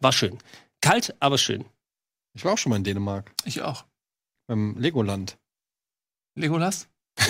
War 0.00 0.12
schön. 0.12 0.38
Kalt, 0.80 1.14
aber 1.20 1.36
schön. 1.38 1.64
Ich 2.34 2.44
war 2.44 2.52
auch 2.54 2.58
schon 2.58 2.70
mal 2.70 2.76
in 2.76 2.84
Dänemark. 2.84 3.32
Ich 3.44 3.60
auch. 3.60 3.84
Beim 4.46 4.76
Legoland. 4.78 5.36
Legolas? 6.36 6.88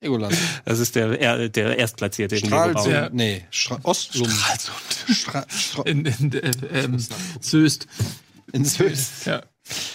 Legoland. 0.00 0.36
Das 0.64 0.78
ist 0.78 0.94
der, 0.94 1.18
er- 1.20 1.48
der 1.48 1.78
Erstplatzierte 1.78 2.36
Legoraum. 2.36 2.70
Stralsund. 2.70 2.94
Ja. 2.94 3.08
Nee, 3.10 3.46
Stra 3.50 3.78
Ostlund. 3.82 4.30
Stralsund. 4.30 5.16
Stra 5.16 5.46
Stra 5.48 5.82
In, 5.84 6.04
in 6.04 6.32
äh, 6.34 6.50
ähm, 6.84 6.98
Söst. 7.40 7.86
in 8.52 8.64
Söst. 8.64 9.26
Ja. 9.26 9.42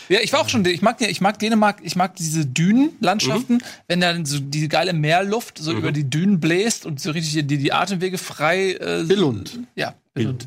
Ja, 0.09 0.19
ich 0.21 0.33
war 0.33 0.41
auch 0.41 0.49
schon, 0.49 0.65
ich 0.65 0.81
mag, 0.81 1.01
ich 1.01 1.21
mag 1.21 1.39
Dänemark, 1.39 1.79
ich 1.83 1.95
mag 1.95 2.15
diese 2.15 2.45
Dünenlandschaften, 2.45 3.63
wenn 3.87 4.01
dann 4.01 4.25
so 4.25 4.39
diese 4.39 4.67
geile 4.67 4.93
Meerluft 4.93 5.57
so 5.57 5.71
über 5.71 5.91
die 5.91 6.09
Dünen 6.09 6.39
bläst 6.39 6.85
und 6.85 6.99
so 6.99 7.11
richtig 7.11 7.47
die, 7.47 7.57
die 7.57 7.73
Atemwege 7.73 8.17
frei. 8.17 8.73
Äh, 8.73 9.03
Billund. 9.07 9.59
Ja, 9.75 9.95
Billund. 10.13 10.45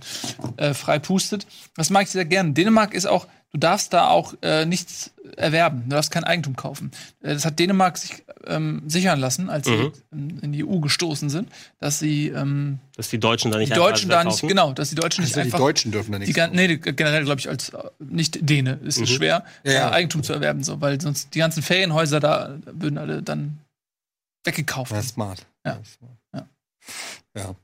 Äh, 0.57 0.74
frei 0.74 0.99
pustet. 0.99 1.47
Das 1.77 1.91
mag 1.91 2.05
ich 2.05 2.11
sehr 2.11 2.24
gerne. 2.24 2.53
Dänemark 2.53 2.95
ist 2.95 3.07
auch, 3.07 3.27
du 3.53 3.59
darfst 3.59 3.92
da 3.92 4.09
auch 4.09 4.34
äh, 4.42 4.64
nichts 4.66 5.12
erwerben. 5.36 5.84
Du 5.84 5.90
darfst 5.97 6.11
kein 6.11 6.24
Eigentum 6.24 6.57
kaufen. 6.57 6.90
Äh, 7.22 7.34
Das 7.34 7.44
hat 7.44 7.59
Dänemark 7.59 7.97
sich 7.99 8.24
ähm, 8.47 8.82
sichern 8.86 9.18
lassen, 9.18 9.51
als 9.51 9.66
Mhm. 9.66 9.92
sie 9.92 10.03
in, 10.12 10.38
in 10.40 10.53
die 10.53 10.64
EU 10.64 10.78
gestoßen 10.78 11.30
sind, 11.30 11.49
dass 11.80 11.99
sie 11.99 12.28
ähm, 12.28 12.78
Dass 12.97 13.09
die 13.09 13.18
Deutschen 13.18 13.51
da 13.51 13.59
die 13.59 13.64
nicht 13.64 13.72
einfach 13.72 13.86
Deutschen 13.88 14.09
da 14.11 14.22
nicht, 14.22 14.34
kaufen. 14.34 14.49
genau, 14.49 14.72
dass 14.72 14.90
die 14.90 14.94
Deutschen 14.94 15.22
nicht 15.24 15.32
Also 15.32 15.40
die 15.40 15.47
einfach 15.47 15.59
Deutschen 15.59 15.90
dürfen 15.90 16.12
da 16.12 16.18
die, 16.18 16.26
nichts. 16.26 16.36
gan- 16.36 16.53
nee, 16.53 16.68
die- 16.68 16.78
generell 16.78 17.24
glaube 17.24 17.40
ich 17.40 17.49
als 17.49 17.70
äh, 17.70 17.78
nicht 17.99 18.38
Däne 18.49 18.78
ist 18.84 19.01
es 19.01 19.11
schwer, 19.11 19.44
Ja, 19.64 19.72
ja. 19.72 19.88
äh, 19.90 19.92
Eigentum 19.94 20.22
zu 20.22 20.32
erwerben, 20.32 20.62
so, 20.62 20.80
weil 20.80 21.01
sonst 21.01 21.34
die 21.34 21.40
ganzen 21.40 21.62
Ferienhäuser 21.62 22.20
da 22.20 22.57
würden 22.66 22.99
alle 22.99 23.22
dann 23.22 23.59
weggekauft. 24.44 24.92
Das 24.92 25.07
ist 25.07 25.14
smart. 25.14 25.44
Ja. 25.64 25.74
Das 25.76 25.88
ist 25.88 25.99
smart. 25.99 26.47
Ja. 27.36 27.55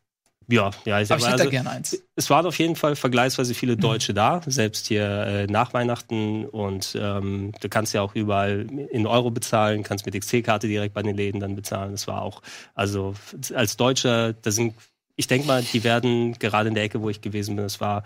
Ja. 0.53 0.71
Ja, 0.85 1.01
ich 1.01 1.11
Aber 1.11 1.19
ich 1.21 1.27
hätte 1.27 1.39
also, 1.41 1.51
gerne 1.51 1.71
eins. 1.71 2.03
es 2.15 2.29
waren 2.29 2.45
auf 2.45 2.59
jeden 2.59 2.77
Fall 2.77 2.95
vergleichsweise 2.95 3.55
viele 3.55 3.77
Mhm. 3.77 3.81
Deutsche 3.81 4.13
da, 4.13 4.43
selbst 4.47 4.87
hier 4.87 5.05
äh, 5.09 5.47
nach 5.47 5.73
Weihnachten. 5.73 6.45
Und 6.45 6.97
ähm, 7.01 7.53
du 7.61 7.69
kannst 7.71 7.95
ja 7.95 8.03
auch 8.03 8.15
überall 8.15 8.67
in 8.91 9.07
Euro 9.07 9.31
bezahlen, 9.31 9.83
kannst 9.83 10.05
mit 10.05 10.15
XC-Karte 10.15 10.69
direkt 10.69 10.93
bei 10.95 11.03
den 11.03 11.17
Läden 11.17 11.41
dann 11.41 11.57
bezahlen. 11.57 11.93
Das 11.93 12.07
war 12.07 12.21
auch, 12.21 12.43
also 12.75 13.15
als 13.55 13.79
Deutscher, 13.79 14.35
da 14.35 14.51
sind, 14.51 14.75
ich 15.17 15.27
denke 15.27 15.47
mal, 15.47 15.63
die 15.63 15.85
werden 15.85 16.39
gerade 16.39 16.69
in 16.69 16.75
der 16.75 16.85
Ecke, 16.85 17.01
wo 17.01 17.09
ich 17.09 17.23
gewesen 17.23 17.57
bin, 17.57 17.65
das 17.65 17.81
war 17.81 18.05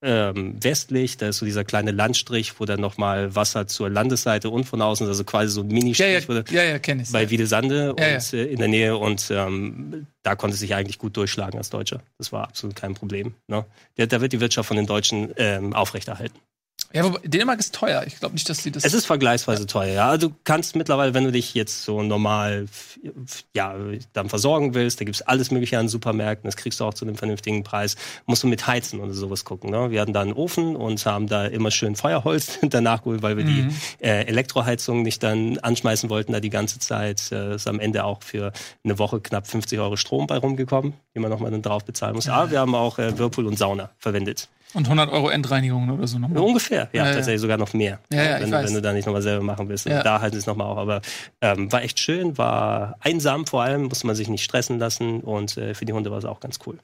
ähm, 0.00 0.62
westlich, 0.62 1.16
da 1.16 1.28
ist 1.28 1.38
so 1.38 1.46
dieser 1.46 1.64
kleine 1.64 1.90
Landstrich, 1.90 2.60
wo 2.60 2.64
dann 2.64 2.80
nochmal 2.80 3.34
Wasser 3.34 3.66
zur 3.66 3.90
Landesseite 3.90 4.48
und 4.50 4.64
von 4.64 4.80
außen, 4.80 5.06
also 5.06 5.24
quasi 5.24 5.50
so 5.52 5.62
ein 5.62 5.70
Ja, 5.70 5.74
Mini-Strich 5.74 6.22
ja, 6.22 6.28
wurde 6.28 6.44
ja, 6.50 6.62
ja 6.62 6.78
kenne 6.78 7.02
ich. 7.02 7.10
bei 7.12 7.30
Wiedesande 7.30 7.94
Ja, 7.98 8.16
und 8.16 8.32
Äh, 8.32 8.44
in 8.44 8.58
der 8.58 8.68
Nähe 8.68 8.96
und 8.96 9.28
ähm, 9.30 10.06
da 10.22 10.36
konnte 10.36 10.56
sich 10.56 10.74
eigentlich 10.74 10.98
gut 10.98 11.16
durchschlagen 11.16 11.58
als 11.58 11.70
Deutscher. 11.70 12.00
Das 12.18 12.30
war 12.32 12.44
absolut 12.44 12.76
kein 12.76 12.94
Problem. 12.94 13.34
Ne? 13.48 13.64
Da, 13.96 14.06
da 14.06 14.20
wird 14.20 14.32
die 14.32 14.40
Wirtschaft 14.40 14.68
von 14.68 14.76
den 14.76 14.86
Deutschen 14.86 15.32
ähm, 15.36 15.72
aufrechterhalten. 15.74 16.38
Ja, 16.92 17.04
wobei, 17.04 17.18
Dänemark 17.24 17.60
ist 17.60 17.74
teuer. 17.74 18.04
Ich 18.06 18.18
glaube 18.18 18.34
nicht, 18.34 18.48
dass 18.48 18.62
die 18.62 18.70
das. 18.70 18.84
Es 18.84 18.94
ist 18.94 19.04
vergleichsweise 19.04 19.66
teuer, 19.66 19.92
ja. 19.92 20.08
Also 20.08 20.28
du 20.28 20.34
kannst 20.44 20.74
mittlerweile, 20.74 21.12
wenn 21.12 21.24
du 21.24 21.32
dich 21.32 21.52
jetzt 21.52 21.84
so 21.84 22.02
normal 22.02 22.66
ja, 23.54 23.74
dann 24.14 24.28
versorgen 24.28 24.74
willst, 24.74 25.00
da 25.00 25.04
gibt's 25.04 25.20
alles 25.22 25.50
mögliche 25.50 25.78
an 25.78 25.88
Supermärkten, 25.88 26.48
das 26.48 26.56
kriegst 26.56 26.80
du 26.80 26.84
auch 26.84 26.94
zu 26.94 27.04
einem 27.04 27.16
vernünftigen 27.16 27.62
Preis, 27.62 27.96
musst 28.26 28.42
du 28.42 28.46
mit 28.46 28.66
Heizen 28.66 29.00
oder 29.00 29.12
sowas 29.12 29.44
gucken. 29.44 29.70
Ne? 29.70 29.90
Wir 29.90 30.00
hatten 30.00 30.14
da 30.14 30.22
einen 30.22 30.32
Ofen 30.32 30.76
und 30.76 31.04
haben 31.04 31.26
da 31.26 31.44
immer 31.44 31.70
schön 31.70 31.94
Feuerholz 31.94 32.58
danach 32.62 33.02
geholt, 33.02 33.22
weil 33.22 33.36
wir 33.36 33.44
die 33.44 33.68
äh, 34.00 34.24
Elektroheizung 34.26 35.02
nicht 35.02 35.22
dann 35.22 35.58
anschmeißen 35.58 36.08
wollten, 36.08 36.32
da 36.32 36.40
die 36.40 36.50
ganze 36.50 36.78
Zeit. 36.78 37.30
Äh, 37.32 37.56
ist 37.58 37.68
am 37.68 37.80
Ende 37.80 38.04
auch 38.04 38.22
für 38.22 38.52
eine 38.84 38.98
Woche 38.98 39.20
knapp 39.20 39.46
50 39.46 39.78
Euro 39.78 39.96
Strom 39.96 40.26
bei 40.26 40.38
rumgekommen, 40.38 40.94
die 41.14 41.20
man 41.20 41.30
nochmal 41.30 41.50
dann 41.50 41.62
drauf 41.62 41.84
bezahlen 41.84 42.14
muss. 42.14 42.28
Aber 42.28 42.50
wir 42.50 42.60
haben 42.60 42.74
auch 42.74 42.98
äh, 42.98 43.18
Whirlpool 43.18 43.46
und 43.46 43.58
Sauna 43.58 43.90
verwendet. 43.98 44.48
Und 44.74 44.84
100 44.84 45.10
Euro 45.10 45.28
Endreinigungen 45.30 45.90
oder 45.90 46.06
so 46.06 46.18
nochmal. 46.18 46.42
Ungefähr, 46.42 46.88
ja, 46.92 47.04
Ja, 47.04 47.06
ja. 47.08 47.14
tatsächlich 47.14 47.40
sogar 47.40 47.56
noch 47.56 47.72
mehr. 47.72 48.00
Ja, 48.12 48.22
ja, 48.22 48.36
ich 48.36 48.42
wenn, 48.44 48.52
weiß. 48.52 48.66
wenn 48.66 48.74
du 48.74 48.82
da 48.82 48.92
nicht 48.92 49.06
nochmal 49.06 49.22
selber 49.22 49.42
machen 49.42 49.68
willst. 49.68 49.86
Ja. 49.86 49.98
Und 49.98 50.06
da 50.06 50.20
halt 50.20 50.34
es 50.34 50.46
nochmal 50.46 50.66
auch. 50.66 50.76
Aber 50.76 51.00
ähm, 51.40 51.70
war 51.72 51.82
echt 51.82 51.98
schön, 52.00 52.36
war 52.38 52.96
einsam 53.00 53.46
vor 53.46 53.62
allem, 53.62 53.84
musste 53.84 54.06
man 54.06 54.14
sich 54.16 54.28
nicht 54.28 54.44
stressen 54.44 54.78
lassen 54.78 55.20
und 55.20 55.56
äh, 55.56 55.74
für 55.74 55.84
die 55.84 55.92
Hunde 55.92 56.10
war 56.10 56.18
es 56.18 56.24
auch 56.24 56.40
ganz 56.40 56.58
cool. 56.66 56.78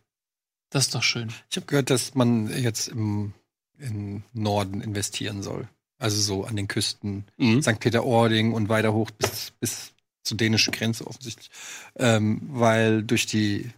Das 0.71 0.85
ist 0.87 0.95
doch 0.95 1.03
schön. 1.03 1.29
Ich 1.51 1.57
habe 1.57 1.67
gehört, 1.67 1.91
dass 1.91 2.15
man 2.15 2.49
jetzt 2.61 2.89
im, 2.89 3.33
im 3.79 4.23
Norden 4.33 4.81
investieren 4.81 5.43
soll. 5.43 5.69
Also 5.99 6.21
so 6.21 6.45
an 6.45 6.57
den 6.57 6.67
Küsten. 6.69 7.25
Mhm. 7.37 7.63
St. 7.63 7.79
Peter-Ording 7.81 8.53
und 8.53 8.69
weiter 8.69 8.93
hoch 8.93 9.11
bis, 9.13 9.53
bis 9.61 9.93
zur 10.25 10.37
dänischen 10.37 10.73
Grenze 10.73 11.07
offensichtlich. 11.07 11.51
Ähm, 11.97 12.41
weil 12.51 13.03
durch, 13.03 13.27
die, 13.27 13.71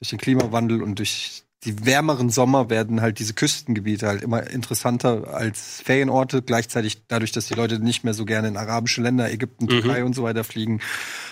durch 0.00 0.10
den 0.10 0.18
Klimawandel 0.18 0.82
und 0.82 0.98
durch 0.98 1.44
die 1.64 1.86
wärmeren 1.86 2.30
Sommer 2.30 2.70
werden 2.70 3.00
halt 3.00 3.18
diese 3.18 3.34
Küstengebiete 3.34 4.08
halt 4.08 4.22
immer 4.22 4.50
interessanter 4.50 5.32
als 5.32 5.80
Ferienorte. 5.84 6.42
Gleichzeitig 6.42 7.06
dadurch, 7.06 7.30
dass 7.30 7.46
die 7.46 7.54
Leute 7.54 7.78
nicht 7.78 8.02
mehr 8.02 8.14
so 8.14 8.24
gerne 8.24 8.48
in 8.48 8.56
arabische 8.56 9.00
Länder, 9.00 9.30
Ägypten, 9.30 9.68
Türkei 9.68 10.04
und 10.04 10.14
so 10.14 10.24
weiter 10.24 10.42
fliegen, 10.42 10.80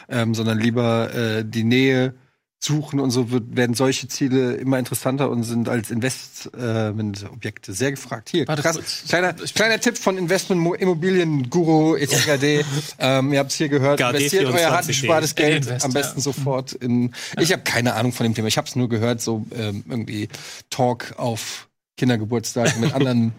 ähm, 0.08 0.34
sondern 0.34 0.58
lieber 0.58 1.12
äh, 1.14 1.44
die 1.44 1.64
Nähe 1.64 2.14
suchen 2.62 3.00
und 3.00 3.10
so 3.10 3.30
wird, 3.30 3.56
werden 3.56 3.74
solche 3.74 4.06
Ziele 4.08 4.52
immer 4.52 4.78
interessanter 4.78 5.30
und 5.30 5.44
sind 5.44 5.68
als 5.68 5.90
Investmentobjekte 5.90 7.72
sehr 7.72 7.90
gefragt. 7.92 8.28
Hier, 8.28 8.46
Warte 8.46 8.60
krass. 8.60 8.76
kurz. 8.76 9.04
Kleiner, 9.08 9.32
kleiner 9.32 9.80
Tipp 9.80 9.96
von 9.96 10.18
Investment 10.18 10.78
Immobilien 10.78 11.48
Guru 11.48 11.96
ETKD. 11.96 12.64
ähm, 12.98 13.32
ihr 13.32 13.38
habt 13.38 13.50
es 13.50 13.56
hier 13.56 13.70
gehört. 13.70 13.98
KD 13.98 14.10
Investiert 14.10 14.44
euer 14.44 14.52
24. 14.52 14.70
hartgespartes 14.72 15.34
Geld 15.34 15.66
Invest, 15.66 15.84
am 15.86 15.92
besten 15.94 16.18
ja. 16.18 16.22
sofort 16.22 16.72
in. 16.74 17.14
Ich 17.38 17.50
habe 17.52 17.62
keine 17.62 17.94
Ahnung 17.94 18.12
von 18.12 18.24
dem 18.24 18.34
Thema. 18.34 18.48
Ich 18.48 18.58
habe 18.58 18.68
es 18.68 18.76
nur 18.76 18.90
gehört, 18.90 19.22
so 19.22 19.46
ähm, 19.56 19.82
irgendwie 19.88 20.28
Talk 20.68 21.14
auf 21.16 21.66
Kindergeburtstag 21.96 22.78
mit 22.78 22.92
anderen 22.94 23.32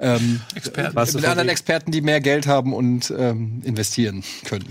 ähm, 0.00 0.40
Experten. 0.54 1.16
Mit 1.16 1.24
anderen 1.24 1.48
Experten, 1.48 1.90
die 1.90 2.00
mehr 2.00 2.20
Geld 2.20 2.46
haben 2.46 2.72
und 2.72 3.12
ähm, 3.16 3.62
investieren 3.64 4.22
können. 4.44 4.66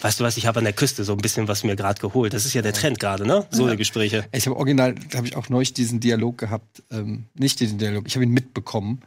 Weißt 0.00 0.18
du 0.20 0.24
was, 0.24 0.36
ich 0.36 0.46
habe 0.46 0.58
an 0.58 0.64
der 0.64 0.72
Küste 0.72 1.04
so 1.04 1.12
ein 1.12 1.18
bisschen 1.18 1.46
was 1.48 1.62
mir 1.62 1.76
gerade 1.76 2.00
geholt. 2.00 2.32
Das 2.32 2.44
ist 2.46 2.54
ja 2.54 2.62
der 2.62 2.72
Trend 2.72 2.98
gerade, 2.98 3.26
ne? 3.26 3.46
So 3.50 3.66
eine 3.66 3.76
Gespräche. 3.76 4.24
Ich 4.32 4.46
habe 4.46 4.56
original, 4.56 4.94
da 5.10 5.18
habe 5.18 5.26
ich 5.26 5.36
auch 5.36 5.48
neulich 5.50 5.74
diesen 5.74 6.00
Dialog 6.00 6.38
gehabt, 6.38 6.82
ähm, 6.90 7.26
nicht 7.34 7.60
diesen 7.60 7.78
Dialog, 7.78 8.06
ich 8.06 8.14
habe 8.14 8.24
ihn 8.24 8.30
mitbekommen, 8.32 9.00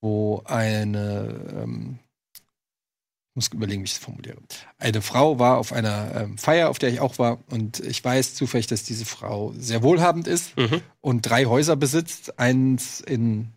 wo 0.00 0.42
eine, 0.44 1.40
ähm, 1.62 1.98
ich 2.34 3.36
muss 3.36 3.48
überlegen, 3.48 3.82
wie 3.82 3.86
ich 3.86 3.92
es 3.92 3.98
formuliere. 3.98 4.36
Eine 4.78 5.00
Frau 5.02 5.38
war 5.38 5.58
auf 5.58 5.72
einer 5.72 6.10
ähm, 6.16 6.36
Feier, 6.36 6.68
auf 6.68 6.78
der 6.80 6.90
ich 6.90 7.00
auch 7.00 7.18
war, 7.18 7.38
und 7.48 7.78
ich 7.80 8.04
weiß 8.04 8.34
zufällig, 8.34 8.66
dass 8.66 8.82
diese 8.82 9.04
Frau 9.04 9.54
sehr 9.56 9.82
wohlhabend 9.84 10.26
ist 10.26 10.56
Mhm. 10.58 10.80
und 11.00 11.22
drei 11.22 11.44
Häuser 11.44 11.76
besitzt, 11.76 12.38
eins 12.40 13.00
in 13.00 13.52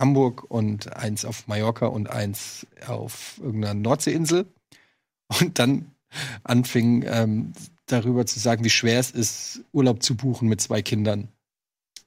Hamburg 0.00 0.50
und 0.50 0.96
eins 0.96 1.24
auf 1.24 1.46
Mallorca 1.46 1.86
und 1.86 2.10
eins 2.10 2.66
auf 2.86 3.38
irgendeiner 3.40 3.74
Nordseeinsel. 3.74 4.46
Und 5.40 5.58
dann 5.60 5.92
anfing 6.42 7.04
ähm, 7.06 7.52
darüber 7.86 8.26
zu 8.26 8.40
sagen, 8.40 8.64
wie 8.64 8.70
schwer 8.70 8.98
es 8.98 9.10
ist, 9.10 9.60
Urlaub 9.72 10.02
zu 10.02 10.16
buchen 10.16 10.48
mit 10.48 10.60
zwei 10.60 10.82
Kindern. 10.82 11.28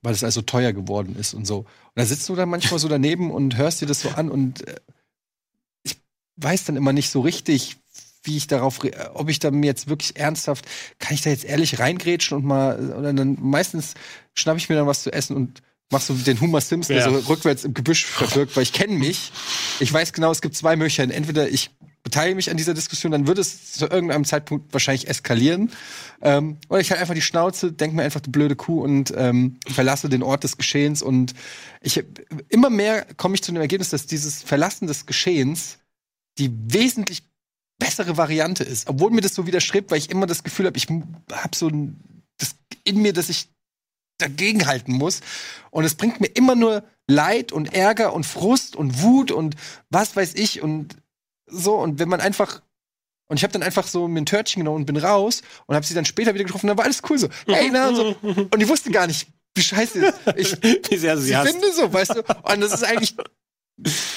Weil 0.01 0.13
es 0.13 0.23
also 0.23 0.41
teuer 0.41 0.73
geworden 0.73 1.15
ist 1.15 1.33
und 1.33 1.45
so. 1.45 1.59
Und 1.59 1.67
da 1.95 2.05
sitzt 2.05 2.27
du 2.27 2.35
dann 2.35 2.49
manchmal 2.49 2.79
so 2.79 2.89
daneben 2.89 3.31
und 3.31 3.55
hörst 3.55 3.81
dir 3.81 3.85
das 3.85 4.01
so 4.01 4.09
an 4.09 4.29
und 4.29 4.67
äh, 4.67 4.75
ich 5.83 6.01
weiß 6.35 6.65
dann 6.65 6.75
immer 6.75 6.91
nicht 6.91 7.09
so 7.09 7.21
richtig, 7.21 7.77
wie 8.23 8.37
ich 8.37 8.47
darauf, 8.47 8.79
ob 9.13 9.29
ich 9.29 9.39
da 9.39 9.51
mir 9.51 9.67
jetzt 9.67 9.87
wirklich 9.87 10.17
ernsthaft, 10.17 10.65
kann 10.99 11.13
ich 11.13 11.21
da 11.21 11.29
jetzt 11.29 11.45
ehrlich 11.45 11.79
reingrätschen 11.79 12.37
und 12.37 12.45
mal, 12.45 12.91
oder 12.97 13.13
dann 13.13 13.37
meistens 13.39 13.93
schnapp 14.33 14.57
ich 14.57 14.69
mir 14.69 14.75
dann 14.75 14.87
was 14.87 15.03
zu 15.03 15.11
essen 15.11 15.35
und 15.35 15.61
mach 15.93 16.01
so 16.01 16.13
den 16.13 16.41
Homer 16.41 16.59
Simpson, 16.59 16.97
Ja. 16.97 17.09
der 17.09 17.21
so 17.21 17.27
rückwärts 17.29 17.63
im 17.63 17.73
Gebüsch 17.73 18.05
verbirgt, 18.05 18.55
weil 18.57 18.63
ich 18.63 18.73
kenne 18.73 18.93
mich. 18.97 19.31
Ich 19.79 19.93
weiß 19.93 20.11
genau, 20.11 20.31
es 20.31 20.41
gibt 20.41 20.55
zwei 20.55 20.75
Möglichkeiten. 20.75 21.11
Entweder 21.11 21.47
ich 21.47 21.69
beteilige 22.03 22.35
mich 22.35 22.51
an 22.51 22.57
dieser 22.57 22.73
Diskussion, 22.73 23.13
dann 23.13 23.27
wird 23.27 23.37
es 23.37 23.71
zu 23.71 23.85
irgendeinem 23.85 24.25
Zeitpunkt 24.25 24.73
wahrscheinlich 24.73 25.07
eskalieren. 25.07 25.71
Ähm, 26.21 26.57
oder 26.67 26.81
ich 26.81 26.91
halt 26.91 26.99
einfach 26.99 27.13
die 27.13 27.21
Schnauze, 27.21 27.71
denke 27.71 27.95
mir 27.95 28.03
einfach 28.03 28.19
die 28.19 28.29
blöde 28.29 28.57
Kuh 28.57 28.81
und 28.81 29.13
ähm, 29.15 29.57
verlasse 29.67 30.09
den 30.09 30.21
Ort 30.21 30.43
des 30.43 30.57
Geschehens. 30.57 31.01
Und 31.01 31.33
ich 31.81 32.03
immer 32.49 32.69
mehr 32.69 33.05
komme 33.15 33.35
ich 33.35 33.43
zu 33.43 33.53
dem 33.53 33.61
Ergebnis, 33.61 33.89
dass 33.89 34.05
dieses 34.05 34.43
Verlassen 34.43 34.87
des 34.87 35.05
Geschehens 35.05 35.77
die 36.37 36.51
wesentlich 36.51 37.23
bessere 37.79 38.17
Variante 38.17 38.63
ist. 38.63 38.89
Obwohl 38.89 39.11
mir 39.11 39.21
das 39.21 39.33
so 39.35 39.47
widerstrebt, 39.47 39.89
weil 39.89 39.97
ich 39.97 40.09
immer 40.09 40.25
das 40.25 40.43
Gefühl 40.43 40.65
habe, 40.65 40.77
ich 40.77 40.87
habe 40.89 41.55
so 41.55 41.67
ein, 41.67 41.99
das 42.37 42.55
in 42.83 43.01
mir, 43.01 43.13
dass 43.13 43.29
ich 43.29 43.49
dagegenhalten 44.18 44.95
muss. 44.95 45.22
Und 45.72 45.86
es 45.86 45.95
bringt 45.95 46.22
mir 46.22 46.28
immer 46.28 46.55
nur 46.55 46.84
Leid 47.07 47.51
und 47.51 47.74
Ärger 47.74 48.14
und 48.14 48.26
Frust 48.26 48.76
und 48.76 49.01
Wut 49.01 49.32
und 49.32 49.55
was 49.89 50.16
weiß 50.16 50.36
ich 50.36 50.61
und 50.61 50.95
so. 51.47 51.76
Und 51.76 51.99
wenn 51.99 52.09
man 52.09 52.22
einfach 52.22 52.61
und 53.28 53.38
ich 53.38 53.43
habe 53.43 53.53
dann 53.53 53.64
einfach 53.64 53.88
so 53.88 54.07
mir 54.07 54.22
ein 54.22 54.26
Törtchen 54.26 54.59
genommen 54.59 54.82
und 54.82 54.86
bin 54.86 54.97
raus 54.97 55.41
und 55.66 55.76
habe 55.76 55.86
sie 55.86 55.93
dann 55.93 56.05
später 56.05 56.34
wieder 56.34 56.43
getroffen. 56.43 56.68
Dann 56.68 56.78
war 56.78 56.86
alles 56.86 57.01
cool 57.09 57.18
so. 57.18 57.30
Hey, 57.47 57.70
na, 57.72 57.88
und 57.88 57.95
so. 57.95 58.16
Und 58.22 58.59
die 58.59 58.68
wusste 58.70 58.91
gar 58.91 59.07
nicht, 59.07 59.28
wie 59.55 59.64
scheiße 59.64 60.14
ich 60.36 60.51
Wie 60.91 60.97
sehr 60.97 61.18
sie 61.18 61.28
sie 61.28 61.36
hasst. 61.36 61.51
finde 61.51 61.72
so, 61.74 61.91
weißt 61.91 62.16
du. 62.16 62.20
Und 62.20 62.61
das 62.61 62.74
ist 62.74 62.84
eigentlich 62.84 63.16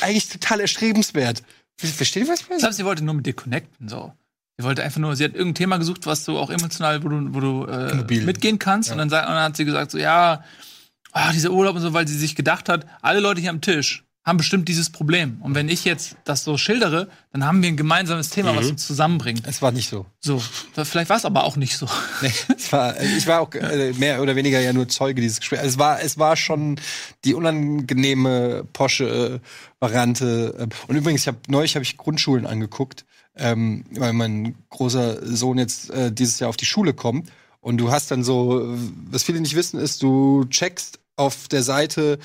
eigentlich 0.00 0.28
total 0.28 0.60
erstrebenswert. 0.60 1.42
Versteht 1.78 2.24
ihr, 2.24 2.28
was 2.28 2.40
ich 2.40 2.46
glaube, 2.46 2.72
sie 2.72 2.84
wollte 2.84 3.04
nur 3.04 3.14
mit 3.14 3.26
dir 3.26 3.34
connecten, 3.34 3.88
so. 3.88 4.12
Sie 4.58 4.64
wollte 4.64 4.82
einfach 4.82 5.00
nur, 5.00 5.14
sie 5.16 5.24
hat 5.24 5.34
irgendein 5.34 5.54
Thema 5.54 5.76
gesucht, 5.76 6.06
was 6.06 6.24
du 6.24 6.38
auch 6.38 6.48
emotional, 6.48 7.04
wo 7.04 7.08
du, 7.08 7.34
wo 7.34 7.40
du 7.40 7.64
äh, 7.66 8.20
mitgehen 8.22 8.58
kannst. 8.58 8.90
Und, 8.90 8.96
dann, 8.96 9.08
und 9.08 9.12
dann 9.12 9.42
hat 9.42 9.56
sie 9.56 9.66
gesagt, 9.66 9.90
so, 9.90 9.98
ja, 9.98 10.42
ah, 11.12 11.32
dieser 11.32 11.50
Urlaub 11.50 11.76
und 11.76 11.82
so, 11.82 11.92
weil 11.92 12.08
sie 12.08 12.16
sich 12.16 12.34
gedacht 12.34 12.70
hat, 12.70 12.86
alle 13.02 13.20
Leute 13.20 13.42
hier 13.42 13.50
am 13.50 13.60
Tisch 13.60 14.05
haben 14.26 14.38
bestimmt 14.38 14.68
dieses 14.68 14.90
Problem. 14.90 15.38
Und 15.40 15.54
wenn 15.54 15.68
ich 15.68 15.84
jetzt 15.84 16.16
das 16.24 16.42
so 16.42 16.58
schildere, 16.58 17.08
dann 17.32 17.46
haben 17.46 17.62
wir 17.62 17.68
ein 17.68 17.76
gemeinsames 17.76 18.28
Thema, 18.30 18.56
was 18.56 18.66
uns 18.66 18.84
zusammenbringt. 18.84 19.46
Es 19.46 19.62
war 19.62 19.70
nicht 19.70 19.88
so. 19.88 20.04
So, 20.18 20.42
vielleicht 20.74 21.08
war 21.08 21.16
es 21.16 21.24
aber 21.24 21.44
auch 21.44 21.56
nicht 21.56 21.78
so. 21.78 21.88
Nee, 22.22 22.32
es 22.56 22.72
war, 22.72 23.00
ich 23.00 23.26
war 23.28 23.40
auch 23.40 23.54
äh, 23.54 23.92
mehr 23.92 24.20
oder 24.20 24.34
weniger 24.34 24.58
ja 24.58 24.72
nur 24.72 24.88
Zeuge 24.88 25.20
dieses 25.20 25.38
Gesprächs. 25.38 25.62
Es 25.62 25.78
war, 25.78 26.02
es 26.02 26.18
war 26.18 26.36
schon 26.36 26.80
die 27.24 27.34
unangenehme 27.34 28.64
Porsche-Variante. 28.72 30.56
Ähm, 30.58 30.68
Und 30.88 30.96
übrigens, 30.96 31.20
ich 31.20 31.28
hab, 31.28 31.48
neulich 31.48 31.76
habe 31.76 31.84
ich 31.84 31.96
Grundschulen 31.96 32.46
angeguckt, 32.46 33.06
ähm, 33.36 33.84
weil 33.92 34.12
mein 34.12 34.56
großer 34.70 35.24
Sohn 35.36 35.58
jetzt 35.58 35.90
äh, 35.90 36.10
dieses 36.10 36.40
Jahr 36.40 36.48
auf 36.48 36.56
die 36.56 36.66
Schule 36.66 36.94
kommt. 36.94 37.30
Und 37.60 37.78
du 37.78 37.92
hast 37.92 38.10
dann 38.10 38.24
so, 38.24 38.74
äh, 38.74 38.78
was 39.08 39.22
viele 39.22 39.40
nicht 39.40 39.54
wissen, 39.54 39.78
ist, 39.78 40.02
du 40.02 40.46
checkst 40.50 40.98
auf 41.16 41.48
der 41.48 41.62
Seite 41.62 42.18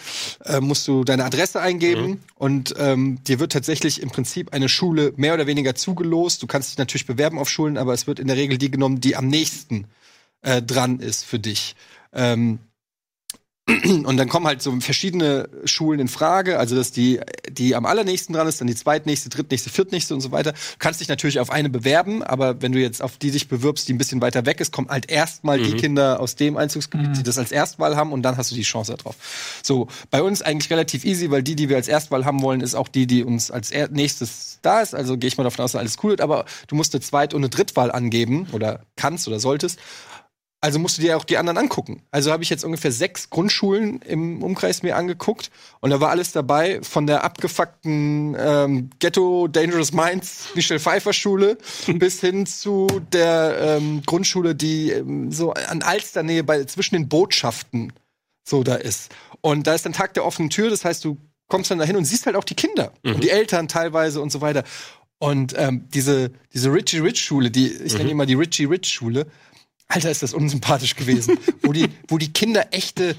äh, 0.45 0.59
musst 0.59 0.87
du 0.87 1.03
deine 1.03 1.25
Adresse 1.25 1.61
eingeben 1.61 2.21
und 2.35 2.75
ähm, 2.77 3.23
dir 3.23 3.39
wird 3.39 3.53
tatsächlich 3.53 4.01
im 4.01 4.09
Prinzip 4.09 4.53
eine 4.53 4.67
Schule 4.69 5.13
mehr 5.15 5.33
oder 5.33 5.47
weniger 5.47 5.75
zugelost. 5.75 6.43
Du 6.43 6.47
kannst 6.47 6.71
dich 6.71 6.77
natürlich 6.77 7.05
bewerben 7.05 7.39
auf 7.39 7.49
Schulen, 7.49 7.77
aber 7.77 7.93
es 7.93 8.05
wird 8.05 8.19
in 8.19 8.27
der 8.27 8.35
Regel 8.35 8.57
die 8.57 8.69
genommen, 8.69 8.99
die 8.99 9.15
am 9.15 9.27
nächsten 9.27 9.87
äh, 10.41 10.61
dran 10.61 10.99
ist 10.99 11.23
für 11.23 11.39
dich. 11.39 11.75
Ähm, 12.13 12.59
und 13.67 14.17
dann 14.17 14.27
kommen 14.27 14.47
halt 14.47 14.61
so 14.61 14.71
verschiedene 14.79 15.47
Schulen 15.65 15.99
in 15.99 16.07
Frage. 16.07 16.57
Also, 16.57 16.75
dass 16.75 16.91
die, 16.91 17.19
die 17.49 17.75
am 17.75 17.85
allernächsten 17.85 18.33
dran 18.33 18.47
ist, 18.47 18.59
dann 18.59 18.67
die 18.67 18.75
zweitnächste, 18.75 19.29
drittnächste, 19.29 19.69
viertnächste 19.69 20.13
und 20.15 20.21
so 20.21 20.31
weiter. 20.31 20.53
Du 20.53 20.57
kannst 20.79 20.99
dich 20.99 21.07
natürlich 21.07 21.39
auf 21.39 21.51
eine 21.51 21.69
bewerben, 21.69 22.23
aber 22.23 22.61
wenn 22.61 22.71
du 22.71 22.79
jetzt 22.79 23.01
auf 23.01 23.17
die 23.17 23.31
dich 23.31 23.47
bewirbst, 23.47 23.87
die 23.87 23.93
ein 23.93 23.97
bisschen 23.97 24.21
weiter 24.21 24.45
weg 24.45 24.59
ist, 24.59 24.71
kommen 24.71 24.89
halt 24.89 25.11
erstmal 25.11 25.59
die 25.59 25.73
Kinder 25.73 26.19
aus 26.19 26.35
dem 26.35 26.57
Einzugsgebiet, 26.57 27.17
die 27.17 27.23
das 27.23 27.37
als 27.37 27.51
Erstwahl 27.51 27.95
haben 27.95 28.11
und 28.11 28.23
dann 28.23 28.35
hast 28.35 28.51
du 28.51 28.55
die 28.55 28.63
Chance 28.63 28.95
darauf. 28.97 29.15
So, 29.63 29.87
bei 30.09 30.23
uns 30.23 30.41
eigentlich 30.41 30.71
relativ 30.71 31.05
easy, 31.05 31.29
weil 31.29 31.43
die, 31.43 31.55
die 31.55 31.69
wir 31.69 31.75
als 31.75 31.87
Erstwahl 31.87 32.25
haben 32.25 32.41
wollen, 32.41 32.61
ist 32.61 32.75
auch 32.75 32.87
die, 32.87 33.05
die 33.05 33.23
uns 33.23 33.51
als 33.51 33.71
er 33.71 33.89
nächstes 33.89 34.59
da 34.61 34.81
ist. 34.81 34.95
Also 34.95 35.17
gehe 35.17 35.27
ich 35.27 35.37
mal 35.37 35.43
davon 35.43 35.63
aus, 35.63 35.73
dass 35.73 35.79
alles 35.79 35.97
cool 36.03 36.11
wird, 36.11 36.21
aber 36.21 36.45
du 36.67 36.75
musst 36.75 36.93
eine 36.93 37.01
Zweit- 37.01 37.33
und 37.33 37.41
eine 37.41 37.49
Drittwahl 37.49 37.91
angeben 37.91 38.47
oder 38.51 38.81
kannst 38.95 39.27
oder 39.27 39.39
solltest. 39.39 39.79
Also 40.63 40.77
musst 40.77 40.99
du 40.99 41.01
dir 41.01 41.17
auch 41.17 41.23
die 41.23 41.37
anderen 41.37 41.57
angucken. 41.57 42.03
Also 42.11 42.31
habe 42.31 42.43
ich 42.43 42.51
jetzt 42.51 42.63
ungefähr 42.63 42.91
sechs 42.91 43.31
Grundschulen 43.31 43.99
im 44.03 44.43
Umkreis 44.43 44.83
mir 44.83 44.95
angeguckt 44.95 45.49
und 45.79 45.89
da 45.89 45.99
war 45.99 46.11
alles 46.11 46.33
dabei, 46.33 46.81
von 46.83 47.07
der 47.07 47.23
abgefuckten 47.23 48.37
ähm, 48.39 48.91
Ghetto 48.99 49.47
Dangerous 49.47 49.91
Minds 49.91 50.49
Michelle 50.53 50.79
Pfeiffer 50.79 51.13
Schule 51.13 51.57
bis 51.95 52.21
hin 52.21 52.45
zu 52.45 52.87
der 53.11 53.57
ähm, 53.59 54.03
Grundschule, 54.05 54.53
die 54.53 54.91
ähm, 54.91 55.31
so 55.31 55.51
an 55.51 55.81
Alsternähe 55.81 56.43
bei 56.43 56.63
zwischen 56.65 56.93
den 56.93 57.09
Botschaften 57.09 57.91
so 58.47 58.63
da 58.63 58.75
ist. 58.75 59.11
Und 59.41 59.65
da 59.65 59.73
ist 59.73 59.87
dann 59.87 59.93
Tag 59.93 60.13
der 60.13 60.25
offenen 60.25 60.51
Tür, 60.51 60.69
das 60.69 60.85
heißt, 60.85 61.03
du 61.03 61.17
kommst 61.47 61.71
dann 61.71 61.79
dahin 61.79 61.97
und 61.97 62.05
siehst 62.05 62.27
halt 62.27 62.35
auch 62.35 62.43
die 62.43 62.55
Kinder 62.55 62.93
und 63.03 63.23
die 63.23 63.29
Eltern 63.31 63.67
teilweise 63.67 64.21
und 64.21 64.31
so 64.31 64.41
weiter. 64.41 64.63
Und 65.17 65.53
ähm, 65.57 65.85
diese, 65.93 66.31
diese 66.53 66.73
Richie 66.73 66.99
Rich 66.99 67.21
Schule, 67.21 67.51
die, 67.51 67.67
ich 67.67 67.93
nenne 67.93 68.05
die 68.05 68.11
immer 68.11 68.25
die 68.25 68.33
Richie 68.33 68.65
Rich 68.65 68.87
Schule, 68.87 69.27
Alter, 69.91 70.09
ist 70.09 70.23
das 70.23 70.33
unsympathisch 70.33 70.95
gewesen. 70.95 71.37
wo, 71.61 71.73
die, 71.73 71.87
wo 72.07 72.17
die 72.17 72.31
Kinder 72.31 72.67
echte 72.71 73.15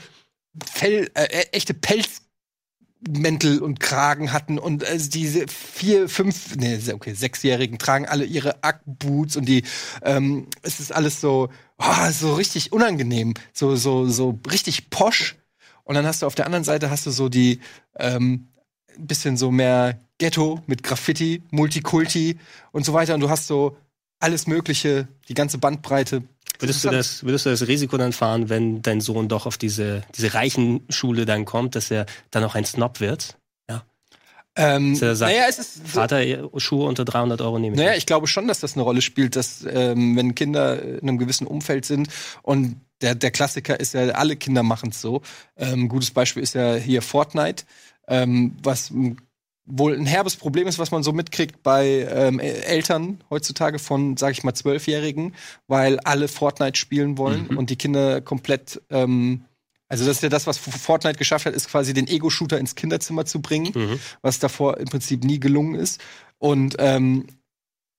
Fell, 0.64 1.10
äh, 1.14 1.46
echte 1.52 1.72
Pelzmäntel 1.72 3.60
und 3.60 3.80
Kragen 3.80 4.32
hatten 4.32 4.58
und 4.58 4.84
also 4.84 5.08
diese 5.08 5.46
vier, 5.48 6.10
fünf, 6.10 6.56
nee, 6.56 6.78
okay, 6.92 7.14
sechsjährigen 7.14 7.78
tragen 7.78 8.06
alle 8.06 8.24
ihre 8.24 8.62
Ackboots 8.62 9.36
und 9.36 9.46
die, 9.46 9.62
ähm, 10.02 10.46
es 10.60 10.78
ist 10.78 10.92
alles 10.92 11.22
so, 11.22 11.48
oh, 11.78 12.10
so 12.10 12.34
richtig 12.34 12.72
unangenehm, 12.72 13.32
so, 13.54 13.76
so, 13.76 14.06
so 14.06 14.38
richtig 14.50 14.90
posch. 14.90 15.36
Und 15.84 15.94
dann 15.94 16.06
hast 16.06 16.20
du 16.20 16.26
auf 16.26 16.34
der 16.34 16.46
anderen 16.46 16.64
Seite 16.64 16.90
hast 16.90 17.06
du 17.06 17.10
so 17.10 17.30
die, 17.30 17.60
ähm, 17.98 18.48
ein 18.96 19.06
bisschen 19.06 19.36
so 19.38 19.50
mehr 19.50 19.98
Ghetto 20.18 20.60
mit 20.66 20.82
Graffiti, 20.82 21.42
Multikulti 21.50 22.38
und 22.72 22.84
so 22.84 22.92
weiter. 22.92 23.14
Und 23.14 23.20
du 23.20 23.30
hast 23.30 23.46
so 23.46 23.76
alles 24.20 24.46
Mögliche, 24.46 25.08
die 25.28 25.34
ganze 25.34 25.58
Bandbreite. 25.58 26.22
Würdest 26.62 26.84
du, 26.84 26.90
das, 26.90 27.24
würdest 27.24 27.46
du 27.46 27.50
das 27.50 27.66
Risiko 27.66 27.96
dann 27.96 28.12
fahren, 28.12 28.48
wenn 28.48 28.82
dein 28.82 29.00
Sohn 29.00 29.28
doch 29.28 29.46
auf 29.46 29.58
diese, 29.58 30.02
diese 30.14 30.34
reichen 30.34 30.80
Schule 30.88 31.26
dann 31.26 31.44
kommt, 31.44 31.74
dass 31.74 31.90
er 31.90 32.06
dann 32.30 32.44
auch 32.44 32.54
ein 32.54 32.64
Snob 32.64 33.00
wird? 33.00 33.36
Ähm, 34.54 34.94
sagt, 34.94 35.20
naja, 35.20 35.44
es 35.48 35.58
ist 35.58 35.74
so, 35.76 36.00
Vater, 36.00 36.20
Schuhe 36.58 36.86
unter 36.86 37.06
300 37.06 37.40
Euro 37.40 37.58
nehme 37.58 37.74
ich. 37.74 37.80
Naja, 37.80 37.96
ich 37.96 38.04
glaube 38.04 38.26
schon, 38.26 38.48
dass 38.48 38.60
das 38.60 38.74
eine 38.74 38.82
Rolle 38.82 39.00
spielt, 39.00 39.34
dass 39.34 39.64
ähm, 39.66 40.14
wenn 40.14 40.34
Kinder 40.34 40.82
in 40.82 41.08
einem 41.08 41.18
gewissen 41.18 41.46
Umfeld 41.46 41.86
sind 41.86 42.08
und 42.42 42.76
der, 43.00 43.14
der 43.14 43.30
Klassiker 43.30 43.80
ist 43.80 43.94
ja, 43.94 44.02
alle 44.10 44.36
Kinder 44.36 44.62
machen 44.62 44.90
es 44.90 45.00
so. 45.00 45.22
Ähm, 45.56 45.88
gutes 45.88 46.10
Beispiel 46.10 46.42
ist 46.42 46.54
ja 46.54 46.74
hier 46.74 47.00
Fortnite, 47.00 47.64
ähm, 48.08 48.54
was 48.62 48.90
m, 48.90 49.16
wohl 49.64 49.94
ein 49.96 50.06
herbes 50.06 50.36
Problem 50.36 50.66
ist, 50.66 50.78
was 50.78 50.90
man 50.90 51.02
so 51.02 51.12
mitkriegt 51.12 51.62
bei 51.62 52.06
ähm, 52.10 52.40
Eltern 52.40 53.22
heutzutage 53.30 53.78
von, 53.78 54.16
sag 54.16 54.32
ich 54.32 54.42
mal, 54.42 54.54
Zwölfjährigen, 54.54 55.34
weil 55.68 56.00
alle 56.00 56.28
Fortnite 56.28 56.78
spielen 56.78 57.16
wollen 57.18 57.46
und 57.56 57.70
die 57.70 57.76
Kinder 57.76 58.20
komplett 58.20 58.80
ähm, 58.90 59.44
also 59.88 60.06
das 60.06 60.16
ist 60.16 60.22
ja 60.22 60.30
das, 60.30 60.46
was 60.46 60.56
Fortnite 60.56 61.18
geschafft 61.18 61.44
hat, 61.44 61.52
ist 61.52 61.68
quasi 61.68 61.92
den 61.92 62.06
Ego-Shooter 62.08 62.58
ins 62.58 62.76
Kinderzimmer 62.76 63.26
zu 63.26 63.42
bringen, 63.42 63.72
Mhm. 63.74 64.00
was 64.22 64.38
davor 64.38 64.78
im 64.78 64.86
Prinzip 64.86 65.22
nie 65.22 65.38
gelungen 65.38 65.74
ist. 65.74 66.00
Und 66.38 66.76
ähm, 66.78 67.26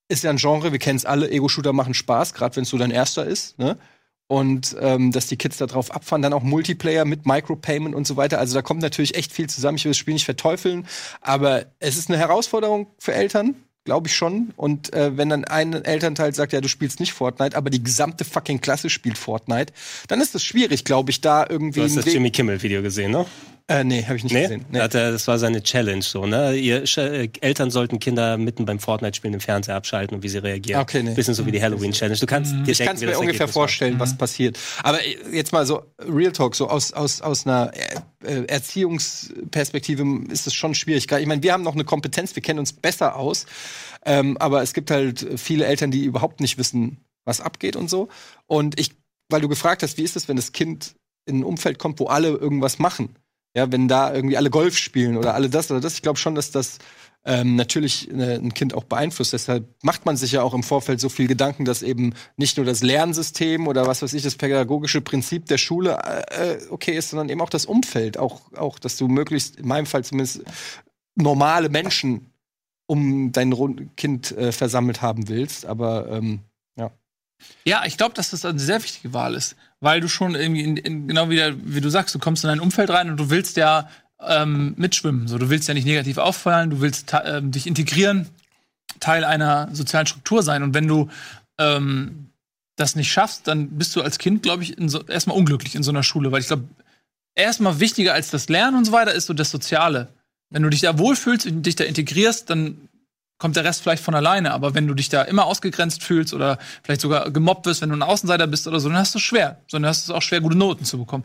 ist 0.08 0.24
ja 0.24 0.30
ein 0.30 0.38
Genre, 0.38 0.72
wir 0.72 0.80
kennen 0.80 0.96
es 0.96 1.04
alle, 1.04 1.30
Ego-Shooter 1.30 1.72
machen 1.72 1.94
Spaß, 1.94 2.34
gerade 2.34 2.56
wenn 2.56 2.64
es 2.64 2.70
so 2.70 2.78
dein 2.78 2.90
erster 2.90 3.24
ist. 3.24 3.60
Ne? 3.60 3.78
Und 4.26 4.74
ähm, 4.80 5.12
dass 5.12 5.26
die 5.26 5.36
Kids 5.36 5.58
da 5.58 5.66
drauf 5.66 5.90
abfahren, 5.90 6.22
dann 6.22 6.32
auch 6.32 6.42
Multiplayer 6.42 7.04
mit 7.04 7.26
Micropayment 7.26 7.94
und 7.94 8.06
so 8.06 8.16
weiter. 8.16 8.38
Also 8.38 8.54
da 8.54 8.62
kommt 8.62 8.80
natürlich 8.80 9.16
echt 9.16 9.32
viel 9.32 9.48
zusammen. 9.48 9.76
Ich 9.76 9.84
will 9.84 9.90
das 9.90 9.98
Spiel 9.98 10.14
nicht 10.14 10.24
verteufeln, 10.24 10.86
aber 11.20 11.66
es 11.78 11.96
ist 11.96 12.08
eine 12.08 12.18
Herausforderung 12.18 12.86
für 12.98 13.12
Eltern, 13.12 13.54
glaube 13.84 14.08
ich 14.08 14.16
schon. 14.16 14.54
Und 14.56 14.94
äh, 14.94 15.16
wenn 15.18 15.28
dann 15.28 15.44
ein 15.44 15.74
Elternteil 15.74 16.34
sagt, 16.34 16.54
ja, 16.54 16.62
du 16.62 16.68
spielst 16.68 17.00
nicht 17.00 17.12
Fortnite, 17.12 17.54
aber 17.54 17.68
die 17.68 17.82
gesamte 17.82 18.24
fucking 18.24 18.62
Klasse 18.62 18.88
spielt 18.88 19.18
Fortnite, 19.18 19.74
dann 20.08 20.22
ist 20.22 20.34
es 20.34 20.42
schwierig, 20.42 20.84
glaube 20.84 21.10
ich, 21.10 21.20
da 21.20 21.46
irgendwie. 21.46 21.80
Du 21.80 21.84
hast 21.84 21.96
das 21.96 22.06
Jimmy 22.06 22.30
Kimmel-Video 22.30 22.80
gesehen, 22.80 23.10
ne? 23.10 23.26
Äh, 23.68 23.82
nee, 23.82 24.02
habe 24.04 24.16
ich 24.16 24.24
nicht 24.24 24.34
Nee? 24.34 24.42
gesehen. 24.42 24.66
Er, 24.72 24.88
das 24.88 25.26
war 25.26 25.38
seine 25.38 25.62
Challenge 25.62 26.02
so, 26.02 26.26
ne? 26.26 26.54
Ihr 26.54 26.84
äh, 26.98 27.28
Eltern 27.40 27.70
sollten 27.70 27.98
Kinder 27.98 28.36
mitten 28.36 28.66
beim 28.66 28.78
Fortnite-Spielen 28.78 29.34
im 29.34 29.40
Fernseher 29.40 29.74
abschalten 29.76 30.16
und 30.16 30.22
wie 30.22 30.28
sie 30.28 30.38
reagieren. 30.38 30.80
Okay, 30.82 31.02
nee. 31.02 31.14
Bisschen 31.14 31.34
so 31.34 31.46
wie 31.46 31.52
die 31.52 31.62
Halloween-Challenge. 31.62 32.18
Du 32.18 32.26
kannst 32.26 32.52
dir 32.52 32.72
Ich 32.72 32.78
kann 32.78 32.96
es 32.96 33.00
mir 33.00 33.08
ungefähr 33.08 33.22
Ergebnis 33.22 33.40
war. 33.40 33.48
vorstellen, 33.48 33.98
was 33.98 34.18
passiert. 34.18 34.58
Aber 34.82 35.02
äh, 35.02 35.16
jetzt 35.32 35.52
mal 35.52 35.64
so 35.64 35.82
Real 35.98 36.32
Talk, 36.32 36.54
so 36.56 36.68
aus, 36.68 36.92
aus, 36.92 37.22
aus 37.22 37.46
einer 37.46 37.72
äh, 38.22 38.44
Erziehungsperspektive 38.46 40.04
ist 40.30 40.46
es 40.46 40.54
schon 40.54 40.74
schwierig. 40.74 41.10
Ich 41.10 41.26
meine, 41.26 41.42
wir 41.42 41.52
haben 41.52 41.62
noch 41.62 41.74
eine 41.74 41.84
Kompetenz, 41.84 42.34
wir 42.36 42.42
kennen 42.42 42.58
uns 42.58 42.72
besser 42.72 43.16
aus. 43.16 43.46
Ähm, 44.04 44.36
aber 44.38 44.62
es 44.62 44.74
gibt 44.74 44.90
halt 44.90 45.26
viele 45.36 45.64
Eltern, 45.66 45.90
die 45.90 46.04
überhaupt 46.04 46.40
nicht 46.40 46.58
wissen, 46.58 46.98
was 47.24 47.40
abgeht 47.40 47.76
und 47.76 47.88
so. 47.88 48.08
Und 48.46 48.78
ich, 48.78 48.92
weil 49.30 49.40
du 49.40 49.48
gefragt 49.48 49.82
hast, 49.82 49.96
wie 49.96 50.02
ist 50.02 50.16
es, 50.16 50.28
wenn 50.28 50.36
das 50.36 50.52
Kind 50.52 50.94
in 51.26 51.38
ein 51.40 51.44
Umfeld 51.44 51.78
kommt, 51.78 51.98
wo 52.00 52.06
alle 52.06 52.28
irgendwas 52.28 52.78
machen? 52.78 53.16
Ja, 53.56 53.70
wenn 53.70 53.88
da 53.88 54.12
irgendwie 54.12 54.36
alle 54.36 54.50
Golf 54.50 54.76
spielen 54.76 55.16
oder 55.16 55.34
alle 55.34 55.48
das 55.48 55.70
oder 55.70 55.80
das. 55.80 55.94
Ich 55.94 56.02
glaube 56.02 56.18
schon, 56.18 56.34
dass 56.34 56.50
das 56.50 56.78
ähm, 57.24 57.56
natürlich 57.56 58.10
äh, 58.10 58.34
ein 58.34 58.52
Kind 58.52 58.74
auch 58.74 58.84
beeinflusst. 58.84 59.32
Deshalb 59.32 59.66
macht 59.82 60.04
man 60.04 60.16
sich 60.16 60.32
ja 60.32 60.42
auch 60.42 60.54
im 60.54 60.62
Vorfeld 60.62 61.00
so 61.00 61.08
viel 61.08 61.26
Gedanken, 61.26 61.64
dass 61.64 61.82
eben 61.82 62.14
nicht 62.36 62.56
nur 62.56 62.66
das 62.66 62.82
Lernsystem 62.82 63.66
oder 63.66 63.86
was 63.86 64.02
weiß 64.02 64.12
ich, 64.12 64.22
das 64.22 64.34
pädagogische 64.34 65.00
Prinzip 65.00 65.46
der 65.46 65.58
Schule 65.58 65.98
äh, 66.30 66.58
okay 66.70 66.96
ist, 66.96 67.10
sondern 67.10 67.28
eben 67.28 67.40
auch 67.40 67.50
das 67.50 67.64
Umfeld. 67.64 68.18
Auch, 68.18 68.52
auch, 68.54 68.78
dass 68.78 68.96
du 68.96 69.08
möglichst, 69.08 69.56
in 69.56 69.68
meinem 69.68 69.86
Fall 69.86 70.04
zumindest, 70.04 70.42
normale 71.14 71.68
Menschen 71.68 72.30
um 72.86 73.32
dein 73.32 73.90
Kind 73.96 74.32
äh, 74.32 74.52
versammelt 74.52 75.00
haben 75.00 75.28
willst. 75.28 75.64
Aber 75.64 76.10
ähm, 76.10 76.40
Ja, 77.64 77.84
ich 77.86 77.96
glaube, 77.96 78.14
dass 78.14 78.30
das 78.30 78.44
eine 78.44 78.58
sehr 78.58 78.82
wichtige 78.82 79.12
Wahl 79.12 79.34
ist, 79.34 79.56
weil 79.80 80.00
du 80.00 80.08
schon 80.08 80.34
irgendwie, 80.34 80.62
in, 80.62 80.76
in, 80.76 81.08
genau 81.08 81.30
wie, 81.30 81.36
der, 81.36 81.54
wie 81.64 81.80
du 81.80 81.88
sagst, 81.88 82.14
du 82.14 82.18
kommst 82.18 82.44
in 82.44 82.50
ein 82.50 82.60
Umfeld 82.60 82.90
rein 82.90 83.10
und 83.10 83.16
du 83.16 83.30
willst 83.30 83.56
ja 83.56 83.88
ähm, 84.20 84.74
mitschwimmen. 84.76 85.28
So, 85.28 85.38
du 85.38 85.50
willst 85.50 85.68
ja 85.68 85.74
nicht 85.74 85.86
negativ 85.86 86.18
auffallen, 86.18 86.70
du 86.70 86.80
willst 86.80 87.14
ähm, 87.24 87.50
dich 87.50 87.66
integrieren, 87.66 88.28
Teil 89.00 89.24
einer 89.24 89.68
sozialen 89.72 90.06
Struktur 90.06 90.42
sein. 90.42 90.62
Und 90.62 90.74
wenn 90.74 90.88
du 90.88 91.10
ähm, 91.58 92.30
das 92.76 92.96
nicht 92.96 93.12
schaffst, 93.12 93.46
dann 93.46 93.70
bist 93.70 93.94
du 93.96 94.02
als 94.02 94.18
Kind, 94.18 94.42
glaube 94.42 94.62
ich, 94.62 94.76
so, 94.86 95.02
erstmal 95.04 95.36
unglücklich 95.36 95.74
in 95.74 95.82
so 95.82 95.90
einer 95.90 96.02
Schule, 96.02 96.32
weil 96.32 96.40
ich 96.40 96.48
glaube, 96.48 96.68
erstmal 97.34 97.80
wichtiger 97.80 98.14
als 98.14 98.30
das 98.30 98.48
Lernen 98.48 98.76
und 98.76 98.84
so 98.84 98.92
weiter 98.92 99.12
ist 99.12 99.26
so 99.26 99.34
das 99.34 99.50
Soziale. 99.50 100.08
Wenn 100.50 100.62
du 100.62 100.70
dich 100.70 100.82
da 100.82 100.98
wohlfühlst 100.98 101.46
und 101.46 101.62
dich 101.64 101.76
da 101.76 101.84
integrierst, 101.84 102.50
dann 102.50 102.88
kommt 103.38 103.56
der 103.56 103.64
Rest 103.64 103.82
vielleicht 103.82 104.02
von 104.02 104.14
alleine. 104.14 104.52
Aber 104.52 104.74
wenn 104.74 104.86
du 104.86 104.94
dich 104.94 105.08
da 105.08 105.22
immer 105.22 105.46
ausgegrenzt 105.46 106.02
fühlst 106.02 106.32
oder 106.34 106.58
vielleicht 106.82 107.00
sogar 107.00 107.30
gemobbt 107.30 107.66
wirst, 107.66 107.82
wenn 107.82 107.88
du 107.88 107.96
ein 107.96 108.02
Außenseiter 108.02 108.46
bist 108.46 108.66
oder 108.68 108.80
so, 108.80 108.88
dann 108.88 108.98
hast 108.98 109.14
du 109.14 109.18
es 109.18 109.24
schwer. 109.24 109.58
Sondern 109.66 109.88
hast 109.88 110.06
du 110.06 110.12
es 110.12 110.16
auch 110.16 110.22
schwer, 110.22 110.40
gute 110.40 110.56
Noten 110.56 110.84
zu 110.84 110.98
bekommen. 110.98 111.24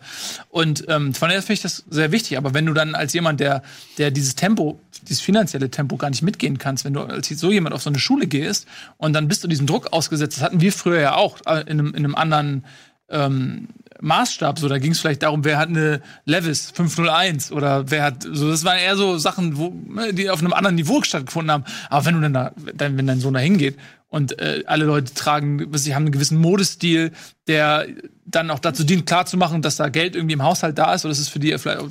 Und 0.49 0.85
ähm, 0.87 1.13
von 1.13 1.29
daher 1.29 1.41
finde 1.41 1.53
ich 1.53 1.61
das 1.61 1.83
sehr 1.89 2.11
wichtig. 2.11 2.37
Aber 2.37 2.53
wenn 2.53 2.65
du 2.65 2.73
dann 2.73 2.95
als 2.95 3.13
jemand, 3.13 3.39
der, 3.39 3.61
der 3.97 4.11
dieses 4.11 4.35
Tempo, 4.35 4.79
dieses 5.03 5.21
finanzielle 5.21 5.69
Tempo 5.69 5.97
gar 5.97 6.09
nicht 6.09 6.23
mitgehen 6.23 6.57
kannst, 6.57 6.83
wenn 6.83 6.93
du 6.93 7.01
als 7.01 7.29
so 7.29 7.51
jemand 7.51 7.75
auf 7.75 7.83
so 7.83 7.89
eine 7.89 7.99
Schule 7.99 8.27
gehst 8.27 8.67
und 8.97 9.13
dann 9.13 9.27
bist 9.27 9.43
du 9.43 9.47
diesem 9.47 9.67
Druck 9.67 9.93
ausgesetzt, 9.93 10.37
das 10.37 10.43
hatten 10.43 10.61
wir 10.61 10.73
früher 10.73 10.99
ja 10.99 11.15
auch 11.15 11.37
äh, 11.45 11.61
in 11.61 11.79
einem, 11.79 11.89
in 11.89 11.97
einem 11.97 12.15
anderen 12.15 12.65
ähm, 13.09 13.67
Maßstab. 14.01 14.59
So, 14.59 14.67
da 14.67 14.77
ging 14.77 14.91
es 14.91 14.99
vielleicht 14.99 15.23
darum, 15.23 15.43
wer 15.43 15.57
hat 15.57 15.69
eine 15.69 16.01
Levis 16.25 16.71
501 16.71 17.51
oder 17.51 17.89
wer 17.91 18.03
hat, 18.03 18.23
so, 18.23 18.49
das 18.49 18.63
waren 18.63 18.79
eher 18.79 18.95
so 18.95 19.17
Sachen, 19.17 19.57
wo, 19.57 19.73
die 20.11 20.29
auf 20.29 20.39
einem 20.39 20.53
anderen 20.53 20.75
Niveau 20.75 21.01
stattgefunden 21.01 21.51
haben. 21.51 21.65
Aber 21.89 22.05
wenn 22.05 22.15
du 22.15 22.21
dann 22.21 22.33
da, 22.33 22.51
dann, 22.73 22.97
wenn 22.97 23.07
dein 23.07 23.19
Sohn 23.19 23.33
da 23.33 23.39
hingeht 23.39 23.77
und 24.07 24.39
äh, 24.39 24.63
alle 24.65 24.85
Leute 24.85 25.13
tragen, 25.13 25.69
sie 25.73 25.95
haben 25.95 26.03
einen 26.03 26.11
gewissen 26.11 26.39
Modestil, 26.39 27.11
der 27.47 27.87
dann 28.25 28.51
auch 28.51 28.59
dazu 28.59 28.83
dient, 28.83 29.05
klarzumachen, 29.05 29.61
dass 29.61 29.75
da 29.75 29.89
Geld 29.89 30.15
irgendwie 30.15 30.33
im 30.33 30.43
Haushalt 30.43 30.77
da 30.77 30.93
ist, 30.93 31.05
oder 31.05 31.11
das 31.11 31.19
ist 31.19 31.29
für 31.29 31.39
die 31.39 31.57
vielleicht 31.57 31.81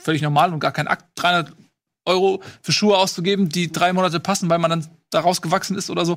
völlig 0.00 0.22
normal 0.22 0.52
und 0.52 0.60
gar 0.60 0.72
kein 0.72 0.88
Akt, 0.88 1.04
300 1.16 1.52
Euro 2.04 2.42
für 2.62 2.72
Schuhe 2.72 2.96
auszugeben, 2.96 3.48
die 3.48 3.70
drei 3.70 3.92
Monate 3.92 4.18
passen, 4.18 4.48
weil 4.48 4.58
man 4.58 4.70
dann 4.70 4.86
daraus 5.10 5.42
gewachsen 5.42 5.76
ist 5.76 5.90
oder 5.90 6.06
so. 6.06 6.16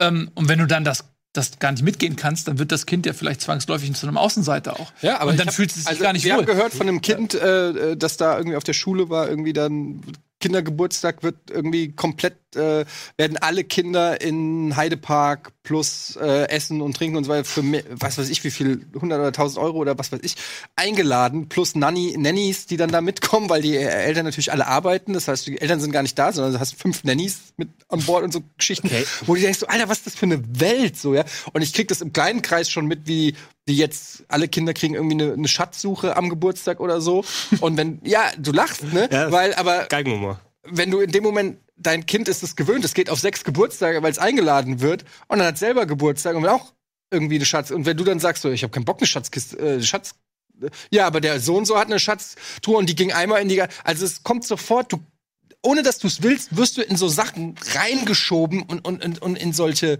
Ähm, 0.00 0.30
und 0.34 0.48
wenn 0.48 0.58
du 0.58 0.66
dann 0.66 0.84
das 0.84 1.04
das 1.32 1.58
gar 1.58 1.72
nicht 1.72 1.82
mitgehen 1.82 2.16
kannst, 2.16 2.48
dann 2.48 2.58
wird 2.58 2.72
das 2.72 2.86
Kind 2.86 3.06
ja 3.06 3.12
vielleicht 3.12 3.40
zwangsläufig 3.42 3.92
zu 3.94 4.06
einem 4.06 4.16
Außenseiter 4.16 4.80
auch. 4.80 4.92
Ja, 5.02 5.20
aber 5.20 5.30
und 5.30 5.38
dann 5.38 5.48
hab, 5.48 5.54
fühlt 5.54 5.70
es 5.70 5.76
sich 5.76 5.86
also 5.86 6.02
gar 6.02 6.12
nicht 6.12 6.24
wir 6.24 6.32
wohl. 6.32 6.38
haben 6.40 6.46
gehört 6.46 6.72
von 6.72 6.88
einem 6.88 7.00
Kind, 7.00 7.34
äh, 7.34 7.96
das 7.96 8.16
da 8.16 8.36
irgendwie 8.36 8.56
auf 8.56 8.64
der 8.64 8.72
Schule 8.72 9.10
war, 9.10 9.28
irgendwie 9.28 9.52
dann 9.52 10.02
Kindergeburtstag 10.40 11.22
wird 11.22 11.50
irgendwie 11.50 11.92
komplett, 11.92 12.36
äh, 12.56 12.84
werden 13.16 13.36
alle 13.38 13.64
Kinder 13.64 14.20
in 14.20 14.76
Heidepark 14.76 15.52
plus 15.62 16.16
äh, 16.20 16.48
Essen 16.48 16.80
und 16.80 16.96
Trinken 16.96 17.16
und 17.16 17.24
so 17.24 17.30
weiter 17.30 17.44
für 17.44 17.62
mehr, 17.62 17.82
was 17.90 18.18
weiß 18.18 18.28
ich, 18.30 18.42
wie 18.44 18.50
viel, 18.50 18.86
100 18.94 19.18
oder 19.18 19.26
1000 19.28 19.62
Euro 19.62 19.78
oder 19.78 19.98
was 19.98 20.12
weiß 20.12 20.20
ich, 20.22 20.36
eingeladen, 20.76 21.48
plus 21.48 21.74
Nanny, 21.74 22.16
Nannies, 22.18 22.66
die 22.66 22.76
dann 22.76 22.90
da 22.90 23.00
mitkommen, 23.00 23.50
weil 23.50 23.62
die 23.62 23.76
Eltern 23.76 24.24
natürlich 24.24 24.52
alle 24.52 24.66
arbeiten. 24.66 25.12
Das 25.12 25.28
heißt, 25.28 25.46
die 25.46 25.60
Eltern 25.60 25.80
sind 25.80 25.92
gar 25.92 26.02
nicht 26.02 26.18
da, 26.18 26.32
sondern 26.32 26.54
du 26.54 26.60
hast 26.60 26.74
fünf 26.80 27.04
Nannies 27.04 27.38
mit 27.56 27.68
an 27.88 28.00
Bord 28.02 28.24
und 28.24 28.32
so 28.32 28.42
Geschichten, 28.56 28.86
Okay. 28.88 29.04
wo 29.26 29.34
du 29.34 29.40
denkst, 29.40 29.58
so, 29.58 29.66
Alter, 29.66 29.88
was 29.88 29.98
ist 29.98 30.06
das 30.06 30.14
für 30.14 30.26
eine 30.26 30.42
Welt, 30.60 30.96
so, 30.96 31.14
ja? 31.14 31.24
Und 31.52 31.62
ich 31.62 31.74
krieg 31.74 31.88
das 31.88 32.00
im 32.00 32.12
kleinen 32.12 32.42
Kreis 32.42 32.70
schon 32.70 32.86
mit, 32.86 33.06
wie 33.06 33.34
die 33.68 33.76
jetzt, 33.76 34.24
alle 34.28 34.48
Kinder 34.48 34.72
kriegen 34.72 34.94
irgendwie 34.94 35.22
eine, 35.22 35.34
eine 35.34 35.48
Schatzsuche 35.48 36.16
am 36.16 36.30
Geburtstag 36.30 36.80
oder 36.80 37.00
so. 37.02 37.24
Und 37.60 37.76
wenn, 37.76 38.00
ja, 38.02 38.30
du 38.38 38.52
lachst, 38.52 38.82
ne? 38.92 39.08
Ja. 39.12 39.30
Weil, 39.30 39.52
aber 39.54 39.86
wenn 40.64 40.90
du 40.90 41.00
in 41.00 41.10
dem 41.10 41.22
Moment, 41.22 41.58
dein 41.78 42.06
Kind 42.06 42.28
ist 42.28 42.42
es 42.42 42.56
gewöhnt, 42.56 42.84
es 42.84 42.94
geht 42.94 43.10
auf 43.10 43.20
sechs 43.20 43.44
Geburtstage, 43.44 44.02
weil 44.02 44.10
es 44.10 44.18
eingeladen 44.18 44.80
wird 44.80 45.04
und 45.28 45.38
dann 45.38 45.48
hat 45.48 45.58
selber 45.58 45.86
Geburtstag 45.86 46.36
und 46.36 46.42
will 46.42 46.50
auch 46.50 46.72
irgendwie 47.10 47.36
eine 47.36 47.44
Schatz. 47.44 47.70
Und 47.70 47.86
wenn 47.86 47.96
du 47.96 48.04
dann 48.04 48.20
sagst, 48.20 48.42
so, 48.42 48.50
ich 48.50 48.62
habe 48.62 48.70
keinen 48.70 48.84
Bock, 48.84 48.98
eine 48.98 49.06
Schatzkiste, 49.06 49.58
äh, 49.58 49.82
Schatz. 49.82 50.14
Ja, 50.90 51.06
aber 51.06 51.20
der 51.20 51.40
so 51.40 51.56
und 51.56 51.66
so 51.66 51.78
hat 51.78 51.86
eine 51.86 52.00
Schatztruhe 52.00 52.76
und 52.76 52.88
die 52.88 52.96
ging 52.96 53.12
einmal 53.12 53.40
in 53.40 53.48
die. 53.48 53.62
Also 53.84 54.04
es 54.04 54.24
kommt 54.24 54.44
sofort, 54.44 54.92
du, 54.92 55.00
ohne 55.62 55.82
dass 55.82 55.98
du 55.98 56.08
es 56.08 56.22
willst, 56.22 56.56
wirst 56.56 56.76
du 56.76 56.82
in 56.82 56.96
so 56.96 57.08
Sachen 57.08 57.54
reingeschoben 57.74 58.62
und, 58.62 58.84
und, 58.84 59.04
und, 59.04 59.22
und 59.22 59.36
in 59.36 59.52
solche. 59.52 59.98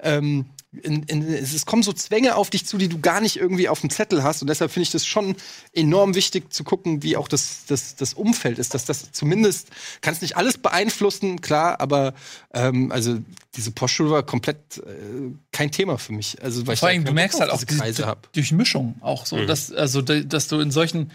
Ähm, 0.00 0.46
in, 0.72 1.02
in, 1.04 1.22
es 1.34 1.52
es 1.52 1.66
kommen 1.66 1.82
so 1.82 1.92
Zwänge 1.92 2.36
auf 2.36 2.48
dich 2.48 2.64
zu, 2.64 2.78
die 2.78 2.88
du 2.88 3.00
gar 3.00 3.20
nicht 3.20 3.36
irgendwie 3.36 3.68
auf 3.68 3.80
dem 3.80 3.90
Zettel 3.90 4.22
hast. 4.22 4.40
Und 4.42 4.48
deshalb 4.48 4.70
finde 4.70 4.84
ich 4.84 4.90
das 4.90 5.04
schon 5.04 5.34
enorm 5.72 6.14
wichtig 6.14 6.52
zu 6.52 6.62
gucken, 6.62 7.02
wie 7.02 7.16
auch 7.16 7.26
das, 7.26 7.64
das, 7.66 7.96
das 7.96 8.14
Umfeld 8.14 8.58
ist. 8.58 8.72
Dass 8.74 8.84
das 8.84 9.10
zumindest, 9.10 9.68
kannst 10.00 10.22
nicht 10.22 10.36
alles 10.36 10.58
beeinflussen, 10.58 11.40
klar, 11.40 11.80
aber 11.80 12.14
ähm, 12.54 12.92
also 12.92 13.18
diese 13.56 13.72
Postschule 13.72 14.10
war 14.10 14.22
komplett 14.22 14.78
äh, 14.78 15.32
kein 15.50 15.72
Thema 15.72 15.98
für 15.98 16.12
mich. 16.12 16.40
Also, 16.42 16.64
weil 16.66 16.74
ich 16.74 16.80
Vor 16.80 16.88
allem, 16.88 17.04
du 17.04 17.12
merkst 17.12 17.40
halt 17.40 17.50
auch 17.50 17.62
diese 17.64 17.78
Kreise 17.78 18.06
hab. 18.06 18.32
Durchmischung 18.32 18.94
auch 19.00 19.26
so, 19.26 19.44
dass, 19.44 19.72
also, 19.72 20.02
da- 20.02 20.20
dass 20.20 20.46
du 20.46 20.60
in 20.60 20.70
solchen 20.70 21.10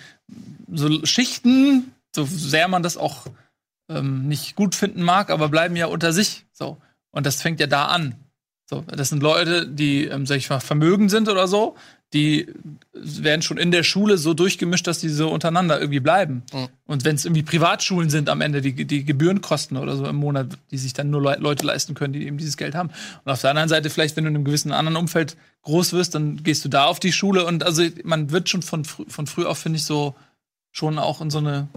so 0.72 1.06
Schichten, 1.06 1.94
so 2.14 2.26
sehr 2.26 2.68
man 2.68 2.84
das 2.84 2.98
auch 2.98 3.28
ähm, 3.90 4.28
nicht 4.28 4.56
gut 4.56 4.76
finden 4.76 5.02
mag, 5.02 5.30
aber 5.30 5.48
bleiben 5.48 5.76
ja 5.78 5.86
unter 5.86 6.12
sich. 6.12 6.46
So. 6.52 6.78
Und 7.12 7.26
das 7.26 7.42
fängt 7.42 7.62
ja 7.62 7.68
da 7.68 7.86
an. 7.86 8.16
So, 8.68 8.84
das 8.88 9.10
sind 9.10 9.22
Leute, 9.22 9.68
die, 9.68 10.06
ähm, 10.06 10.26
sag 10.26 10.38
ich 10.38 10.50
mal, 10.50 10.60
vermögend 10.60 11.12
sind 11.12 11.30
oder 11.30 11.48
so, 11.48 11.76
die 12.14 12.48
werden 12.94 13.42
schon 13.42 13.58
in 13.58 13.72
der 13.72 13.84
Schule 13.84 14.18
so 14.18 14.34
durchgemischt, 14.34 14.88
dass 14.88 15.00
die 15.00 15.10
so 15.10 15.30
untereinander 15.30 15.80
irgendwie 15.80 16.00
bleiben. 16.00 16.44
Mhm. 16.54 16.68
Und 16.86 17.06
wenn 17.06 17.16
es 17.16 17.26
irgendwie 17.26 17.44
Privatschulen 17.44 18.10
sind 18.10 18.30
am 18.30 18.42
Ende, 18.42 18.62
die, 18.62 18.86
die 18.86 19.04
Gebührenkosten 19.04 19.78
oder 19.78 19.96
so 19.98 20.06
im 20.06 20.16
Monat, 20.16 20.58
die 20.72 20.78
sich 20.78 20.94
dann 20.94 21.10
nur 21.10 21.22
Le 21.22 21.38
Leute 21.40 21.66
leisten 21.66 21.94
können, 21.94 22.14
die 22.14 22.26
eben 22.26 22.38
dieses 22.38 22.58
Geld 22.58 22.74
haben. 22.74 22.90
Und 23.24 23.32
auf 23.32 23.42
der 23.42 23.50
anderen 23.52 23.70
Seite, 23.70 23.90
vielleicht, 23.90 24.16
wenn 24.16 24.24
du 24.24 24.30
in 24.30 24.36
einem 24.36 24.46
gewissen 24.46 24.72
anderen 24.72 24.96
Umfeld 24.96 25.36
groß 25.64 25.94
wirst, 25.94 26.16
dann 26.16 26.42
gehst 26.42 26.64
du 26.64 26.70
da 26.70 26.86
auf 26.86 27.00
die 27.00 27.12
Schule 27.12 27.46
und 27.46 27.64
also 27.64 27.84
man 28.04 28.32
wird 28.32 28.50
schon 28.50 28.62
von, 28.62 28.86
frü 28.86 29.06
von 29.08 29.28
früh 29.28 29.46
auf, 29.46 29.60
finde 29.60 29.78
ich, 29.78 29.86
so 29.86 30.16
schon 30.72 30.98
auch 30.98 31.22
in 31.22 31.30
so 31.30 31.40
eine 31.40 31.68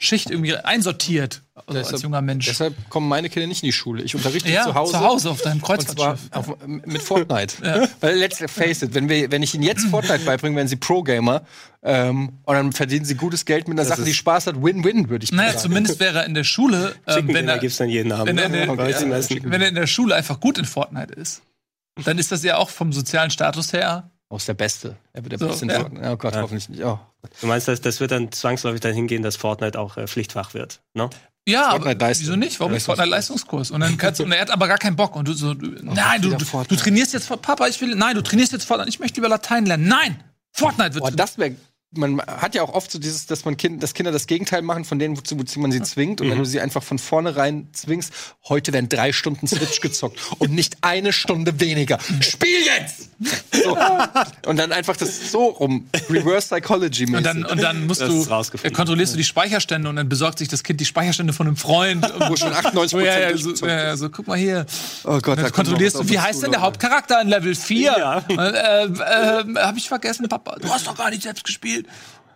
Schicht 0.00 0.30
irgendwie 0.30 0.54
einsortiert, 0.54 1.42
also 1.54 1.78
als 1.78 1.88
Deshalb- 1.88 2.02
junger 2.04 2.22
Mensch. 2.22 2.46
Deshalb 2.46 2.74
kommen 2.88 3.08
meine 3.08 3.28
Kinder 3.28 3.48
nicht 3.48 3.64
in 3.64 3.66
die 3.66 3.72
Schule. 3.72 4.02
Ich 4.04 4.14
unterrichte 4.14 4.48
ja, 4.50 4.62
zu 4.62 4.74
Hause. 4.74 4.92
zu 4.92 5.00
Hause 5.00 5.30
auf 5.30 5.42
deinem 5.42 5.60
Kreuzfahrtschiff. 5.60 6.30
auf, 6.32 6.56
mit 6.66 7.02
Fortnite. 7.02 7.88
Weil 8.00 8.16
let's 8.16 8.38
face 8.50 8.82
it, 8.82 8.94
wenn, 8.94 9.08
wir, 9.08 9.30
wenn 9.32 9.42
ich 9.42 9.54
ihnen 9.54 9.64
jetzt 9.64 9.86
Fortnite 9.86 10.24
beibringe, 10.24 10.54
werden 10.56 10.68
sie 10.68 10.76
Pro-Gamer. 10.76 11.42
Ähm, 11.82 12.38
und 12.44 12.54
dann 12.54 12.72
verdienen 12.72 13.04
sie 13.04 13.16
gutes 13.16 13.44
Geld 13.44 13.66
mit 13.66 13.78
einer 13.78 13.86
Sache, 13.88 14.00
ist- 14.02 14.06
die 14.06 14.14
Spaß 14.14 14.46
hat. 14.46 14.62
Win-win, 14.62 15.08
würde 15.10 15.24
ich 15.24 15.32
Naja, 15.32 15.50
sagen. 15.50 15.62
zumindest 15.62 15.98
wäre 16.00 16.18
er 16.20 16.26
in 16.26 16.34
der 16.34 16.44
Schule, 16.44 16.94
ähm, 17.06 17.28
er, 17.48 17.58
gibt's 17.58 17.76
dann 17.78 17.88
jeden 17.88 18.12
er, 18.12 18.24
ne? 18.24 18.42
der, 18.52 19.50
wenn 19.50 19.60
er 19.60 19.68
in 19.68 19.74
der 19.74 19.86
Schule 19.88 20.14
einfach 20.14 20.38
gut 20.38 20.58
in 20.58 20.64
Fortnite 20.64 21.12
ist, 21.12 21.42
dann 22.04 22.18
ist 22.18 22.30
das 22.30 22.44
ja 22.44 22.56
auch 22.56 22.70
vom 22.70 22.92
sozialen 22.92 23.30
Status 23.30 23.72
her. 23.72 24.10
Aus 24.30 24.44
der 24.44 24.54
Beste. 24.54 24.96
Er 25.14 25.24
wird 25.24 25.32
der 25.32 25.38
So, 25.38 25.46
Beste 25.48 25.64
in 25.64 25.70
ja. 25.70 25.80
Fortnite. 25.80 26.10
Oh 26.10 26.16
Gott, 26.16 26.36
hoffentlich 26.36 26.68
nicht. 26.68 26.84
Oh. 26.84 26.98
Du 27.40 27.46
meinst, 27.46 27.66
dass 27.66 27.80
das 27.80 27.98
wird 28.00 28.10
dann 28.10 28.30
zwangsläufig 28.30 28.80
dahin 28.80 29.06
gehen, 29.06 29.22
dass 29.22 29.36
Fortnite 29.36 29.78
auch 29.78 29.96
äh, 29.96 30.06
Pflichtfach 30.06 30.54
wird, 30.54 30.80
ne? 30.94 31.08
Ja, 31.48 31.68
aber 31.68 31.98
wieso 31.98 32.36
nicht? 32.36 32.60
Warum 32.60 32.72
nicht 32.72 32.86
Leistungskurs. 32.86 32.96
Fortnite 32.96 33.08
Leistungskurs? 33.08 33.70
Und 33.70 33.80
dann 33.80 33.96
kannst 33.96 34.20
du, 34.20 34.24
und 34.24 34.32
er 34.32 34.42
hat 34.42 34.50
aber 34.50 34.68
gar 34.68 34.76
keinen 34.76 34.96
Bock. 34.96 35.16
Und 35.16 35.28
du 35.28 35.32
so, 35.32 35.54
du, 35.54 35.66
nein, 35.82 36.20
du, 36.20 36.28
du, 36.34 36.44
Fortnite. 36.44 36.76
du 36.76 36.82
trainierst 36.82 37.14
jetzt, 37.14 37.26
Papa, 37.40 37.66
ich 37.68 37.80
will, 37.80 37.94
nein, 37.94 38.14
du 38.16 38.22
trainierst 38.22 38.52
jetzt 38.52 38.64
Fortnite. 38.64 38.90
Ich 38.90 39.00
möchte 39.00 39.18
lieber 39.18 39.30
Latein 39.30 39.64
lernen. 39.64 39.88
Nein! 39.88 40.22
Fortnite 40.52 40.94
wird 40.94 41.04
Boah, 41.04 41.10
das 41.10 41.38
wäre. 41.38 41.56
Man 41.92 42.20
hat 42.20 42.54
ja 42.54 42.62
auch 42.62 42.74
oft 42.74 42.90
so 42.90 42.98
dieses, 42.98 43.24
dass 43.24 43.46
man 43.46 43.56
kind, 43.56 43.82
dass 43.82 43.94
Kinder 43.94 44.12
das 44.12 44.26
Gegenteil 44.26 44.60
machen 44.60 44.84
von 44.84 44.98
denen, 44.98 45.16
wozu, 45.16 45.38
wozu 45.38 45.58
man 45.58 45.72
sie 45.72 45.80
zwingt. 45.80 46.20
Und 46.20 46.28
wenn 46.30 46.36
du 46.36 46.44
sie 46.44 46.60
einfach 46.60 46.82
von 46.82 46.98
vornherein 46.98 47.68
zwingst, 47.72 48.12
heute 48.46 48.74
werden 48.74 48.90
drei 48.90 49.10
Stunden 49.12 49.46
Switch 49.46 49.80
gezockt 49.80 50.20
und 50.38 50.52
nicht 50.52 50.76
eine 50.82 51.14
Stunde 51.14 51.60
weniger. 51.60 51.98
Spiel 52.20 52.60
jetzt! 52.62 53.08
So. 53.50 53.76
Und 54.46 54.58
dann 54.58 54.70
einfach 54.72 54.98
das 54.98 55.30
so 55.32 55.46
rum. 55.46 55.88
Reverse 56.10 56.48
Psychology 56.48 57.06
mäßig. 57.06 57.16
Und 57.16 57.24
dann, 57.24 57.44
und 57.46 57.62
dann 57.62 57.86
musst 57.86 58.02
Das 58.02 58.08
du, 58.10 58.58
äh, 58.62 58.70
kontrollierst 58.70 59.14
du 59.14 59.16
die 59.16 59.24
Speicherstände 59.24 59.88
und 59.88 59.96
dann 59.96 60.10
besorgt 60.10 60.38
sich 60.40 60.48
das 60.48 60.62
Kind 60.62 60.80
die 60.80 60.84
Speicherstände 60.84 61.32
von 61.32 61.46
einem 61.46 61.56
Freund. 61.56 62.04
Wo 62.28 62.36
schon 62.36 62.52
98% 62.52 62.94
Oh, 62.94 63.00
ja, 63.00 63.18
ja, 63.18 63.36
so, 63.36 63.66
ja, 63.66 63.96
so, 63.96 64.10
guck 64.10 64.26
mal 64.26 64.36
hier. 64.36 64.66
oh 65.04 65.18
Gott, 65.20 65.38
Dann 65.38 65.44
da 65.46 65.50
kontrollierst 65.50 65.96
kommt 65.96 66.10
du, 66.10 66.12
wie 66.12 66.18
heißt 66.18 66.42
denn 66.42 66.50
der. 66.52 66.60
Hauptcharakter 66.60 67.20
in 67.22 67.28
Level 67.28 67.54
4? 67.54 67.80
Ja. 67.80 68.24
Äh, 68.28 68.84
äh, 68.84 69.54
hab 69.56 69.76
ich 69.76 69.88
vergessen, 69.88 70.28
Papa. 70.28 70.56
Du 70.60 70.68
hast 70.68 70.86
doch 70.86 70.96
gar 70.96 71.10
nicht 71.10 71.22
selbst 71.22 71.44
gespielt. 71.44 71.77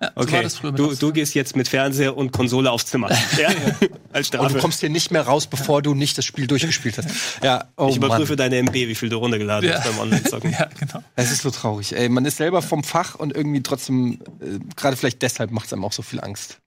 Ja, 0.00 0.10
so 0.16 0.20
Okay, 0.22 0.48
du, 0.74 0.94
du 0.96 1.12
gehst 1.12 1.32
jetzt 1.34 1.54
mit 1.54 1.68
Fernseher 1.68 2.16
und 2.16 2.32
Konsole 2.32 2.70
aufs 2.72 2.86
Zimmer. 2.86 3.08
ja? 3.40 3.48
Als 4.12 4.30
Und 4.30 4.34
du 4.34 4.38
Strafe. 4.48 4.58
kommst 4.58 4.80
hier 4.80 4.90
nicht 4.90 5.12
mehr 5.12 5.22
raus, 5.22 5.46
bevor 5.46 5.80
du 5.80 5.94
nicht 5.94 6.18
das 6.18 6.24
Spiel 6.24 6.48
durchgespielt 6.48 6.98
hast. 6.98 7.08
Ja, 7.42 7.66
oh 7.76 7.86
ich 7.88 7.96
überprüfe 7.98 8.32
Mann. 8.32 8.38
deine 8.50 8.56
MB, 8.58 8.74
wie 8.74 8.94
viel 8.96 9.08
du 9.10 9.18
runtergeladen 9.18 9.68
Ja. 9.70 9.76
hast 9.78 9.84
beim 9.84 10.00
Online-Zocken. 10.00 10.50
Ja, 10.58 10.68
genau. 10.78 11.04
Es 11.14 11.30
ist 11.30 11.42
so 11.42 11.50
traurig. 11.52 11.94
Ey, 11.94 12.08
man 12.08 12.24
ist 12.24 12.36
selber 12.38 12.62
vom 12.62 12.82
Fach 12.82 13.14
und 13.14 13.32
irgendwie 13.36 13.62
trotzdem, 13.62 14.14
äh, 14.40 14.58
gerade 14.74 14.96
vielleicht 14.96 15.22
deshalb 15.22 15.52
macht 15.52 15.66
es 15.66 15.72
einem 15.72 15.84
auch 15.84 15.92
so 15.92 16.02
viel 16.02 16.20
Angst. 16.20 16.58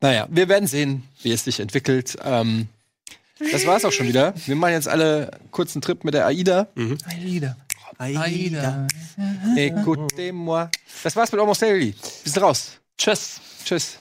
Naja, 0.00 0.26
wir 0.30 0.48
werden 0.48 0.66
sehen, 0.66 1.04
wie 1.22 1.30
es 1.30 1.44
sich 1.44 1.60
entwickelt. 1.60 2.16
Ähm, 2.24 2.66
das 3.38 3.66
war's 3.66 3.84
auch 3.84 3.92
schon 3.92 4.06
wieder. 4.08 4.34
Wir 4.46 4.56
machen 4.56 4.72
jetzt 4.72 4.88
alle 4.88 5.30
kurzen 5.50 5.80
Trip 5.80 6.04
mit 6.04 6.14
der 6.14 6.26
AIDA. 6.26 6.68
Aida. 7.06 7.56
Aida. 7.98 8.86
Écoutez-moi. 9.56 10.70
Das 11.02 11.16
war's 11.16 11.32
mit 11.32 11.40
Almost 11.40 11.62
Daily. 11.62 11.94
Wir 12.22 12.32
sind 12.32 12.42
raus. 12.42 12.78
Tschüss. 12.96 13.40
Tschüss. 13.64 13.98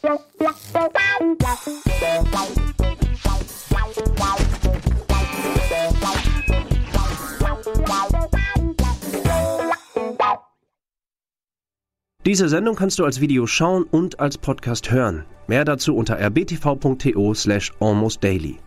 Diese 12.26 12.48
Sendung 12.48 12.76
kannst 12.76 13.00
du 13.00 13.06
als 13.06 13.20
Video 13.20 13.48
schauen 13.48 13.84
und 13.84 14.20
als 14.20 14.38
Podcast 14.38 14.92
hören. 14.92 15.26
Mehr 15.48 15.66
dazu 15.66 15.96
unter 15.96 16.18
rbtv.to 16.18 17.34
slash 17.34 17.74
almostdaily. 17.80 18.60